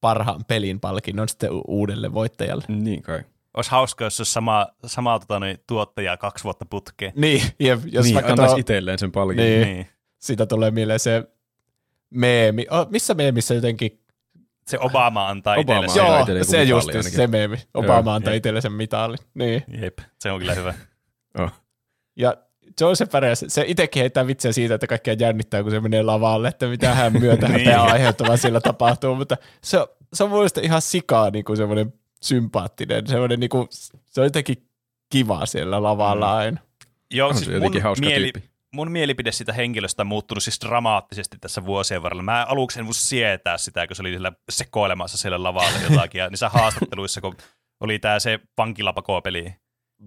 [0.05, 2.65] parhaan pelin palkinnon sitten u- uudelle voittajalle.
[2.69, 3.21] Niin kai.
[3.55, 7.13] Olisi hauska, jos olisi sama, sama tota, niin, tuottaja kaksi vuotta putkeen.
[7.17, 9.47] Niin, jep, jos niin, vaikka antaisi tuo, itselleen sen palkinnon.
[9.47, 9.63] Niin.
[9.63, 9.87] Niin.
[10.19, 11.25] siitä tulee mieleen se
[12.11, 12.67] meemi.
[12.71, 14.01] Oh, missä meemissä jotenkin?
[14.67, 17.11] Se Obama antaa Obama itselle Joo, itselleen joku se just ainakin.
[17.11, 17.57] se meemi.
[17.75, 18.37] Obama Joo, antaa jep.
[18.39, 19.19] itselle sen mitalin.
[19.35, 19.65] Niin.
[19.83, 20.75] Jep, se on kyllä hyvä.
[21.39, 21.51] Oh.
[22.17, 22.37] Ja
[22.81, 26.67] Joseph Fares, se itsekin heittää vitsiä siitä, että kaikkea jännittää, kun se menee lavalle, että
[26.67, 27.59] mitä hän myötä Niin.
[27.59, 31.57] häpeää aiheuttavaa siellä tapahtuu, mutta se, on- se on mun mielestä ihan sikaa niin kuin
[31.57, 31.93] semmoinen
[32.23, 33.67] sympaattinen, semmoinen niin kuin,
[34.07, 34.69] se on jotenkin
[35.13, 36.37] kiva siellä lavalla Mm.
[36.39, 36.61] aina.
[37.11, 38.51] Joo, On se siis jotenkin mun, hauska mieli, tyyppi.
[38.73, 42.23] mun mielipide sitä henkilöstä on muuttunut siis dramaattisesti tässä vuosien varrella.
[42.23, 46.29] Mä aluksi en voi sietää sitä, kun se oli siellä sekoilemassa siellä lavalla jotakin, ja
[46.31, 47.37] niissä haastatteluissa, kun
[47.81, 49.55] oli tää se vankilapakopeli.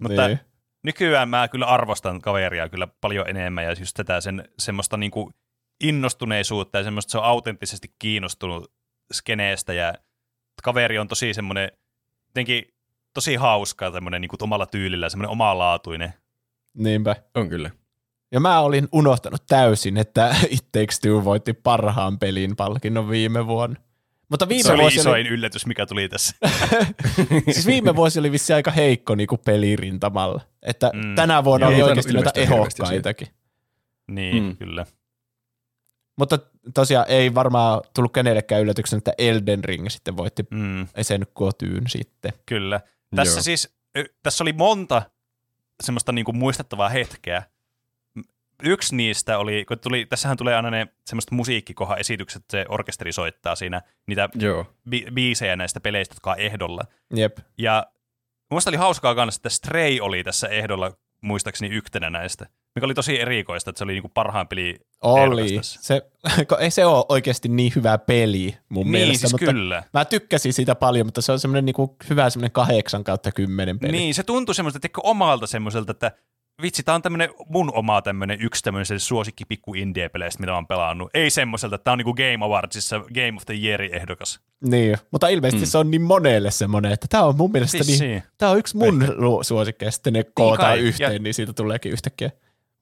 [0.02, 0.40] Mutta niin.
[0.82, 5.32] Nykyään mä kyllä arvostan kaveria kyllä paljon enemmän ja just tätä sen semmoista niinku
[5.80, 8.72] innostuneisuutta ja semmoista, se on autenttisesti kiinnostunut
[9.12, 9.94] skeneestä ja
[10.62, 11.70] kaveri on tosi semmoinen
[12.28, 12.64] jotenkin
[13.14, 16.14] tosi hauska tämmöinen niinku omalla tyylillä, semmoinen omalaatuinen.
[16.74, 17.16] Niinpä.
[17.34, 17.70] On kyllä.
[18.32, 23.80] Ja mä olin unohtanut täysin, että It Takes Two voitti parhaan pelin palkinnon viime vuonna.
[24.30, 26.34] Mutta viime Se oli vuosi isoin yllätys, mikä tuli tässä.
[27.52, 30.40] siis viime vuosi oli vissi aika heikko niin kuin pelirintamalla.
[30.62, 31.14] Että Mm.
[31.14, 33.28] tänä vuonna Joo, oli oikeasti noita ehokkaitakin.
[34.10, 34.56] niin, Mm.
[34.56, 34.86] kyllä.
[36.18, 36.38] Mutta
[36.74, 42.32] tosiaan ei varmaan tullut kenellekään yllätyksen, että Elden Ring sitten voitti Mm, sen kotyyn sitten.
[42.46, 42.80] kyllä.
[43.16, 43.42] Tässä Joo.
[43.42, 43.76] siis,
[44.22, 45.02] tässä oli monta
[45.82, 47.42] semmoista niinku muistettavaa hetkeä.
[48.62, 53.56] Yksi niistä oli, kun tuli, tässähän tulee aina ne semmoiset musiikkikohan esitykset, se orkesteri soittaa
[53.56, 54.66] siinä niitä Joo.
[54.90, 56.82] bi- biisejä näistä peleistä, jotka on ehdolla.
[57.14, 57.38] Jep.
[57.58, 57.86] Ja
[58.50, 63.20] muista oli hauskaa kanssa, että Stray oli tässä ehdolla muistaakseni yhtenä näistä, mikä oli tosi
[63.20, 65.58] erikoista, että se oli niinku parhaan peli Oli.
[65.62, 66.02] Se,
[66.60, 69.82] ei se ole oikeasti niin hyvä peli mun Niin, mielestä, siis mutta kyllä.
[69.92, 73.92] mä tykkäsin siitä paljon, mutta se on semmoinen niinku hyvä semmoinen kahdeksan kautta kymmenen peli.
[73.92, 76.12] Niin, se tuntui semmoiselta, että omalta semmoiselta, että
[76.62, 80.66] vitsi, tää on tämmönen mun oma tämmönen yksi tämmöinen suosikki pikku indie-peleistä, mitä mä oon
[80.66, 81.10] pelannut.
[81.14, 84.40] Ei semmoiselta, että tää on niinku Game Awardsissa Game of the Year ehdokas.
[84.60, 85.70] Niin, mutta ilmeisesti mm.
[85.70, 88.22] se on niin monelle semmoinen, että tämä on mun mielestä niin, Vissiin.
[88.38, 91.92] tämä on yksi mun lu- suosikkeja, sitten ne kootaan kai, yhteen, ja- niin siitä tuleekin
[91.92, 92.30] yhtäkkiä.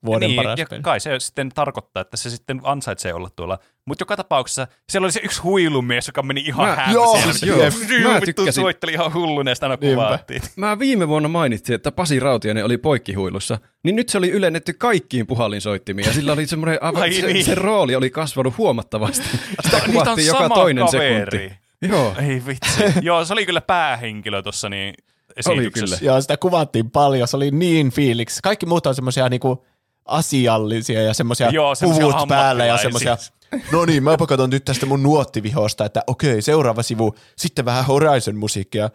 [0.05, 0.81] Vuoden niin, paras ja peli.
[0.81, 3.59] kai se sitten tarkoittaa, että se sitten ansaitsee olla tuolla.
[3.85, 6.93] Mutta joka tapauksessa siellä oli se yksi huilumies, joka meni ihan Mä- hämseen.
[6.93, 7.57] joo, siis joo.
[7.57, 8.53] Mä vittu tykkäsin.
[8.63, 10.03] soitteli ihan hulluna ja sitä aina Niinpä.
[10.03, 10.41] kuvattiin.
[10.55, 15.27] Mä viime vuonna mainitsin, että Pasi Rautiainen oli poikkihuilussa, niin nyt se oli ylennetty kaikkiin
[15.27, 17.45] puhallinsoittimiin ja sillä oli semmoinen, aivan, Ai se, niin.
[17.45, 19.25] se, rooli oli kasvanut huomattavasti.
[19.65, 21.39] Sitä kuvattiin joka sama toinen kaveri.
[21.39, 21.67] sekunti.
[21.81, 22.83] Joo, Ei vitsi.
[23.01, 24.93] Joo, se oli kyllä päähenkilö tuossa niin
[25.35, 25.97] esityksessä.
[25.97, 26.11] kyllä.
[26.11, 28.39] Joo, sitä kuvattiin paljon, se oli niin fiiliksi.
[28.43, 29.65] Kaikki muut on semmoisia niinku
[30.07, 31.51] asiallisia ja semmoisia
[31.83, 33.17] puvut päällä ja semmoisia,
[33.71, 38.89] no niin, mä katson nyt tästä mun nuottivihosta, että okei, seuraava sivu, sitten vähän Horizon-musiikkia.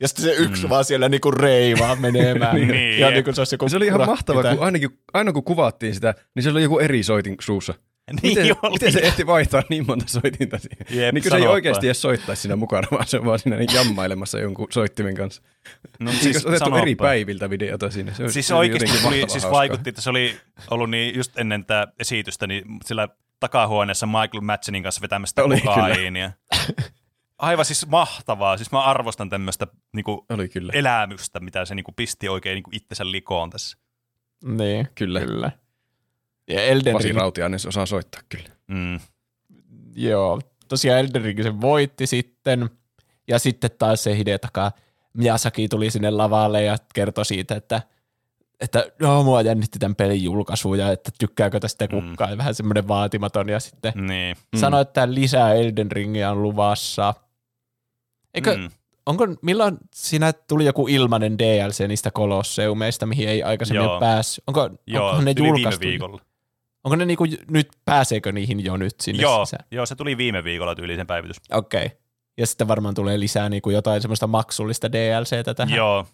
[0.00, 0.70] Ja sitten se yksi mm.
[0.70, 2.56] vaan siellä niinku reivaa menemään.
[2.60, 5.94] Niin, ja niinku se olisi joku se oli ihan tai- kun ainakin, aina kun kuvattiin
[5.94, 7.74] sitä, niin se oli joku eri soitin suussa.
[8.22, 8.72] Niin Miten, oli.
[8.72, 11.04] miten se ehti vaihtaa niin monta soitinta siihen?
[11.04, 13.56] Jep, niin kuin se ei oikeasti edes soittaisi siinä mukana, vaan se on vaan siinä
[13.56, 15.42] niin jammailemassa jonkun soittimen kanssa.
[16.00, 16.82] No, Siis siis otettu sanoppa.
[16.82, 18.14] eri päiviltä videota siinä.
[18.14, 19.50] Se, Siis oikeasti tuli, siis hauskaa.
[19.52, 20.36] vaikutti, että se oli
[20.70, 23.08] ollut niin just ennen tätä esitystä, niin sillä
[23.40, 26.32] takahuoneessa Michael Madsenin kanssa vetämästä kokaiinia.
[27.38, 28.56] Aivan siis mahtavaa.
[28.56, 30.72] Siis mä arvostan tämmöistä niinku, Oli kyllä.
[30.74, 33.78] elämystä, mitä se niinku, pisti oikein niinku, itsensä likoon tässä.
[34.44, 35.20] Niin, Kyllä.
[35.20, 35.52] kyllä.
[36.50, 38.48] Ja Elden Pasi Ring, Rautiainen se osaa soittaa kyllä.
[38.66, 39.00] Mm.
[39.94, 42.70] joo, tosiaan Elden Ring se voitti sitten.
[43.28, 44.72] Ja sitten taas se Hidetaka
[45.12, 47.82] Miyazaki tuli sinne lavalle ja kertoi siitä, että
[48.60, 52.38] että joo, mua jännitti tämän pelin julkaisu ja että tykkääkö tästä kukaan, mm.
[52.38, 54.36] vähän semmoinen vaatimaton ja sitten Niin.
[54.52, 54.58] mm.
[54.58, 57.14] sanoi, että lisää Elden Ringia on luvassa.
[58.34, 58.70] Eikö, mm.
[59.06, 64.00] Onko, milloin siinä tuli joku ilmainen DLC niistä kolosseumeista, mihin ei aikaisemmin Joo.
[64.00, 64.44] päässyt?
[64.46, 65.80] Onko, Joo, onko ne julkaistu?
[65.80, 66.20] viikolla.
[66.84, 69.64] Onko ne niinku, nyt, pääseekö niihin jo nyt sinne Joo, sisään?
[69.70, 71.36] joo, se tuli viime viikolla tyyliin sen päivitys.
[71.52, 71.86] Okei.
[71.86, 71.98] Okay.
[72.38, 75.76] Ja sitten varmaan tulee lisää niinku jotain semmoista maksullista DLCtä tähän.
[75.76, 76.06] Joo,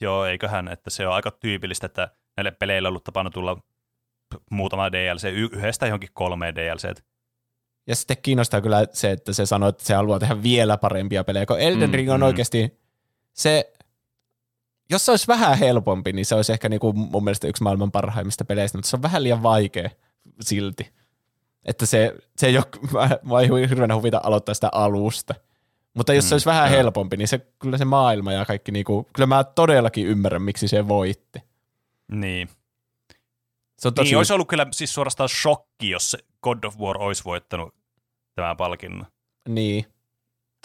[0.00, 3.56] joo, eiköhän, että se on aika tyypillistä, että näille peleille on ollut tapana tulla
[4.50, 6.94] muutama DLC, y- yhdestä johonkin kolmeen DLC.
[7.86, 11.46] Ja sitten kiinnostaa kyllä se, että se sanoo, että se haluaa tehdä vielä parempia pelejä,
[11.46, 12.26] kun Elden Mm, Ring on mm.
[12.26, 12.80] oikeasti
[13.32, 13.72] se,
[14.90, 18.44] jos se olisi vähän helpompi, niin se olisi ehkä niinku mun mielestä yksi maailman parhaimmista
[18.44, 19.90] peleistä, mutta se on vähän liian vaikea
[20.40, 20.92] silti.
[21.64, 22.66] Että se, se ei ole,
[23.22, 25.34] mä- ei hirveänä huvita aloittaa sitä alusta.
[25.94, 26.78] Mutta jos se Mm, olisi vähän joo.
[26.78, 30.88] helpompi, niin se, kyllä se maailma ja kaikki, niinku, kyllä mä todellakin ymmärrän, miksi se
[30.88, 31.38] voitti.
[32.12, 32.48] Niin.
[33.78, 36.98] Se on tosi, Niin, olisi ollut kyllä siis suorastaan shokki, jos se God of War
[37.02, 37.74] olisi voittanut
[38.34, 39.06] tämän palkinnon.
[39.48, 39.84] niin.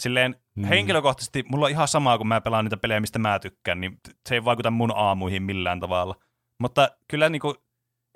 [0.02, 0.64] Silleen Mm.
[0.64, 4.34] henkilökohtaisesti mulla on ihan samaa, kun mä pelaan niitä pelejä, mistä mä tykkään, niin se
[4.34, 6.14] ei vaikuta mun aamuihin millään tavalla.
[6.58, 7.54] Mutta kyllä niinku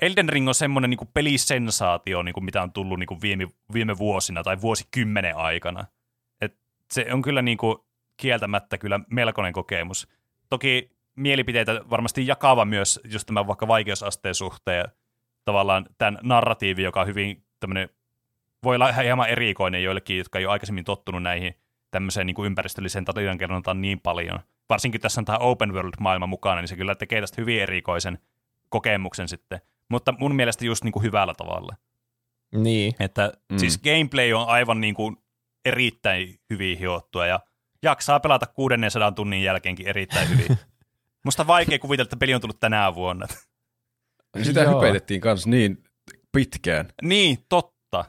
[0.03, 4.61] Elden Ring on semmoinen niinku pelisensaatio, niinku mitä on tullut niinku viime, viime vuosina tai
[4.61, 5.85] vuosikymmenen aikana.
[6.41, 6.59] Et
[6.93, 10.09] se on kyllä niinku kieltämättä kyllä melkoinen kokemus.
[10.51, 14.85] Toki mielipiteitä varmasti jakava myös just tämän vaikka vaikeusasteen suhteen ja
[15.45, 17.89] tavallaan tämän narratiivi, joka on hyvin tämmöinen,
[18.63, 21.55] voi olla hieman erikoinen joillekin, jotka ei ole aikaisemmin tottunut näihin
[21.91, 24.41] tämmöiseen niin kuin ympäristölliseen tarinankerrontaan niin paljon.
[24.69, 28.19] Varsinkin tässä on tämä open world-maailma mukana, niin se kyllä tekee tästä hyvin erikoisen
[28.69, 29.61] kokemuksen sitten.
[29.95, 31.77] Mutta mun mielestä just niin kuin hyvällä tavalla.
[32.55, 32.95] Niin.
[33.01, 33.59] Että Mm.
[33.59, 35.17] siis gameplay on aivan niin kuin
[35.65, 37.41] erittäin hyvin hiottua ja
[37.83, 40.59] jaksaa pelata 600 tunnin jälkeenkin erittäin hyvin.
[41.25, 43.27] Musta on vaikea kuvitella, että peli on tullut tänä vuonna.
[44.43, 44.81] Sitä Joo.
[44.83, 45.85] hypetettiin kanssa niin
[46.33, 46.89] pitkään.
[47.03, 48.05] niin, totta.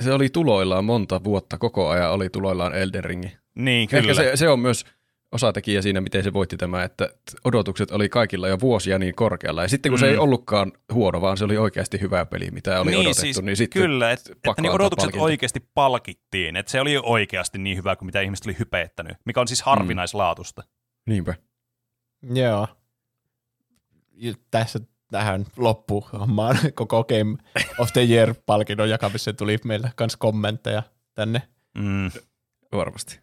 [0.00, 3.36] Se oli tuloillaan monta vuotta, koko ajan oli tuloillaan Elden Ringi.
[3.54, 4.00] Niin, Kyllä.
[4.00, 4.12] kyllä.
[4.12, 4.84] Ehkä se, se on myös
[5.32, 7.08] osatekijä siinä, miten se voitti tämä, että
[7.44, 9.62] odotukset oli kaikilla jo vuosia niin korkealla.
[9.62, 10.00] Ja sitten kun mm.
[10.00, 10.12] se Mm.
[10.12, 13.56] ei ollutkaan huono, vaan se oli oikeasti hyvä peli, mitä oli niin, odotettu, siis, niin
[13.56, 15.24] sitten Kyllä, et, pakko että niin odotukset palkinto.
[15.24, 16.56] oikeasti palkittiin.
[16.56, 20.62] Että se oli oikeasti niin hyvä kuin mitä ihmiset oli hypeettänyt, mikä on siis harvinaislaatusta.
[21.06, 21.34] niinpä.
[22.34, 22.68] Joo.
[24.12, 24.80] Ja tässä
[25.10, 27.36] tähän loppuhommaan koko Game
[27.78, 30.82] of the Year-palkinnon jakamiseen tuli meillä myös kommentteja
[31.14, 31.42] tänne.
[31.78, 32.10] Mm.
[32.72, 33.20] Varmasti.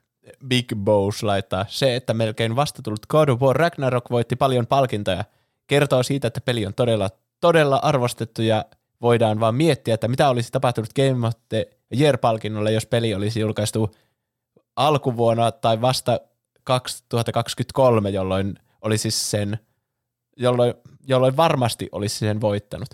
[0.48, 5.24] Big Bows laittaa, se, että melkein vastatullut God of War Ragnarok voitti paljon palkintoja,
[5.68, 7.10] kertoo siitä, että peli on todella,
[7.42, 8.66] todella arvostettu ja
[9.02, 13.92] voidaan vaan miettiä, että mitä olisi tapahtunut Game of the Year-palkinnolle, jos peli olisi julkaistu
[14.76, 16.20] alkuvuonna tai vasta
[16.64, 19.60] 2023, jolloin oli siis sen,
[20.38, 20.74] jolloin,
[21.08, 22.90] jolloin varmasti olisi sen voittanut.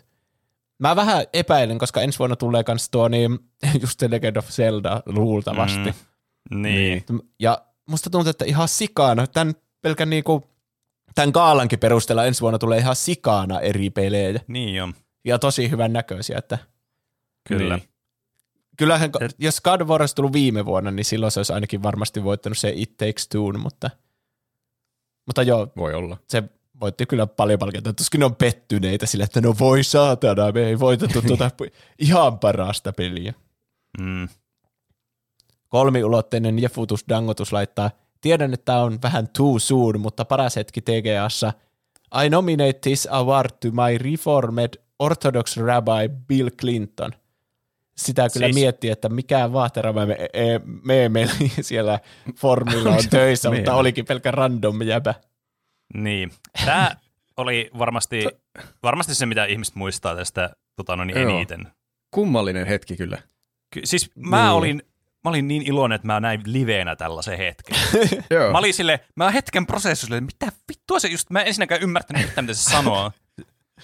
[0.79, 3.39] Mä vähän epäilen, koska ensi vuonna tulee kans tuo niin,
[3.81, 5.91] just se Legend of Zelda luultavasti.
[5.91, 6.12] Mm.
[6.53, 7.03] Niin.
[7.39, 10.43] Ja musta tuntuu, että ihan sikana, tämän pelkän niinku,
[11.15, 14.39] tämän kaalankin perusteella ensi vuonna tulee ihan sikana eri pelejä.
[14.47, 14.93] Niin on.
[15.25, 16.57] Ja tosi hyvän näköisiä, että
[17.47, 17.77] Kyllä.
[17.77, 17.89] Niin.
[18.77, 22.23] kyllähän, jos God of War olisi tullut viime vuonna, niin silloin se olisi ainakin varmasti
[22.23, 23.89] voittanut se It Takes Two, mutta,
[25.25, 26.17] mutta joo, Voi olla.
[26.29, 26.43] se
[26.79, 27.93] voitti kyllä paljon palkintoja.
[27.93, 31.51] Tuskin ne on pettyneitä sille, että no voi saatana, me ei voitettu tuota
[31.99, 33.33] ihan parasta peliä.
[33.99, 34.27] Mm.
[35.77, 37.91] Kolmiulotteinen Jefutus Dangotus laittaa,
[38.21, 41.53] tiedän, että tämä on vähän too soon, mutta paras hetki TGAssa.
[42.25, 44.69] I nominate this award to my reformed
[44.99, 47.11] Orthodox Rabbi Bill Clinton.
[47.97, 51.27] Sitä kyllä Siis- miettii, että mikä vaaterama me, e, me, me
[51.61, 51.99] siellä
[52.37, 53.79] formilla on töissä, mutta Meemeli.
[53.79, 55.13] olikin pelkkä random jäbä.
[55.93, 56.31] Niin.
[56.65, 56.95] Tämä
[57.37, 58.25] oli varmasti,
[58.83, 61.67] varmasti se, mitä ihmiset muistaa tästä tota, no, niin eniten.
[62.11, 63.17] Kummallinen hetki kyllä.
[63.73, 64.51] Ky- siis mä Niin.
[64.51, 64.83] olin,
[65.23, 67.77] mä olin niin iloinen, että mä näin liveenä tällaisen hetken.
[68.51, 72.23] Mä olin sille, mä hetken prosessissa, että mitä vittua se just, mä en ensinnäkään ymmärtänyt
[72.23, 73.11] yhtään, mitä se sanoo.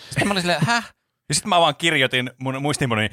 [0.09, 0.93] Sitten mä olin silleen, häh?
[1.29, 3.09] Ja sitten mä vaan kirjoitin mun muistiinpanoni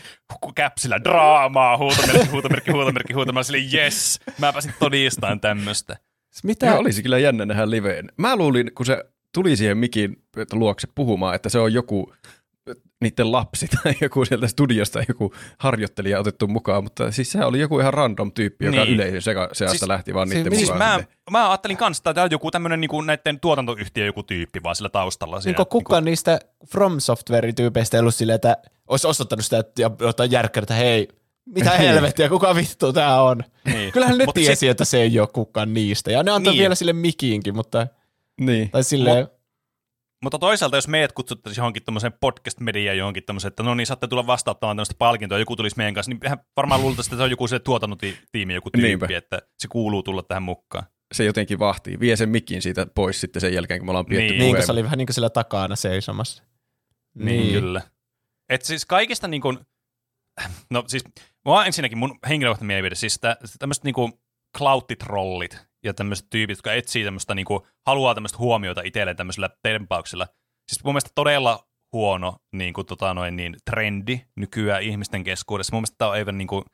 [0.54, 3.38] käpsillä draamaa, huutomerkki, huutomerkki, huutomerkki, huutomerkki.
[3.38, 5.96] Mä silleen, yes, mä pääsin todistamaan tämmöistä.
[6.42, 6.66] Mitä?
[6.66, 8.12] Tämä olisi kyllä jännä nähdä liveen.
[8.16, 9.04] Mä luulin, kun se
[9.34, 10.16] tuli siihen mikin
[10.52, 12.14] luokse puhumaan, että se on joku
[13.01, 17.80] niiden lapsi tai joku sieltä studiosta joku harjoittelija otettu mukaan, mutta siis se oli joku
[17.80, 18.94] ihan random tyyppi, joka Niin.
[18.94, 20.90] yleisön seka- seasta Siis- lähti vaan siis- niiden Siis mukaan.
[20.90, 21.09] mä, sinne.
[21.30, 24.88] mä ajattelin kanssa, että tämä on joku tämmöinen niinku näiden tuotantoyhtiö joku tyyppi vaan sillä
[24.88, 25.40] taustalla.
[25.40, 26.38] Siinä, Niin kukaan niistä
[26.70, 28.56] From Software-tyypeistä ei ollut silleen, että
[28.88, 31.09] olisi osoittanut sitä että ja jotain järkkää, että hei,
[31.47, 33.44] mitä helvettiä, kuka vittu tämä on?
[33.64, 33.93] Niin.
[33.93, 36.10] Kyllähän ne tiesi, sit- että se ei ole kukaan niistä.
[36.12, 36.60] Ja ne antoi Niin.
[36.60, 37.86] vielä sille mikiinkin, mutta
[38.40, 38.70] Niin.
[38.70, 39.28] tai silleen,
[40.22, 44.26] Mutta toisaalta, jos meidät kutsuttaisiin johonkin tämmöiseen podcast-mediaan johonkin tämmöiseen, että no niin, saatte tulla
[44.26, 47.48] vastauttamaan tämmöistä palkintoa, joku tulisi meidän kanssa, niin ihan varmaan luultaisiin, että se on joku
[47.48, 49.06] se tuotantotiimi, joku tyyppi, Niinpä.
[49.18, 50.84] että se kuuluu tulla tähän mukaan.
[51.14, 52.01] Se jotenkin vahtii.
[52.01, 54.55] Vie sen mikin siitä pois sitten sen jälkeen, kun me ollaan pietty Niin.
[54.55, 56.43] niin se oli vähän niin kuin sillä takana seisomassa.
[57.14, 57.82] Niin, kyllä.
[58.48, 59.59] Et siis kaikista niin kuin,
[60.70, 61.05] no siis,
[61.48, 64.12] mä ensinnäkin mun henkilökohtainen mielipide, siis tä, tämmöiset niin kuin
[64.59, 70.26] cloutitrollit ja tämmöiset tyypit, jotka etsii tämmöistä, niin kuin, haluaa tämmöistä huomiota itselleen tämmöisillä tempauksilla.
[70.68, 75.72] Siis mun mielestä todella huono niin kuin, tota noin, niin, trendi nykyään ihmisten keskuudessa.
[75.72, 76.64] Mun mielestä tää on aivan niin kuin,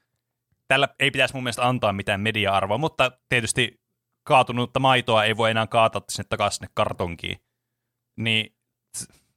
[0.69, 3.81] tällä ei pitäisi mun mielestä antaa mitään media-arvoa, mutta tietysti
[4.25, 7.37] kaatunutta maitoa ei voi enää kaataa sinne takaisin sinne kartonkiin.
[8.17, 8.55] Niin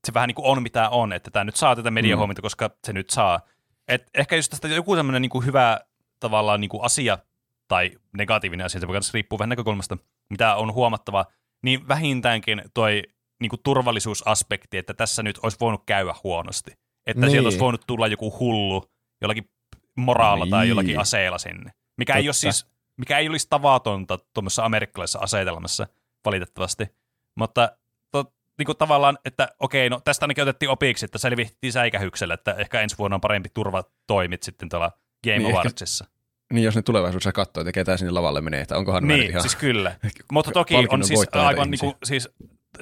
[0.08, 2.94] se vähän niin kuin on mitä on, että tämä nyt saa tätä mediahuomiota, koska se
[2.94, 3.42] nyt saa.
[3.88, 5.80] Et ehkä just tästä joku semmoinen niin hyvä
[6.20, 7.18] tavallaan niin kuin asia
[7.68, 9.98] tai negatiivinen asia, se voi riippuu vähän näkökulmasta,
[10.30, 11.26] mitä on huomattava,
[11.64, 13.04] niin vähintäänkin toi
[13.42, 16.72] niin kuin turvallisuusaspekti, että tässä nyt olisi voinut käydä huonosti.
[16.72, 17.22] Että niin.
[17.22, 17.32] Niin.
[17.32, 18.86] sieltä olisi voinut tulla joku hullu
[19.22, 19.50] jollakin
[19.98, 20.70] moraalla tai Niin.
[20.70, 21.72] jollakin aseella sinne.
[21.98, 22.28] Mikä ei, Totta.
[22.28, 22.68] ole siis,
[22.98, 25.88] mikä ei olisi tavatonta tuommoisessa amerikkalaisessa asetelmassa
[26.26, 26.88] valitettavasti.
[27.36, 27.78] Mutta
[28.12, 32.54] to, niin kuin tavallaan, että okei, no tästä ainakin otettiin opiksi, että selvittiin säikähyksellä, että
[32.54, 34.92] ehkä ensi vuonna on parempi turvatoimit sitten tuolla
[35.24, 36.06] Game Niin, niin, Awardsissa.
[36.54, 39.42] Niin jos ne tulevaisuudessa katsoo, että ketä sinne lavalle menee, että onkohan Niin, ihan...
[39.42, 39.96] siis kyllä.
[40.32, 42.30] Mutta toki on siis aivan, niinku, siis,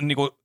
[0.01, 0.39] niinku,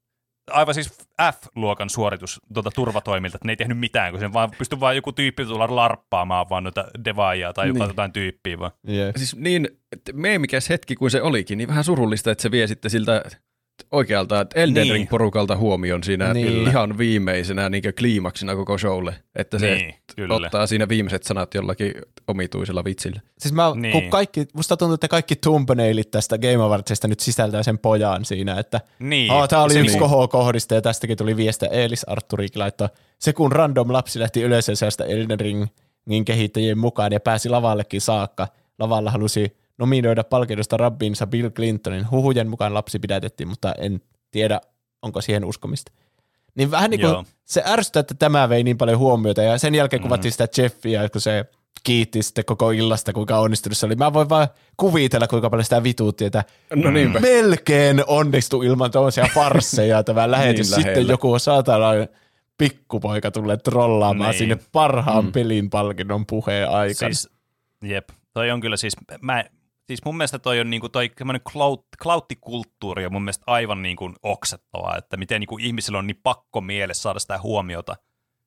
[0.50, 4.80] aivan siis F-luokan suoritus tuota turvatoimilta, että ne ei tehnyt mitään, kun sen vaan pystyi
[4.80, 7.82] vaan joku tyyppi tulla larppaamaan vaan noita devaajia tai Niin.
[7.88, 8.72] jotain tyyppiä vaan.
[8.88, 9.12] Yeah.
[9.16, 9.68] Siis niin
[10.12, 13.22] meemikäs hetki kuin se olikin, niin vähän surullista, että se vie sitten siltä
[13.92, 14.94] oikealta Elden Niin.
[14.94, 16.68] Ring-porukalta huomion siinä Niin.
[16.68, 19.14] ihan viimeisenä niin kliimaksina koko showlle.
[19.36, 20.34] Että se Niin, kyllä.
[20.34, 21.92] ottaa siinä viimeiset sanat jollakin
[22.28, 23.20] omituisella vitsillä.
[23.38, 23.82] Siis mä, Niin.
[23.82, 23.92] niin.
[23.92, 28.58] kun kaikki, musta tuntuu, että kaikki thumbnailit tästä Game Awardsista nyt sisältää sen pojan siinä,
[28.58, 29.30] että Niin.
[29.32, 32.88] oh, tämä oli Se yksi niinku- kohokohdista ja tästäkin tuli viestiä Eelis Arturikin laittoi.
[33.18, 38.48] Se kun random lapsi lähti yleisön seasta Elden Ringin kehittäjien mukaan ja pääsi lavallekin saakka.
[38.78, 42.10] Lavalla halusi nominoida palkinnosta rabbinsa Bill Clintonin.
[42.10, 44.00] Huhujen mukaan lapsi pidätettiin, mutta en
[44.30, 44.60] tiedä,
[45.02, 45.92] onko siihen uskomista.
[46.54, 47.14] Niin vähän niin Joo.
[47.14, 50.02] kuin se ärsyttää, että tämä vei niin paljon huomiota ja sen jälkeen Mm.
[50.02, 51.44] kuvattiin sitä Jeffia, kun se
[51.84, 53.96] kiitti sitten koko illasta, kuinka onnistunut se oli.
[53.96, 57.20] Mä voin vaan kuvitella, kuinka paljon sitä vituutti, että No niinpä.
[57.20, 60.66] melkein onnistui ilman tuollaisia farsseja tämä lähetys.
[60.70, 61.12] Niin Sitten lähellä.
[61.12, 61.88] joku saatana
[62.58, 64.38] pikkupoika tulee trollaamaan Niin.
[64.38, 65.32] sinne parhaan Mm.
[65.32, 67.12] pelin palkinnon puheen aikana.
[67.14, 67.28] Siis,
[67.84, 69.44] jep, toi on kyllä siis, mä,
[69.88, 74.12] siis mun mielestä toi on niinku toi semmoinen cloud, cloud-kulttuuri on mun mielestä aivan niinku
[74.22, 77.96] oksettavaa, että miten niinku ihmisillä on niin pakko mielessä saada sitä huomiota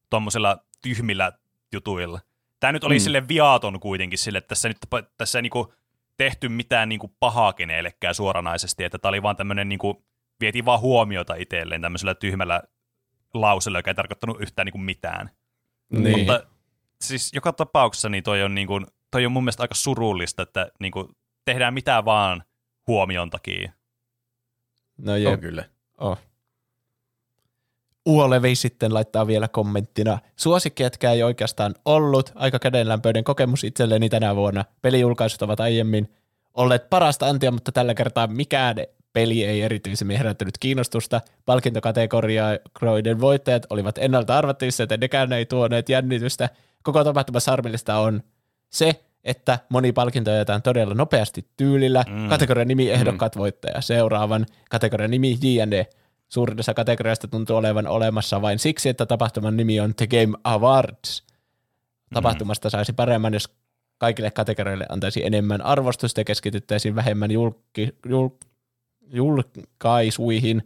[0.10, 1.32] tuommoisilla tyhmillä
[1.74, 2.20] jutuilla.
[2.60, 3.00] Tämä nyt oli Mm.
[3.00, 4.78] sille viaton kuitenkin sille, että tässä nyt
[5.18, 5.74] tässä ei niinku
[6.18, 10.06] tehty mitään niinku pahaa kenellekään suoranaisesti, että tämä oli vaan tämmöinen niinku,
[10.40, 12.62] vietiin vaan huomiota itselleen tämmöisellä tyhmällä
[13.34, 15.30] lausella, joka ei tarkoittanut yhtään niinku mitään.
[15.92, 16.18] Niin.
[16.18, 16.44] Mutta
[17.02, 20.72] siis joka tapauksessa niin toi on, niin kuin, toi on mun mielestä aika surullista, että
[20.80, 21.08] niin kuin,
[21.46, 22.44] tehdään mitä vaan
[22.88, 23.72] huomion takia.
[24.98, 25.40] No jep.
[25.40, 25.64] kyllä.
[25.98, 26.18] Oh.
[28.06, 30.20] Uolevi sitten laittaa vielä kommenttina.
[30.36, 32.32] Suosikkijätkä ei oikeastaan ollut.
[32.36, 34.66] Aika kädenlämpöinen kokemus itselleni tänä vuonna.
[34.82, 36.14] Pelijulkaisut ovat aiemmin
[36.54, 38.76] olleet parasta antia, mutta tällä kertaa mikään
[39.14, 41.22] peli ei erityisemmin herättänyt kiinnostusta.
[41.46, 46.50] Palkintokategorioiden voittajat olivat ennalta arvattavissa, että nekään ei tuoneet jännitystä.
[46.84, 48.24] Koko tapahtumassa harmillista on
[48.70, 52.04] se, että moni palkinto jätetään todella nopeasti tyylillä.
[52.10, 52.30] Mm.
[52.30, 53.40] Kategorian nimi ehdokkaat mm.
[53.40, 54.46] voittaja seuraavan.
[54.70, 55.86] Kategorian nimi J&E.
[56.30, 61.24] Suurin osa kategoriasta tuntuu olevan olemassa vain siksi, että tapahtuman nimi on The Game Awards.
[62.14, 63.50] Tapahtumasta saisi paremman, jos
[63.98, 68.30] kaikille kategorioille antaisi enemmän arvostusta ja keskityttäisiin vähemmän julki, jul,
[69.14, 70.64] julkaisuihin,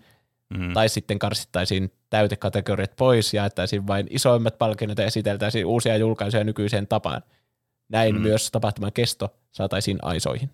[0.50, 0.74] mm.
[0.74, 6.88] tai sitten karsittaisiin täytekategoriat pois ja jättäisiin vain isoimmat palkinnot ja esiteltäisiin uusia julkaisuja nykyiseen
[6.88, 7.22] tapaan.
[7.90, 8.22] Näin mm.
[8.22, 10.50] myös tapahtuman kesto saataisiin aisoihin.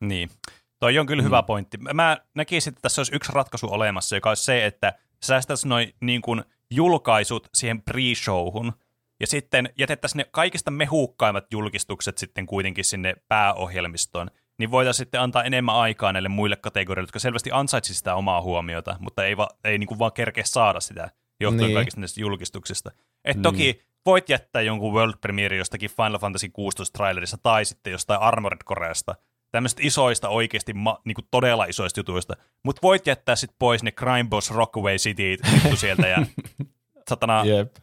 [0.00, 0.30] Niin.
[0.78, 1.26] Toi on kyllä mm.
[1.26, 1.78] hyvä pointti.
[1.78, 4.92] Mä näkisin, että tässä olisi yksi ratkaisu olemassa, joka olisi se, että
[5.22, 8.72] säästäisi noin niin kuin julkaisut siihen pre-showhun,
[9.20, 15.44] ja sitten jätettäisiin ne kaikista mehukkaimmat julkistukset sitten kuitenkin sinne pääohjelmistoon, niin voitaisiin sitten antaa
[15.44, 19.78] enemmän aikaa näille muille kategorioille, jotka selvästi ansaitsisivat sitä omaa huomiota, mutta ei, va, ei
[19.78, 21.74] niin kuin vaan kerkeä saada sitä johtuen niin.
[21.74, 22.90] kaikista näistä julkistuksista.
[23.24, 23.42] Et niin.
[23.42, 28.64] toki voit jättää jonkun World Premiere jostakin Final Fantasy 16 trailerissa tai sitten jostain Armored
[28.64, 29.14] Coreasta,
[29.50, 33.92] tämmöistä isoista oikeasti ma, niin kuin todella isoista jutuista, mutta voit jättää sitten pois ne
[33.92, 35.36] Crime Boss Rockaway City
[35.74, 36.26] sieltä ja
[37.08, 37.76] satana, yep.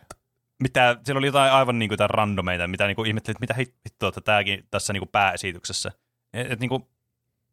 [0.59, 4.11] mitä, siellä oli jotain aivan niin kuin randomeita, mitä niin kuin ihmettelin, että mitä hittoa
[4.11, 5.91] tämäkin tässä niin kuin pääesityksessä.
[6.33, 6.87] Et, et, niin kuin,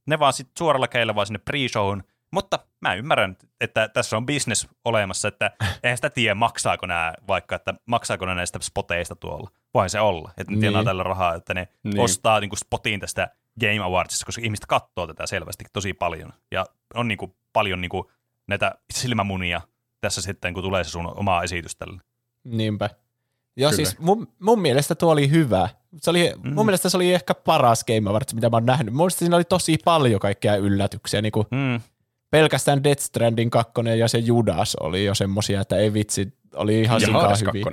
[0.06, 4.68] ne vaan sitten suoralla keillä vaan sinne pre-showhun, mutta mä ymmärrän, että tässä on business
[4.84, 5.50] olemassa, että
[5.82, 9.50] eihän sitä tiedä, maksaako nämä vaikka, että maksaako ne näistä spoteista tuolla.
[9.74, 10.60] Voin se olla, että ne niin.
[10.60, 12.00] tienaa tällä rahaa, että ne niin.
[12.00, 13.28] ostaa niin kuin spotin tästä
[13.60, 16.32] Game Awardsista, koska ihmiset katsoo tätä selvästi tosi paljon.
[16.50, 18.04] Ja on niin kuin paljon niin kuin
[18.46, 19.60] näitä silmämunia
[20.00, 22.00] tässä sitten, kun tulee se sun oma esitys tälle.
[22.44, 22.90] Niinpä.
[23.56, 23.76] Joo, Kyllä.
[23.76, 25.68] siis mun, mun mielestä tuo oli hyvä.
[25.96, 26.54] Se oli, mm.
[26.54, 28.94] Mun mielestä se oli ehkä paras Game Awards, mitä mä oon nähnyt.
[28.94, 31.22] Mun mielestä siinä oli tosi paljon kaikkea yllätyksiä.
[31.22, 31.80] Niin kuin mm.
[32.32, 37.02] Pelkästään Death Stranding 2 ja se Judas oli jo semmosia, että ei vitsi, oli ihan
[37.02, 37.64] ja Hades hyviä.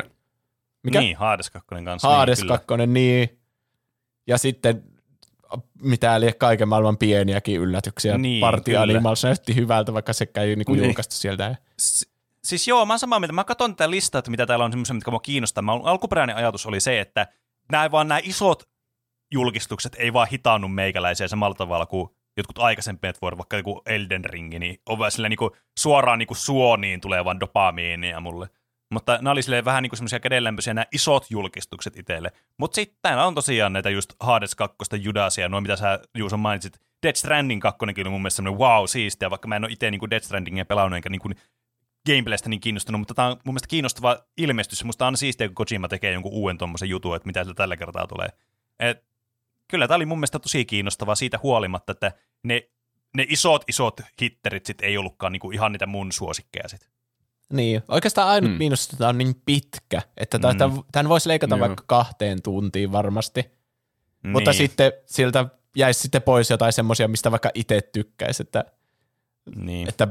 [0.83, 0.99] Mikä?
[0.99, 2.07] Niin, Hades 2 kanssa.
[2.07, 3.39] Hades niin, 2, niin.
[4.27, 4.83] Ja sitten
[5.81, 8.17] mitä eli kaiken maailman pieniäkin yllätyksiä.
[8.17, 8.81] Niin, Party kyllä.
[8.81, 10.83] Animals näytti hyvältä, vaikka se ei niinku niin.
[10.83, 11.55] julkaistu sieltä.
[11.81, 12.07] S-
[12.43, 13.33] siis joo, mä oon samaa mieltä.
[13.33, 15.61] Mä katson tätä listaa, että mitä täällä on semmoisia, mitkä mua kiinnostaa.
[15.61, 17.27] Mä, alkuperäinen ajatus oli se, että
[17.71, 18.69] nämä vaan nämä isot
[19.31, 22.09] julkistukset ei vaan hitaannut meikäläisiä samalla tavalla kuin
[22.39, 26.27] jotkut aikaisempien vuodet, vaikka joku Elden Ring, niin on vaan silleen, niin kuin, suoraan niin
[26.27, 28.49] kuin suoniin tulee vaan dopamiinia mulle.
[28.91, 32.31] Mutta nämä oli silleen vähän niin kuin semmoisia kädenlämpöisiä nämä isot julkistukset itselle.
[32.57, 36.79] Mutta sitten täällä on tosiaan näitä just Hades 2, Judasia, noin mitä sä Juuso mainitsit.
[37.03, 40.09] Dead Stranding 2 oli mun mielestä semmoinen wow, siistiä, vaikka mä en ole itse niin
[40.09, 41.35] Dead Strandingia pelannut enkä niin kuin
[42.05, 44.83] gameplaystä niin kiinnostunut, mutta tämä on mun mielestä kiinnostava ilmestys.
[44.83, 48.07] Musta on siistiä, kun Kojima tekee jonkun uuden tuommoisen jutun, että mitä sillä tällä kertaa
[48.07, 48.27] tulee.
[48.79, 49.08] Et,
[49.69, 52.11] kyllä tämä oli mun mielestä tosi kiinnostavaa siitä huolimatta, että
[52.43, 52.69] ne,
[53.17, 56.89] ne isot isot hitterit sit ei ollutkaan niinku ihan niitä mun suosikkeja sit.
[57.53, 58.57] Niin, oikeastaan ainut mm.
[58.57, 60.57] miinus, että tämä on niin pitkä, että mm.
[60.57, 61.59] tämän, tämän voisi leikata Joo.
[61.59, 63.41] vaikka kahteen tuntiin varmasti.
[63.41, 64.31] Niin.
[64.31, 68.65] Mutta sitten siltä jäisi sitten pois jotain semmoisia, mistä vaikka itse tykkäisi, että,
[69.55, 69.89] niin.
[69.89, 70.07] että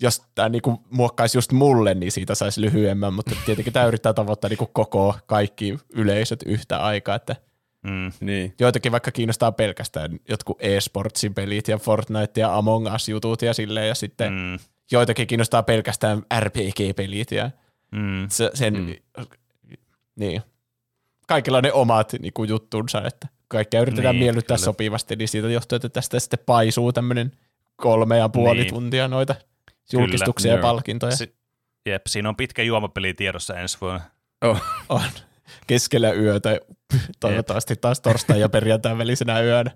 [0.00, 4.48] jos tämä niinku muokkaisi just mulle, niin siitä saisi lyhyemmän, mutta tietenkin tämä yrittää tavoittaa
[4.48, 7.36] niinku koko kaikki yleisöt yhtä aikaa, että–
[7.82, 8.12] Mm.
[8.20, 8.54] Niin.
[8.60, 13.94] Joitakin vaikka kiinnostaa pelkästään jotkut e-sportsin pelit ja Fortnite ja Among Us-jutut ja silleen, ja
[13.94, 14.58] sitten mm.
[14.92, 17.50] joitakin kiinnostaa pelkästään RPG-pelit ja
[17.92, 18.26] mm.
[18.28, 18.94] se, sen, mm.
[20.16, 20.42] niin.
[21.26, 24.64] Kaikilla on ne omat niin kuin, juttunsa, että kaikkea yritetään niin, miellyttää kyllä.
[24.64, 27.32] sopivasti, niin siitä johtuu, että tästä sitten paisuu tämmöinen
[27.76, 28.74] kolme ja puoli niin.
[28.74, 29.34] tuntia noita
[29.92, 30.58] julkistuksia kyllä.
[30.58, 31.16] ja palkintoja.
[31.16, 31.34] Si-
[31.86, 34.00] jep, siinä on pitkä juomapeli tiedossa ensi vuonna.
[34.42, 34.62] Oh.
[34.88, 35.02] On
[35.66, 36.60] keskellä yötä,
[37.20, 39.70] toivottavasti taas torstai ja perjantai välisenä yönä.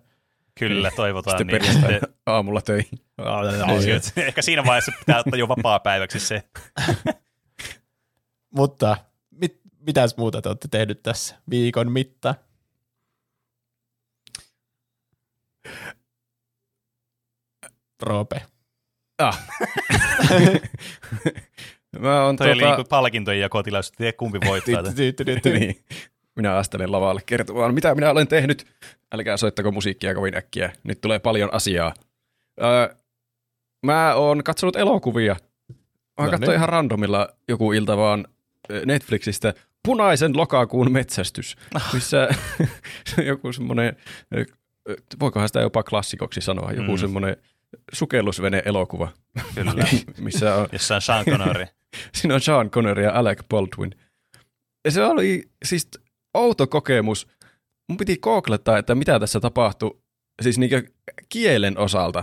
[0.59, 1.39] Kyllä, toivotaan.
[1.39, 1.73] Sitten niin.
[1.73, 2.01] Sitten...
[2.27, 2.99] aamulla töihin.
[4.17, 6.43] Ehkä siinä vaiheessa pitää ottaa jo vapaa-päiväksi se.
[8.57, 8.97] Mutta
[9.31, 12.35] mit, mitäs muuta te olette tehnyt tässä viikon mittaan?
[18.03, 18.43] Roope.
[19.19, 19.47] Ah.
[21.99, 22.67] Mä on Toi tuota...
[22.69, 24.83] oli niin palkintojen jakotilaisuus, että kumpi voittaa.
[25.59, 25.85] niin.
[26.37, 28.67] Minä astelen lavalle kertomaan, mitä minä olen tehnyt.
[29.13, 30.73] Älkää soittako musiikkia kovin äkkiä.
[30.85, 31.95] Nyt tulee paljon asiaa.
[32.63, 32.95] Öö,
[33.87, 35.37] mä oon katsonut elokuvia.
[36.21, 36.57] Mä no katsoin niin.
[36.57, 38.27] ihan randomilla joku ilta vaan
[38.87, 41.57] Netflixistä Punaisen lokakuun metsästys,
[41.95, 42.29] missä
[43.27, 43.97] joku semmoinen,
[45.21, 46.99] voikohan sitä jopa klassikoksi sanoa, joku mm.
[46.99, 47.37] semmoinen
[47.93, 49.09] sukellusvene-elokuva.
[49.55, 49.75] Kyllä,
[50.19, 50.69] missä on...
[50.73, 51.67] jossa on Sean Connery.
[52.15, 53.95] Siinä on Sean Connery ja Alec Baldwin.
[54.85, 55.89] Ja se oli siis
[56.35, 57.29] outo kokemus.
[57.89, 60.01] Mun piti googlettaa, että mitä tässä tapahtui,
[60.43, 60.77] siis niinku
[61.29, 62.23] kielen osalta.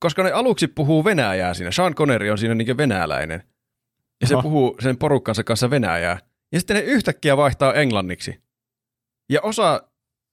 [0.00, 1.70] koska ne aluksi puhuu venäjää siinä.
[1.70, 3.42] Sean Connery on siinä niin venäläinen.
[4.20, 4.42] Ja se Oho.
[4.42, 6.18] puhuu sen porukkansa kanssa venäjää.
[6.52, 8.40] Ja sitten ne yhtäkkiä vaihtaa englanniksi.
[9.32, 9.90] Ja osa,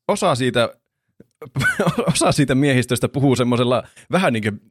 [0.08, 0.74] osa siitä
[2.14, 4.62] osa siitä miehistöstä puhuu semmoisella vähän niin kuin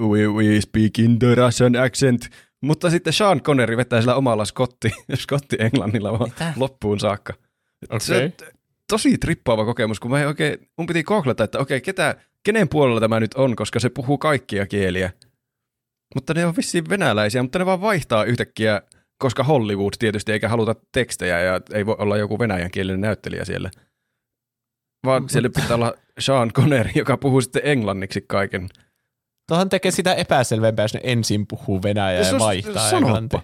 [0.00, 2.28] we, we speak in the Russian accent,
[2.60, 6.52] mutta sitten Sean Connery vetää sillä omalla skotti, skotti-englannilla vaan Mitä?
[6.56, 7.32] loppuun saakka.
[7.84, 8.00] Okei.
[8.00, 8.32] Se
[8.88, 12.14] tosi trippaava kokemus, kun mä oikein, mun piti googlata, että okei, ketä,
[12.44, 15.10] kenen puolella tämä nyt on, koska se puhuu kaikkia kieliä.
[16.14, 18.82] Mutta ne on vissiin venäläisiä, mutta ne vaan vaihtaa yhtäkkiä,
[19.18, 23.70] koska Hollywood tietysti eikä haluta tekstejä ja ei voi olla joku venäjänkielinen näyttelijä siellä.
[25.06, 28.68] Vaan siellä pitää olla Sean Connery, joka puhuu sitten englanniksi kaiken.
[29.50, 33.06] Tuohan tekee sitä epäselvempää, jos ne ensin puhuu venäjää Se ja on- vaihtaa sanoppa.
[33.06, 33.40] englantia.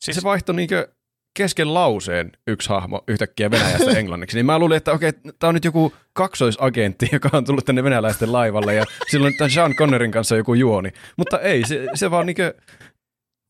[0.00, 0.88] Siis se vaihtoi niinkö
[1.36, 5.64] kesken lauseen yksi hahmo yhtäkkiä venäjästä englanniksi, niin mä luulin, että okei, tämä on nyt
[5.64, 10.54] joku kaksoisagentti, joka on tullut tänne venäläisten laivalle ja silloin tämän Sean Connerin kanssa joku
[10.54, 10.90] juoni.
[11.16, 12.54] Mutta ei, se, se vaan niinkö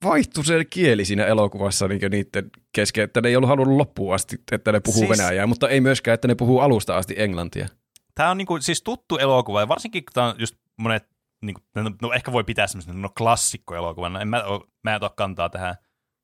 [0.04, 4.36] vaihtui se kieli siinä elokuvassa niinkö niiden kesken, että ne ei ollut halunnut loppuun asti,
[4.52, 5.18] että ne puhuu Siis- siis...
[5.26, 7.68] venäjää, mutta ei myöskään, että ne puhuu alusta asti englantia.
[8.14, 11.08] Tämä on niinku, siis tuttu elokuva, ja varsinkin kun tämä on just monet,
[11.42, 14.42] niinku, no, no ehkä voi pitää semmoisen no, klassikkoelokuvana, en mä,
[14.84, 15.74] mä en ota kantaa tähän,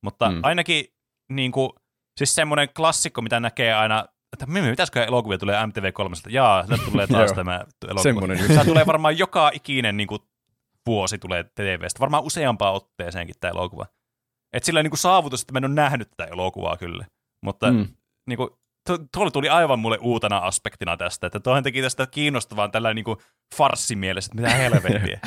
[0.03, 0.41] mutta mm.
[0.43, 0.85] Ainakin
[1.33, 1.75] niinku,
[2.19, 7.07] siis semmoinen klassikko, mitä näkee aina, että mimmi, mitäskö elokuvia tulee MTV3, jaa, nyt tulee
[7.07, 8.03] taas tämä elokuva.
[8.03, 8.49] Semmoinen.
[8.49, 10.19] Tämä tulee varmaan joka ikinen niinku,
[10.87, 13.87] vuosi tulee TVstä, varmaan useampaa otteeseenkin tämä elokuva.
[14.53, 17.07] Et sillä on niinku saavutus, että mä en ole nähnyt tätä elokuvaa kyllä,
[17.43, 17.89] mutta mm.
[18.29, 18.64] Niinku, tu-
[19.13, 23.17] tuolla tuli aivan mulle uutena aspektina tästä, että tuohan teki tästä kiinnostavan tällä niinku
[23.57, 25.21] farssimielessä, että mitä helvettiä.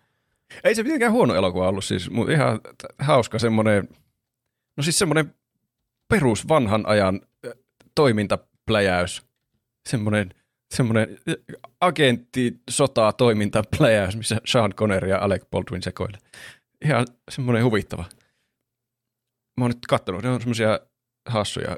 [0.64, 2.60] Ei se mitenkään huono elokuva ollut siis, mutta ihan
[2.98, 3.88] hauska semmoinen,
[4.76, 5.34] no siis semmoinen
[6.08, 7.20] perus vanhan ajan
[7.94, 9.26] toimintapläjäys.
[9.88, 10.34] Semmoinen,
[10.74, 11.18] semmoinen
[11.80, 16.20] agentti sota toimintapläjäys, missä Sean Connery ja Alec Baldwin sekoilee.
[16.84, 18.04] Ihan semmoinen huvittava.
[19.56, 20.80] Mä oon nyt kattonut, ne on semmoisia
[21.28, 21.76] hassuja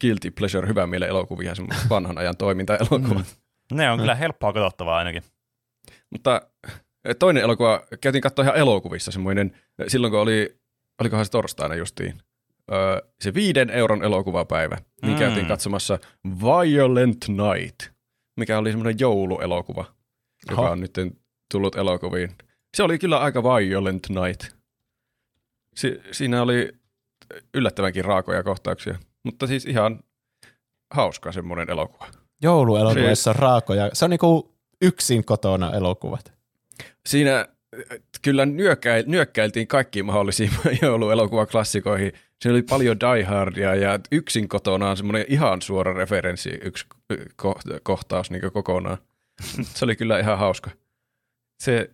[0.00, 3.20] guilty pleasure, hyvän mielen elokuvia, semmoinen vanhan ajan toimintaelokuva.
[3.72, 5.22] ne on kyllä helppoa katsottavaa ainakin.
[6.10, 6.42] Mutta
[7.08, 10.58] eh, toinen elokuva, käytiin katsoa ihan elokuvissa semmoinen, eh, silloin kun oli,
[11.00, 12.14] olikohan se torstaina justiin,
[12.72, 15.18] öö, se viiden euron elokuvapäivä, niin Mm.
[15.18, 15.98] käytiin katsomassa
[16.42, 17.80] Violent Night,
[18.36, 19.84] mikä oli semmoinen jouluelokuva,
[20.50, 20.70] joka Oho.
[20.70, 20.92] on nyt
[21.52, 22.34] tullut elokuviin.
[22.76, 24.56] Se oli kyllä aika Violent Night.
[25.76, 26.72] Si- siinä oli
[27.54, 30.00] yllättävänkin raakoja kohtauksia, mutta siis ihan
[30.94, 32.06] hauska semmoinen elokuva.
[32.42, 33.90] Jouluelokuvissa on raakoja.
[33.92, 36.32] Se on niinku yksin kotona elokuvat.
[37.06, 40.50] Siinä äh, kyllä nyökkäil, nyökkäiltiin kaikkiin mahdollisiin
[40.82, 42.12] jouluelokuvaklassikoihin.
[42.42, 46.86] Siinä oli paljon Die Hardia ja yksin kotona on semmoinen ihan suora referenssi, yksi
[47.42, 48.98] ko- kohtaus niin kokonaan.
[49.74, 50.70] Se oli kyllä ihan hauska.
[51.62, 51.90] Se,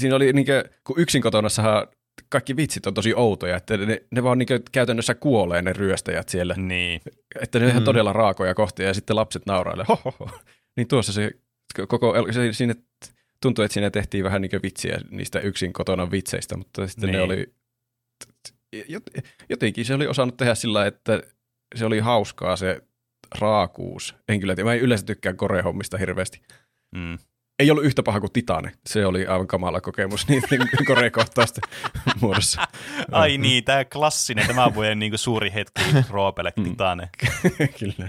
[0.00, 1.86] siinä oli niin kuin, kun yksin kotonassahan
[2.28, 6.54] kaikki vitsit on tosi outoja, että ne, ne vaan niin käytännössä kuolee ne ryöstäjät siellä.
[6.58, 7.00] Niin.
[7.40, 7.84] Että ne on ihan Mm.
[7.84, 9.86] todella raakoja kohtia ja sitten lapset naurailee.
[9.88, 10.30] Ho, ho, ho.
[10.76, 11.30] Niin tuossa se
[11.88, 12.74] koko, se, siinä
[13.42, 17.16] tuntui, että siinä tehtiin vähän niin vitsiä niistä yksin kotona vitseistä, mutta sitten niin.
[17.16, 17.54] ne oli,
[18.76, 21.22] jot- jotenkin se oli osannut tehdä sillä, että
[21.74, 22.80] se oli hauskaa se
[23.38, 24.14] raakuus.
[24.28, 26.40] En kyllä mä en yleensä tykkää korehommista hirveästi.
[26.96, 27.18] Mm.
[27.58, 28.72] Ei ollut yhtä paha kuin Titane.
[28.86, 31.62] Se oli aivan kamala kokemus niiden korekohtausten
[32.20, 32.62] muodossa.
[33.12, 37.08] Ai niin, tämä klassinen, tämä vuoden niinku suuri hetki Roopelle Titane.
[37.80, 38.08] kyllä.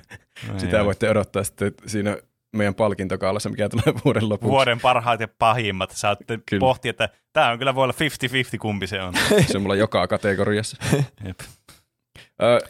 [0.54, 0.86] No Sitä joo.
[0.86, 2.18] voitte odottaa sitten siinä
[2.56, 4.52] meidän palkintokaalassa, mikä tulee vuoden lopuksi.
[4.52, 5.92] Vuoden parhaat ja pahimmat.
[5.92, 6.60] Saatte Kyllä.
[6.60, 7.94] pohtia, että tämä on kyllä voi olla
[8.56, 9.14] 50-50 kumpi se on.
[9.48, 10.78] Se on mulla joka kategoriassa.
[11.26, 11.40] Jep.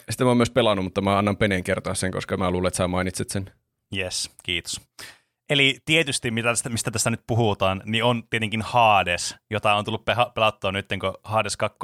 [0.09, 2.77] Sitten mä oon myös pelannut, mutta mä annan Peneen kertoa sen, koska mä luulen, että
[2.77, 3.51] sä mainitsit sen.
[3.97, 4.81] Yes, kiitos.
[5.49, 10.05] Eli tietysti, mitä tästä, mistä tässä nyt puhutaan, niin on tietenkin Hades, jota on tullut
[10.33, 11.77] pelattua nyt, kun Hades 2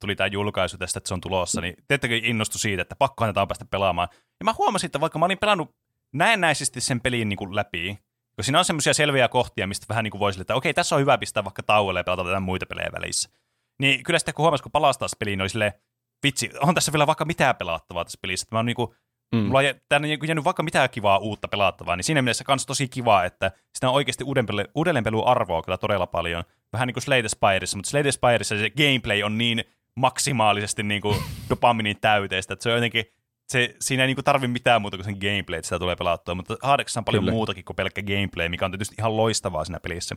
[0.00, 3.42] tuli tämä julkaisu tästä, että se on tulossa, niin tietenkin innostu siitä, että pakkohan tätä
[3.42, 4.08] on päästä pelaamaan.
[4.12, 5.76] Ja mä huomasin, että vaikka mä olin pelannut
[6.12, 7.98] näennäisesti sen pelin niin kuin läpi,
[8.34, 11.00] kun siinä on semmoisia selviä kohtia, mistä vähän niin kuin voisi, että okei, tässä on
[11.00, 13.30] hyvä pistää vaikka tauolle ja pelata jotain muita pelejä välissä.
[13.78, 15.72] Niin kyllä sitten kun huomasi, kun palasi taas peliin, niin oli silleen,
[16.22, 18.46] vitsi, on tässä vielä vaikka mitään pelattavaa tässä pelissä.
[18.50, 18.94] Mä oon niinku,
[19.34, 19.38] Mm.
[19.38, 23.24] Mulla on tänne jäänyt vaikka mitään kivaa uutta pelattavaa, niin siinä mielessä kans tosi kivaa,
[23.24, 24.24] että sitä on oikeasti
[24.74, 26.44] uudelleenpeluarvoa kyllä todella paljon.
[26.72, 29.64] Vähän niin kuin Slade Spireissa, mutta Slade Spireissa se gameplay on niin
[29.94, 31.18] maksimaalisesti niin kuin
[31.50, 33.04] dopaminin täyteistä, että se on jotenkin,
[33.48, 36.56] se, siinä ei niin tarvi mitään muuta kuin sen gameplay, että sitä tulee pelattua, mutta
[36.62, 37.32] Hadesissa on paljon Kyllä.
[37.32, 40.16] muutakin kuin pelkkä gameplay, mikä on tietysti ihan loistavaa siinä pelissä.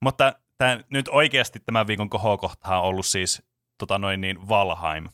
[0.00, 3.42] Mutta tämä, nyt oikeasti tämän viikon kohokohtahan on ollut siis
[3.78, 5.08] tota noin niin Valheim,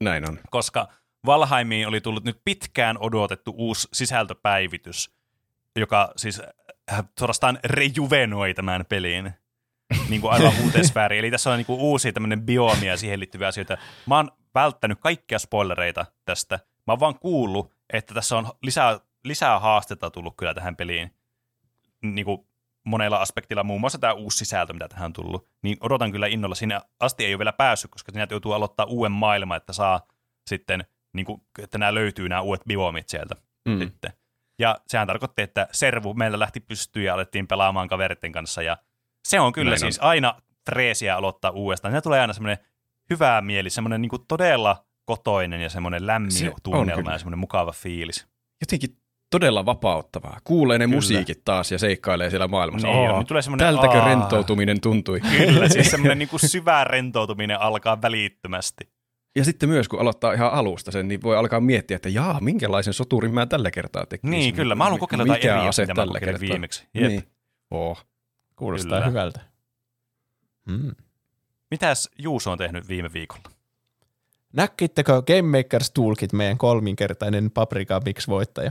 [0.00, 0.38] Näin on.
[0.50, 0.88] koska
[1.26, 5.10] Valheimiin oli tullut nyt pitkään odotettu uusi sisältöpäivitys,
[5.76, 6.42] joka siis
[6.92, 9.32] äh, suorastaan rejuvenoi tämän pelin
[10.10, 11.18] niin kuin aivan uuteen sfääriin.
[11.18, 13.78] Eli tässä on niin kuin uusia tämmöinen biomia ja siihen liittyviä asioita.
[14.06, 16.58] Mä oon välttänyt kaikkia spoilereita tästä.
[16.86, 21.14] Mä oon vaan kuullut, että tässä on lisää, lisää haastetta tullut kyllä tähän peliin.
[22.02, 22.46] Niin kuin
[22.84, 25.48] monella aspektilla, muun muassa tämä uusi sisältö, mitä tähän on tullut.
[25.62, 26.54] Niin odotan kyllä innolla.
[26.54, 30.00] Sinne asti ei ole vielä päässyt, koska sinä joutuu aloittaa uuden maailman, että saa
[30.46, 30.84] sitten,
[31.16, 33.34] niin kuin, että nämä löytyy nämä uudet biomit sieltä
[33.68, 33.78] Mm.
[33.78, 34.12] sitten.
[34.58, 38.62] Ja sehän tarkoitti, että servu meillä lähti pystyyn ja alettiin pelaamaan kaveritten kanssa.
[38.62, 38.76] Ja
[39.24, 40.08] se on kyllä Näin siis on.
[40.08, 40.34] aina
[40.70, 41.92] freesiä aloittaa uudestaan.
[41.92, 42.58] Siinä tulee aina semmoinen
[43.10, 48.26] hyvä mieli, semmoinen niin todella kotoinen ja semmoinen lämmin Se tunnelma ja semmoinen mukava fiilis.
[48.60, 48.96] Jotenkin
[49.30, 50.38] todella vapauttavaa.
[50.44, 50.96] Kuulee ne Kyllä.
[50.96, 52.88] musiikit taas ja seikkailee siellä maailmassa.
[52.88, 54.04] Niin, nyt tulee semmoinen, Tältäkö aa.
[54.06, 55.20] rentoutuminen tuntui?
[55.20, 58.88] Kyllä, siis semmoinen niin syvä rentoutuminen alkaa välittömästi.
[59.36, 62.94] Ja sitten myös, kun aloittaa ihan alusta sen, niin voi alkaa miettiä, että jaa, minkälaisen
[62.94, 64.30] soturin mä tällä kertaa tekisin.
[64.30, 64.74] Niin, kyllä.
[64.74, 66.54] Mä haluan kokeilla jotain eri ase mitä mä tällä kokeilin kertaa?
[66.54, 66.86] viimeksi.
[66.94, 67.08] Jep.
[67.08, 67.22] Niin.
[67.70, 68.06] Oh.
[68.56, 69.06] Kuulostaa Kyllä.
[69.06, 69.40] hyvältä.
[70.64, 70.94] Mm.
[71.70, 73.42] Mitäs Juuso on tehnyt viime viikolla?
[74.52, 78.70] Näkittekö Game Makers Toolkit, meidän kolminkertainen Paprika Mix-voittaja?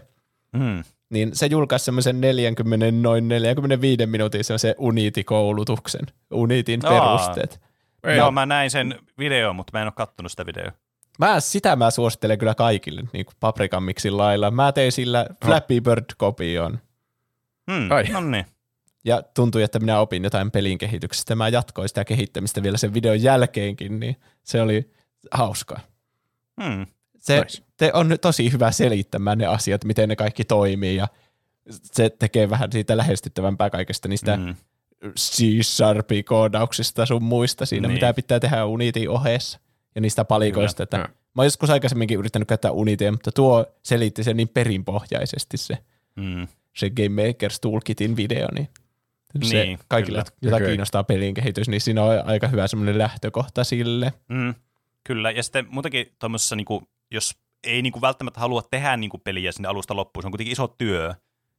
[0.54, 0.84] Mm.
[1.10, 6.92] Niin se julkaisi semmoisen 40, noin 45 minuutin semmoisen Unity-koulutuksen, Unitin Aa.
[6.92, 7.62] perusteet.
[8.06, 10.72] Ei, Joo, mä näin sen videon, mutta mä en ole kattonut sitä videoa.
[11.20, 14.52] Mä, sitä mä suosittelen kyllä kaikille, niin kuin Paprikan Mixin lailla.
[14.52, 16.80] Mä tein sillä Flappy Bird-kopion.
[17.72, 17.92] Hmm.
[17.92, 18.04] Ai.
[18.04, 18.46] No niin.
[19.06, 21.36] Ja tuntui, että minä opin jotain pelin kehityksestä.
[21.36, 24.92] Mä jatkoin sitä kehittämistä vielä sen videon jälkeenkin, niin se oli
[25.32, 25.80] hauskaa.
[26.64, 26.86] Hmm.
[27.18, 27.64] Se Nice.
[27.78, 31.08] te on nyt tosi hyvä selittämään ne asiat, miten ne kaikki toimii ja
[31.70, 34.56] se tekee vähän siitä lähestyttävämpää kaikesta niistä mm.
[35.14, 37.94] C-Sharpie-koodauksista sun muista siinä, Niin.
[37.94, 39.60] mitä pitää tehdä Unitin ohessa
[39.96, 40.84] ja niistä palikoista.
[40.84, 41.08] Että Joo.
[41.08, 45.78] mä oon joskus aikaisemminkin yrittänyt käyttää Unitia, mutta tuo selitti sen niin perinpohjaisesti se,
[46.22, 46.48] Hmm.
[46.78, 48.70] se Game Makers Toolkitin video, niin
[49.44, 50.38] se Niin, kaikille, kyllä.
[50.42, 50.68] jota Okei.
[50.68, 54.14] kiinnostaa pelin kehitys, niin siinä on aika hyvä semmoinen lähtökohta sille.
[54.30, 54.54] Mm,
[55.04, 56.66] kyllä, ja sitten muutenkin tuommoisessa, niin
[57.12, 60.32] jos ei niin kuin välttämättä halua tehdä niin kuin peliä sinne alusta loppuun, se on
[60.32, 61.16] kuitenkin iso työ,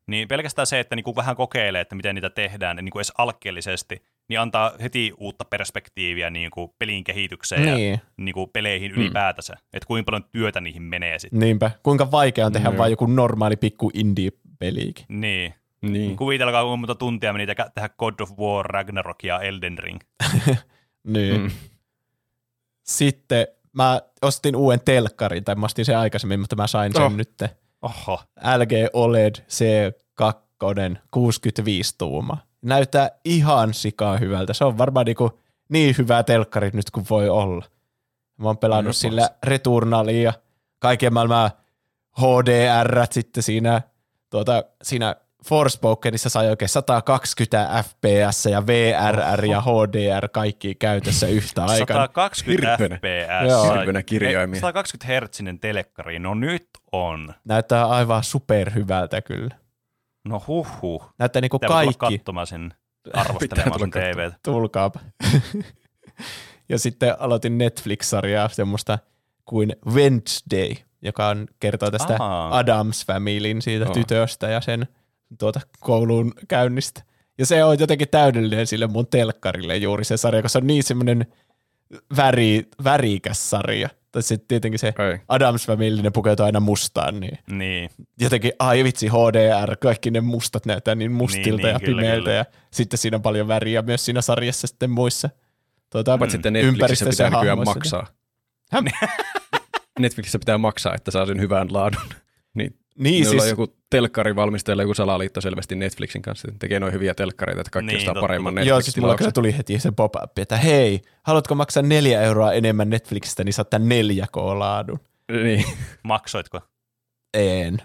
[0.07, 3.13] niin pelkästään se, että niin kuin vähän kokeilee, että miten niitä tehdään niin kuin edes
[3.19, 8.01] alkeellisesti, niin antaa heti uutta perspektiiviä niin kuin pelin kehitykseen ja Niin.
[8.17, 11.41] niin kuin peleihin ylipäätänsä, että kuinka paljon työtä niihin menee sitten.
[11.41, 11.71] Niinpä.
[11.83, 12.79] Kuinka vaikea on tehdä Joo.
[12.79, 15.05] vain joku normaali pikku indie-peliikin.
[15.09, 15.55] Niin.
[15.83, 16.17] Niin.
[16.17, 20.01] Kuvitelkaa, kuinka monta tuntia meni tehdä- God of War, Ragnarok ja Elden Ring.
[21.05, 21.41] Niin.
[21.41, 21.51] Mm.
[22.83, 27.13] Sitten mä ostin uuden telkkarin, tai mä ostin sen aikaisemmin, mutta mä sain sen Oh.
[27.13, 27.49] oh.
[27.87, 28.21] Oho.
[28.59, 32.37] LG OLED C2 65 tuuma.
[32.63, 34.55] Näyttää ihan sikaa hyvältä.
[34.55, 37.65] Se on varmaan niinku niin hyvä telkkari nyt kuin voi olla.
[38.37, 40.33] Mä oon pelannut No, sillä Returnalia ja
[40.79, 41.51] kaiken maailman
[42.21, 43.83] HDR sitten siinä,
[44.31, 51.97] tuota, siinä Forspokenissa sai oikein 120 fps ja VRR ja HDR kaikki käytössä yhtä aikaa.
[51.97, 52.97] 120 Hirveänä.
[52.97, 53.51] fps.
[53.51, 53.65] Joo.
[53.75, 54.61] Hirveänä kirjaimia.
[54.61, 57.35] 120 hertsinen telekkari, no nyt on.
[57.45, 59.57] Näyttää aivan superhyvältä kyllä.
[60.25, 61.11] No huh huh.
[61.19, 62.19] Näyttää niinku Pitää kaikki.
[62.19, 62.75] katsomaan sen,
[63.15, 63.91] arvostelemaan sen.
[63.91, 64.37] TVtä.
[64.43, 65.01] Tulkaapa.
[66.69, 68.99] ja sitten aloitin Netflix-sarjaa semmoista
[69.45, 72.57] kuin Wednesday, joka on, kertoo tästä Ahaa.
[72.57, 73.95] Adams Familyn siitä Joo.
[73.95, 74.87] tytöstä ja sen
[75.39, 77.03] tuota, koulun käynnistä.
[77.39, 80.83] Ja se on jotenkin täydellinen sille mun telkkarille juuri se sarja, koska se on niin
[80.83, 81.27] semmoinen
[82.17, 83.89] väri, värikäs sarja.
[84.13, 85.19] Tai sitten tietenkin se Ei.
[85.29, 87.91] Adams Family, ne pukeutuu aina mustaan, niin Niin,
[88.21, 92.25] jotenkin, ai vitsi, HDR, kaikki ne mustat näyttää niin mustilta Niin, niin, ja kyllä, pimeiltä
[92.25, 92.37] kyllä.
[92.37, 95.31] ja sitten siinä on paljon väriä myös siinä sarjassa sitten muissa
[95.91, 98.07] tuota, Paitsi että Netflixissä pitää nykyään maksaa.
[98.73, 98.85] Häm?
[99.99, 102.03] Netflixissä pitää maksaa, että saa sen hyvän laadun.
[102.55, 106.49] niin, Niin ne siis, on joku telkkarivalmistaja, joku salaliitto selvästi Netflixin kanssa.
[106.59, 108.21] Tekee noin hyviä telkkareita, että kaikki Niin, ostaa totta.
[108.27, 112.53] paremman joo, siis mulla kyllä tuli heti se pop-up, että hei, haluatko maksaa neljä euroa
[112.53, 114.99] enemmän Netflixistä, niin saat tämän 4K-laadun.
[115.43, 115.65] Niin.
[116.03, 116.61] maksoitko?
[117.35, 117.79] En.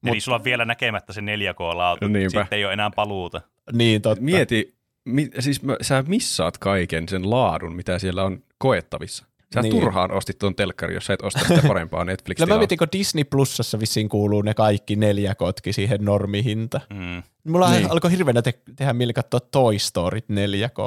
[0.00, 2.40] Mut, Eli sulla on vielä näkemättä se 4K-laatu, Niinpä.
[2.40, 3.40] sitten ei ole enää paluuta.
[3.72, 4.24] Niin totta.
[4.24, 9.26] Mieti, mi, siis mä, sä missaat kaiken sen laadun, mitä siellä on koettavissa.
[9.54, 9.70] Sä niin.
[9.74, 12.58] Turhaan ostit tuon telkkari, jos sä et osta sitä parempaa Kyllä mä Netflix-tilausta.
[12.58, 16.80] mietin, kun Disney Plusassa vissiin kuuluu ne kaikki neljä kotki siihen normihinta.
[16.94, 17.22] Mm.
[17.52, 17.90] Mulla Niin.
[17.90, 20.78] alkoi hirveänä te- tehdä mieli katsoa Toy Story 4 k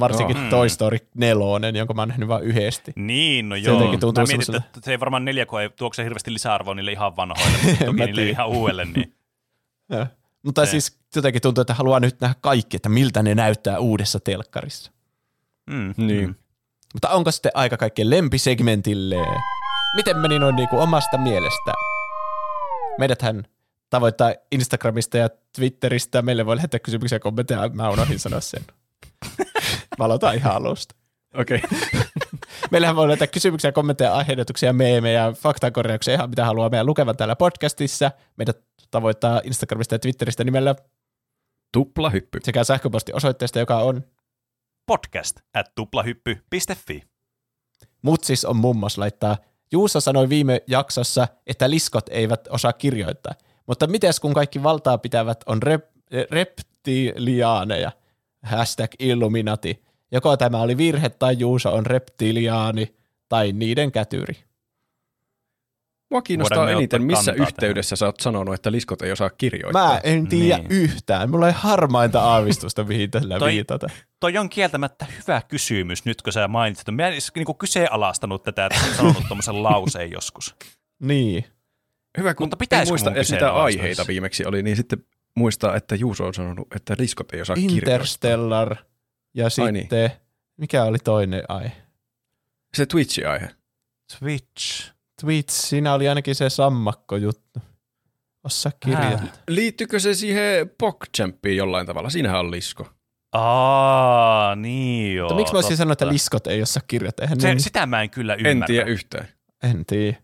[0.00, 0.44] Varsinkin Joo.
[0.44, 0.50] oh.
[0.50, 2.92] Toy Story 4, jonka mä oon nähnyt vain yhdesti.
[2.96, 3.80] Niin, no Se joo.
[3.80, 7.16] tuntuu Mä mietin, semmoiselle- että se ei varmaan 4K ei tuokse hirveästi lisäarvoa niille ihan
[7.16, 8.30] vanhoille, mutta toki mä niille tiedä.
[8.30, 8.84] ihan uudelle.
[8.84, 9.12] Niin.
[9.88, 10.06] Ja.
[10.42, 10.70] Mutta Se.
[10.70, 14.92] siis jotenkin tuntuu, että haluaa nyt nähdä kaikki, että miltä ne näyttää uudessa telkkarissa.
[15.70, 15.94] Mm.
[15.96, 16.36] Niin.
[16.96, 19.16] Mutta onko sitten aika kaikkien lempisegmentille?
[19.96, 21.72] Miten meni noin niinku omasta mielestä?
[22.98, 23.44] Meidäthän
[23.90, 26.22] tavoittaa Instagramista ja Twitteristä.
[26.22, 27.68] Meille voi lähettää kysymyksiä ja kommentteja.
[27.68, 28.62] Mä unohdin sanoa sen.
[29.98, 30.94] Mä aloitan ihan alusta.
[31.34, 31.60] Okei.
[31.64, 32.00] Okay.
[32.70, 38.10] Meillähän voi lähettää kysymyksiä, kommentteja, aiheehdotuksia, meemejä, faktakorjauksia, ihan mitä haluaa meidän lukevan täällä podcastissa.
[38.36, 38.58] Meidät
[38.90, 40.74] tavoittaa Instagramista ja Twitteristä nimellä
[41.72, 42.38] Tupla hyppy.
[42.44, 44.02] sekä sähköpostiosoitteesta, joka on
[44.86, 47.02] Podcast at tuplahyppy.fi.
[48.02, 49.36] Mutsis on mummos laittaa.
[49.72, 53.34] Juuso sanoi viime jaksossa, että liskot eivät osaa kirjoittaa.
[53.66, 57.92] Mutta mites kun kaikki valtaa pitävät on rep- reptiliaaneja?
[58.42, 59.84] Hashtag Illuminati.
[60.12, 62.96] Joko tämä oli virhe tai Juuso on reptiliaani
[63.28, 64.36] tai niiden kätyri.
[66.10, 69.92] Mua kiinnostaa eniten, missä yhteydessä sä oot sanonut, että liskot ei osaa kirjoittaa.
[69.92, 70.70] Mä en tiedä Niin.
[70.70, 71.30] yhtään.
[71.30, 73.86] Mulla ei harmainta aavistusta, mihin tällä Toi- viitata.
[74.20, 76.88] Toi on kieltämättä hyvä kysymys nyt, kun sä mainitsit.
[76.94, 80.56] Mä en edes niinku kyseenalaistanut tätä, että sanonut tuommoisen lauseen joskus.
[81.02, 81.44] Niin.
[82.18, 84.98] Hyvä, kun Mutta pitäisikö ei muista edes mitä aiheita viimeksi oli, niin sitten
[85.34, 87.76] muistaa, että Juuso on sanonut, että liskot ei osaa kirjoittaa.
[87.94, 88.76] Interstellar
[89.34, 89.82] ja Ai niin.
[89.82, 90.10] sitten,
[90.56, 91.72] mikä oli toinen aihe?
[92.74, 93.48] Se Twitch-aihe.
[94.12, 94.92] Switch.
[95.20, 97.60] Twitch, siinä oli ainakin se sammakko juttu.
[98.44, 99.28] Osaa kirjoittaa.
[99.48, 102.10] Liittyykö se siihen PogChampiin jollain tavalla?
[102.10, 102.88] Siinähän on lisko.
[103.32, 105.24] Aa, niin joo.
[105.28, 107.24] Mutta miksi mä olisin sanonut, että liskot ei osaa kirjoittaa?
[107.24, 108.66] Eihän Se, ne- sitä mä en kyllä En ymmärrä.
[108.66, 109.28] tiedä yhtään.
[109.62, 110.16] en tiedä.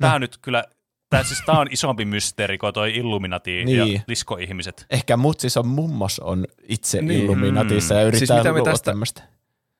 [0.00, 0.64] Tää on nyt kyllä,
[1.10, 3.94] tää, siis tää on isompi mysteeri kuin toi Illuminati Niin.
[3.94, 4.86] ja liskoihmiset.
[4.90, 7.08] Ehkä mutsis on mummos on itse Niin.
[7.08, 7.20] niin.
[7.24, 9.22] Illuminatissa ja yrittää Siis mitä me luoda tästä- tämmöistä.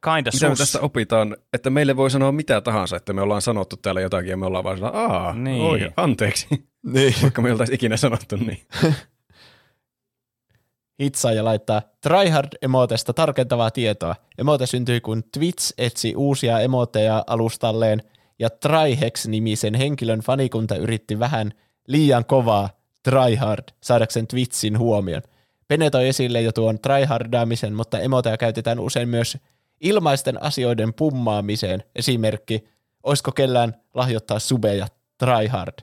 [0.05, 0.59] Kinda Mitä me sus.
[0.59, 4.37] tästä opitaan, että meille voi sanoa mitä tahansa, että me ollaan sanottu täällä jotakin ja
[4.37, 5.63] me ollaan vaan sanoa, aa, Niin.
[5.63, 6.47] oi, anteeksi,
[6.83, 7.15] Niin.
[7.23, 8.61] vaikka me oltaisiin ikinä sanottu niin.
[11.03, 14.15] Hitsaa ja laittaa Tryhard-emotesta tarkentavaa tietoa.
[14.39, 18.03] Emote syntyi, kun Twitch etsi uusia emoteja alustalleen,
[18.39, 21.53] ja Tryhex-nimisen henkilön fanikunta yritti vähän
[21.89, 22.71] liian kovaa
[23.03, 25.23] Tryhard saadakseen Twitchin huomion.
[25.69, 29.39] Pene toi esille jo tuon tryhardaamisen, mutta emoteja käytetään usein myös
[29.81, 31.85] ilmaisten asioiden pummaamiseen.
[31.97, 32.69] Esimerkki,
[33.03, 34.87] oisko kellään lahjoittaa subeja
[35.19, 35.75] tryhard.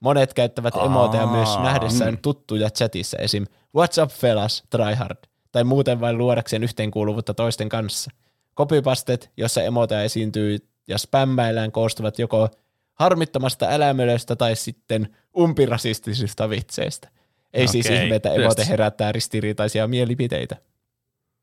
[0.00, 3.44] Monet käyttävät emoteja myös nähdessään tuttuja chatissa, esim.
[3.78, 5.18] What's up fellas, tryhard,
[5.52, 8.10] tai muuten vain luodakseen yhteenkuuluvuutta toisten kanssa.
[8.56, 12.48] Copypastet, jossa emoteja esiintyy ja spämmäillään koostuvat joko
[12.94, 17.08] harmittomasta älämölöstä tai sitten umpirasistisista vitseistä.
[17.52, 20.56] Ei siis Okei, ihme, että emote herättää ristiriitaisia mielipiteitä.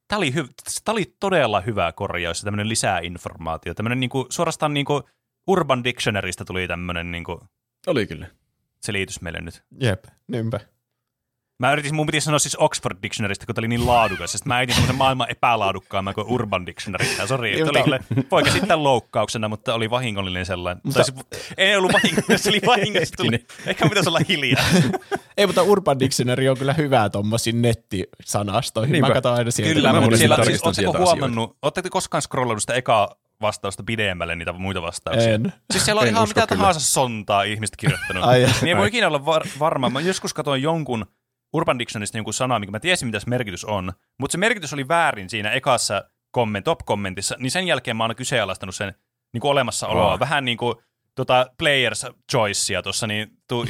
[0.07, 3.73] Tämä oli, hyv- tää oli todella hyvä korjaus ja tämmöinen lisää informaatio.
[3.73, 5.01] Tämmöinen niinku, suorastaan niinku
[5.48, 7.41] Urban Dictionarysta tuli tämmöinen niinku
[7.88, 8.27] Oli kyllä.
[8.82, 9.64] selitys meille nyt.
[9.80, 10.59] Jep, niinpä.
[11.64, 14.33] Mä yritin, mun piti sanoa siis Oxford Dictionarysta, kun tämä oli niin laadukas.
[14.33, 17.06] Ja sit mä etin semmoisen maailman epälaadukkaamman kuin Urban Dictionary.
[17.19, 18.00] Ja sori, että oli
[18.32, 20.82] voi käsittää loukkauksena, mutta oli vahingollinen sellainen.
[20.83, 23.08] Mutta- tai se, ei ollut vahingollinen, se oli vahingollinen.
[23.17, 24.64] Tuli, ehkä pitäisi olla hiljaa.
[25.38, 28.92] Ei, mutta Urban Dictionary on kyllä hyvä tuommoisiin nettisanastoihin.
[28.92, 29.14] Mä Niinpä.
[29.14, 29.74] katson aina sieltä.
[29.74, 34.53] Kyllä, mä mutta siellä, siis, sieltä huomannut, ootteko koskaan scrollannut sitä ekaa vastausta pidemmälle niitä
[34.53, 35.33] muita vastauksia?
[35.33, 35.53] En.
[35.72, 36.59] Siis siellä on En ihan mitä kyllä.
[36.59, 38.24] tahansa sontaa ihmiset kirjoittanut.
[38.24, 39.90] Ai, niin ei voi ikinä olla var- varma.
[39.90, 41.06] Mä joskus katsoin jonkun
[41.53, 44.88] Urban Dictionarysta jonkun sanaa, mikä mä tiesin, mitä se merkitys on, mutta se merkitys oli
[44.88, 48.93] väärin siinä ekassa komment, top-kommentissa, niin sen jälkeen mä oon kyseenalaistanut sen
[49.33, 50.14] niin kuin olemassaoloa.
[50.14, 50.19] Oh.
[50.19, 50.75] Vähän niin kuin
[51.15, 53.65] tota, Players Choicea tuossa niin, tu,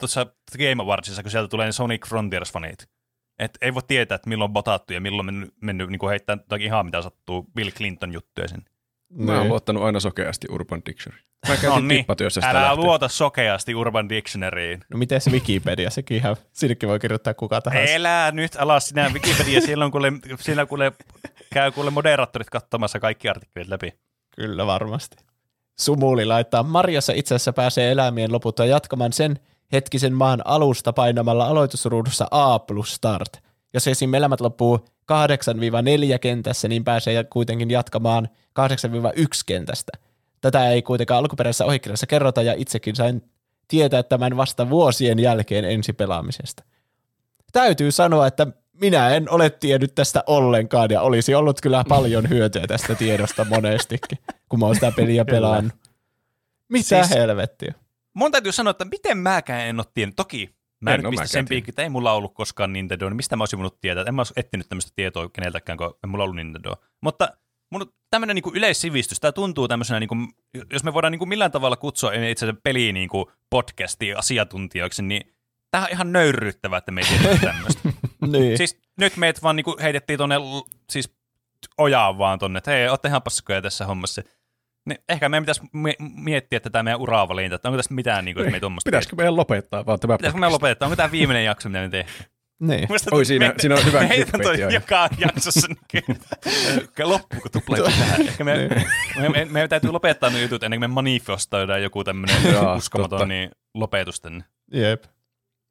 [0.00, 0.26] tuossa
[0.58, 2.86] Game Awardsissa, kun sieltä tulee ne Sonic Frontiers-fanit.
[3.38, 6.66] Et ei voi tietää, että milloin on botattu ja milloin mennyt, mennyt niin heittää jotakin
[6.66, 8.64] ihan mitä sattuu Bill Clinton juttuja sen.
[9.16, 9.48] Mä oon Niin.
[9.48, 11.22] luottanut aina sokeasti Urban Dictionary.
[11.48, 12.84] Mä käytin No niin, tippatyössä sitä älä lähtien.
[12.86, 14.80] luota sokeasti Urban Dictionaryin.
[14.90, 17.92] No miten se Wikipedia, sekin ihan, sinnekin voi kirjoittaa kuka tahansa.
[17.92, 20.92] Elää nyt alas sinä Wikipedia, siellä on kuule, siellä kuule,
[21.52, 23.94] käy kuule moderaattorit katsomassa kaikki artikkelit läpi.
[24.36, 25.16] Kyllä varmasti.
[25.78, 29.38] Sumuli laittaa, Marjassa itse asiassa pääsee elämien loputtua jatkamaan sen
[29.72, 33.28] hetkisen maan alusta painamalla aloitusruudussa A plus start.
[33.74, 34.14] Jos esim.
[34.14, 38.28] elämät loppuu 8-4 kentässä, niin pääsee kuitenkin jatkamaan
[38.60, 38.62] 8-1
[39.46, 39.92] kentästä.
[40.40, 43.22] Tätä ei kuitenkaan alkuperäisessä ohikirjassa kerrota ja itsekin sain
[43.68, 46.64] tietää tämän vasta vuosien jälkeen ensipelaamisesta.
[47.52, 52.66] Täytyy sanoa, että minä en ole tiennyt tästä ollenkaan ja olisi ollut kyllä paljon hyötyä
[52.66, 54.18] tästä tiedosta monestikin,
[54.48, 55.72] kun mä oon sitä peliä pelannut.
[56.68, 57.10] Mitä siis...
[57.10, 57.74] helvettiä?
[58.14, 60.16] Mun täytyy sanoa, että miten mäkään en ole tiennyt.
[60.16, 63.16] Toki mä En en oo pistä sen piikki, että ei mulla ollut koskaan Nintendo, niin
[63.16, 64.04] mistä mä olisin voinut tietää.
[64.08, 66.76] En mä olisi etsinyt tämmöistä tietoa keneltäkään, kun ei mulla ollut Nintendo.
[67.02, 67.28] Mutta
[67.72, 70.16] mun tämmöinen niinku yleissivistys, tämä tuntuu tämmöisenä, niinku,
[70.72, 75.34] jos me voidaan niinku millään tavalla kutsua itse asiassa peliä niinku podcastiin asiantuntijoiksi, niin
[75.70, 77.88] tämä on ihan nöyryyttävää, että me ei tiedä tämmöistä.
[78.26, 78.58] Niin.
[78.58, 81.16] siis nyt meitä vaan niinku heitettiin tonne l- siis
[81.78, 84.22] ojaan vaan tonne, että hei, ootte ihan passkoja tässä hommassa.
[84.86, 88.50] Niin ehkä meidän pitäisi mie- miettiä tätä meidän uravalinta, että onko tässä mitään, niinku, jos
[88.50, 90.86] me ei tuommoista Pitäisikö meidän lopettaa vaan tämä Pitäisikö me lopettaa?
[90.86, 92.14] Onko tämä viimeinen jakso, mitä me tehdään?
[92.60, 92.80] Niin.
[92.88, 96.04] Mielestäni Oi, siinä- me- siinä on hyvä me heitetään toi joka jaksossa niin
[97.04, 98.20] loppuuko tupla tähän.
[98.20, 98.68] Ehkä me,
[99.20, 102.36] me, me, meidän täytyy lopettaa ne jutut ennen kuin me manifestoidaan joku tämmöinen
[102.76, 103.26] uskomaton totta.
[103.26, 104.44] niin, lopetus tänne.
[104.72, 105.04] Jep.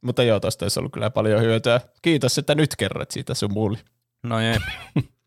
[0.05, 1.81] Mutta joo, tosta olisi ollut kyllä paljon hyötyä.
[2.01, 3.77] Kiitos, että nyt kerrot siitä sun muuli.
[4.23, 4.61] No jep.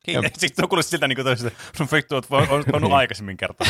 [0.08, 0.32] Kiitos.
[0.38, 3.66] Sitten on kuullut siltä niin toisesta, no vittu, oot voinut aikaisemmin kertoa.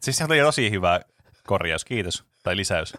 [0.00, 1.00] Siis se oli tosi hyvä
[1.46, 2.24] korjaus, kiitos.
[2.42, 2.94] Tai lisäys.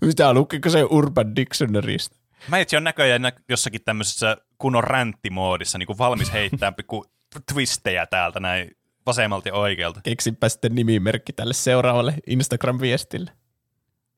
[0.00, 2.16] Mitä lukiko se Urban Dictionarysta?
[2.48, 7.06] Mä itse on näköjään nä- jossakin tämmöisessä kunnon ränttimoodissa, niin kuin valmis heittää pikku
[7.52, 8.70] twistejä täältä näin
[9.06, 10.00] vasemmalta ja oikealta.
[10.04, 13.30] Keksinpä sitten nimimerkki tälle seuraavalle Instagram-viestille.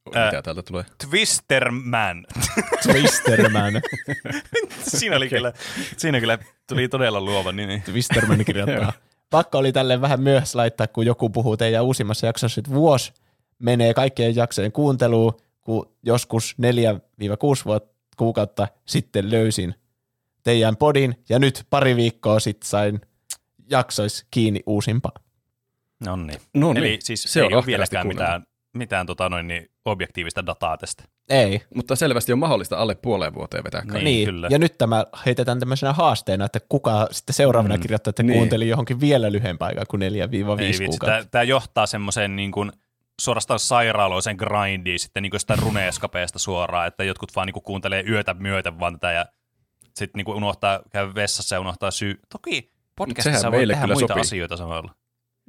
[0.07, 0.85] Mitä täältä tulee?
[1.09, 2.27] Twisterman.
[2.83, 3.73] Twisterman.
[4.99, 5.53] siinä, oli kyllä,
[5.97, 7.83] siinä kyllä tuli todella luova nimi.
[7.85, 8.93] Twisterman kirjoittaa.
[9.31, 13.13] Pakko oli tälle vähän myöhässä laittaa, kun joku puhuu teidän uusimmassa jaksossa, että vuosi
[13.59, 16.57] menee kaikkien jaksojen kuunteluun, kun joskus
[17.63, 19.75] 4-6 vuotta, kuukautta sitten löysin
[20.43, 23.01] teidän podin, ja nyt pari viikkoa sitten sain
[23.71, 25.15] jaksois kiinni uusimpaa.
[26.05, 26.41] No niin.
[26.55, 28.33] No Eli niin, siis se se on ei ole vieläkään kuunneltu.
[28.33, 31.05] mitään, mitään tota noin, niin objektiivista dataa tästä.
[31.29, 31.61] Ei.
[31.75, 33.95] Mutta selvästi on mahdollista alle puoleen vuoteen vetää kaikki.
[33.95, 34.49] Niin, Niin, kyllä.
[34.51, 38.37] ja nyt tämä heitetään tämmöisenä haasteena, että kuka sitten seuraavana Mm, kirjoittaa, että niin.
[38.37, 40.05] kuunteli johonkin vielä lyhyempää aikaa kuin 4-5
[40.61, 41.07] Ei vitsi, kuukautta.
[41.07, 42.73] tämä, tämä johtaa semmoiseen niin kuin
[43.21, 48.05] suorastaan sairaaloisen grindiin sitten niin kuin sitä runeeskapeesta suoraan, että jotkut vaan niin kuin kuuntelee
[48.09, 49.27] yötä myöten vaan tätä ja
[49.97, 52.21] sitten niin kuin unohtaa, käy vessassa ja unohtaa syy.
[52.33, 54.21] Toki podcastissa sehän voi tehdä muita sopii.
[54.21, 54.95] asioita samalla.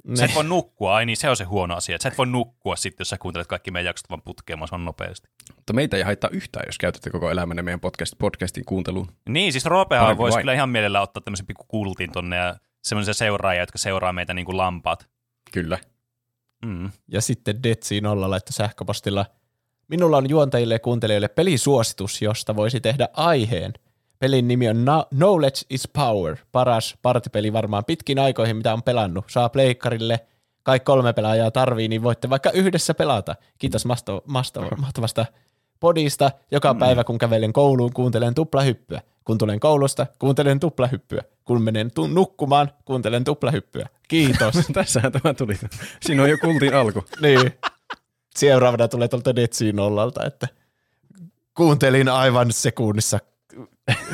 [0.04, 0.16] Ne.
[0.16, 2.76] Sä et voi nukkua, ai niin se on se huono asia, sä et voi nukkua
[2.76, 5.28] sitten, jos sä kuuntelet kaikki meidän jaksot vaan putkeen mahdollisimman nopeasti.
[5.56, 9.08] Mutta meitä ei haittaa yhtään, jos käytätte koko elämänne meidän podcast, podcastin kuunteluun.
[9.28, 13.14] Niin, siis Roopehan Parempi voisi kyllä ihan mielellä ottaa tämmöisen pikku kultin tonne ja semmoisia
[13.14, 15.08] seuraajia, jotka seuraa meitä niin kuin lampaat.
[15.52, 15.78] Kyllä.
[16.64, 16.90] Mm.
[17.08, 19.26] Ja sitten Detsi nolla laittoi sähköpostilla.
[19.88, 23.72] Minulla on juontajille ja kuuntelijoille pelisuositus, josta voisi tehdä aiheen.
[24.22, 24.84] Pelin nimi on
[25.16, 26.36] Knowledge is Power.
[26.52, 29.24] Paras partipeli varmaan pitkin aikoihin, mitä on pelannut.
[29.30, 30.20] Saa pleikkarille.
[30.62, 33.34] Kaikki kolme pelaajaa tarvii, niin voitte vaikka yhdessä pelata.
[33.58, 35.26] Kiitos masto- masto- mahtavasta
[35.80, 36.30] podista.
[36.50, 39.00] Joka päivä, kun kävelen kouluun, kuuntelen tuplahyppyä.
[39.24, 41.22] Kun tulen koulusta, kuuntelen tuplahyppyä.
[41.44, 43.88] Kun menen tu- nukkumaan, kuuntelen tuplahyppyä.
[44.08, 44.54] Kiitos.
[44.74, 45.54] Tässähän tämä tuli.
[46.02, 47.04] Siinä on jo kultin alku.
[47.22, 47.52] niin.
[48.36, 50.48] Seuraavana tulee tuolta Detsiin nollalta, että
[51.54, 53.18] kuuntelin aivan sekunnissa,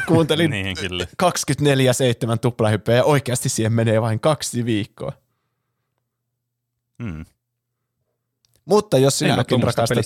[0.07, 1.07] kuuntelin Niin, kyllä.
[1.23, 5.12] 24-7 tuplahyppyä ja oikeasti siihen menee vain kaksi viikkoa.
[6.99, 7.25] Mm.
[8.65, 9.99] Mutta jos sinäkin, rakastat,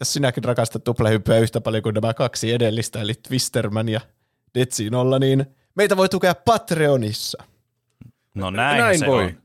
[0.00, 4.00] jos sinäkin rakastat tuplahyppyä yhtä paljon kuin nämä kaksi edellistä, eli Twisterman ja
[4.54, 7.42] Detsiin nolla, niin meitä voi tukea Patreonissa.
[8.34, 9.24] No näin, Näin se voi.
[9.24, 9.42] on.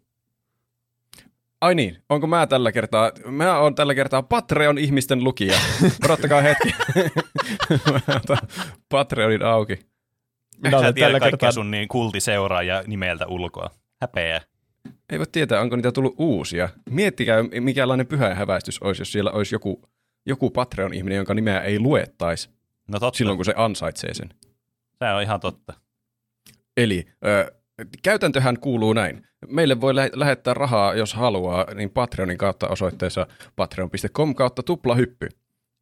[1.62, 5.58] Ai niin, onko mä tällä kertaa, mä oon tällä kertaa Patreon-ihmisten lukija.
[6.06, 6.76] Odottakaa hetki.
[8.92, 9.80] Patreonin auki.
[10.64, 13.70] Minä olen tällä kertaa sun niin kultiseuraajia nimeltä ulkoa.
[14.02, 14.42] Häpeä.
[15.10, 16.70] Ei voi tietää, onko niitä tullut uusia.
[16.90, 19.82] Miettikää, mikälainen pyhä häväistys olisi, jos siellä olisi joku,
[20.26, 22.50] joku Patreon-ihminen, jonka nimeä ei luettaisi
[22.88, 24.30] No totta, silloin, kun se ansaitsee sen.
[25.00, 25.74] se on ihan totta.
[26.78, 27.61] Eli ö,
[28.04, 29.28] käytäntöhän kuuluu näin.
[29.48, 35.30] Meille voi lä- lähettää rahaa, jos haluaa, niin Patreonin kautta osoitteessa patreon.com kautta tuplahyppy.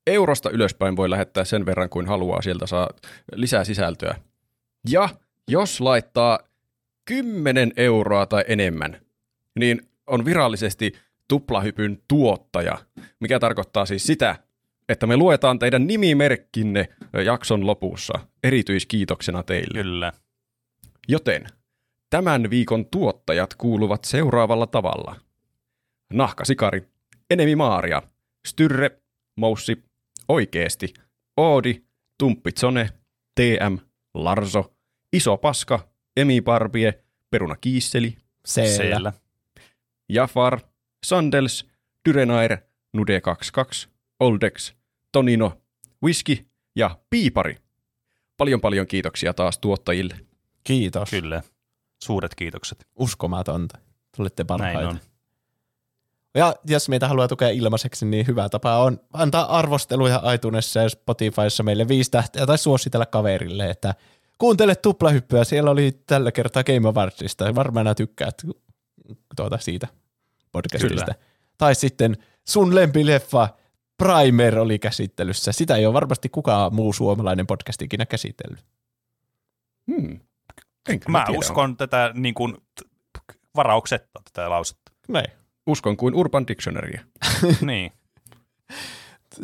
[0.08, 2.90] Eurosta ylöspäin voi lähettää sen verran kuin haluaa, sieltä saa
[3.36, 4.16] lisää sisältöä.
[4.90, 5.10] Ja
[5.48, 6.40] jos laittaa
[7.06, 9.02] 10 euroa tai enemmän,
[9.60, 10.94] niin on virallisesti
[11.28, 12.78] tuplahypyn tuottaja,
[13.20, 14.36] mikä tarkoittaa siis sitä,
[14.90, 16.90] että me luetaan teidän nimimerkkinne
[17.26, 19.84] jakson lopussa erityiskiitoksena teille.
[19.84, 20.14] Kyllä.
[21.08, 21.46] Joten
[22.10, 25.16] tämän viikon tuottajat kuuluvat seuraavalla tavalla.
[26.14, 26.88] Nahkasikari,
[27.30, 28.02] Enemi Maaria,
[28.48, 29.02] Styrre,
[29.38, 29.84] Moussi,
[30.28, 30.94] Oikeesti,
[31.38, 31.84] Oodi,
[32.18, 32.90] Tumppitsone,
[33.36, 33.78] TM,
[34.14, 34.74] Larso,
[35.14, 38.18] Iso Paska, Emi Barbie, Peruna Kiisseli.
[38.46, 39.14] Siellä.
[40.10, 40.60] Jafar,
[41.06, 41.68] Sandels,
[42.10, 42.58] Dyrenair,
[42.98, 43.90] Nude22,
[44.20, 44.74] Oldex,
[45.12, 45.62] Tonino,
[46.04, 47.58] Whisky ja Piipari.
[48.38, 50.20] Paljon paljon kiitoksia taas tuottajille.
[50.64, 51.10] Kiitos.
[51.10, 51.44] Kyllä.
[52.00, 52.88] Suuret kiitokset.
[52.96, 53.78] Uskomatonta.
[54.18, 54.80] Tulette parhaita.
[54.82, 55.00] Näin on.
[56.36, 61.64] Ja jos meitä haluaa tukea ilmaiseksi, niin hyvä tapa on antaa arvosteluja iTunesissa ja Spotifyssa
[61.64, 63.96] meille viisi tähteä tai suositella kaverille, että
[64.38, 65.44] kuuntele tuplahyppyä.
[65.44, 67.56] Siellä oli tällä kertaa Game Awardsista.
[67.56, 68.42] Varmaan tykkäät
[69.36, 69.88] tuota siitä
[70.52, 71.06] podcastista.
[71.06, 71.16] Kyllä.
[71.58, 73.50] Tai sitten sun lempileffa
[73.98, 75.52] Primer oli käsittelyssä.
[75.52, 78.66] Sitä ei ole varmasti kukaan muu suomalainen podcast ikinä käsitellyt.
[79.92, 80.20] Hmm.
[80.90, 82.58] En kyllä Mä tiedä, uskon tätä niin kuin,
[83.56, 84.92] varauksetta tätä lausetta.
[85.08, 85.32] Näin.
[85.68, 87.02] Uskon kuin Urban Dictionarya.
[87.62, 87.92] niin.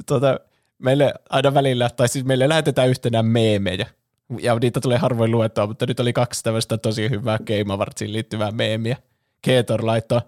[0.05, 0.39] Tuota,
[0.77, 3.87] meille aina välillä, tai siis meille lähetetään yhtenään meemejä.
[4.39, 8.51] Ja niitä tulee harvoin luettua, mutta nyt oli kaksi tämmöistä tosi hyvää Game Awardsiin liittyvää
[8.51, 8.97] meemiä.
[9.41, 10.21] Keetor laittoi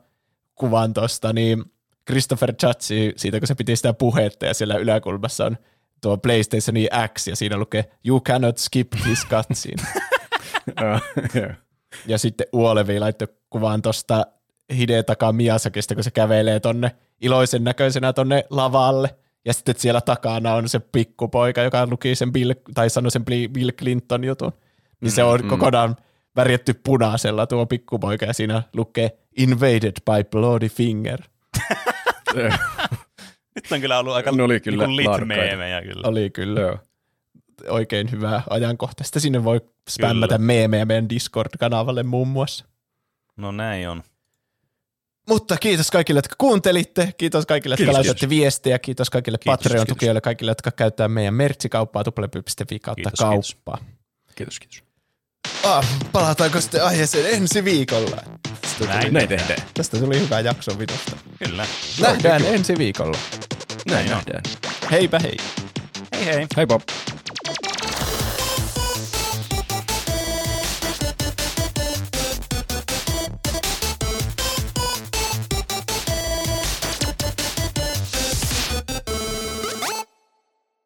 [0.56, 1.66] kuvan tuosta, niin
[2.08, 5.58] Christopher Chatsi, siitä kun se piti sitä puhetta ja siellä yläkulmassa on
[6.02, 6.76] tuo PlayStation
[7.14, 9.84] X ja siinä lukee You cannot skip this cutscene.
[12.07, 14.25] Ja sitten Uolevi laittoi kuvan tuosta
[14.73, 19.15] Hidetaka Miyazakista, kun se kävelee tonne iloisen näköisenä tonne lavalle.
[19.45, 23.71] Ja sitten siellä takana on se pikkupoika, joka luki sen Bill, tai sanoi sen Bill
[23.71, 24.51] Clinton jutun.
[25.01, 25.95] Niin se on kokonaan
[26.35, 31.19] värjetty punaisella tuo pikkupoika ja siinä lukee Invaded by Bloody Finger.
[33.55, 35.43] Nyt on kyllä ollut aika Ne oli kyllä niin lit laadukkaita.
[35.43, 36.07] meemejä kyllä.
[36.07, 36.79] Oli kyllä Joo.
[37.69, 39.19] Oikein hyvää ajankohtaista.
[39.19, 42.66] Sinne voi spämmätä meemejä meidän Discord-kanavalle muun muassa.
[43.38, 44.03] No näin on.
[45.30, 47.14] Mutta kiitos kaikille, jotka kuuntelitte.
[47.18, 48.30] Kiitos kaikille, jotka Kiitos, laitatte kiitos.
[48.30, 48.80] viestejä.
[48.80, 53.53] Kiitos kaikille Kiitos, Patreon-tukijoille, kaikille, jotka käyttää meidän mertsikauppaa tuplapy.fi kautta Kiitos, kiitos.
[53.56, 53.77] kauppaa.
[54.36, 54.84] Kiitos, kiitos.
[55.64, 58.18] Ah, palataanko sitten aiheeseen ensi viikolla?
[58.88, 59.60] Näin, Näin tehdään.
[59.74, 61.11] Tästä tuli hyvä jakso videosta.
[61.45, 61.66] Kyllä.
[62.02, 63.18] Nähdään ensi viikolla.
[63.90, 64.11] Näin on.
[64.11, 64.44] nähdään.
[64.92, 65.38] Heipä hei.
[66.14, 66.48] Hei hei.
[66.58, 66.82] Hei Bob.